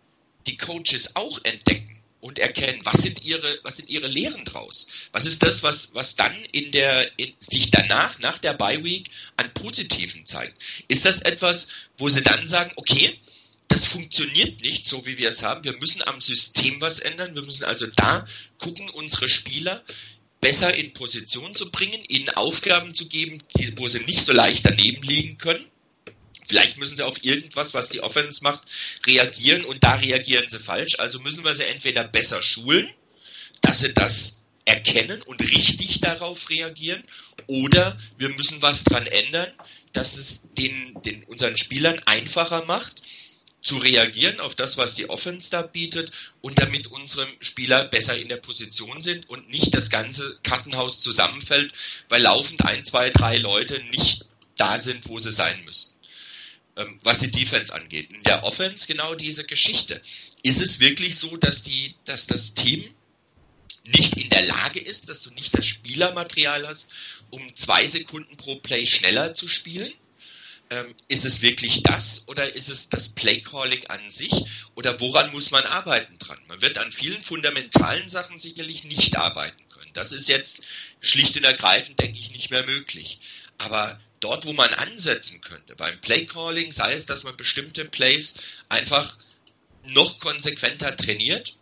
die 0.47 0.57
Coaches 0.57 1.15
auch 1.15 1.43
entdecken 1.43 2.01
und 2.21 2.39
erkennen, 2.39 2.81
was 2.83 3.03
sind 3.03 3.23
ihre, 3.23 3.59
was 3.63 3.77
sind 3.77 3.89
ihre 3.89 4.07
Lehren 4.07 4.45
draus? 4.45 4.88
Was 5.11 5.25
ist 5.25 5.43
das, 5.43 5.61
was, 5.61 5.93
was 5.93 6.15
dann 6.15 6.33
in 6.51 6.71
der, 6.71 7.19
in, 7.19 7.33
sich 7.38 7.69
danach, 7.71 8.19
nach 8.19 8.39
der 8.39 8.53
Bye 8.53 8.83
Week 8.83 9.09
an 9.38 9.53
Positiven 9.53 10.25
zeigt? 10.25 10.59
Ist 10.88 11.05
das 11.05 11.21
etwas, 11.21 11.69
wo 11.97 12.09
sie 12.09 12.23
dann 12.23 12.47
sagen, 12.47 12.71
okay, 12.77 13.19
das 13.68 13.86
funktioniert 13.88 14.61
nicht 14.61 14.86
so, 14.86 15.05
wie 15.05 15.18
wir 15.18 15.30
es 15.30 15.43
haben. 15.43 15.63
Wir 15.63 15.78
müssen 15.78 16.01
am 16.07 16.22
System 16.22 16.80
was 16.82 16.99
ändern. 16.99 17.36
Wir 17.36 17.41
müssen 17.41 17.63
also 17.63 17.88
da 17.88 18.26
gucken, 18.59 18.89
unsere 18.89 19.28
Spieler 19.28 19.84
besser 20.41 20.76
in 20.76 20.93
Position 20.93 21.55
zu 21.55 21.72
bringen, 21.72 22.03
ihnen 22.07 22.30
Aufgaben 22.30 22.93
zu 22.93 23.07
geben, 23.07 23.39
die, 23.57 23.78
wo 23.78 23.88
sie 23.88 24.01
nicht 24.01 24.24
so 24.24 24.34
leicht 24.34 24.66
daneben 24.66 25.01
liegen 25.01 25.38
können. 25.38 25.66
Vielleicht 26.47 26.78
müssen 26.78 26.95
sie 26.95 27.03
auf 27.03 27.24
irgendwas, 27.24 27.74
was 27.74 27.89
die 27.89 28.01
Offense 28.01 28.43
macht, 28.43 28.63
reagieren 29.07 29.66
und 29.66 29.84
da 29.84 29.95
reagieren 29.95 30.47
sie 30.49 30.59
falsch. 30.59 30.99
Also 30.99 31.20
müssen 31.20 31.43
wir 31.43 31.55
sie 31.55 31.63
entweder 31.63 32.03
besser 32.03 32.43
schulen, 32.43 32.88
dass 33.61 33.80
sie 33.80 33.93
das 33.93 34.43
erkennen 34.66 35.22
und 35.24 35.41
richtig 35.41 36.01
darauf 36.01 36.49
reagieren, 36.49 37.03
oder 37.47 37.97
wir 38.18 38.30
müssen 38.30 38.61
was 38.61 38.84
dran 38.84 39.05
ändern, 39.07 39.51
dass 39.93 40.18
es 40.18 40.41
den, 40.57 40.95
den 41.03 41.24
unseren 41.26 41.57
Spielern 41.57 41.99
einfacher 42.05 42.66
macht, 42.66 43.01
zu 43.66 43.78
reagieren 43.78 44.39
auf 44.39 44.53
das, 44.53 44.78
was 44.78 44.93
die 44.93 45.09
Offense 45.09 45.49
da 45.49 45.63
bietet 45.63 46.11
und 46.41 46.59
damit 46.59 46.86
unsere 46.88 47.28
Spieler 47.39 47.86
besser 47.86 48.16
in 48.16 48.30
der 48.30 48.38
Position 48.38 49.01
sind 49.01 49.28
und 49.28 49.49
nicht 49.49 49.74
das 49.74 49.89
ganze 49.89 50.38
Kartenhaus 50.43 51.01
zusammenfällt, 51.01 51.74
weil 52.07 52.22
laufend 52.22 52.63
ein, 52.63 52.86
zwei, 52.86 53.09
drei 53.09 53.38
Leute 53.38 53.84
nicht 53.89 54.26
da 54.55 54.78
sind, 54.78 55.09
wo 55.09 55.18
sie 55.18 55.32
sein 55.32 55.66
müssen. 55.66 55.95
Ähm, 56.78 56.99
was 57.01 57.20
die 57.20 57.32
Defense 57.32 57.74
angeht. 57.74 58.11
In 58.11 58.22
der 58.22 58.43
Offense 58.43 58.86
genau 58.86 59.16
diese 59.16 59.45
Geschichte. 59.45 59.99
Ist 60.43 60.61
es 60.61 60.80
wirklich 60.80 61.18
so, 61.18 61.36
dass 61.36 61.63
die, 61.63 61.95
dass 62.05 62.28
das 62.28 62.53
Team 62.53 62.93
nicht 63.88 64.16
in 64.18 64.30
der 64.30 64.45
Lage 64.45 64.80
ist, 64.80 65.09
dass 65.09 65.24
du 65.24 65.32
nicht 65.32 65.57
das 65.57 65.66
Spielermaterial 65.66 66.68
hast, 66.68 66.88
um 67.32 67.55
zwei 67.55 67.88
Sekunden 67.88 68.38
pro 68.38 68.57
Play 68.57 68.86
schneller 68.86 69.34
zu 69.34 69.47
spielen? 69.47 69.91
Ähm, 70.72 70.95
ist 71.07 71.26
es 71.26 71.41
wirklich 71.41 71.84
das 71.84 72.24
oder 72.28 72.55
ist 72.55 72.70
es 72.70 72.89
das 72.89 73.09
Playcalling 73.09 73.86
an 73.88 74.09
sich 74.09 74.32
oder 74.76 74.99
woran 74.99 75.32
muss 75.32 75.51
man 75.51 75.63
arbeiten 75.63 76.18
dran? 76.18 76.39
Man 76.47 76.61
wird 76.61 76.78
an 76.78 76.91
vielen 76.91 77.22
fundamentalen 77.22 78.09
Sachen 78.09 78.39
sicherlich 78.39 78.84
nicht 78.84 79.18
arbeiten 79.18 79.61
können. 79.70 79.91
Das 79.93 80.11
ist 80.11 80.28
jetzt 80.28 80.61
schlicht 81.01 81.38
und 81.38 81.43
ergreifend, 81.43 81.99
denke 81.99 82.18
ich, 82.18 82.32
nicht 82.32 82.49
mehr 82.51 82.66
möglich. 82.66 83.20
Aber 83.57 83.99
dort, 84.20 84.45
wo 84.45 84.53
man 84.53 84.74
ansetzen 84.74 85.39
könnte, 85.41 85.76
beim 85.76 85.99
Playcalling, 86.01 86.72
sei 86.72 86.93
es, 86.93 87.05
dass 87.05 87.24
man 87.24 87.38
bestimmte 87.38 87.86
Plays 87.86 88.36
einfach 88.68 89.18
noch 89.84 90.20
konsequenter 90.20 90.97
trainiert, 90.97 91.57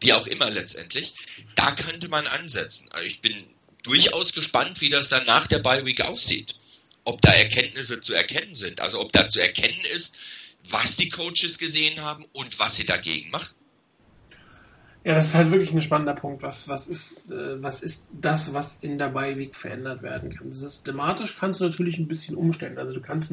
wie 0.00 0.12
auch 0.12 0.26
immer 0.26 0.50
letztendlich, 0.50 1.14
da 1.54 1.72
könnte 1.72 2.08
man 2.08 2.26
ansetzen. 2.26 2.88
Also 2.92 3.06
ich 3.06 3.20
bin 3.20 3.44
durchaus 3.84 4.32
gespannt, 4.32 4.80
wie 4.80 4.90
das 4.90 5.08
dann 5.08 5.24
nach 5.24 5.46
der 5.46 5.60
Bye 5.60 5.86
Week 5.86 6.00
aussieht 6.00 6.56
ob 7.06 7.22
da 7.22 7.32
Erkenntnisse 7.32 8.00
zu 8.00 8.14
erkennen 8.14 8.54
sind. 8.54 8.80
Also 8.80 9.00
ob 9.00 9.12
da 9.12 9.28
zu 9.28 9.40
erkennen 9.40 9.84
ist, 9.94 10.16
was 10.70 10.96
die 10.96 11.08
Coaches 11.08 11.58
gesehen 11.58 12.02
haben 12.02 12.26
und 12.32 12.58
was 12.58 12.76
sie 12.76 12.84
dagegen 12.84 13.30
machen. 13.30 13.54
Ja, 15.04 15.14
das 15.14 15.26
ist 15.26 15.34
halt 15.36 15.52
wirklich 15.52 15.72
ein 15.72 15.80
spannender 15.80 16.14
Punkt. 16.14 16.42
Was, 16.42 16.68
was, 16.68 16.88
ist, 16.88 17.30
äh, 17.30 17.62
was 17.62 17.80
ist 17.80 18.08
das, 18.12 18.52
was 18.54 18.78
in 18.80 18.98
der 18.98 19.10
Beiweg 19.10 19.54
verändert 19.54 20.02
werden 20.02 20.30
kann? 20.30 20.50
Systematisch 20.50 21.36
kannst 21.38 21.60
du 21.60 21.66
natürlich 21.66 21.98
ein 21.98 22.08
bisschen 22.08 22.34
umstellen. 22.34 22.76
Also 22.76 22.92
du 22.92 23.00
kannst, 23.00 23.30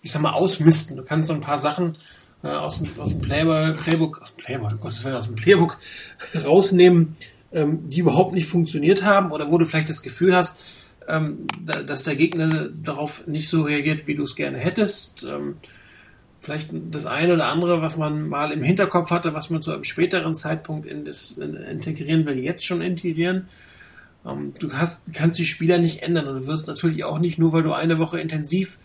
ich 0.00 0.10
sag 0.10 0.22
mal, 0.22 0.32
ausmisten. 0.32 0.96
Du 0.96 1.04
kannst 1.04 1.28
so 1.28 1.34
ein 1.34 1.42
paar 1.42 1.58
Sachen 1.58 1.98
äh, 2.42 2.48
aus, 2.48 2.78
dem, 2.78 2.98
aus 2.98 3.10
dem 3.10 3.20
Playbook, 3.20 3.84
Playbook, 3.84 4.22
aus 4.22 4.30
dem 4.30 4.36
Playbook, 4.38 4.80
Gott, 4.80 5.06
aus 5.06 5.26
dem 5.26 5.34
Playbook 5.34 5.78
rausnehmen, 6.34 7.16
ähm, 7.52 7.90
die 7.90 8.00
überhaupt 8.00 8.32
nicht 8.32 8.46
funktioniert 8.46 9.04
haben 9.04 9.32
oder 9.32 9.50
wo 9.50 9.58
du 9.58 9.66
vielleicht 9.66 9.90
das 9.90 10.00
Gefühl 10.00 10.34
hast, 10.34 10.58
ähm, 11.12 11.46
dass 11.60 12.04
der 12.04 12.16
Gegner 12.16 12.70
darauf 12.70 13.26
nicht 13.26 13.50
so 13.50 13.62
reagiert, 13.62 14.06
wie 14.06 14.14
du 14.14 14.22
es 14.22 14.34
gerne 14.34 14.56
hättest. 14.56 15.24
Ähm, 15.24 15.56
vielleicht 16.40 16.70
das 16.90 17.04
eine 17.04 17.34
oder 17.34 17.48
andere, 17.48 17.82
was 17.82 17.98
man 17.98 18.28
mal 18.28 18.50
im 18.50 18.62
Hinterkopf 18.62 19.10
hatte, 19.10 19.34
was 19.34 19.50
man 19.50 19.60
zu 19.60 19.72
einem 19.72 19.84
späteren 19.84 20.34
Zeitpunkt 20.34 20.86
in 20.86 21.04
das, 21.04 21.32
in, 21.32 21.54
integrieren 21.54 22.24
will, 22.24 22.38
jetzt 22.38 22.64
schon 22.64 22.80
integrieren. 22.80 23.48
Ähm, 24.26 24.54
du 24.58 24.72
hast, 24.72 25.12
kannst 25.12 25.38
die 25.38 25.44
Spieler 25.44 25.76
nicht 25.76 26.02
ändern 26.02 26.26
und 26.26 26.40
du 26.40 26.46
wirst 26.46 26.66
natürlich 26.66 27.04
auch 27.04 27.18
nicht 27.18 27.38
nur, 27.38 27.52
weil 27.52 27.62
du 27.62 27.74
eine 27.74 27.98
Woche 27.98 28.18
intensiv 28.18 28.78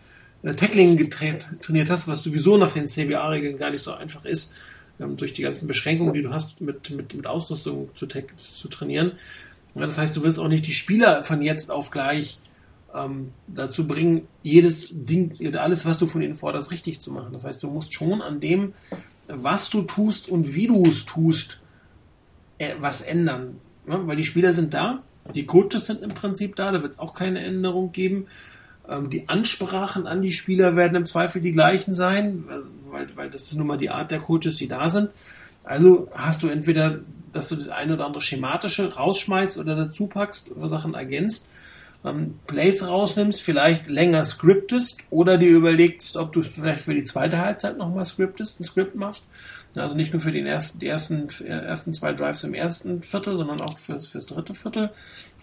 äh, 0.43 0.53
Tackling 0.53 1.09
trainiert 1.09 1.89
hast, 1.89 2.09
was 2.09 2.21
sowieso 2.23 2.57
nach 2.57 2.73
den 2.73 2.89
CBA-Regeln 2.89 3.57
gar 3.57 3.71
nicht 3.71 3.84
so 3.84 3.93
einfach 3.93 4.25
ist, 4.25 4.53
ähm, 4.99 5.15
durch 5.15 5.32
die 5.32 5.43
ganzen 5.43 5.65
Beschränkungen, 5.65 6.13
die 6.13 6.23
du 6.23 6.32
hast, 6.32 6.59
mit, 6.59 6.89
mit, 6.89 7.13
mit 7.13 7.25
Ausrüstung 7.25 7.89
zu, 7.95 8.05
zu 8.05 8.67
trainieren, 8.67 9.13
ja, 9.78 9.86
das 9.86 9.97
heißt, 9.97 10.15
du 10.15 10.23
wirst 10.23 10.39
auch 10.39 10.47
nicht 10.47 10.65
die 10.65 10.73
Spieler 10.73 11.23
von 11.23 11.41
jetzt 11.41 11.71
auf 11.71 11.91
gleich 11.91 12.39
ähm, 12.95 13.32
dazu 13.47 13.88
bringen, 13.88 14.28
jedes 14.43 14.89
Ding, 14.91 15.36
alles, 15.55 15.86
was 15.86 15.97
du 15.97 16.05
von 16.05 16.21
ihnen 16.21 16.36
forderst, 16.36 16.71
richtig 16.71 16.99
zu 17.01 17.11
machen. 17.11 17.34
Das 17.34 17.43
heißt, 17.43 17.61
du 17.61 17.69
musst 17.69 17.93
schon 17.93 18.21
an 18.21 18.39
dem, 18.39 18.73
was 19.28 19.69
du 19.69 19.84
tust 19.84 20.30
und 20.30 20.55
wie 20.55 20.67
du 20.67 20.84
es 20.86 21.05
tust, 21.05 21.61
äh, 22.57 22.73
was 22.80 23.01
ändern. 23.01 23.59
Ja, 23.88 24.05
weil 24.07 24.15
die 24.17 24.23
Spieler 24.23 24.53
sind 24.53 24.73
da, 24.73 25.03
die 25.36 25.45
Coaches 25.45 25.86
sind 25.86 26.01
im 26.01 26.09
Prinzip 26.09 26.55
da, 26.55 26.71
da 26.71 26.82
wird 26.82 26.93
es 26.93 26.99
auch 26.99 27.13
keine 27.13 27.43
Änderung 27.43 27.91
geben. 27.91 28.28
Ähm, 28.89 29.09
die 29.09 29.30
Ansprachen 29.30 30.07
an 30.07 30.21
die 30.21 30.32
Spieler 30.32 30.75
werden 30.75 30.95
im 30.95 31.05
Zweifel 31.05 31.41
die 31.41 31.51
gleichen 31.51 31.93
sein, 31.93 32.45
weil, 32.89 33.15
weil 33.15 33.30
das 33.30 33.43
ist 33.43 33.55
nun 33.55 33.67
mal 33.67 33.78
die 33.78 33.89
Art 33.89 34.11
der 34.11 34.19
Coaches, 34.19 34.55
die 34.57 34.67
da 34.67 34.89
sind. 34.89 35.09
Also 35.63 36.09
hast 36.13 36.43
du 36.43 36.47
entweder 36.47 36.99
dass 37.38 37.49
du 37.49 37.55
das 37.55 37.69
eine 37.69 37.93
oder 37.93 38.05
andere 38.05 38.21
schematische 38.21 38.93
rausschmeißt 38.93 39.57
oder 39.57 39.75
dazu 39.75 40.07
packst, 40.07 40.51
oder 40.51 40.67
Sachen 40.67 40.93
ergänzt, 40.93 41.49
ähm, 42.03 42.39
Plays 42.47 42.88
rausnimmst, 42.88 43.41
vielleicht 43.41 43.88
länger 43.88 44.25
scriptest 44.25 45.01
oder 45.09 45.38
dir 45.38 45.49
überlegst, 45.49 46.17
ob 46.17 46.33
du 46.33 46.41
es 46.41 46.47
vielleicht 46.47 46.83
für 46.83 46.93
die 46.93 47.05
zweite 47.05 47.39
Halbzeit 47.39 47.77
nochmal 47.77 48.05
scriptest, 48.05 48.59
ein 48.59 48.63
Script 48.63 48.95
machst. 48.95 49.23
Also 49.75 49.95
nicht 49.95 50.11
nur 50.11 50.19
für 50.19 50.31
den 50.31 50.47
ersten, 50.47 50.79
die 50.79 50.88
ersten, 50.88 51.29
ersten 51.45 51.93
zwei 51.93 52.13
Drives 52.13 52.43
im 52.43 52.55
ersten 52.55 53.03
Viertel, 53.03 53.38
sondern 53.38 53.61
auch 53.61 53.77
fürs, 53.77 54.07
fürs 54.07 54.25
dritte 54.25 54.55
Viertel. 54.55 54.89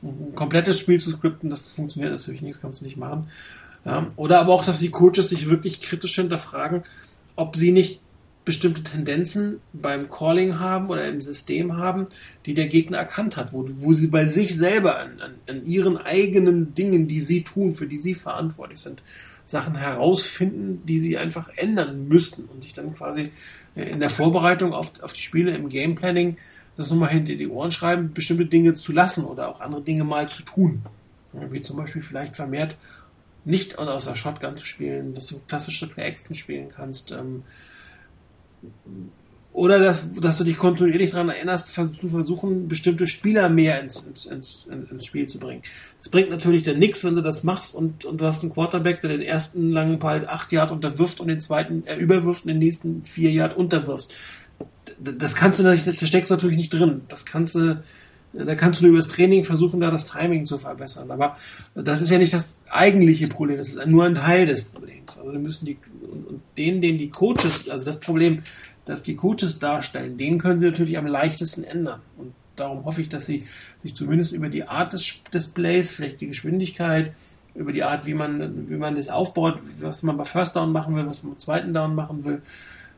Ein 0.03 0.34
komplettes 0.34 0.80
Spiel 0.80 1.01
zu 1.01 1.12
scripten, 1.12 1.51
das 1.51 1.68
funktioniert 1.68 2.12
natürlich 2.12 2.42
nicht, 2.42 2.57
das 2.57 2.62
kannst 2.62 2.80
du 2.80 2.84
nicht 2.84 2.97
machen. 2.97 3.30
Ja, 3.84 4.09
oder 4.16 4.40
aber 4.40 4.53
auch, 4.53 4.64
dass 4.64 4.80
die 4.80 4.90
Coaches 4.90 5.28
sich 5.28 5.49
wirklich 5.49 5.80
kritisch 5.80 6.16
hinterfragen, 6.16 6.82
ob 7.36 7.57
sie 7.57 7.70
nicht 7.70 8.01
bestimmte 8.45 8.82
Tendenzen 8.82 9.61
beim 9.72 10.11
Calling 10.11 10.59
haben 10.59 10.90
oder 10.90 11.09
im 11.09 11.22
System 11.22 11.76
haben, 11.76 12.07
die 12.45 12.55
der 12.55 12.68
Gegner 12.68 12.99
erkannt 12.99 13.36
hat, 13.36 13.53
wo, 13.53 13.64
wo 13.76 13.92
sie 13.95 14.09
bei 14.09 14.26
sich 14.26 14.57
selber 14.57 14.99
an, 14.99 15.20
an, 15.20 15.34
an 15.49 15.66
ihren 15.66 15.97
eigenen 15.97 16.74
Dingen, 16.74 17.09
die 17.09 17.20
sie 17.20 17.42
tun, 17.42 17.74
für 17.74 17.86
die 17.86 18.01
sie 18.01 18.14
verantwortlich 18.14 18.80
sind, 18.80 19.03
Sachen 19.47 19.76
herausfinden, 19.76 20.82
die 20.86 20.99
sie 20.99 21.16
einfach 21.16 21.51
ändern 21.57 22.09
müssten 22.09 22.45
und 22.45 22.62
sich 22.62 22.72
dann 22.72 22.95
quasi 22.95 23.24
in 23.74 24.01
der 24.01 24.11
Vorbereitung 24.11 24.72
auf, 24.72 24.92
auf 25.03 25.12
die 25.12 25.20
Spiele 25.20 25.55
im 25.55 25.68
Game 25.68 25.95
Planning 25.95 26.36
das 26.76 26.90
nochmal 26.90 27.11
hinter 27.11 27.34
die 27.34 27.49
Ohren 27.49 27.70
schreiben, 27.70 28.12
bestimmte 28.12 28.47
Dinge 28.47 28.74
zu 28.74 28.92
lassen 28.92 29.24
oder 29.24 29.49
auch 29.49 29.61
andere 29.61 29.82
Dinge 29.82 30.05
mal 30.05 30.28
zu 30.28 30.42
tun. 30.42 30.82
Wie 31.32 31.62
zum 31.62 31.76
Beispiel 31.76 32.03
vielleicht 32.03 32.36
vermehrt 32.36 32.76
nicht 33.45 33.78
aus 33.78 34.07
der 34.07 34.14
Shotgun 34.14 34.57
zu 34.57 34.66
spielen, 34.66 35.14
dass 35.14 35.28
du 35.28 35.40
klassische 35.47 35.88
Play-Action 35.88 36.34
spielen 36.34 36.68
kannst, 36.68 37.12
ähm, 37.12 37.42
oder 39.55 39.79
dass, 39.79 40.12
dass 40.15 40.37
du 40.37 40.43
dich 40.43 40.59
kontinuierlich 40.59 41.12
daran 41.12 41.29
erinnerst, 41.29 41.73
zu 41.73 42.09
versuchen, 42.09 42.67
bestimmte 42.67 43.07
Spieler 43.07 43.49
mehr 43.49 43.81
ins, 43.81 44.03
ins, 44.03 44.27
ins, 44.27 44.67
ins 44.91 45.07
Spiel 45.07 45.29
zu 45.29 45.39
bringen. 45.39 45.62
Es 46.01 46.09
bringt 46.09 46.29
natürlich 46.29 46.65
dann 46.65 46.81
nichts, 46.81 47.05
wenn 47.05 47.15
du 47.15 47.23
das 47.23 47.45
machst 47.45 47.77
und, 47.77 48.05
und 48.05 48.21
du 48.21 48.27
hast 48.27 48.43
einen 48.43 48.53
Quarterback, 48.53 49.01
der 49.01 49.11
den 49.11 49.23
ersten 49.23 49.71
langen 49.71 50.01
Ball 50.01 50.27
acht 50.27 50.51
Yard 50.51 50.73
unterwirft 50.73 51.21
und 51.21 51.29
den 51.29 51.39
zweiten 51.39 51.85
er 51.87 51.99
überwirft 51.99 52.45
und 52.45 52.49
den 52.49 52.59
nächsten 52.59 53.05
vier 53.05 53.31
Yard 53.31 53.57
unterwirfst. 53.57 54.12
Das 54.99 55.37
kannst 55.37 55.61
du 55.61 55.62
natürlich, 55.62 56.01
da 56.01 56.07
steckst 56.07 56.31
du 56.31 56.35
natürlich 56.35 56.57
nicht 56.57 56.75
drin. 56.75 57.03
Das 57.07 57.25
kannst 57.25 57.55
du, 57.55 57.81
da 58.35 58.55
kannst 58.55 58.80
du 58.80 58.87
über 58.87 58.97
das 58.97 59.09
Training 59.09 59.45
versuchen, 59.45 59.80
da 59.80 59.91
das 59.91 60.07
Timing 60.07 60.47
zu 60.47 60.59
verbessern. 60.59 61.11
Aber 61.11 61.37
das 61.74 62.01
ist 62.01 62.11
ja 62.11 62.18
nicht 62.18 62.32
das 62.32 62.59
eigentliche 62.68 63.28
Problem. 63.28 63.59
Das 63.59 63.68
ist 63.68 63.87
nur 63.87 64.05
ein 64.05 64.16
Teil 64.16 64.47
des 64.47 64.64
Problems. 64.64 65.16
Also 65.16 65.39
müssen 65.39 65.66
die, 65.66 65.78
und 66.03 66.41
denen, 66.57 66.80
denen 66.80 66.99
die 66.99 67.11
Coaches, 67.11 67.68
also 67.68 67.85
das 67.85 68.01
Problem, 68.01 68.43
dass 68.87 69.03
die 69.03 69.16
Coaches 69.16 69.61
darstellen, 69.61 70.18
den 70.18 70.39
können 70.39 70.61
sie 70.61 70.66
natürlich 70.66 70.99
am 70.99 71.07
leichtesten 71.07 71.64
ändern. 71.64 72.01
Und 72.16 72.35
darum 72.57 72.85
hoffe 72.85 73.03
ich, 73.03 73.09
dass 73.09 73.26
sie 73.26 73.47
sich 73.82 73.95
zumindest 73.95 74.32
über 74.32 74.49
die 74.49 74.66
Art 74.66 74.93
des 74.93 75.22
Displays, 75.32 75.95
vielleicht 75.95 76.20
die 76.20 76.26
Geschwindigkeit, 76.26 77.12
über 77.55 77.72
die 77.72 77.85
Art, 77.85 78.05
wie 78.07 78.14
man, 78.14 78.68
wie 78.68 78.76
man 78.76 78.97
das 78.97 79.09
aufbaut, 79.09 79.61
was 79.80 80.03
man 80.03 80.16
bei 80.16 80.24
First 80.24 80.57
Down 80.57 80.72
machen 80.72 80.97
will, 80.97 81.07
was 81.07 81.22
man 81.22 81.32
beim 81.32 81.39
zweiten 81.39 81.72
Down 81.72 81.95
machen 81.95 82.24
will, 82.24 82.43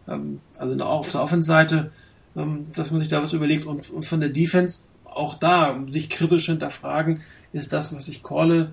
ähm, 0.09 0.41
also 0.57 0.83
auf 0.83 1.13
der 1.13 1.23
Offense-Seite, 1.23 1.91
ähm, 2.37 2.67
dass 2.75 2.91
man 2.91 3.01
sich 3.01 3.09
da 3.09 3.23
was 3.23 3.35
überlegt 3.35 3.67
und, 3.67 3.91
und 3.91 4.05
von 4.05 4.21
der 4.21 4.31
Defense 4.31 4.81
auch 5.17 5.35
da 5.35 5.83
sich 5.87 6.09
kritisch 6.09 6.47
hinterfragen, 6.47 7.23
ist 7.53 7.73
das, 7.73 7.95
was 7.95 8.09
ich 8.09 8.23
calle, 8.23 8.73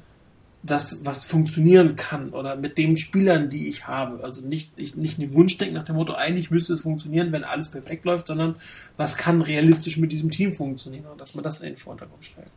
das, 0.64 1.04
was 1.04 1.26
funktionieren 1.26 1.98
kann 1.98 2.30
oder 2.30 2.56
mit 2.56 2.78
den 2.78 2.96
Spielern, 2.96 3.50
die 3.50 3.68
ich 3.68 3.86
habe. 3.86 4.24
Also 4.24 4.48
nicht, 4.48 4.72
ich, 4.78 4.96
nicht 4.96 5.22
den 5.22 5.34
Wunschdenken 5.34 5.76
nach 5.76 5.84
dem 5.84 5.98
Motto, 5.98 6.14
eigentlich 6.14 6.52
müsste 6.52 6.74
es 6.74 6.82
funktionieren, 6.82 7.32
wenn 7.34 7.44
alles 7.44 7.70
perfekt 7.70 8.06
läuft, 8.06 8.28
sondern 8.28 8.56
was 8.96 9.18
kann 9.18 9.42
realistisch 9.42 9.98
mit 9.98 10.12
diesem 10.12 10.32
Team 10.32 10.54
funktionieren 10.54 11.06
und 11.12 11.20
dass 11.20 11.36
man 11.36 11.44
das 11.44 11.60
in 11.60 11.68
den 11.68 11.78
Vordergrund 11.78 12.24
stellt. 12.24 12.48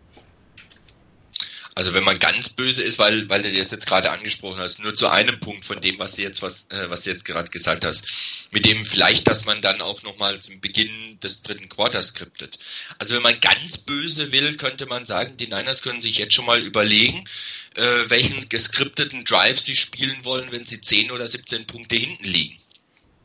Also 1.76 1.92
wenn 1.92 2.04
man 2.04 2.18
ganz 2.18 2.48
böse 2.48 2.82
ist, 2.82 2.98
weil, 2.98 3.28
weil 3.28 3.42
du 3.42 3.52
das 3.52 3.70
jetzt 3.70 3.86
gerade 3.86 4.10
angesprochen 4.10 4.58
hast, 4.58 4.78
nur 4.78 4.94
zu 4.94 5.08
einem 5.08 5.38
Punkt 5.40 5.66
von 5.66 5.78
dem, 5.78 5.98
was 5.98 6.16
du 6.16 6.22
jetzt, 6.22 6.40
was, 6.40 6.66
äh, 6.70 6.88
was 6.88 7.02
du 7.02 7.10
jetzt 7.10 7.26
gerade 7.26 7.50
gesagt 7.50 7.84
hast, 7.84 8.48
mit 8.50 8.64
dem 8.64 8.86
vielleicht, 8.86 9.28
dass 9.28 9.44
man 9.44 9.60
dann 9.60 9.82
auch 9.82 10.02
nochmal 10.02 10.40
zum 10.40 10.58
Beginn 10.62 11.20
des 11.20 11.42
dritten 11.42 11.68
Quarters 11.68 12.08
skriptet. 12.08 12.58
Also 12.98 13.14
wenn 13.14 13.22
man 13.22 13.38
ganz 13.40 13.76
böse 13.76 14.32
will, 14.32 14.56
könnte 14.56 14.86
man 14.86 15.04
sagen, 15.04 15.36
die 15.36 15.48
Niners 15.48 15.82
können 15.82 16.00
sich 16.00 16.16
jetzt 16.16 16.32
schon 16.32 16.46
mal 16.46 16.62
überlegen, 16.62 17.24
äh, 17.74 18.08
welchen 18.08 18.48
geskripteten 18.48 19.26
Drive 19.26 19.60
sie 19.60 19.76
spielen 19.76 20.24
wollen, 20.24 20.50
wenn 20.52 20.64
sie 20.64 20.80
10 20.80 21.10
oder 21.10 21.26
17 21.26 21.66
Punkte 21.66 21.96
hinten 21.96 22.24
liegen 22.24 22.58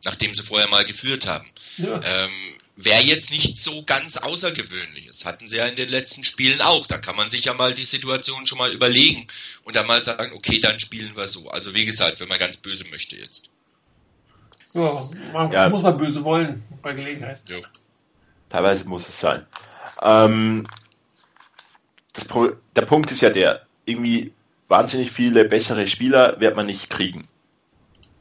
nachdem 0.03 0.33
sie 0.33 0.41
vorher 0.41 0.67
mal 0.67 0.83
geführt 0.83 1.27
haben. 1.27 1.47
Ja. 1.77 1.99
Ähm, 2.03 2.31
wäre 2.75 3.01
jetzt 3.01 3.31
nicht 3.31 3.57
so 3.57 3.83
ganz 3.83 4.17
Außergewöhnliches. 4.17 5.25
Hatten 5.25 5.47
sie 5.47 5.57
ja 5.57 5.67
in 5.67 5.75
den 5.75 5.89
letzten 5.89 6.23
Spielen 6.23 6.61
auch. 6.61 6.87
Da 6.87 6.97
kann 6.97 7.15
man 7.15 7.29
sich 7.29 7.45
ja 7.45 7.53
mal 7.53 7.73
die 7.73 7.83
Situation 7.83 8.45
schon 8.45 8.57
mal 8.57 8.71
überlegen 8.71 9.27
und 9.63 9.75
dann 9.75 9.87
mal 9.87 10.01
sagen, 10.01 10.33
okay, 10.35 10.59
dann 10.59 10.79
spielen 10.79 11.15
wir 11.15 11.27
so. 11.27 11.49
Also 11.49 11.73
wie 11.75 11.85
gesagt, 11.85 12.19
wenn 12.19 12.27
man 12.27 12.39
ganz 12.39 12.57
böse 12.57 12.85
möchte 12.89 13.15
jetzt. 13.15 13.49
Ja, 14.73 15.09
man 15.33 15.51
ja. 15.51 15.69
muss 15.69 15.81
mal 15.81 15.91
böse 15.91 16.23
wollen 16.23 16.63
bei 16.81 16.93
Gelegenheit. 16.93 17.39
Ja. 17.49 17.57
Teilweise 18.49 18.85
muss 18.85 19.07
es 19.07 19.19
sein. 19.19 19.45
Ähm, 20.01 20.67
der 22.75 22.81
Punkt 22.83 23.11
ist 23.11 23.21
ja 23.21 23.29
der, 23.29 23.65
irgendwie 23.85 24.33
wahnsinnig 24.67 25.11
viele 25.11 25.45
bessere 25.45 25.87
Spieler 25.87 26.39
wird 26.39 26.55
man 26.55 26.65
nicht 26.65 26.89
kriegen 26.89 27.27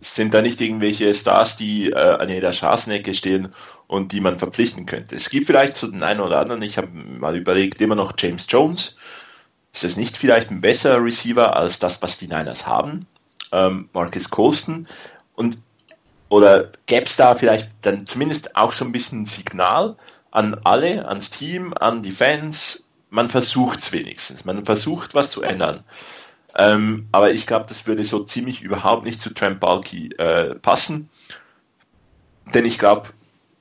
sind 0.00 0.34
da 0.34 0.42
nicht 0.42 0.60
irgendwelche 0.60 1.12
Stars, 1.14 1.56
die 1.56 1.90
äh, 1.90 1.94
an 1.94 2.28
jeder 2.28 2.52
Straßenecke 2.52 3.14
stehen 3.14 3.54
und 3.90 4.12
die 4.12 4.20
man 4.20 4.38
verpflichten 4.38 4.86
könnte. 4.86 5.16
Es 5.16 5.30
gibt 5.30 5.48
vielleicht 5.48 5.74
zu 5.74 5.88
den 5.88 6.04
einen 6.04 6.20
oder 6.20 6.38
anderen, 6.38 6.62
ich 6.62 6.78
habe 6.78 6.86
mal 6.92 7.34
überlegt, 7.36 7.80
immer 7.80 7.96
noch 7.96 8.12
James 8.16 8.46
Jones. 8.48 8.94
Ist 9.72 9.82
es 9.82 9.96
nicht 9.96 10.16
vielleicht 10.16 10.48
ein 10.52 10.60
besserer 10.60 11.02
Receiver 11.02 11.56
als 11.56 11.80
das, 11.80 12.00
was 12.00 12.16
die 12.16 12.28
Niners 12.28 12.68
haben? 12.68 13.08
Ähm, 13.50 13.88
Marcus 13.92 14.30
Colston. 14.30 14.86
Und, 15.34 15.58
oder 16.28 16.70
gäbe 16.86 17.06
es 17.06 17.16
da 17.16 17.34
vielleicht 17.34 17.68
dann 17.82 18.06
zumindest 18.06 18.54
auch 18.54 18.72
so 18.72 18.84
ein 18.84 18.92
bisschen 18.92 19.22
ein 19.22 19.26
Signal 19.26 19.96
an 20.30 20.54
alle, 20.62 21.08
ans 21.08 21.30
Team, 21.30 21.74
an 21.74 22.04
die 22.04 22.12
Fans? 22.12 22.86
Man 23.08 23.28
versucht 23.28 23.80
es 23.80 23.90
wenigstens. 23.90 24.44
Man 24.44 24.64
versucht 24.64 25.16
was 25.16 25.30
zu 25.30 25.42
ändern. 25.42 25.82
Ähm, 26.54 27.08
aber 27.10 27.32
ich 27.32 27.44
glaube, 27.44 27.66
das 27.68 27.88
würde 27.88 28.04
so 28.04 28.22
ziemlich 28.22 28.62
überhaupt 28.62 29.04
nicht 29.04 29.20
zu 29.20 29.34
Trent 29.34 29.58
Balky 29.58 30.10
äh, 30.16 30.54
passen. 30.54 31.10
Denn 32.54 32.64
ich 32.64 32.78
glaube, 32.78 33.08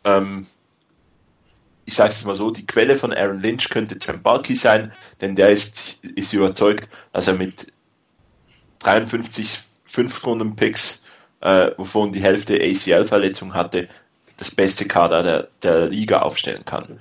ähm, 0.03 0.47
ich 1.85 1.95
sage 1.95 2.11
es 2.11 2.23
mal 2.23 2.35
so, 2.35 2.51
die 2.51 2.67
Quelle 2.67 2.95
von 2.95 3.13
Aaron 3.13 3.39
Lynch 3.39 3.69
könnte 3.69 3.97
Trent 3.97 4.21
Balky 4.21 4.55
sein, 4.55 4.91
denn 5.21 5.35
der 5.35 5.49
ist, 5.49 6.03
ist 6.03 6.33
überzeugt, 6.33 6.87
dass 7.11 7.27
er 7.27 7.33
mit 7.33 7.73
53 8.79 9.59
Fünftrunden-Picks, 9.85 11.03
äh, 11.41 11.71
wovon 11.77 12.13
die 12.13 12.21
Hälfte 12.21 12.61
ACL-Verletzung 12.61 13.55
hatte, 13.55 13.87
das 14.37 14.51
beste 14.51 14.85
Kader 14.85 15.23
der, 15.23 15.47
der 15.63 15.87
Liga 15.87 16.19
aufstellen 16.21 16.63
kann. 16.63 16.99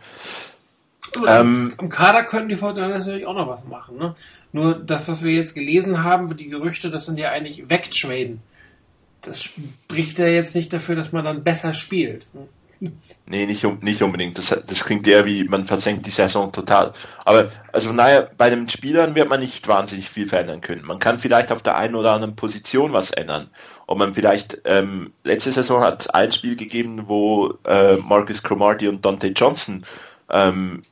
Ähm, 1.27 1.75
Am 1.77 1.89
Kader 1.89 2.25
könnten 2.25 2.49
die 2.49 2.57
Fortinanders 2.57 3.07
natürlich 3.07 3.27
auch 3.27 3.35
noch 3.35 3.49
was 3.49 3.65
machen. 3.65 3.99
Ne? 3.99 4.15
Nur 4.53 4.75
das, 4.75 5.09
was 5.09 5.23
wir 5.23 5.33
jetzt 5.33 5.55
gelesen 5.55 6.03
haben, 6.03 6.35
die 6.37 6.49
Gerüchte, 6.49 6.91
das 6.91 7.07
sind 7.07 7.19
ja 7.19 7.31
eigentlich 7.31 7.69
wegtraden. 7.69 8.41
Das 9.21 9.43
spricht 9.43 10.19
ja 10.19 10.29
jetzt 10.29 10.55
nicht 10.55 10.73
dafür, 10.73 10.97
dass 10.97 11.13
man 11.13 11.25
dann 11.25 11.45
besser 11.45 11.75
spielt. 11.75 12.27
Nee, 12.81 13.47
nicht, 13.47 13.65
nicht 13.83 14.03
unbedingt. 14.03 14.39
Das, 14.39 14.49
das 14.49 14.85
klingt 14.85 15.07
eher 15.07 15.27
wie, 15.27 15.45
man 15.45 15.65
versenkt 15.65 16.07
die 16.07 16.11
Saison 16.11 16.53
total. 16.53 16.93
Aber, 17.25 17.51
also 17.73 17.93
naja, 17.93 18.29
bei 18.37 18.51
den 18.51 18.69
Spielern 18.69 19.15
wird 19.15 19.29
man 19.29 19.41
nicht 19.41 19.67
wahnsinnig 19.67 20.09
viel 20.09 20.29
verändern 20.29 20.61
können. 20.61 20.85
Man 20.85 21.01
kann 21.01 21.19
vielleicht 21.19 21.51
auf 21.51 21.63
der 21.63 21.77
einen 21.77 21.97
oder 21.97 22.13
anderen 22.13 22.37
Position 22.37 22.93
was 22.93 23.11
ändern. 23.11 23.51
Ob 23.87 23.99
man 23.99 24.15
vielleicht, 24.15 24.63
ähm, 24.65 25.13
letzte 25.25 25.53
Saison 25.53 25.83
hat 25.83 26.03
es 26.03 26.11
ein 26.11 26.31
Spiel 26.31 26.55
gegeben, 26.55 27.09
wo 27.09 27.55
äh, 27.65 27.97
Marcus 27.97 28.43
Cromartie 28.43 28.89
und 28.89 29.05
Dante 29.05 29.29
Johnson 29.29 29.85
ähm, 30.31 30.83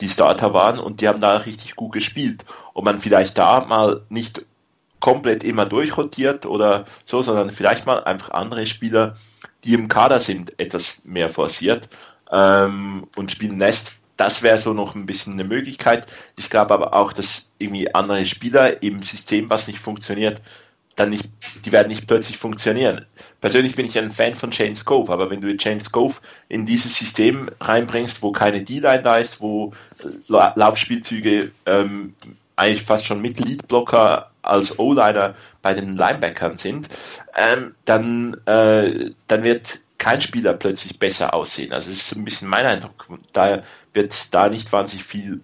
die 0.00 0.08
Starter 0.08 0.52
waren 0.52 0.78
und 0.80 1.00
die 1.00 1.08
haben 1.08 1.20
da 1.20 1.36
richtig 1.36 1.76
gut 1.76 1.92
gespielt. 1.92 2.44
Ob 2.74 2.84
man 2.84 2.98
vielleicht 2.98 3.38
da 3.38 3.60
mal 3.60 4.02
nicht 4.08 4.44
komplett 4.98 5.44
immer 5.44 5.66
durchrotiert 5.66 6.46
oder 6.46 6.86
so, 7.04 7.22
sondern 7.22 7.50
vielleicht 7.50 7.86
mal 7.86 8.02
einfach 8.02 8.30
andere 8.30 8.66
Spieler, 8.66 9.16
die 9.66 9.74
im 9.74 9.88
Kader 9.88 10.20
sind, 10.20 10.58
etwas 10.58 11.02
mehr 11.04 11.28
forciert 11.28 11.88
ähm, 12.30 13.06
und 13.16 13.32
spielen 13.32 13.58
lässt. 13.58 13.96
Das 14.16 14.42
wäre 14.42 14.58
so 14.58 14.72
noch 14.72 14.94
ein 14.94 15.04
bisschen 15.04 15.34
eine 15.34 15.44
Möglichkeit. 15.44 16.06
Ich 16.38 16.48
glaube 16.48 16.72
aber 16.72 16.94
auch, 16.94 17.12
dass 17.12 17.46
irgendwie 17.58 17.94
andere 17.94 18.24
Spieler 18.24 18.82
im 18.82 19.02
System, 19.02 19.50
was 19.50 19.66
nicht 19.66 19.78
funktioniert, 19.78 20.40
dann 20.94 21.10
nicht, 21.10 21.28
die 21.64 21.72
werden 21.72 21.88
nicht 21.88 22.06
plötzlich 22.06 22.38
funktionieren. 22.38 23.04
Persönlich 23.42 23.76
bin 23.76 23.84
ich 23.84 23.98
ein 23.98 24.10
Fan 24.10 24.34
von 24.34 24.50
Jane 24.50 24.76
Scove, 24.76 25.12
aber 25.12 25.28
wenn 25.28 25.42
du 25.42 25.54
Jane 25.54 25.80
Scove 25.80 26.14
in 26.48 26.64
dieses 26.64 26.96
System 26.96 27.50
reinbringst, 27.60 28.22
wo 28.22 28.32
keine 28.32 28.62
D-Line 28.62 29.02
da 29.02 29.18
ist, 29.18 29.42
wo 29.42 29.74
äh, 30.02 30.06
Laufspielzüge 30.28 31.50
ähm, 31.66 32.14
eigentlich 32.56 32.84
fast 32.84 33.04
schon 33.04 33.20
mit 33.20 33.38
Leadblocker 33.38 34.30
als 34.46 34.78
O-Liner 34.78 35.34
bei 35.62 35.74
den 35.74 35.92
Linebackern 35.92 36.58
sind, 36.58 36.88
ähm, 37.36 37.74
dann, 37.84 38.34
äh, 38.46 39.10
dann 39.28 39.42
wird 39.42 39.80
kein 39.98 40.20
Spieler 40.20 40.52
plötzlich 40.52 40.98
besser 40.98 41.34
aussehen. 41.34 41.72
Also 41.72 41.90
es 41.90 41.98
ist 41.98 42.16
ein 42.16 42.24
bisschen 42.24 42.48
mein 42.48 42.66
Eindruck. 42.66 43.06
Daher 43.32 43.62
wird 43.92 44.34
da 44.34 44.48
nicht 44.48 44.72
wahnsinnig 44.72 45.04
viel 45.04 45.40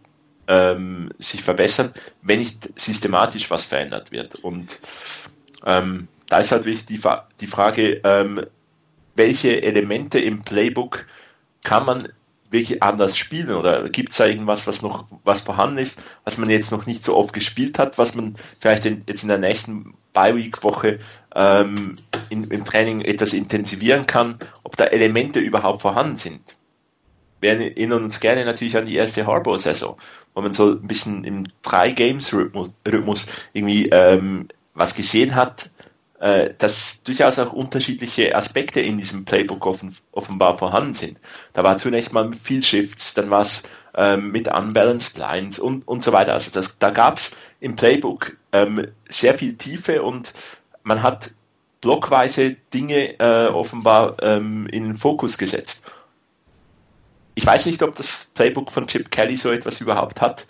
ähm, 0.48 1.10
sich 1.18 1.42
verbessern, 1.42 1.92
wenn 2.22 2.38
nicht 2.38 2.68
systematisch 2.78 3.50
was 3.50 3.64
verändert 3.64 4.12
wird. 4.12 4.34
Und 4.36 4.80
ähm, 5.64 6.08
da 6.28 6.38
ist 6.38 6.52
halt 6.52 6.64
wirklich 6.64 6.86
die, 6.86 7.00
die 7.40 7.46
Frage, 7.46 8.00
ähm, 8.04 8.46
welche 9.14 9.62
Elemente 9.62 10.18
im 10.18 10.42
Playbook 10.42 11.06
kann 11.62 11.86
man 11.86 12.08
wirklich 12.52 12.82
anders 12.82 13.16
spielen 13.16 13.56
oder 13.56 13.88
gibt 13.88 14.10
es 14.10 14.18
da 14.18 14.26
irgendwas, 14.26 14.66
was 14.66 14.82
noch 14.82 15.06
was 15.24 15.40
vorhanden 15.40 15.78
ist, 15.78 16.00
was 16.24 16.38
man 16.38 16.50
jetzt 16.50 16.70
noch 16.70 16.86
nicht 16.86 17.04
so 17.04 17.16
oft 17.16 17.32
gespielt 17.32 17.78
hat, 17.78 17.98
was 17.98 18.14
man 18.14 18.34
vielleicht 18.60 18.86
in, 18.86 19.02
jetzt 19.08 19.22
in 19.22 19.28
der 19.28 19.38
nächsten 19.38 19.94
Bye-Week-Woche 20.12 20.98
ähm, 21.34 21.96
im 22.28 22.64
Training 22.64 23.00
etwas 23.00 23.32
intensivieren 23.32 24.06
kann, 24.06 24.38
ob 24.62 24.76
da 24.76 24.84
Elemente 24.84 25.40
überhaupt 25.40 25.82
vorhanden 25.82 26.16
sind. 26.16 26.56
Wir 27.40 27.58
erinnern 27.58 28.04
uns 28.04 28.20
gerne 28.20 28.44
natürlich 28.44 28.76
an 28.76 28.86
die 28.86 28.94
erste 28.94 29.26
Harbour-Saison, 29.26 29.96
wo 30.34 30.40
man 30.40 30.52
so 30.52 30.70
ein 30.70 30.86
bisschen 30.86 31.24
im 31.24 31.44
Drei-Games-Rhythmus 31.62 33.26
irgendwie 33.52 33.88
ähm, 33.88 34.48
was 34.74 34.94
gesehen 34.94 35.34
hat, 35.34 35.70
äh, 36.22 36.54
dass 36.56 37.02
durchaus 37.02 37.40
auch 37.40 37.52
unterschiedliche 37.52 38.36
Aspekte 38.36 38.80
in 38.80 38.96
diesem 38.96 39.24
Playbook 39.24 39.66
offen, 39.66 39.96
offenbar 40.12 40.56
vorhanden 40.56 40.94
sind. 40.94 41.20
Da 41.52 41.64
war 41.64 41.78
zunächst 41.78 42.12
mal 42.12 42.32
viel 42.32 42.62
Shifts, 42.62 43.12
dann 43.14 43.28
war 43.28 43.40
es 43.40 43.64
ähm, 43.96 44.30
mit 44.30 44.46
Unbalanced 44.46 45.18
Lines 45.18 45.58
und, 45.58 45.86
und 45.88 46.04
so 46.04 46.12
weiter. 46.12 46.34
Also 46.34 46.52
das, 46.52 46.78
da 46.78 46.90
gab 46.90 47.18
es 47.18 47.32
im 47.58 47.74
Playbook 47.74 48.36
ähm, 48.52 48.86
sehr 49.08 49.34
viel 49.34 49.56
Tiefe 49.56 50.04
und 50.04 50.32
man 50.84 51.02
hat 51.02 51.32
blockweise 51.80 52.52
Dinge 52.72 53.18
äh, 53.18 53.48
offenbar 53.48 54.14
ähm, 54.22 54.68
in 54.68 54.84
den 54.84 54.96
Fokus 54.96 55.36
gesetzt. 55.36 55.84
ich 57.34 57.44
weiß 57.44 57.66
nicht, 57.66 57.82
ob 57.82 57.96
das 57.96 58.30
Playbook 58.34 58.70
von 58.70 58.86
Chip 58.86 59.10
Kelly 59.10 59.36
so 59.36 59.50
etwas 59.50 59.80
überhaupt 59.80 60.20
hat. 60.20 60.46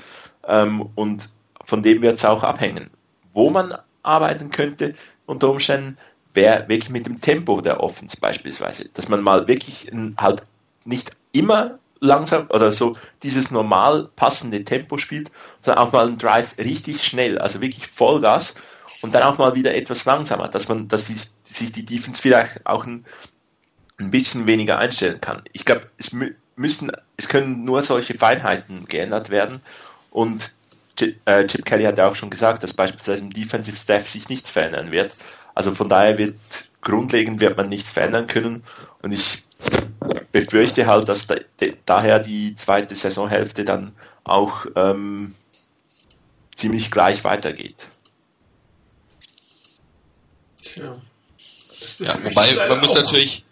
Ähm, 0.46 0.90
und 0.96 1.30
von 1.64 1.82
dem 1.82 2.02
wird 2.02 2.18
es 2.18 2.26
auch 2.26 2.42
abhängen. 2.42 2.90
Wo 3.32 3.48
man 3.48 3.78
arbeiten 4.02 4.50
könnte 4.50 4.94
unter 5.26 5.50
Umständen, 5.50 5.96
wäre 6.34 6.68
wirklich 6.68 6.90
mit 6.90 7.06
dem 7.06 7.20
Tempo 7.20 7.60
der 7.60 7.80
Offense 7.80 8.18
beispielsweise. 8.20 8.88
Dass 8.94 9.08
man 9.08 9.22
mal 9.22 9.48
wirklich 9.48 9.90
halt 10.16 10.42
nicht 10.84 11.12
immer 11.32 11.78
langsam 12.00 12.48
oder 12.50 12.72
so 12.72 12.96
dieses 13.22 13.50
normal 13.50 14.08
passende 14.16 14.64
Tempo 14.64 14.98
spielt, 14.98 15.30
sondern 15.60 15.86
auch 15.86 15.92
mal 15.92 16.06
einen 16.06 16.18
Drive 16.18 16.58
richtig 16.58 17.04
schnell, 17.04 17.38
also 17.38 17.60
wirklich 17.60 17.86
Vollgas 17.86 18.56
und 19.02 19.14
dann 19.14 19.22
auch 19.22 19.38
mal 19.38 19.54
wieder 19.54 19.74
etwas 19.74 20.04
langsamer, 20.04 20.48
dass 20.48 20.68
man, 20.68 20.88
dass 20.88 21.04
die, 21.04 21.16
sich 21.44 21.70
die 21.70 21.86
Defense 21.86 22.20
vielleicht 22.20 22.66
auch 22.66 22.84
ein, 22.84 23.04
ein 23.98 24.10
bisschen 24.10 24.46
weniger 24.46 24.78
einstellen 24.78 25.20
kann. 25.20 25.42
Ich 25.52 25.64
glaube, 25.64 25.82
es 25.96 26.14
müssten, 26.56 26.90
es 27.16 27.28
können 27.28 27.64
nur 27.64 27.82
solche 27.82 28.18
Feinheiten 28.18 28.86
geändert 28.86 29.30
werden 29.30 29.60
und 30.10 30.52
Chip 30.96 31.64
Kelly 31.64 31.84
hat 31.84 31.98
ja 31.98 32.08
auch 32.08 32.14
schon 32.14 32.30
gesagt, 32.30 32.62
dass 32.62 32.74
beispielsweise 32.74 33.22
im 33.22 33.32
Defensive 33.32 33.76
Staff 33.76 34.08
sich 34.08 34.28
nichts 34.28 34.50
verändern 34.50 34.90
wird. 34.90 35.14
Also 35.54 35.74
von 35.74 35.88
daher 35.88 36.18
wird 36.18 36.36
grundlegend 36.80 37.40
wird 37.40 37.56
man 37.56 37.68
nichts 37.68 37.90
verändern 37.90 38.26
können 38.26 38.62
und 39.02 39.12
ich 39.12 39.42
befürchte 40.32 40.86
halt, 40.86 41.08
dass 41.08 41.26
da, 41.26 41.36
de, 41.60 41.76
daher 41.86 42.18
die 42.18 42.56
zweite 42.56 42.94
Saisonhälfte 42.94 43.64
dann 43.64 43.94
auch 44.24 44.66
ähm, 44.74 45.34
ziemlich 46.56 46.90
gleich 46.90 47.24
weitergeht. 47.24 47.86
Tja. 50.60 50.94
Ja, 51.98 52.24
wobei 52.24 52.68
man 52.68 52.80
muss 52.80 52.94
natürlich 52.94 53.44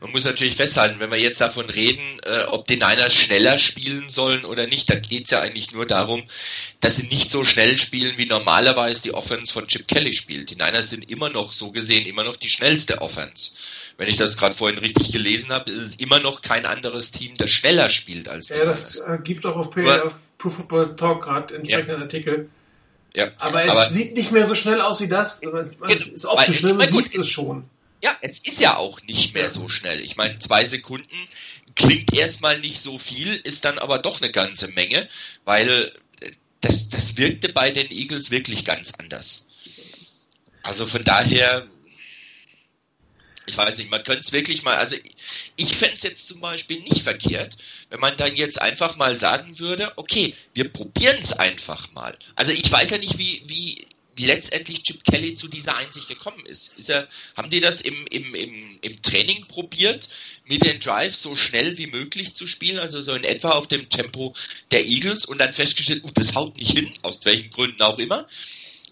man 0.00 0.10
muss 0.12 0.24
natürlich 0.24 0.56
festhalten, 0.56 1.00
wenn 1.00 1.10
wir 1.10 1.18
jetzt 1.18 1.40
davon 1.40 1.66
reden, 1.70 2.20
äh, 2.24 2.44
ob 2.44 2.66
die 2.66 2.76
Niners 2.76 3.14
schneller 3.14 3.58
spielen 3.58 4.10
sollen 4.10 4.44
oder 4.44 4.66
nicht, 4.66 4.90
dann 4.90 5.00
geht 5.02 5.24
es 5.24 5.30
ja 5.30 5.40
eigentlich 5.40 5.72
nur 5.72 5.86
darum, 5.86 6.24
dass 6.80 6.96
sie 6.96 7.06
nicht 7.06 7.30
so 7.30 7.44
schnell 7.44 7.78
spielen, 7.78 8.18
wie 8.18 8.26
normalerweise 8.26 9.02
die 9.02 9.14
Offense 9.14 9.52
von 9.52 9.66
Chip 9.66 9.86
Kelly 9.88 10.12
spielt. 10.12 10.50
Die 10.50 10.56
Niners 10.56 10.90
sind 10.90 11.10
immer 11.10 11.30
noch, 11.30 11.52
so 11.52 11.70
gesehen, 11.70 12.06
immer 12.06 12.24
noch 12.24 12.36
die 12.36 12.48
schnellste 12.48 13.00
Offense. 13.00 13.54
Wenn 13.96 14.08
ich 14.08 14.16
das 14.16 14.36
gerade 14.36 14.54
vorhin 14.54 14.78
richtig 14.78 15.12
gelesen 15.12 15.50
habe, 15.50 15.70
ist 15.70 15.80
es 15.82 15.94
immer 15.96 16.18
noch 16.18 16.42
kein 16.42 16.66
anderes 16.66 17.12
Team, 17.12 17.36
das 17.36 17.50
schneller 17.50 17.88
spielt 17.88 18.28
als 18.28 18.48
die 18.48 18.54
Ja, 18.54 18.64
das 18.64 19.00
äh, 19.00 19.18
gibt 19.22 19.46
auch 19.46 19.56
auf, 19.56 19.70
P 19.70 19.88
auf 19.88 20.18
Pro 20.38 20.50
Football 20.50 20.96
Talk 20.96 21.22
gerade 21.22 21.54
entsprechenden 21.54 21.96
ja. 21.96 22.02
Artikel. 22.02 22.50
Ja, 23.16 23.28
aber 23.38 23.64
es 23.64 23.70
aber 23.70 23.90
sieht 23.90 24.14
nicht 24.14 24.32
mehr 24.32 24.44
so 24.44 24.56
schnell 24.56 24.80
aus 24.80 25.00
wie 25.00 25.06
das. 25.06 25.40
Es, 25.42 25.76
ist 26.08 26.26
optisch, 26.26 26.62
ne? 26.64 26.74
Du 26.74 27.00
siehst 27.00 27.16
es 27.16 27.28
schon. 27.28 27.70
Ja, 28.04 28.14
es 28.20 28.38
ist 28.40 28.60
ja 28.60 28.76
auch 28.76 29.00
nicht 29.04 29.32
mehr 29.32 29.48
so 29.48 29.66
schnell. 29.66 29.98
Ich 30.02 30.16
meine, 30.16 30.38
zwei 30.38 30.66
Sekunden 30.66 31.26
klingt 31.74 32.12
erstmal 32.12 32.58
nicht 32.60 32.78
so 32.78 32.98
viel, 32.98 33.34
ist 33.34 33.64
dann 33.64 33.78
aber 33.78 33.98
doch 33.98 34.20
eine 34.20 34.30
ganze 34.30 34.68
Menge, 34.68 35.08
weil 35.46 35.90
äh, 36.20 36.30
das, 36.60 36.90
das 36.90 37.16
wirkte 37.16 37.48
bei 37.48 37.70
den 37.70 37.90
Eagles 37.90 38.30
wirklich 38.30 38.66
ganz 38.66 38.92
anders. 38.98 39.46
Also 40.62 40.86
von 40.86 41.02
daher, 41.02 41.66
ich 43.46 43.56
weiß 43.56 43.78
nicht, 43.78 43.90
man 43.90 44.04
könnte 44.04 44.20
es 44.20 44.32
wirklich 44.32 44.64
mal, 44.64 44.76
also 44.76 44.96
ich 45.56 45.74
fände 45.74 45.94
es 45.94 46.02
jetzt 46.02 46.28
zum 46.28 46.40
Beispiel 46.40 46.80
nicht 46.80 47.04
verkehrt, 47.04 47.56
wenn 47.88 48.00
man 48.00 48.18
dann 48.18 48.36
jetzt 48.36 48.60
einfach 48.60 48.96
mal 48.96 49.16
sagen 49.16 49.58
würde, 49.58 49.90
okay, 49.96 50.34
wir 50.52 50.68
probieren 50.70 51.16
es 51.22 51.32
einfach 51.32 51.90
mal. 51.92 52.18
Also 52.36 52.52
ich 52.52 52.70
weiß 52.70 52.90
ja 52.90 52.98
nicht, 52.98 53.16
wie, 53.16 53.44
wie 53.46 53.86
wie 54.16 54.26
letztendlich 54.26 54.82
Chip 54.82 55.04
Kelly 55.04 55.34
zu 55.34 55.48
dieser 55.48 55.76
Einsicht 55.76 56.08
gekommen 56.08 56.44
ist. 56.46 56.78
ist 56.78 56.90
er, 56.90 57.08
haben 57.36 57.50
die 57.50 57.60
das 57.60 57.80
im, 57.80 58.06
im, 58.08 58.34
im, 58.34 58.78
im 58.80 59.02
Training 59.02 59.46
probiert, 59.46 60.08
mit 60.46 60.64
den 60.64 60.80
Drives 60.80 61.22
so 61.22 61.34
schnell 61.36 61.78
wie 61.78 61.86
möglich 61.86 62.34
zu 62.34 62.46
spielen, 62.46 62.78
also 62.78 63.02
so 63.02 63.14
in 63.14 63.24
etwa 63.24 63.50
auf 63.50 63.66
dem 63.66 63.88
Tempo 63.88 64.34
der 64.70 64.84
Eagles 64.86 65.24
und 65.24 65.38
dann 65.38 65.52
festgestellt, 65.52 66.04
uh, 66.04 66.10
das 66.14 66.34
haut 66.34 66.56
nicht 66.56 66.72
hin, 66.72 66.92
aus 67.02 67.24
welchen 67.24 67.50
Gründen 67.50 67.82
auch 67.82 67.98
immer. 67.98 68.26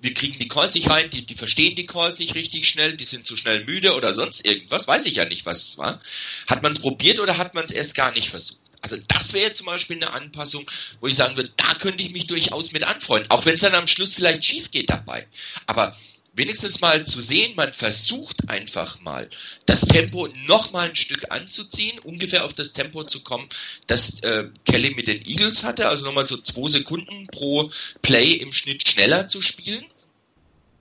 Wir 0.01 0.15
kriegen 0.15 0.39
die 0.39 0.49
Calls 0.49 0.75
nicht 0.75 0.91
rein, 0.91 1.11
die, 1.11 1.25
die 1.25 1.37
verstehen 1.37 1.77
die 1.77 1.87
Calls 1.87 2.19
nicht 2.19 2.35
richtig 2.35 2.69
schnell, 2.69 2.97
die 2.97 3.05
sind 3.05 3.25
zu 3.25 3.37
schnell 3.37 3.65
müde 3.65 3.95
oder 3.95 4.15
sonst 4.15 4.45
irgendwas, 4.45 4.89
weiß 4.89 5.07
ich 5.07 5.15
ja 5.15 5.25
nicht, 5.25 5.47
was 5.47 5.69
es 5.69 5.79
war. 5.79 6.01
Hat 6.49 6.63
man 6.63 6.73
es 6.73 6.81
probiert 6.81 7.21
oder 7.21 7.39
hat 7.39 7.55
man 7.55 7.65
es 7.65 7.73
erst 7.73 7.95
gar 7.95 8.13
nicht 8.13 8.29
versucht? 8.29 8.62
Also 8.83 8.97
das 9.09 9.33
wäre 9.33 9.53
zum 9.53 9.67
Beispiel 9.67 9.97
eine 9.97 10.13
Anpassung, 10.13 10.69
wo 11.01 11.07
ich 11.07 11.17
sagen 11.17 11.37
würde, 11.37 11.53
da 11.57 11.75
könnte 11.75 12.03
ich 12.03 12.13
mich 12.13 12.27
durchaus 12.27 12.73
mit 12.73 12.85
anfreunden. 12.85 13.31
Auch 13.31 13.47
wenn 13.47 13.55
es 13.55 13.61
dann 13.61 13.75
am 13.75 13.87
Schluss 13.87 14.15
vielleicht 14.15 14.45
schief 14.45 14.71
geht 14.71 14.91
dabei. 14.91 15.27
Aber 15.67 15.97
wenigstens 16.35 16.81
mal 16.81 17.05
zu 17.05 17.21
sehen, 17.21 17.55
man 17.55 17.73
versucht 17.73 18.49
einfach 18.49 19.01
mal, 19.01 19.29
das 19.67 19.83
Tempo 19.83 20.29
noch 20.47 20.73
mal 20.73 20.89
ein 20.89 20.97
Stück 20.97 21.31
anzuziehen, 21.31 21.99
ungefähr 22.01 22.45
auf 22.45 22.55
das 22.55 22.73
Tempo 22.73 23.05
zu 23.05 23.21
kommen, 23.21 23.49
das 23.87 24.21
äh, 24.21 24.49
Kelly 24.65 24.95
mit 24.95 25.09
den 25.09 25.25
Eagles 25.27 25.63
hatte, 25.63 25.89
also 25.89 26.05
nochmal 26.05 26.27
so 26.27 26.37
zwei 26.39 26.69
Sekunden 26.69 27.27
pro 27.29 27.71
Play 28.03 28.33
im 28.33 28.53
Schnitt 28.53 28.89
schneller 28.89 29.29
zu 29.29 29.41
spielen 29.41 29.85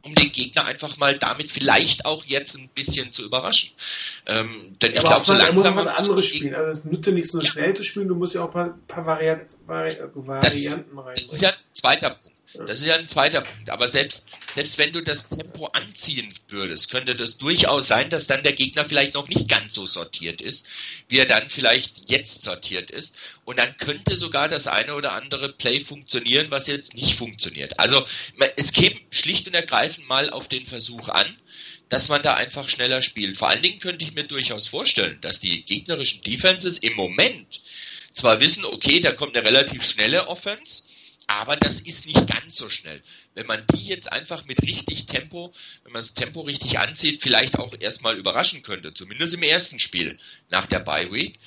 um 0.04 0.16
den 0.16 0.32
Gegner 0.32 0.66
einfach 0.66 0.97
mal 0.97 1.18
damit 1.18 1.52
vielleicht 1.52 2.06
auch 2.06 2.26
jetzt 2.26 2.56
ein 2.56 2.70
bisschen 2.70 3.12
zu 3.12 3.24
überraschen. 3.24 3.72
Ähm, 4.28 4.76
denn 4.82 4.93
ja, 4.93 5.02
ich 5.02 5.06
glaube, 5.06 5.26
so 5.26 5.34
langsam 5.34 5.76
muss 5.76 5.86
was 5.86 5.97
anderes 5.97 6.26
spielen. 6.26 6.56
Also 6.56 6.80
es 6.80 6.86
nützt 6.86 7.08
nicht 7.08 7.30
so 7.30 7.39
ja. 7.39 7.47
schnell 7.47 7.76
zu 7.76 7.84
spielen, 7.84 8.08
du 8.08 8.16
musst 8.16 8.36
ja 8.36 8.41
auch 8.41 8.47
ein 8.47 8.54
paar, 8.54 8.78
paar 8.88 9.06
Variant, 9.06 9.43
Vari 9.66 9.93
Varianten 10.14 10.97
rein. 10.97 11.14
Das 11.16 11.34
ist 11.34 11.41
ja 11.41 11.49
ein 11.49 11.56
zweiter 11.74 12.12
Punkt. 12.12 12.31
Das 12.54 12.80
ist 12.80 12.86
ja 12.86 12.95
ein 12.95 13.08
zweiter 13.08 13.41
Punkt. 13.41 13.70
Aber 13.70 13.88
selbst, 13.88 14.28
selbst 14.54 14.78
wenn 14.78 14.91
du 14.91 15.02
das 15.02 15.30
Tempo 15.30 15.68
anziehen 15.68 16.34
würdest, 16.49 16.91
könnte 16.91 17.16
das 17.16 17.38
durchaus 17.38 17.88
sein, 17.88 18.10
dass 18.10 18.28
dann 18.28 18.43
der 18.43 18.54
Gegner 18.54 18.84
vielleicht 18.84 19.14
noch 19.14 19.30
nicht 19.30 19.47
ganz 19.47 19.74
so 19.76 19.86
sortiert 19.86 20.41
ist, 20.41 20.68
wie 21.08 21.20
er 21.20 21.26
dann 21.26 21.49
vielleicht 21.49 22.10
jetzt 22.10 22.43
sortiert 22.43 22.91
ist. 22.91 23.16
Und 23.45 23.58
dann 23.58 23.78
könnte 23.78 24.16
sogar 24.16 24.49
das 24.49 24.68
eine 24.68 24.95
oder 24.95 25.14
andere 25.14 25.54
Play 25.54 25.80
funktionieren, 25.80 26.52
was 26.52 26.68
jetzt 26.68 26.93
nicht 26.93 27.16
funktioniert. 27.16 27.80
Also 27.80 28.06
es 28.58 28.74
käme 28.74 28.99
schlicht 29.12 29.47
und 29.47 29.54
ergreifend 29.54 30.08
mal 30.08 30.30
auf 30.30 30.47
den 30.47 30.66
Versuch 30.66 31.10
an, 31.10 31.38
dass 31.88 32.08
man 32.08 32.22
da 32.22 32.36
einfach 32.36 32.70
schneller 32.70 33.02
spielt. 33.02 33.38
Vor 33.38 33.49
allen 33.49 33.62
Dingen 33.62 33.80
könnte 33.80 34.06
ich 34.06 34.14
mir 34.14 34.24
durchaus 34.24 34.68
vorstellen, 34.68 35.18
dass 35.22 35.39
die 35.39 35.64
gegnerischen 35.64 36.22
Defenses 36.24 36.78
im 36.78 36.93
Moment 36.93 37.62
zwar 38.14 38.39
wissen, 38.39 38.66
okay, 38.66 38.99
da 38.99 39.12
kommt 39.12 39.36
eine 39.36 39.45
relativ 39.45 39.84
schnelle 39.84 40.28
Offense, 40.28 40.84
aber 41.28 41.55
das 41.55 41.82
ist 41.82 42.05
nicht 42.05 42.28
ganz 42.28 42.55
so 42.55 42.69
schnell. 42.69 43.01
Wenn 43.34 43.47
man 43.47 43.65
die 43.74 43.86
jetzt 43.86 44.11
einfach 44.11 44.45
mit 44.45 44.61
richtig 44.63 45.05
Tempo, 45.05 45.53
wenn 45.84 45.93
man 45.93 46.01
das 46.01 46.13
Tempo 46.13 46.41
richtig 46.41 46.80
anzieht, 46.80 47.22
vielleicht 47.22 47.57
auch 47.57 47.74
erstmal 47.80 48.17
überraschen 48.17 48.63
könnte, 48.63 48.93
zumindest 48.93 49.34
im 49.34 49.43
ersten 49.43 49.80
Spiel 49.80 50.17
nach 50.49 50.65
der 50.65 50.80
Bye 50.80 51.11
Week. 51.11 51.39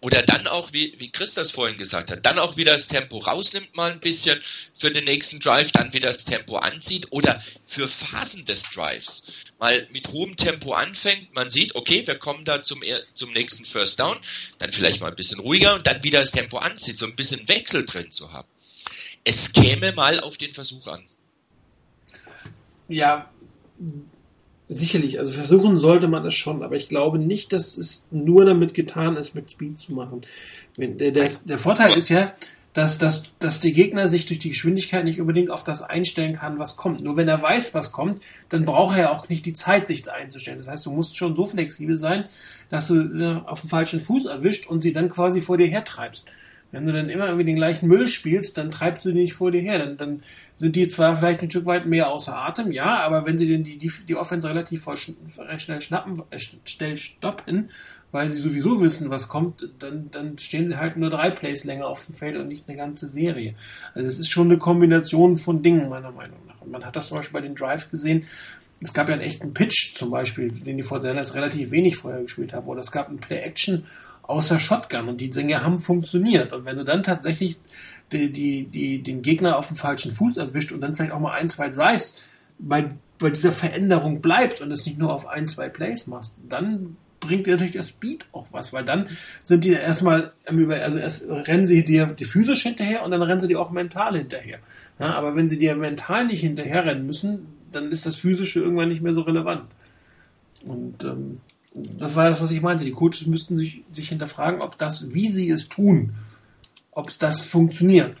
Oder 0.00 0.22
dann 0.22 0.46
auch, 0.46 0.72
wie, 0.72 0.94
wie 0.98 1.10
Chris 1.10 1.34
das 1.34 1.50
vorhin 1.50 1.76
gesagt 1.76 2.12
hat, 2.12 2.24
dann 2.24 2.38
auch 2.38 2.56
wieder 2.56 2.72
das 2.72 2.86
Tempo 2.86 3.18
rausnimmt 3.18 3.74
mal 3.74 3.90
ein 3.90 3.98
bisschen 3.98 4.40
für 4.72 4.92
den 4.92 5.04
nächsten 5.04 5.40
Drive, 5.40 5.72
dann 5.72 5.92
wieder 5.92 6.08
das 6.08 6.24
Tempo 6.24 6.56
anzieht 6.56 7.08
oder 7.10 7.42
für 7.64 7.88
Phasen 7.88 8.44
des 8.44 8.62
Drives 8.70 9.26
mal 9.58 9.88
mit 9.90 10.08
hohem 10.08 10.36
Tempo 10.36 10.72
anfängt, 10.72 11.34
man 11.34 11.50
sieht, 11.50 11.74
okay, 11.74 12.06
wir 12.06 12.16
kommen 12.16 12.44
da 12.44 12.62
zum, 12.62 12.82
zum 13.12 13.32
nächsten 13.32 13.64
First 13.64 13.98
Down, 13.98 14.20
dann 14.58 14.70
vielleicht 14.70 15.00
mal 15.00 15.10
ein 15.10 15.16
bisschen 15.16 15.40
ruhiger 15.40 15.74
und 15.74 15.86
dann 15.88 16.04
wieder 16.04 16.20
das 16.20 16.30
Tempo 16.30 16.58
anzieht, 16.58 16.98
so 16.98 17.06
ein 17.06 17.16
bisschen 17.16 17.48
Wechsel 17.48 17.84
drin 17.84 18.12
zu 18.12 18.32
haben 18.32 18.48
es 19.28 19.52
käme 19.52 19.92
mal 19.92 20.20
auf 20.20 20.38
den 20.38 20.52
Versuch 20.52 20.86
an. 20.88 21.02
Ja, 22.88 23.30
sicherlich. 24.68 25.18
Also 25.18 25.32
versuchen 25.32 25.78
sollte 25.78 26.08
man 26.08 26.24
es 26.24 26.34
schon, 26.34 26.62
aber 26.62 26.76
ich 26.76 26.88
glaube 26.88 27.18
nicht, 27.18 27.52
dass 27.52 27.76
es 27.76 28.08
nur 28.10 28.46
damit 28.46 28.72
getan 28.72 29.16
ist, 29.16 29.34
mit 29.34 29.52
Speed 29.52 29.78
zu 29.78 29.92
machen. 29.92 30.22
Der, 30.76 31.12
der, 31.12 31.30
der 31.44 31.58
Vorteil 31.58 31.96
ist 31.96 32.08
ja, 32.08 32.34
dass, 32.72 32.96
dass, 32.96 33.24
dass 33.38 33.60
die 33.60 33.72
Gegner 33.72 34.08
sich 34.08 34.26
durch 34.26 34.38
die 34.38 34.50
Geschwindigkeit 34.50 35.04
nicht 35.04 35.20
unbedingt 35.20 35.50
auf 35.50 35.64
das 35.64 35.82
einstellen 35.82 36.34
kann, 36.34 36.58
was 36.58 36.76
kommt. 36.76 37.02
Nur 37.02 37.16
wenn 37.16 37.28
er 37.28 37.42
weiß, 37.42 37.74
was 37.74 37.92
kommt, 37.92 38.22
dann 38.48 38.64
braucht 38.64 38.96
er 38.96 39.02
ja 39.02 39.12
auch 39.12 39.28
nicht 39.28 39.44
die 39.44 39.54
Zeit, 39.54 39.88
sich 39.88 40.10
einzustellen. 40.10 40.58
Das 40.58 40.68
heißt, 40.68 40.86
du 40.86 40.92
musst 40.92 41.16
schon 41.16 41.34
so 41.36 41.44
flexibel 41.44 41.98
sein, 41.98 42.26
dass 42.70 42.88
du 42.88 42.94
äh, 42.94 43.46
auf 43.46 43.62
den 43.62 43.70
falschen 43.70 44.00
Fuß 44.00 44.26
erwischt 44.26 44.68
und 44.68 44.82
sie 44.82 44.92
dann 44.92 45.10
quasi 45.10 45.40
vor 45.40 45.58
dir 45.58 45.66
hertreibst. 45.66 46.24
Wenn 46.70 46.84
du 46.84 46.92
dann 46.92 47.08
immer 47.08 47.26
irgendwie 47.26 47.46
den 47.46 47.56
gleichen 47.56 47.88
Müll 47.88 48.06
spielst, 48.06 48.58
dann 48.58 48.70
treibst 48.70 49.04
du 49.04 49.10
die 49.10 49.20
nicht 49.20 49.32
vor 49.32 49.50
dir 49.50 49.62
her. 49.62 49.78
Dann, 49.78 49.96
dann 49.96 50.22
sind 50.58 50.76
die 50.76 50.88
zwar 50.88 51.16
vielleicht 51.16 51.40
ein 51.42 51.50
Stück 51.50 51.64
weit 51.64 51.86
mehr 51.86 52.10
außer 52.10 52.36
Atem, 52.36 52.72
ja, 52.72 53.00
aber 53.00 53.24
wenn 53.24 53.38
sie 53.38 53.48
denn 53.48 53.64
die, 53.64 53.78
die, 53.78 53.90
die 54.06 54.16
Offense 54.16 54.48
relativ 54.48 54.82
voll, 54.82 54.96
schnell 54.96 55.80
schnappen, 55.80 56.22
äh, 56.30 56.38
schnell 56.38 56.96
stoppen, 56.96 57.70
weil 58.10 58.28
sie 58.28 58.40
sowieso 58.40 58.80
wissen, 58.80 59.10
was 59.10 59.28
kommt, 59.28 59.68
dann, 59.78 60.10
dann 60.10 60.38
stehen 60.38 60.68
sie 60.68 60.78
halt 60.78 60.96
nur 60.96 61.10
drei 61.10 61.30
Plays 61.30 61.64
länger 61.64 61.86
auf 61.86 62.04
dem 62.06 62.14
Feld 62.14 62.36
und 62.36 62.48
nicht 62.48 62.68
eine 62.68 62.76
ganze 62.76 63.08
Serie. 63.08 63.54
Also 63.94 64.08
es 64.08 64.18
ist 64.18 64.30
schon 64.30 64.48
eine 64.48 64.58
Kombination 64.58 65.36
von 65.36 65.62
Dingen, 65.62 65.88
meiner 65.88 66.12
Meinung 66.12 66.38
nach. 66.46 66.60
Und 66.60 66.70
man 66.70 66.84
hat 66.84 66.96
das 66.96 67.08
zum 67.08 67.18
Beispiel 67.18 67.40
bei 67.40 67.46
den 67.46 67.54
Drive 67.54 67.90
gesehen. 67.90 68.24
Es 68.80 68.92
gab 68.92 69.08
ja 69.08 69.14
einen 69.14 69.22
echten 69.22 69.52
Pitch 69.52 69.96
zum 69.96 70.10
Beispiel, 70.10 70.52
den 70.52 70.76
die 70.76 70.82
Fortinanders 70.82 71.34
relativ 71.34 71.70
wenig 71.70 71.96
vorher 71.96 72.22
gespielt 72.22 72.52
haben. 72.52 72.66
Oder 72.68 72.80
es 72.80 72.92
gab 72.92 73.08
ein 73.08 73.18
Play-Action 73.18 73.84
außer 74.28 74.60
Shotgun 74.60 75.08
und 75.08 75.20
die 75.20 75.30
Dinge 75.30 75.64
haben 75.64 75.78
funktioniert. 75.78 76.52
Und 76.52 76.64
wenn 76.64 76.76
du 76.76 76.84
dann 76.84 77.02
tatsächlich 77.02 77.56
die, 78.12 78.30
die, 78.30 78.64
die, 78.64 79.02
den 79.02 79.22
Gegner 79.22 79.58
auf 79.58 79.68
dem 79.68 79.76
falschen 79.76 80.12
Fuß 80.12 80.36
erwischt 80.36 80.70
und 80.70 80.80
dann 80.80 80.94
vielleicht 80.94 81.12
auch 81.12 81.20
mal 81.20 81.32
ein, 81.32 81.48
zwei 81.48 81.70
Drives 81.70 82.22
bei, 82.58 82.90
bei 83.18 83.30
dieser 83.30 83.52
Veränderung 83.52 84.20
bleibt 84.20 84.60
und 84.60 84.70
es 84.70 84.86
nicht 84.86 84.98
nur 84.98 85.12
auf 85.12 85.26
ein, 85.26 85.46
zwei 85.46 85.68
Plays 85.68 86.06
machst, 86.06 86.36
dann 86.48 86.96
bringt 87.20 87.46
dir 87.46 87.52
natürlich 87.52 87.72
der 87.72 87.82
Speed 87.82 88.26
auch 88.32 88.46
was, 88.52 88.72
weil 88.72 88.84
dann 88.84 89.08
sind 89.42 89.64
die 89.64 89.72
erstmal, 89.72 90.32
also 90.46 90.98
erst 90.98 91.26
rennen 91.28 91.66
sie 91.66 91.84
dir 91.84 92.06
die 92.06 92.24
physisch 92.26 92.62
hinterher 92.62 93.02
und 93.04 93.10
dann 93.10 93.22
rennen 93.22 93.40
sie 93.40 93.48
dir 93.48 93.60
auch 93.60 93.70
mental 93.70 94.16
hinterher. 94.16 94.58
Ja, 95.00 95.14
aber 95.14 95.34
wenn 95.34 95.48
sie 95.48 95.58
dir 95.58 95.74
mental 95.74 96.26
nicht 96.26 96.40
hinterher 96.40 96.84
rennen 96.84 97.06
müssen, 97.06 97.46
dann 97.72 97.90
ist 97.90 98.06
das 98.06 98.16
physische 98.16 98.60
irgendwann 98.60 98.88
nicht 98.88 99.02
mehr 99.02 99.14
so 99.14 99.22
relevant. 99.22 99.64
Und 100.64 101.02
ähm, 101.04 101.40
das 101.98 102.16
war 102.16 102.28
das, 102.28 102.40
was 102.40 102.50
ich 102.50 102.60
meinte. 102.60 102.84
Die 102.84 102.92
Coaches 102.92 103.26
müssten 103.26 103.56
sich, 103.56 103.82
sich 103.92 104.08
hinterfragen, 104.08 104.60
ob 104.60 104.78
das, 104.78 105.12
wie 105.12 105.28
sie 105.28 105.50
es 105.50 105.68
tun, 105.68 106.14
ob 106.92 107.16
das 107.18 107.42
funktioniert. 107.42 108.16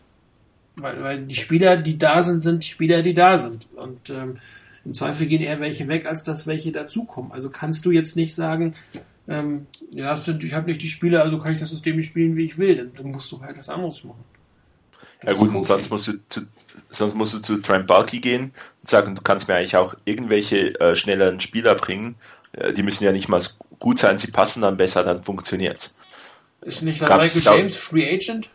Weil, 0.76 1.02
weil 1.02 1.26
die 1.26 1.34
Spieler, 1.34 1.76
die 1.76 1.98
da 1.98 2.22
sind, 2.22 2.40
sind 2.40 2.64
Spieler, 2.64 3.02
die 3.02 3.14
da 3.14 3.36
sind. 3.36 3.66
Und 3.74 4.10
ähm, 4.10 4.38
im 4.84 4.94
Zweifel 4.94 5.26
gehen 5.26 5.42
eher 5.42 5.60
welche 5.60 5.88
weg, 5.88 6.06
als 6.06 6.22
dass 6.22 6.46
welche 6.46 6.72
dazukommen. 6.72 7.32
Also 7.32 7.50
kannst 7.50 7.84
du 7.84 7.90
jetzt 7.90 8.16
nicht 8.16 8.34
sagen, 8.34 8.74
ähm, 9.26 9.66
ja, 9.90 10.16
sind, 10.16 10.42
ich 10.44 10.54
habe 10.54 10.66
nicht 10.66 10.82
die 10.82 10.88
Spieler, 10.88 11.22
also 11.22 11.38
kann 11.38 11.52
ich 11.52 11.60
das 11.60 11.70
System 11.70 11.96
nicht 11.96 12.06
spielen, 12.06 12.36
wie 12.36 12.44
ich 12.44 12.58
will. 12.58 12.76
Dann, 12.76 12.92
dann 12.94 13.12
musst 13.12 13.30
du 13.32 13.40
halt 13.40 13.58
was 13.58 13.68
anderes 13.68 14.04
machen. 14.04 14.24
Ja 15.24 15.32
gut, 15.32 15.52
und 15.52 15.66
sonst 15.66 15.90
musst 15.90 16.06
du 16.06 16.12
zu, 16.28 16.42
sonst 16.90 17.14
musst 17.16 17.34
du 17.34 17.40
zu 17.40 17.58
Trent 17.58 17.88
Bulky 17.88 18.20
gehen 18.20 18.52
und 18.82 18.88
sagen, 18.88 19.16
du 19.16 19.22
kannst 19.22 19.48
mir 19.48 19.56
eigentlich 19.56 19.76
auch 19.76 19.94
irgendwelche 20.04 20.78
äh, 20.80 20.94
schnelleren 20.94 21.40
Spieler 21.40 21.74
bringen. 21.74 22.14
Äh, 22.58 22.72
die 22.72 22.82
müssen 22.82 23.04
ja 23.04 23.12
nicht 23.12 23.28
mal 23.28 23.42
gut 23.78 23.98
sein, 23.98 24.18
sie 24.18 24.30
passen 24.30 24.62
dann 24.62 24.76
besser, 24.76 25.04
dann 25.04 25.22
funktioniert's. 25.22 25.94
Ist 26.62 26.82
nicht 26.82 27.00
La 27.00 27.16
Michael 27.16 27.42
James 27.42 27.76
Free 27.76 28.08
Agent? 28.12 28.48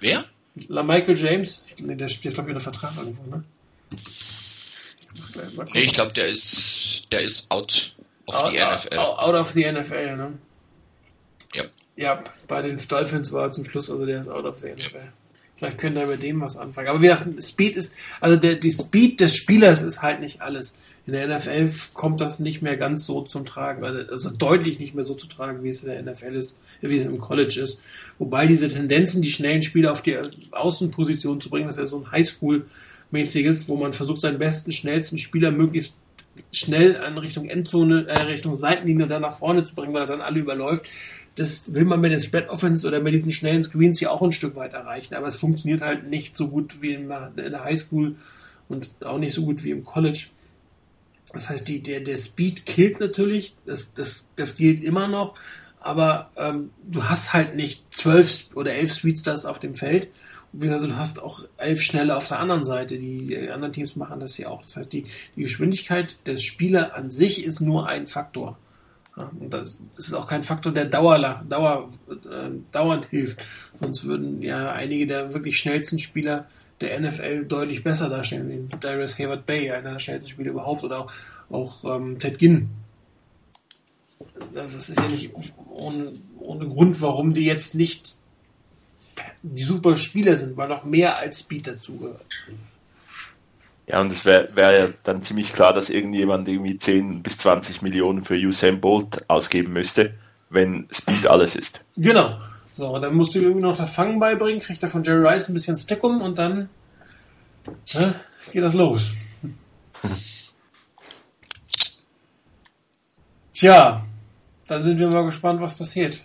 Wer? 0.00 0.24
La 0.68 0.82
Michael 0.82 1.18
James? 1.18 1.64
Nee, 1.80 1.96
der 1.96 2.08
spielt, 2.08 2.34
glaube 2.34 2.50
ich, 2.50 2.56
unter 2.56 2.64
Vertrag 2.64 2.96
irgendwo, 2.96 3.30
ne? 3.30 3.44
Nee, 5.74 5.80
ich 5.80 5.92
glaube, 5.92 6.12
der 6.12 6.28
ist, 6.28 7.04
der 7.12 7.22
ist 7.22 7.50
out 7.50 7.94
of 8.26 8.34
out, 8.34 8.52
the 8.52 8.58
NFL. 8.58 8.98
Out 8.98 9.34
of 9.34 9.50
the 9.50 9.70
NFL, 9.70 10.16
ne? 10.16 10.38
Ja. 11.54 11.64
Ja, 11.96 12.24
bei 12.48 12.62
den 12.62 12.80
Dolphins 12.88 13.32
war 13.32 13.46
er 13.46 13.52
zum 13.52 13.64
Schluss, 13.64 13.90
also 13.90 14.06
der 14.06 14.20
ist 14.20 14.28
out 14.28 14.44
of 14.44 14.58
the 14.58 14.70
NFL. 14.70 14.96
Ja. 14.96 15.12
Vielleicht 15.56 15.78
können 15.78 15.96
wir 15.96 16.06
mit 16.06 16.22
dem 16.22 16.40
was 16.40 16.56
anfangen. 16.56 16.88
Aber 16.88 17.02
wir 17.02 17.10
dachten, 17.10 17.40
Speed 17.42 17.76
ist, 17.76 17.94
also 18.20 18.36
der, 18.36 18.54
die 18.54 18.72
Speed 18.72 19.20
des 19.20 19.36
Spielers 19.36 19.82
ist 19.82 20.00
halt 20.00 20.20
nicht 20.20 20.40
alles. 20.40 20.78
In 21.10 21.16
der 21.16 21.36
NFL 21.36 21.70
kommt 21.94 22.20
das 22.20 22.38
nicht 22.38 22.62
mehr 22.62 22.76
ganz 22.76 23.04
so 23.04 23.22
zum 23.22 23.44
Tragen, 23.44 23.84
also, 23.84 24.12
also 24.12 24.30
deutlich 24.30 24.78
nicht 24.78 24.94
mehr 24.94 25.02
so 25.02 25.14
zu 25.14 25.26
tragen, 25.26 25.64
wie 25.64 25.68
es 25.68 25.82
in 25.82 25.90
der 25.90 26.02
NFL 26.02 26.36
ist, 26.36 26.60
wie 26.80 26.98
es 26.98 27.04
im 27.04 27.18
College 27.18 27.60
ist. 27.60 27.80
Wobei 28.18 28.46
diese 28.46 28.68
Tendenzen, 28.68 29.20
die 29.20 29.30
schnellen 29.30 29.62
Spieler 29.62 29.90
auf 29.90 30.02
die 30.02 30.18
Außenposition 30.52 31.40
zu 31.40 31.50
bringen, 31.50 31.66
das 31.66 31.78
ist 31.78 31.82
ja 31.82 31.86
so 31.88 31.98
ein 31.98 32.12
Highschool-mäßiges, 32.12 33.68
wo 33.68 33.76
man 33.76 33.92
versucht, 33.92 34.20
seinen 34.20 34.38
besten, 34.38 34.70
schnellsten 34.70 35.18
Spieler 35.18 35.50
möglichst 35.50 35.96
schnell 36.52 36.92
in 36.92 37.18
Richtung 37.18 37.48
Endzone, 37.48 38.06
äh, 38.06 38.22
Richtung 38.22 38.56
Seitenlinie 38.56 39.08
da 39.08 39.18
nach 39.18 39.36
vorne 39.36 39.64
zu 39.64 39.74
bringen, 39.74 39.92
weil 39.92 40.02
er 40.02 40.06
dann 40.06 40.20
alle 40.20 40.38
überläuft 40.38 40.86
das 41.36 41.72
will 41.72 41.84
man 41.84 42.00
mit 42.00 42.12
den 42.12 42.20
Spread 42.20 42.48
Offense 42.48 42.86
oder 42.86 43.00
mit 43.00 43.14
diesen 43.14 43.30
schnellen 43.30 43.62
Screens 43.62 44.00
ja 44.00 44.10
auch 44.10 44.20
ein 44.20 44.32
Stück 44.32 44.56
weit 44.56 44.74
erreichen, 44.74 45.14
aber 45.14 45.26
es 45.26 45.36
funktioniert 45.36 45.80
halt 45.80 46.08
nicht 46.08 46.36
so 46.36 46.48
gut 46.48 46.82
wie 46.82 46.92
in 46.92 47.08
der 47.08 47.64
Highschool 47.64 48.16
und 48.68 48.90
auch 49.04 49.18
nicht 49.18 49.34
so 49.34 49.42
gut 49.42 49.64
wie 49.64 49.70
im 49.70 49.84
College. 49.84 50.26
Das 51.32 51.48
heißt, 51.48 51.68
die, 51.68 51.82
der, 51.82 52.00
der 52.00 52.16
Speed 52.16 52.66
killt 52.66 53.00
natürlich, 53.00 53.54
das, 53.64 53.92
das, 53.94 54.28
das 54.36 54.56
gilt 54.56 54.82
immer 54.82 55.08
noch, 55.08 55.34
aber 55.78 56.30
ähm, 56.36 56.70
du 56.84 57.04
hast 57.04 57.32
halt 57.32 57.56
nicht 57.56 57.84
zwölf 57.94 58.48
oder 58.54 58.74
elf 58.74 58.94
Speedstars 58.94 59.46
auf 59.46 59.58
dem 59.58 59.74
Feld. 59.74 60.08
Also 60.60 60.88
du 60.88 60.96
hast 60.96 61.22
auch 61.22 61.44
elf 61.56 61.80
Schnelle 61.80 62.16
auf 62.16 62.26
der 62.26 62.40
anderen 62.40 62.64
Seite. 62.64 62.98
Die, 62.98 63.48
anderen 63.48 63.72
Teams 63.72 63.94
machen 63.96 64.20
das 64.20 64.36
ja 64.36 64.48
auch. 64.48 64.62
Das 64.62 64.76
heißt, 64.76 64.92
die, 64.92 65.04
die 65.36 65.42
Geschwindigkeit 65.42 66.16
des 66.26 66.42
Spieler 66.42 66.94
an 66.94 67.10
sich 67.10 67.44
ist 67.44 67.60
nur 67.60 67.88
ein 67.88 68.08
Faktor. 68.08 68.58
Und 69.16 69.52
das 69.52 69.78
ist 69.96 70.14
auch 70.14 70.26
kein 70.26 70.42
Faktor, 70.42 70.72
der 70.72 70.86
Dauer, 70.86 71.44
Dauer, 71.48 71.90
äh, 72.08 72.50
dauernd 72.72 73.06
hilft. 73.06 73.38
Sonst 73.80 74.04
würden 74.04 74.42
ja 74.42 74.72
einige 74.72 75.06
der 75.06 75.34
wirklich 75.34 75.58
schnellsten 75.58 75.98
Spieler 75.98 76.48
der 76.80 76.98
NFL 77.00 77.44
deutlich 77.44 77.84
besser 77.84 78.08
darstellen, 78.08 78.68
wie 78.70 78.76
Darius 78.78 79.18
Hayward 79.18 79.46
Bay, 79.46 79.70
einer 79.70 79.92
der 79.92 79.98
schnellsten 79.98 80.28
Spieler 80.28 80.50
überhaupt, 80.50 80.82
oder 80.82 81.00
auch, 81.00 81.12
auch 81.50 81.96
ähm, 81.96 82.18
Ted 82.18 82.38
Ginn. 82.38 82.70
Das 84.54 84.88
ist 84.88 84.98
ja 84.98 85.08
nicht 85.08 85.30
ohne, 85.68 86.12
ohne 86.38 86.66
Grund, 86.66 87.00
warum 87.00 87.34
die 87.34 87.44
jetzt 87.44 87.74
nicht 87.74 88.16
die 89.42 89.62
super 89.62 89.96
Spieler 89.96 90.36
sind, 90.36 90.56
weil 90.56 90.68
noch 90.68 90.84
mehr 90.84 91.18
als 91.18 91.40
Speed 91.40 91.66
dazugehört. 91.66 92.26
Ja, 93.86 94.00
und 94.00 94.12
es 94.12 94.24
wäre 94.24 94.54
wär 94.54 94.78
ja 94.78 94.88
dann 95.02 95.22
ziemlich 95.22 95.52
klar, 95.52 95.72
dass 95.72 95.90
irgendjemand 95.90 96.48
irgendwie 96.48 96.76
10 96.76 97.22
bis 97.22 97.38
20 97.38 97.82
Millionen 97.82 98.24
für 98.24 98.34
Usain 98.34 98.80
Bolt 98.80 99.28
ausgeben 99.28 99.72
müsste, 99.72 100.14
wenn 100.48 100.86
Speed 100.92 101.26
alles 101.26 101.56
ist. 101.56 101.84
Genau. 101.96 102.38
So, 102.74 102.98
dann 102.98 103.14
musst 103.14 103.34
du 103.34 103.40
irgendwie 103.40 103.66
noch 103.66 103.76
das 103.76 103.90
Fangen 103.90 104.18
beibringen, 104.18 104.60
kriegt 104.60 104.82
er 104.82 104.88
von 104.88 105.02
Jerry 105.02 105.26
Rice 105.26 105.48
ein 105.48 105.54
bisschen 105.54 105.76
Stickum 105.76 106.22
und 106.22 106.38
dann 106.38 106.68
ne, 107.94 108.14
geht 108.52 108.62
das 108.62 108.74
los. 108.74 109.12
Tja, 113.52 114.06
dann 114.66 114.82
sind 114.82 114.98
wir 114.98 115.08
mal 115.08 115.24
gespannt, 115.24 115.60
was 115.60 115.74
passiert 115.74 116.24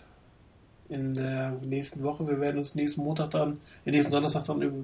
in 0.88 1.14
der 1.14 1.52
nächsten 1.66 2.04
Woche. 2.04 2.28
Wir 2.28 2.40
werden 2.40 2.58
uns 2.58 2.76
nächsten 2.76 3.02
Montag 3.04 3.32
dann, 3.32 3.60
äh, 3.86 3.92
nächsten 3.92 4.14
Donnerstag 4.14 4.46
dann 4.46 4.62
über 4.62 4.84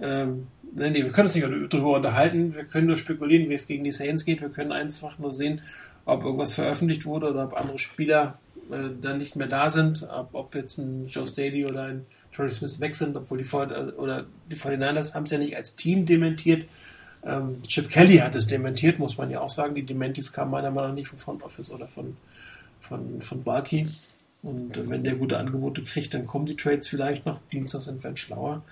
ähm, 0.00 0.48
nee, 0.74 0.94
wir 0.94 1.10
können 1.10 1.26
uns 1.26 1.34
nicht 1.34 1.46
darüber 1.72 1.96
unterhalten. 1.96 2.54
Wir 2.54 2.64
können 2.64 2.86
nur 2.86 2.96
spekulieren, 2.96 3.48
wie 3.48 3.54
es 3.54 3.66
gegen 3.66 3.84
die 3.84 3.92
Saints 3.92 4.24
geht. 4.24 4.40
Wir 4.40 4.48
können 4.48 4.72
einfach 4.72 5.18
nur 5.18 5.32
sehen, 5.32 5.62
ob 6.04 6.24
irgendwas 6.24 6.54
veröffentlicht 6.54 7.06
wurde 7.06 7.30
oder 7.30 7.44
ob 7.44 7.54
andere 7.54 7.78
Spieler 7.78 8.38
äh, 8.70 8.90
dann 9.00 9.18
nicht 9.18 9.36
mehr 9.36 9.46
da 9.46 9.68
sind. 9.70 10.06
Ob, 10.32 10.54
jetzt 10.54 10.78
ein 10.78 11.06
Joe 11.06 11.26
Staley 11.26 11.66
oder 11.66 11.84
ein 11.84 12.06
Torrey 12.32 12.50
Smith 12.50 12.80
weg 12.80 12.96
sind, 12.96 13.16
obwohl 13.16 13.38
die, 13.38 13.44
Fort 13.44 13.70
äh, 13.70 13.92
oder 13.96 14.26
die 14.50 14.56
49ers 14.56 15.14
haben 15.14 15.24
es 15.24 15.30
ja 15.30 15.38
nicht 15.38 15.56
als 15.56 15.76
Team 15.76 16.06
dementiert. 16.06 16.68
Ähm, 17.24 17.62
Chip 17.62 17.88
Kelly 17.88 18.16
hat 18.16 18.34
es 18.34 18.46
dementiert, 18.46 18.98
muss 18.98 19.16
man 19.16 19.30
ja 19.30 19.40
auch 19.40 19.50
sagen. 19.50 19.74
Die 19.74 19.84
Dementis 19.84 20.32
kamen 20.32 20.50
meiner 20.50 20.70
Meinung 20.70 20.90
nach 20.90 20.94
nicht 20.96 21.08
vom 21.08 21.18
Front 21.18 21.42
Office 21.42 21.70
oder 21.70 21.88
von, 21.88 22.16
von, 22.80 23.22
von 23.22 23.42
Balky. 23.42 23.88
Und 24.42 24.76
äh, 24.76 24.88
wenn 24.88 25.04
der 25.04 25.14
gute 25.14 25.38
Angebote 25.38 25.82
kriegt, 25.82 26.14
dann 26.14 26.26
kommen 26.26 26.46
die 26.46 26.56
Trades 26.56 26.88
vielleicht 26.88 27.24
noch. 27.24 27.40
Dienstag 27.50 27.82
sind 27.82 28.04
wir 28.04 28.16
schlauer. 28.16 28.62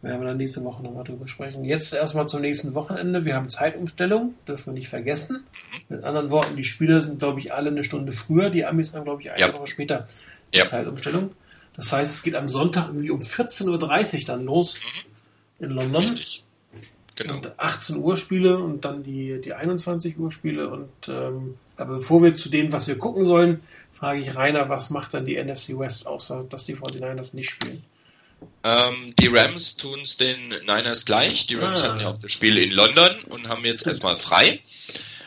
Werden 0.00 0.20
wir 0.20 0.28
dann 0.28 0.36
nächste 0.36 0.62
Woche 0.62 0.82
nochmal 0.82 1.02
drüber 1.02 1.26
sprechen. 1.26 1.64
Jetzt 1.64 1.92
erstmal 1.92 2.28
zum 2.28 2.40
nächsten 2.40 2.74
Wochenende. 2.74 3.24
Wir 3.24 3.34
haben 3.34 3.50
Zeitumstellung, 3.50 4.34
dürfen 4.46 4.66
wir 4.66 4.78
nicht 4.78 4.88
vergessen. 4.88 5.44
Mit 5.88 6.04
anderen 6.04 6.30
Worten, 6.30 6.56
die 6.56 6.62
Spieler 6.62 7.02
sind, 7.02 7.18
glaube 7.18 7.40
ich, 7.40 7.52
alle 7.52 7.70
eine 7.70 7.82
Stunde 7.82 8.12
früher. 8.12 8.50
Die 8.50 8.64
Amis 8.64 8.92
haben, 8.92 9.04
glaube 9.04 9.22
ich, 9.22 9.30
eine 9.30 9.40
ja. 9.40 9.52
Woche 9.52 9.66
später 9.66 10.06
ja. 10.54 10.64
Zeitumstellung. 10.64 11.32
Das 11.74 11.92
heißt, 11.92 12.14
es 12.14 12.22
geht 12.22 12.36
am 12.36 12.48
Sonntag 12.48 12.88
irgendwie 12.88 13.10
um 13.10 13.20
14.30 13.20 14.18
Uhr 14.20 14.24
dann 14.26 14.44
los 14.44 14.78
mhm. 15.58 15.64
in 15.64 15.70
London. 15.70 16.04
Richtig. 16.04 16.44
Genau. 17.16 17.34
Und 17.34 17.58
18 17.58 17.96
Uhr 17.96 18.16
Spiele 18.16 18.58
und 18.58 18.84
dann 18.84 19.02
die, 19.02 19.40
die 19.40 19.52
21 19.52 20.16
Uhr 20.18 20.30
Spiele. 20.30 20.68
Und 20.68 21.08
ähm, 21.08 21.56
aber 21.76 21.94
bevor 21.94 22.22
wir 22.22 22.36
zu 22.36 22.48
dem, 22.48 22.72
was 22.72 22.86
wir 22.86 22.96
gucken 22.96 23.24
sollen, 23.24 23.60
frage 23.92 24.20
ich 24.20 24.36
Rainer, 24.36 24.68
was 24.68 24.90
macht 24.90 25.14
dann 25.14 25.26
die 25.26 25.42
NFC 25.42 25.76
West, 25.76 26.06
außer 26.06 26.44
dass 26.48 26.66
die 26.66 26.76
49ers 26.76 27.34
nicht 27.34 27.50
spielen? 27.50 27.82
Ähm, 28.64 29.14
die 29.18 29.28
Rams 29.28 29.76
tun 29.76 30.00
es 30.00 30.16
den 30.16 30.48
Niners 30.48 31.04
gleich. 31.04 31.46
Die 31.46 31.54
Rams 31.54 31.82
ah. 31.82 31.88
hatten 31.88 32.00
ja 32.00 32.08
auch 32.08 32.18
das 32.18 32.32
Spiel 32.32 32.58
in 32.58 32.70
London 32.70 33.22
und 33.24 33.48
haben 33.48 33.64
jetzt 33.64 33.86
erstmal 33.86 34.16
frei. 34.16 34.60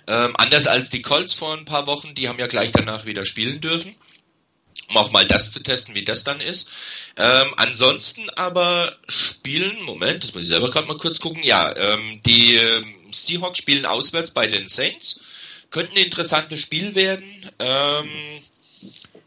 Ähm, 0.08 0.34
anders 0.38 0.68
als 0.68 0.90
die 0.90 1.02
Colts 1.02 1.34
vor 1.34 1.54
ein 1.54 1.66
paar 1.66 1.88
Wochen, 1.88 2.16
die 2.16 2.28
haben 2.28 2.40
ja 2.40 2.48
gleich 2.48 2.72
danach 2.72 3.06
wieder 3.06 3.26
spielen 3.26 3.62
dürfen. 3.62 3.96
Um 4.90 4.98
auch 4.98 5.12
mal 5.12 5.26
das 5.26 5.54
zu 5.54 5.64
testen, 5.64 5.96
wie 5.96 6.04
das 6.04 6.26
dann 6.26 6.42
ist. 6.42 6.70
Ähm, 7.16 7.54
ansonsten 7.56 8.30
aber 8.32 8.94
spielen, 9.08 9.82
Moment, 9.84 10.24
das 10.24 10.34
muss 10.34 10.44
ich 10.44 10.50
selber 10.50 10.70
gerade 10.70 10.88
mal 10.88 10.98
kurz 10.98 11.20
gucken. 11.20 11.44
Ja, 11.44 11.74
ähm, 11.78 12.20
die 12.26 12.56
ähm, 12.56 12.94
Seahawks 13.12 13.60
spielen 13.60 13.86
auswärts 13.86 14.32
bei 14.32 14.48
den 14.48 14.68
Saints. 14.68 15.22
Könnte 15.70 15.94
ein 15.94 16.04
interessantes 16.04 16.60
Spiel 16.60 16.94
werden. 16.96 17.50
Ähm, 17.60 18.10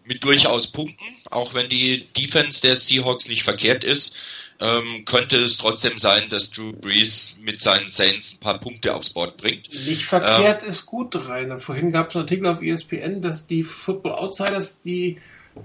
mit 0.04 0.24
durchaus 0.24 0.66
Punkten, 0.66 1.04
auch 1.30 1.54
wenn 1.54 1.68
die 1.68 2.06
Defense 2.16 2.60
der 2.60 2.76
Seahawks 2.76 3.28
nicht 3.28 3.42
verkehrt 3.42 3.84
ist, 3.84 4.16
ähm, 4.60 5.04
könnte 5.04 5.36
es 5.38 5.58
trotzdem 5.58 5.98
sein, 5.98 6.28
dass 6.28 6.50
Drew 6.50 6.72
Brees 6.72 7.36
mit 7.40 7.60
seinen 7.60 7.90
Saints 7.90 8.34
ein 8.34 8.38
paar 8.38 8.58
Punkte 8.58 8.94
aufs 8.94 9.10
Board 9.10 9.36
bringt. 9.36 9.68
Nicht 9.86 10.04
verkehrt 10.04 10.62
ähm, 10.62 10.68
ist 10.68 10.86
gut, 10.86 11.28
Rainer. 11.28 11.58
Vorhin 11.58 11.90
gab 11.90 12.10
es 12.10 12.16
einen 12.16 12.24
Artikel 12.24 12.46
auf 12.46 12.62
ESPN, 12.62 13.20
dass 13.20 13.46
die 13.46 13.62
Football 13.62 14.12
Outsiders 14.12 14.82
die 14.82 15.18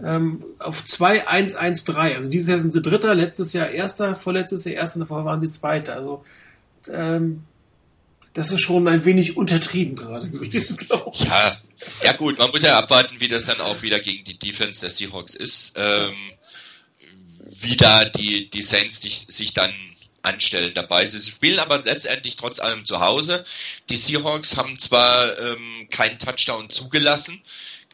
ähm, 0.03 0.43
auf 0.59 0.83
2-1-1-3, 0.83 2.15
also 2.15 2.29
dieses 2.29 2.49
Jahr 2.49 2.59
sind 2.59 2.73
sie 2.73 2.81
Dritter, 2.81 3.15
letztes 3.15 3.53
Jahr 3.53 3.69
Erster, 3.69 4.15
vorletztes 4.15 4.65
Jahr 4.65 4.75
Erster, 4.75 4.99
davor 4.99 5.25
waren 5.25 5.41
sie 5.41 5.49
Zweiter. 5.49 5.95
Also 5.95 6.23
ähm, 6.91 7.43
das 8.33 8.51
ist 8.51 8.61
schon 8.61 8.87
ein 8.87 9.05
wenig 9.05 9.37
untertrieben 9.37 9.95
gerade 9.95 10.29
gewesen, 10.29 10.77
glaube 10.77 11.11
ich. 11.13 11.21
Ja, 11.21 11.57
ja 12.03 12.11
gut, 12.13 12.37
man 12.37 12.51
muss 12.51 12.63
ja 12.63 12.77
abwarten, 12.77 13.19
wie 13.19 13.27
das 13.27 13.45
dann 13.45 13.61
auch 13.61 13.81
wieder 13.81 13.99
gegen 13.99 14.23
die 14.23 14.37
Defense 14.37 14.81
der 14.81 14.89
Seahawks 14.89 15.33
ist. 15.33 15.73
Ähm, 15.75 16.15
wie 17.61 17.75
da 17.75 18.05
die, 18.05 18.49
die 18.49 18.61
Saints 18.61 19.01
sich, 19.01 19.25
sich 19.29 19.53
dann 19.53 19.73
anstellen 20.21 20.73
dabei. 20.73 21.07
Sie 21.07 21.19
spielen 21.19 21.59
aber 21.59 21.81
letztendlich 21.83 22.35
trotz 22.35 22.59
allem 22.59 22.85
zu 22.85 22.99
Hause. 22.99 23.45
Die 23.89 23.97
Seahawks 23.97 24.57
haben 24.57 24.77
zwar 24.77 25.37
ähm, 25.39 25.87
keinen 25.89 26.19
Touchdown 26.19 26.69
zugelassen, 26.69 27.41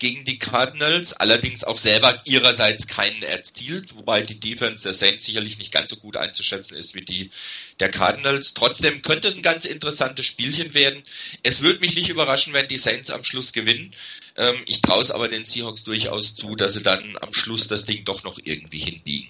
gegen 0.05 0.23
die 0.23 0.37
Cardinals, 0.37 1.13
allerdings 1.13 1.63
auch 1.63 1.79
selber 1.79 2.21
ihrerseits 2.25 2.85
keinen 2.85 3.23
erzielt, 3.23 3.95
wobei 3.95 4.21
die 4.21 4.39
Defense 4.39 4.83
der 4.83 4.93
Saints 4.93 5.25
sicherlich 5.25 5.57
nicht 5.57 5.73
ganz 5.73 5.89
so 5.89 5.95
gut 5.95 6.15
einzuschätzen 6.15 6.77
ist 6.77 6.93
wie 6.93 7.03
die 7.03 7.31
der 7.79 7.89
Cardinals. 7.89 8.53
Trotzdem 8.53 9.01
könnte 9.01 9.27
es 9.27 9.35
ein 9.35 9.41
ganz 9.41 9.65
interessantes 9.65 10.27
Spielchen 10.27 10.75
werden. 10.75 11.01
Es 11.41 11.61
würde 11.61 11.79
mich 11.79 11.95
nicht 11.95 12.09
überraschen, 12.09 12.53
wenn 12.53 12.67
die 12.67 12.77
Saints 12.77 13.09
am 13.09 13.23
Schluss 13.23 13.51
gewinnen. 13.51 13.95
Ähm, 14.37 14.63
ich 14.67 14.81
traue 14.81 15.01
es 15.01 15.09
aber 15.09 15.27
den 15.27 15.43
Seahawks 15.43 15.83
durchaus 15.83 16.35
zu, 16.35 16.55
dass 16.55 16.73
sie 16.73 16.83
dann 16.83 17.17
am 17.21 17.33
Schluss 17.33 17.67
das 17.67 17.85
Ding 17.85 18.05
doch 18.05 18.23
noch 18.23 18.37
irgendwie 18.43 18.81
hinbiegen. 18.81 19.29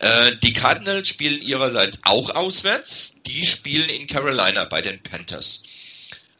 Äh, 0.00 0.34
die 0.42 0.52
Cardinals 0.52 1.06
spielen 1.06 1.40
ihrerseits 1.40 2.00
auch 2.02 2.30
auswärts. 2.30 3.20
Die 3.28 3.46
spielen 3.46 3.88
in 3.88 4.08
Carolina 4.08 4.64
bei 4.64 4.82
den 4.82 5.00
Panthers. 5.04 5.62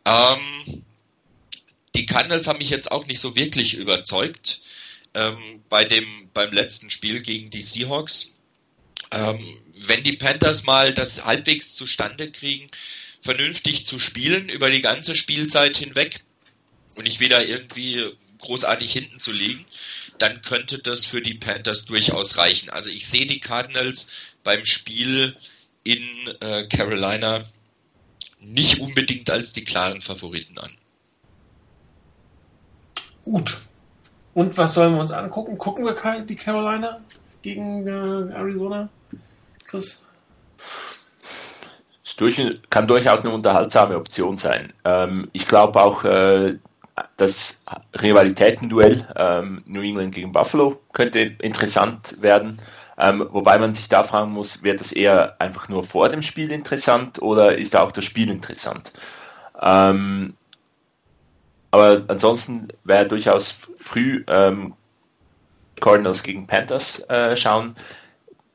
Ähm, 0.05 0.83
die 1.97 2.07
Cardinals 2.07 2.47
haben 2.47 2.59
mich 2.59 2.71
jetzt 2.71 2.91
auch 2.91 3.07
nicht 3.07 3.21
so 3.21 3.35
wirklich 3.35 3.75
überzeugt 3.75 4.61
ähm, 5.15 5.63
bei 5.69 5.85
dem 5.85 6.07
beim 6.35 6.53
letzten 6.53 6.91
Spiel 6.91 7.21
gegen 7.21 7.51
die 7.51 7.63
Seahawks. 7.63 8.35
Ähm, 9.11 9.59
wenn 9.87 10.03
die 10.03 10.17
Panthers 10.17 10.65
mal 10.65 10.93
das 10.93 11.25
halbwegs 11.25 11.75
zustande 11.75 12.31
kriegen, 12.31 12.71
vernünftig 13.23 13.87
zu 13.87 13.99
spielen 13.99 14.49
über 14.49 14.71
die 14.71 14.81
ganze 14.81 15.17
Spielzeit 15.17 15.77
hinweg 15.77 16.23
und 16.97 17.05
nicht 17.05 17.21
wieder 17.21 17.47
irgendwie 17.47 18.05
großartig 18.39 18.93
hinten 18.93 19.19
zu 19.19 19.33
liegen, 19.33 19.65
dann 20.19 20.43
könnte 20.43 20.79
das 20.79 21.07
für 21.07 21.23
die 21.23 21.35
Panthers 21.35 21.87
durchaus 21.87 22.37
reichen. 22.37 22.71
Also 22.71 22.91
ich 22.91 23.07
sehe 23.07 23.27
die 23.27 23.41
Cardinals 23.41 24.09
beim 24.45 24.65
Spiel 24.65 25.37
in 25.85 26.03
äh, 26.41 26.67
Carolina 26.69 27.49
nicht 28.39 28.81
unbedingt 28.81 29.31
als 29.31 29.53
die 29.53 29.65
klaren 29.65 30.01
Favoriten 30.01 30.59
an. 30.59 30.77
Gut. 33.27 33.59
Und 34.35 34.57
was 34.57 34.75
sollen 34.75 34.95
wir 34.95 35.01
uns 35.01 35.11
angucken? 35.11 35.59
Gucken 35.59 35.85
wir 35.85 36.21
die 36.21 36.37
Carolina 36.37 37.01
gegen 37.43 37.85
äh, 37.85 38.33
Arizona? 38.33 38.89
Chris? 39.67 40.05
Durch, 42.17 42.41
kann 42.71 42.87
durchaus 42.87 43.25
eine 43.25 43.35
unterhaltsame 43.35 43.97
Option 43.97 44.39
sein. 44.39 44.73
Ähm, 44.85 45.29
ich 45.33 45.49
glaube 45.49 45.83
auch, 45.83 46.05
äh, 46.05 46.57
das 47.17 47.61
Rivalitätenduell 48.01 49.09
ähm, 49.17 49.63
New 49.67 49.83
England 49.83 50.15
gegen 50.15 50.33
Buffalo 50.33 50.81
könnte 50.93 51.19
interessant 51.19 52.23
werden. 52.23 52.59
Ähm, 52.97 53.27
wobei 53.33 53.59
man 53.59 53.75
sich 53.75 53.89
da 53.89 54.05
fragen 54.05 54.31
muss, 54.31 54.63
wird 54.63 54.79
das 54.79 54.93
eher 54.93 55.41
einfach 55.41 55.69
nur 55.69 55.83
vor 55.83 56.09
dem 56.09 56.23
Spiel 56.23 56.53
interessant 56.53 57.21
oder 57.21 57.59
ist 57.59 57.75
da 57.75 57.81
auch 57.83 57.93
das 57.93 58.05
Spiel 58.05 58.31
interessant? 58.31 58.93
Ähm, 59.61 60.35
aber 61.77 62.05
ansonsten 62.09 62.69
wäre 62.85 63.07
durchaus 63.07 63.57
früh 63.79 64.25
ähm, 64.29 64.75
Cardinals 65.81 66.23
gegen 66.23 66.47
Panthers 66.47 67.01
äh, 67.09 67.37
schauen. 67.37 67.77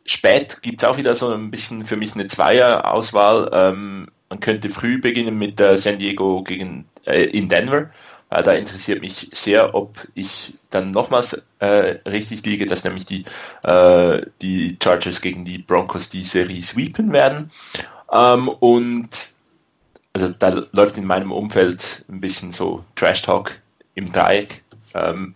Spät 0.06 0.62
gibt 0.64 0.82
es 0.82 0.90
auch 0.90 0.98
wieder 0.98 1.14
so 1.14 1.32
ein 1.32 1.52
bisschen 1.52 1.86
für 1.86 1.98
mich 1.98 2.16
eine 2.16 2.28
Zweier-Auswahl. 2.28 3.50
Ähm, 3.54 4.08
man 4.30 4.40
könnte 4.40 4.70
früh 4.70 5.00
beginnen 5.00 5.38
mit 5.38 5.60
äh, 5.62 5.78
San 5.78 6.00
Diego 6.00 6.42
gegen 6.42 6.86
äh, 7.06 7.24
in 7.24 7.48
Denver. 7.48 7.92
Äh, 8.32 8.44
da 8.44 8.54
interessiert 8.54 9.02
mich 9.02 9.30
sehr, 9.34 9.76
ob 9.76 10.08
ich 10.16 10.58
dann 10.72 10.92
nochmals 10.92 11.42
äh, 11.60 12.00
richtig 12.08 12.44
liege, 12.44 12.66
dass 12.66 12.84
nämlich 12.84 13.06
die, 13.06 13.26
äh, 13.64 14.22
die 14.42 14.78
Chargers 14.82 15.22
gegen 15.22 15.46
die 15.46 15.60
Broncos 15.60 16.10
die 16.10 16.24
Serie 16.24 16.64
sweepen 16.64 17.14
werden. 17.14 17.52
Ähm, 18.12 18.48
und 18.48 19.10
also 20.14 20.30
da 20.30 20.64
läuft 20.72 20.98
in 20.98 21.06
meinem 21.06 21.32
Umfeld 21.32 22.06
ein 22.10 22.22
bisschen 22.22 22.52
so 22.52 22.84
Trash 22.96 23.22
Talk 23.22 23.54
im 23.96 24.12
Dreieck. 24.12 24.64
Ähm, 24.94 25.36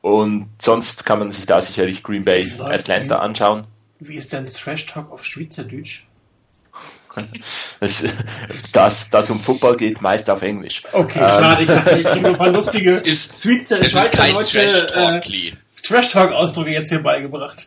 und 0.00 0.48
sonst 0.60 1.04
kann 1.04 1.18
man 1.18 1.32
sich 1.32 1.46
da 1.46 1.60
sicherlich 1.60 2.02
Green 2.02 2.24
Bay, 2.24 2.52
Atlanta 2.58 3.16
wie, 3.16 3.20
anschauen. 3.20 3.66
Wie 3.98 4.14
ist 4.14 4.32
denn 4.32 4.46
Trash 4.46 4.86
Talk 4.86 5.10
auf 5.10 5.24
Schweizerdeutsch? 5.24 6.04
Das, 7.80 8.04
das, 8.72 9.10
das 9.10 9.30
um 9.30 9.40
Football 9.40 9.76
geht, 9.76 10.02
meist 10.02 10.30
auf 10.30 10.42
Englisch. 10.42 10.84
Okay, 10.92 11.18
ähm, 11.18 11.28
schade, 11.28 11.62
ich 11.62 11.68
dachte, 11.68 11.98
ich 11.98 12.06
kriege 12.06 12.28
ein 12.28 12.36
paar 12.36 12.50
lustige 12.50 12.92
Schweizer, 13.04 13.82
Schweizerdeutsche 13.82 14.60
äh, 14.94 15.52
Trash 15.82 16.10
Talk 16.10 16.32
Ausdrücke 16.32 16.70
jetzt 16.70 16.90
hier 16.90 17.02
beigebracht. 17.02 17.66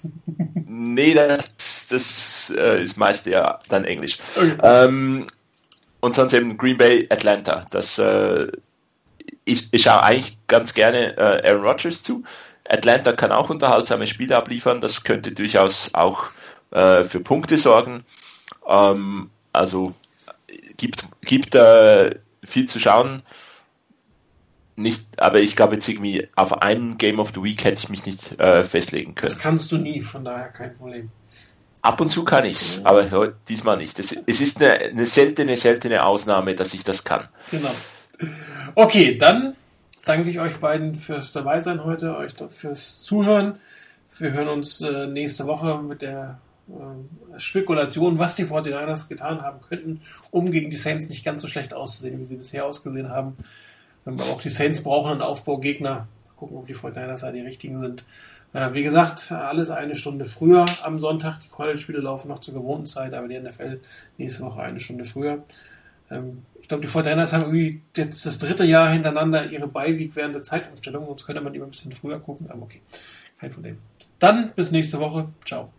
Nee, 0.67 1.13
das, 1.13 1.87
das 1.89 2.53
äh, 2.57 2.83
ist 2.83 2.97
meist 2.97 3.25
ja 3.25 3.59
dann 3.67 3.83
Englisch. 3.83 4.17
Okay. 4.37 4.53
Ähm, 4.63 5.27
und 6.01 6.15
sonst 6.15 6.33
eben 6.33 6.57
Green 6.57 6.77
Bay, 6.77 7.07
Atlanta. 7.09 7.63
Das 7.71 7.97
äh, 7.97 8.51
ich, 9.45 9.69
ich 9.71 9.83
schaue 9.83 10.03
eigentlich 10.03 10.37
ganz 10.47 10.73
gerne 10.73 11.17
äh, 11.17 11.49
Aaron 11.49 11.63
Rodgers 11.63 12.03
zu. 12.03 12.23
Atlanta 12.67 13.13
kann 13.13 13.31
auch 13.31 13.49
unterhaltsame 13.49 14.07
Spiele 14.07 14.35
abliefern. 14.35 14.81
Das 14.81 15.03
könnte 15.03 15.31
durchaus 15.31 15.93
auch 15.93 16.25
äh, 16.71 17.03
für 17.03 17.19
Punkte 17.19 17.57
sorgen. 17.57 18.03
Ähm, 18.67 19.29
also 19.51 19.93
gibt 20.77 21.05
gibt 21.21 21.55
äh, 21.55 22.15
viel 22.43 22.67
zu 22.67 22.79
schauen. 22.79 23.23
Nicht, 24.77 25.19
aber 25.19 25.41
ich 25.41 25.55
glaube 25.55 25.75
jetzt 25.75 25.87
irgendwie 25.89 26.29
auf 26.35 26.61
einen 26.61 26.97
Game 26.97 27.19
of 27.19 27.31
the 27.35 27.43
Week 27.43 27.63
hätte 27.63 27.79
ich 27.83 27.89
mich 27.89 28.05
nicht 28.05 28.39
äh, 28.39 28.63
festlegen 28.63 29.15
können. 29.15 29.33
Das 29.33 29.41
kannst 29.41 29.71
du 29.71 29.77
nie, 29.77 30.01
von 30.01 30.23
daher 30.23 30.47
kein 30.47 30.75
Problem. 30.75 31.11
Ab 31.81 31.99
und 31.99 32.11
zu 32.11 32.23
kann 32.23 32.45
ich 32.45 32.61
es, 32.61 32.85
aber 32.85 33.33
diesmal 33.47 33.77
nicht. 33.77 33.97
Es, 33.97 34.11
es 34.11 34.39
ist 34.39 34.61
eine, 34.61 34.73
eine, 34.73 35.05
seltene, 35.05 35.57
seltene 35.57 36.05
Ausnahme, 36.05 36.53
dass 36.53 36.73
ich 36.73 36.83
das 36.83 37.03
kann. 37.03 37.27
Genau. 37.49 37.71
Okay, 38.75 39.17
dann 39.17 39.55
danke 40.05 40.29
ich 40.29 40.39
euch 40.39 40.57
beiden 40.57 40.95
fürs 40.95 41.33
Dabeisein 41.33 41.83
heute, 41.83 42.15
euch 42.17 42.33
fürs 42.49 43.01
Zuhören. 43.01 43.59
Wir 44.19 44.31
hören 44.31 44.49
uns 44.49 44.81
äh, 44.81 45.07
nächste 45.07 45.47
Woche 45.47 45.81
mit 45.81 46.03
der 46.03 46.39
äh, 46.69 47.39
Spekulation, 47.39 48.19
was 48.19 48.35
die 48.35 48.45
49ers 48.45 49.09
getan 49.09 49.41
haben 49.41 49.61
könnten, 49.61 50.01
um 50.29 50.51
gegen 50.51 50.69
die 50.69 50.77
Saints 50.77 51.09
nicht 51.09 51.25
ganz 51.25 51.41
so 51.41 51.47
schlecht 51.47 51.73
auszusehen, 51.73 52.19
wie 52.19 52.25
sie 52.25 52.35
bisher 52.35 52.65
ausgesehen 52.65 53.09
haben. 53.09 53.37
Aber 54.05 54.23
auch 54.25 54.41
die 54.41 54.49
Saints 54.49 54.83
brauchen 54.83 55.13
einen 55.13 55.21
Aufbaugegner. 55.21 55.89
Mal 55.89 56.33
gucken, 56.35 56.57
ob 56.57 56.65
die 56.65 56.75
49ers 56.75 57.21
da 57.21 57.31
die 57.31 57.41
richtigen 57.41 57.79
sind. 57.79 58.03
Äh, 58.53 58.73
wie 58.73 58.83
gesagt, 58.83 59.31
alles 59.31 59.69
eine 59.69 59.95
Stunde 59.95 60.25
früher 60.25 60.65
am 60.83 60.99
Sonntag. 60.99 61.39
Die 61.41 61.49
College-Spiele 61.49 61.99
laufen 61.99 62.27
noch 62.27 62.39
zur 62.39 62.53
gewohnten 62.53 62.85
Zeit, 62.85 63.13
aber 63.13 63.27
die 63.27 63.39
NFL 63.39 63.79
nächste 64.17 64.43
Woche 64.43 64.61
eine 64.61 64.79
Stunde 64.79 65.05
früher. 65.05 65.43
Ähm, 66.09 66.43
ich 66.61 66.67
glaube, 66.67 66.81
die 66.81 66.87
Fortiners 66.87 67.33
haben 67.33 67.43
irgendwie 67.43 67.81
jetzt 67.95 68.25
das 68.25 68.37
dritte 68.37 68.63
Jahr 68.63 68.91
hintereinander 68.91 69.45
ihre 69.49 69.67
Beiweek 69.67 70.15
während 70.15 70.35
der 70.35 70.43
Zeitumstellung. 70.43 71.05
Sonst 71.05 71.25
könnte 71.25 71.41
man 71.41 71.53
immer 71.53 71.65
ein 71.65 71.71
bisschen 71.71 71.91
früher 71.91 72.19
gucken, 72.19 72.49
aber 72.51 72.63
okay, 72.63 72.81
kein 73.39 73.51
Problem. 73.51 73.77
Dann 74.19 74.51
bis 74.55 74.71
nächste 74.71 74.99
Woche. 74.99 75.29
Ciao. 75.45 75.71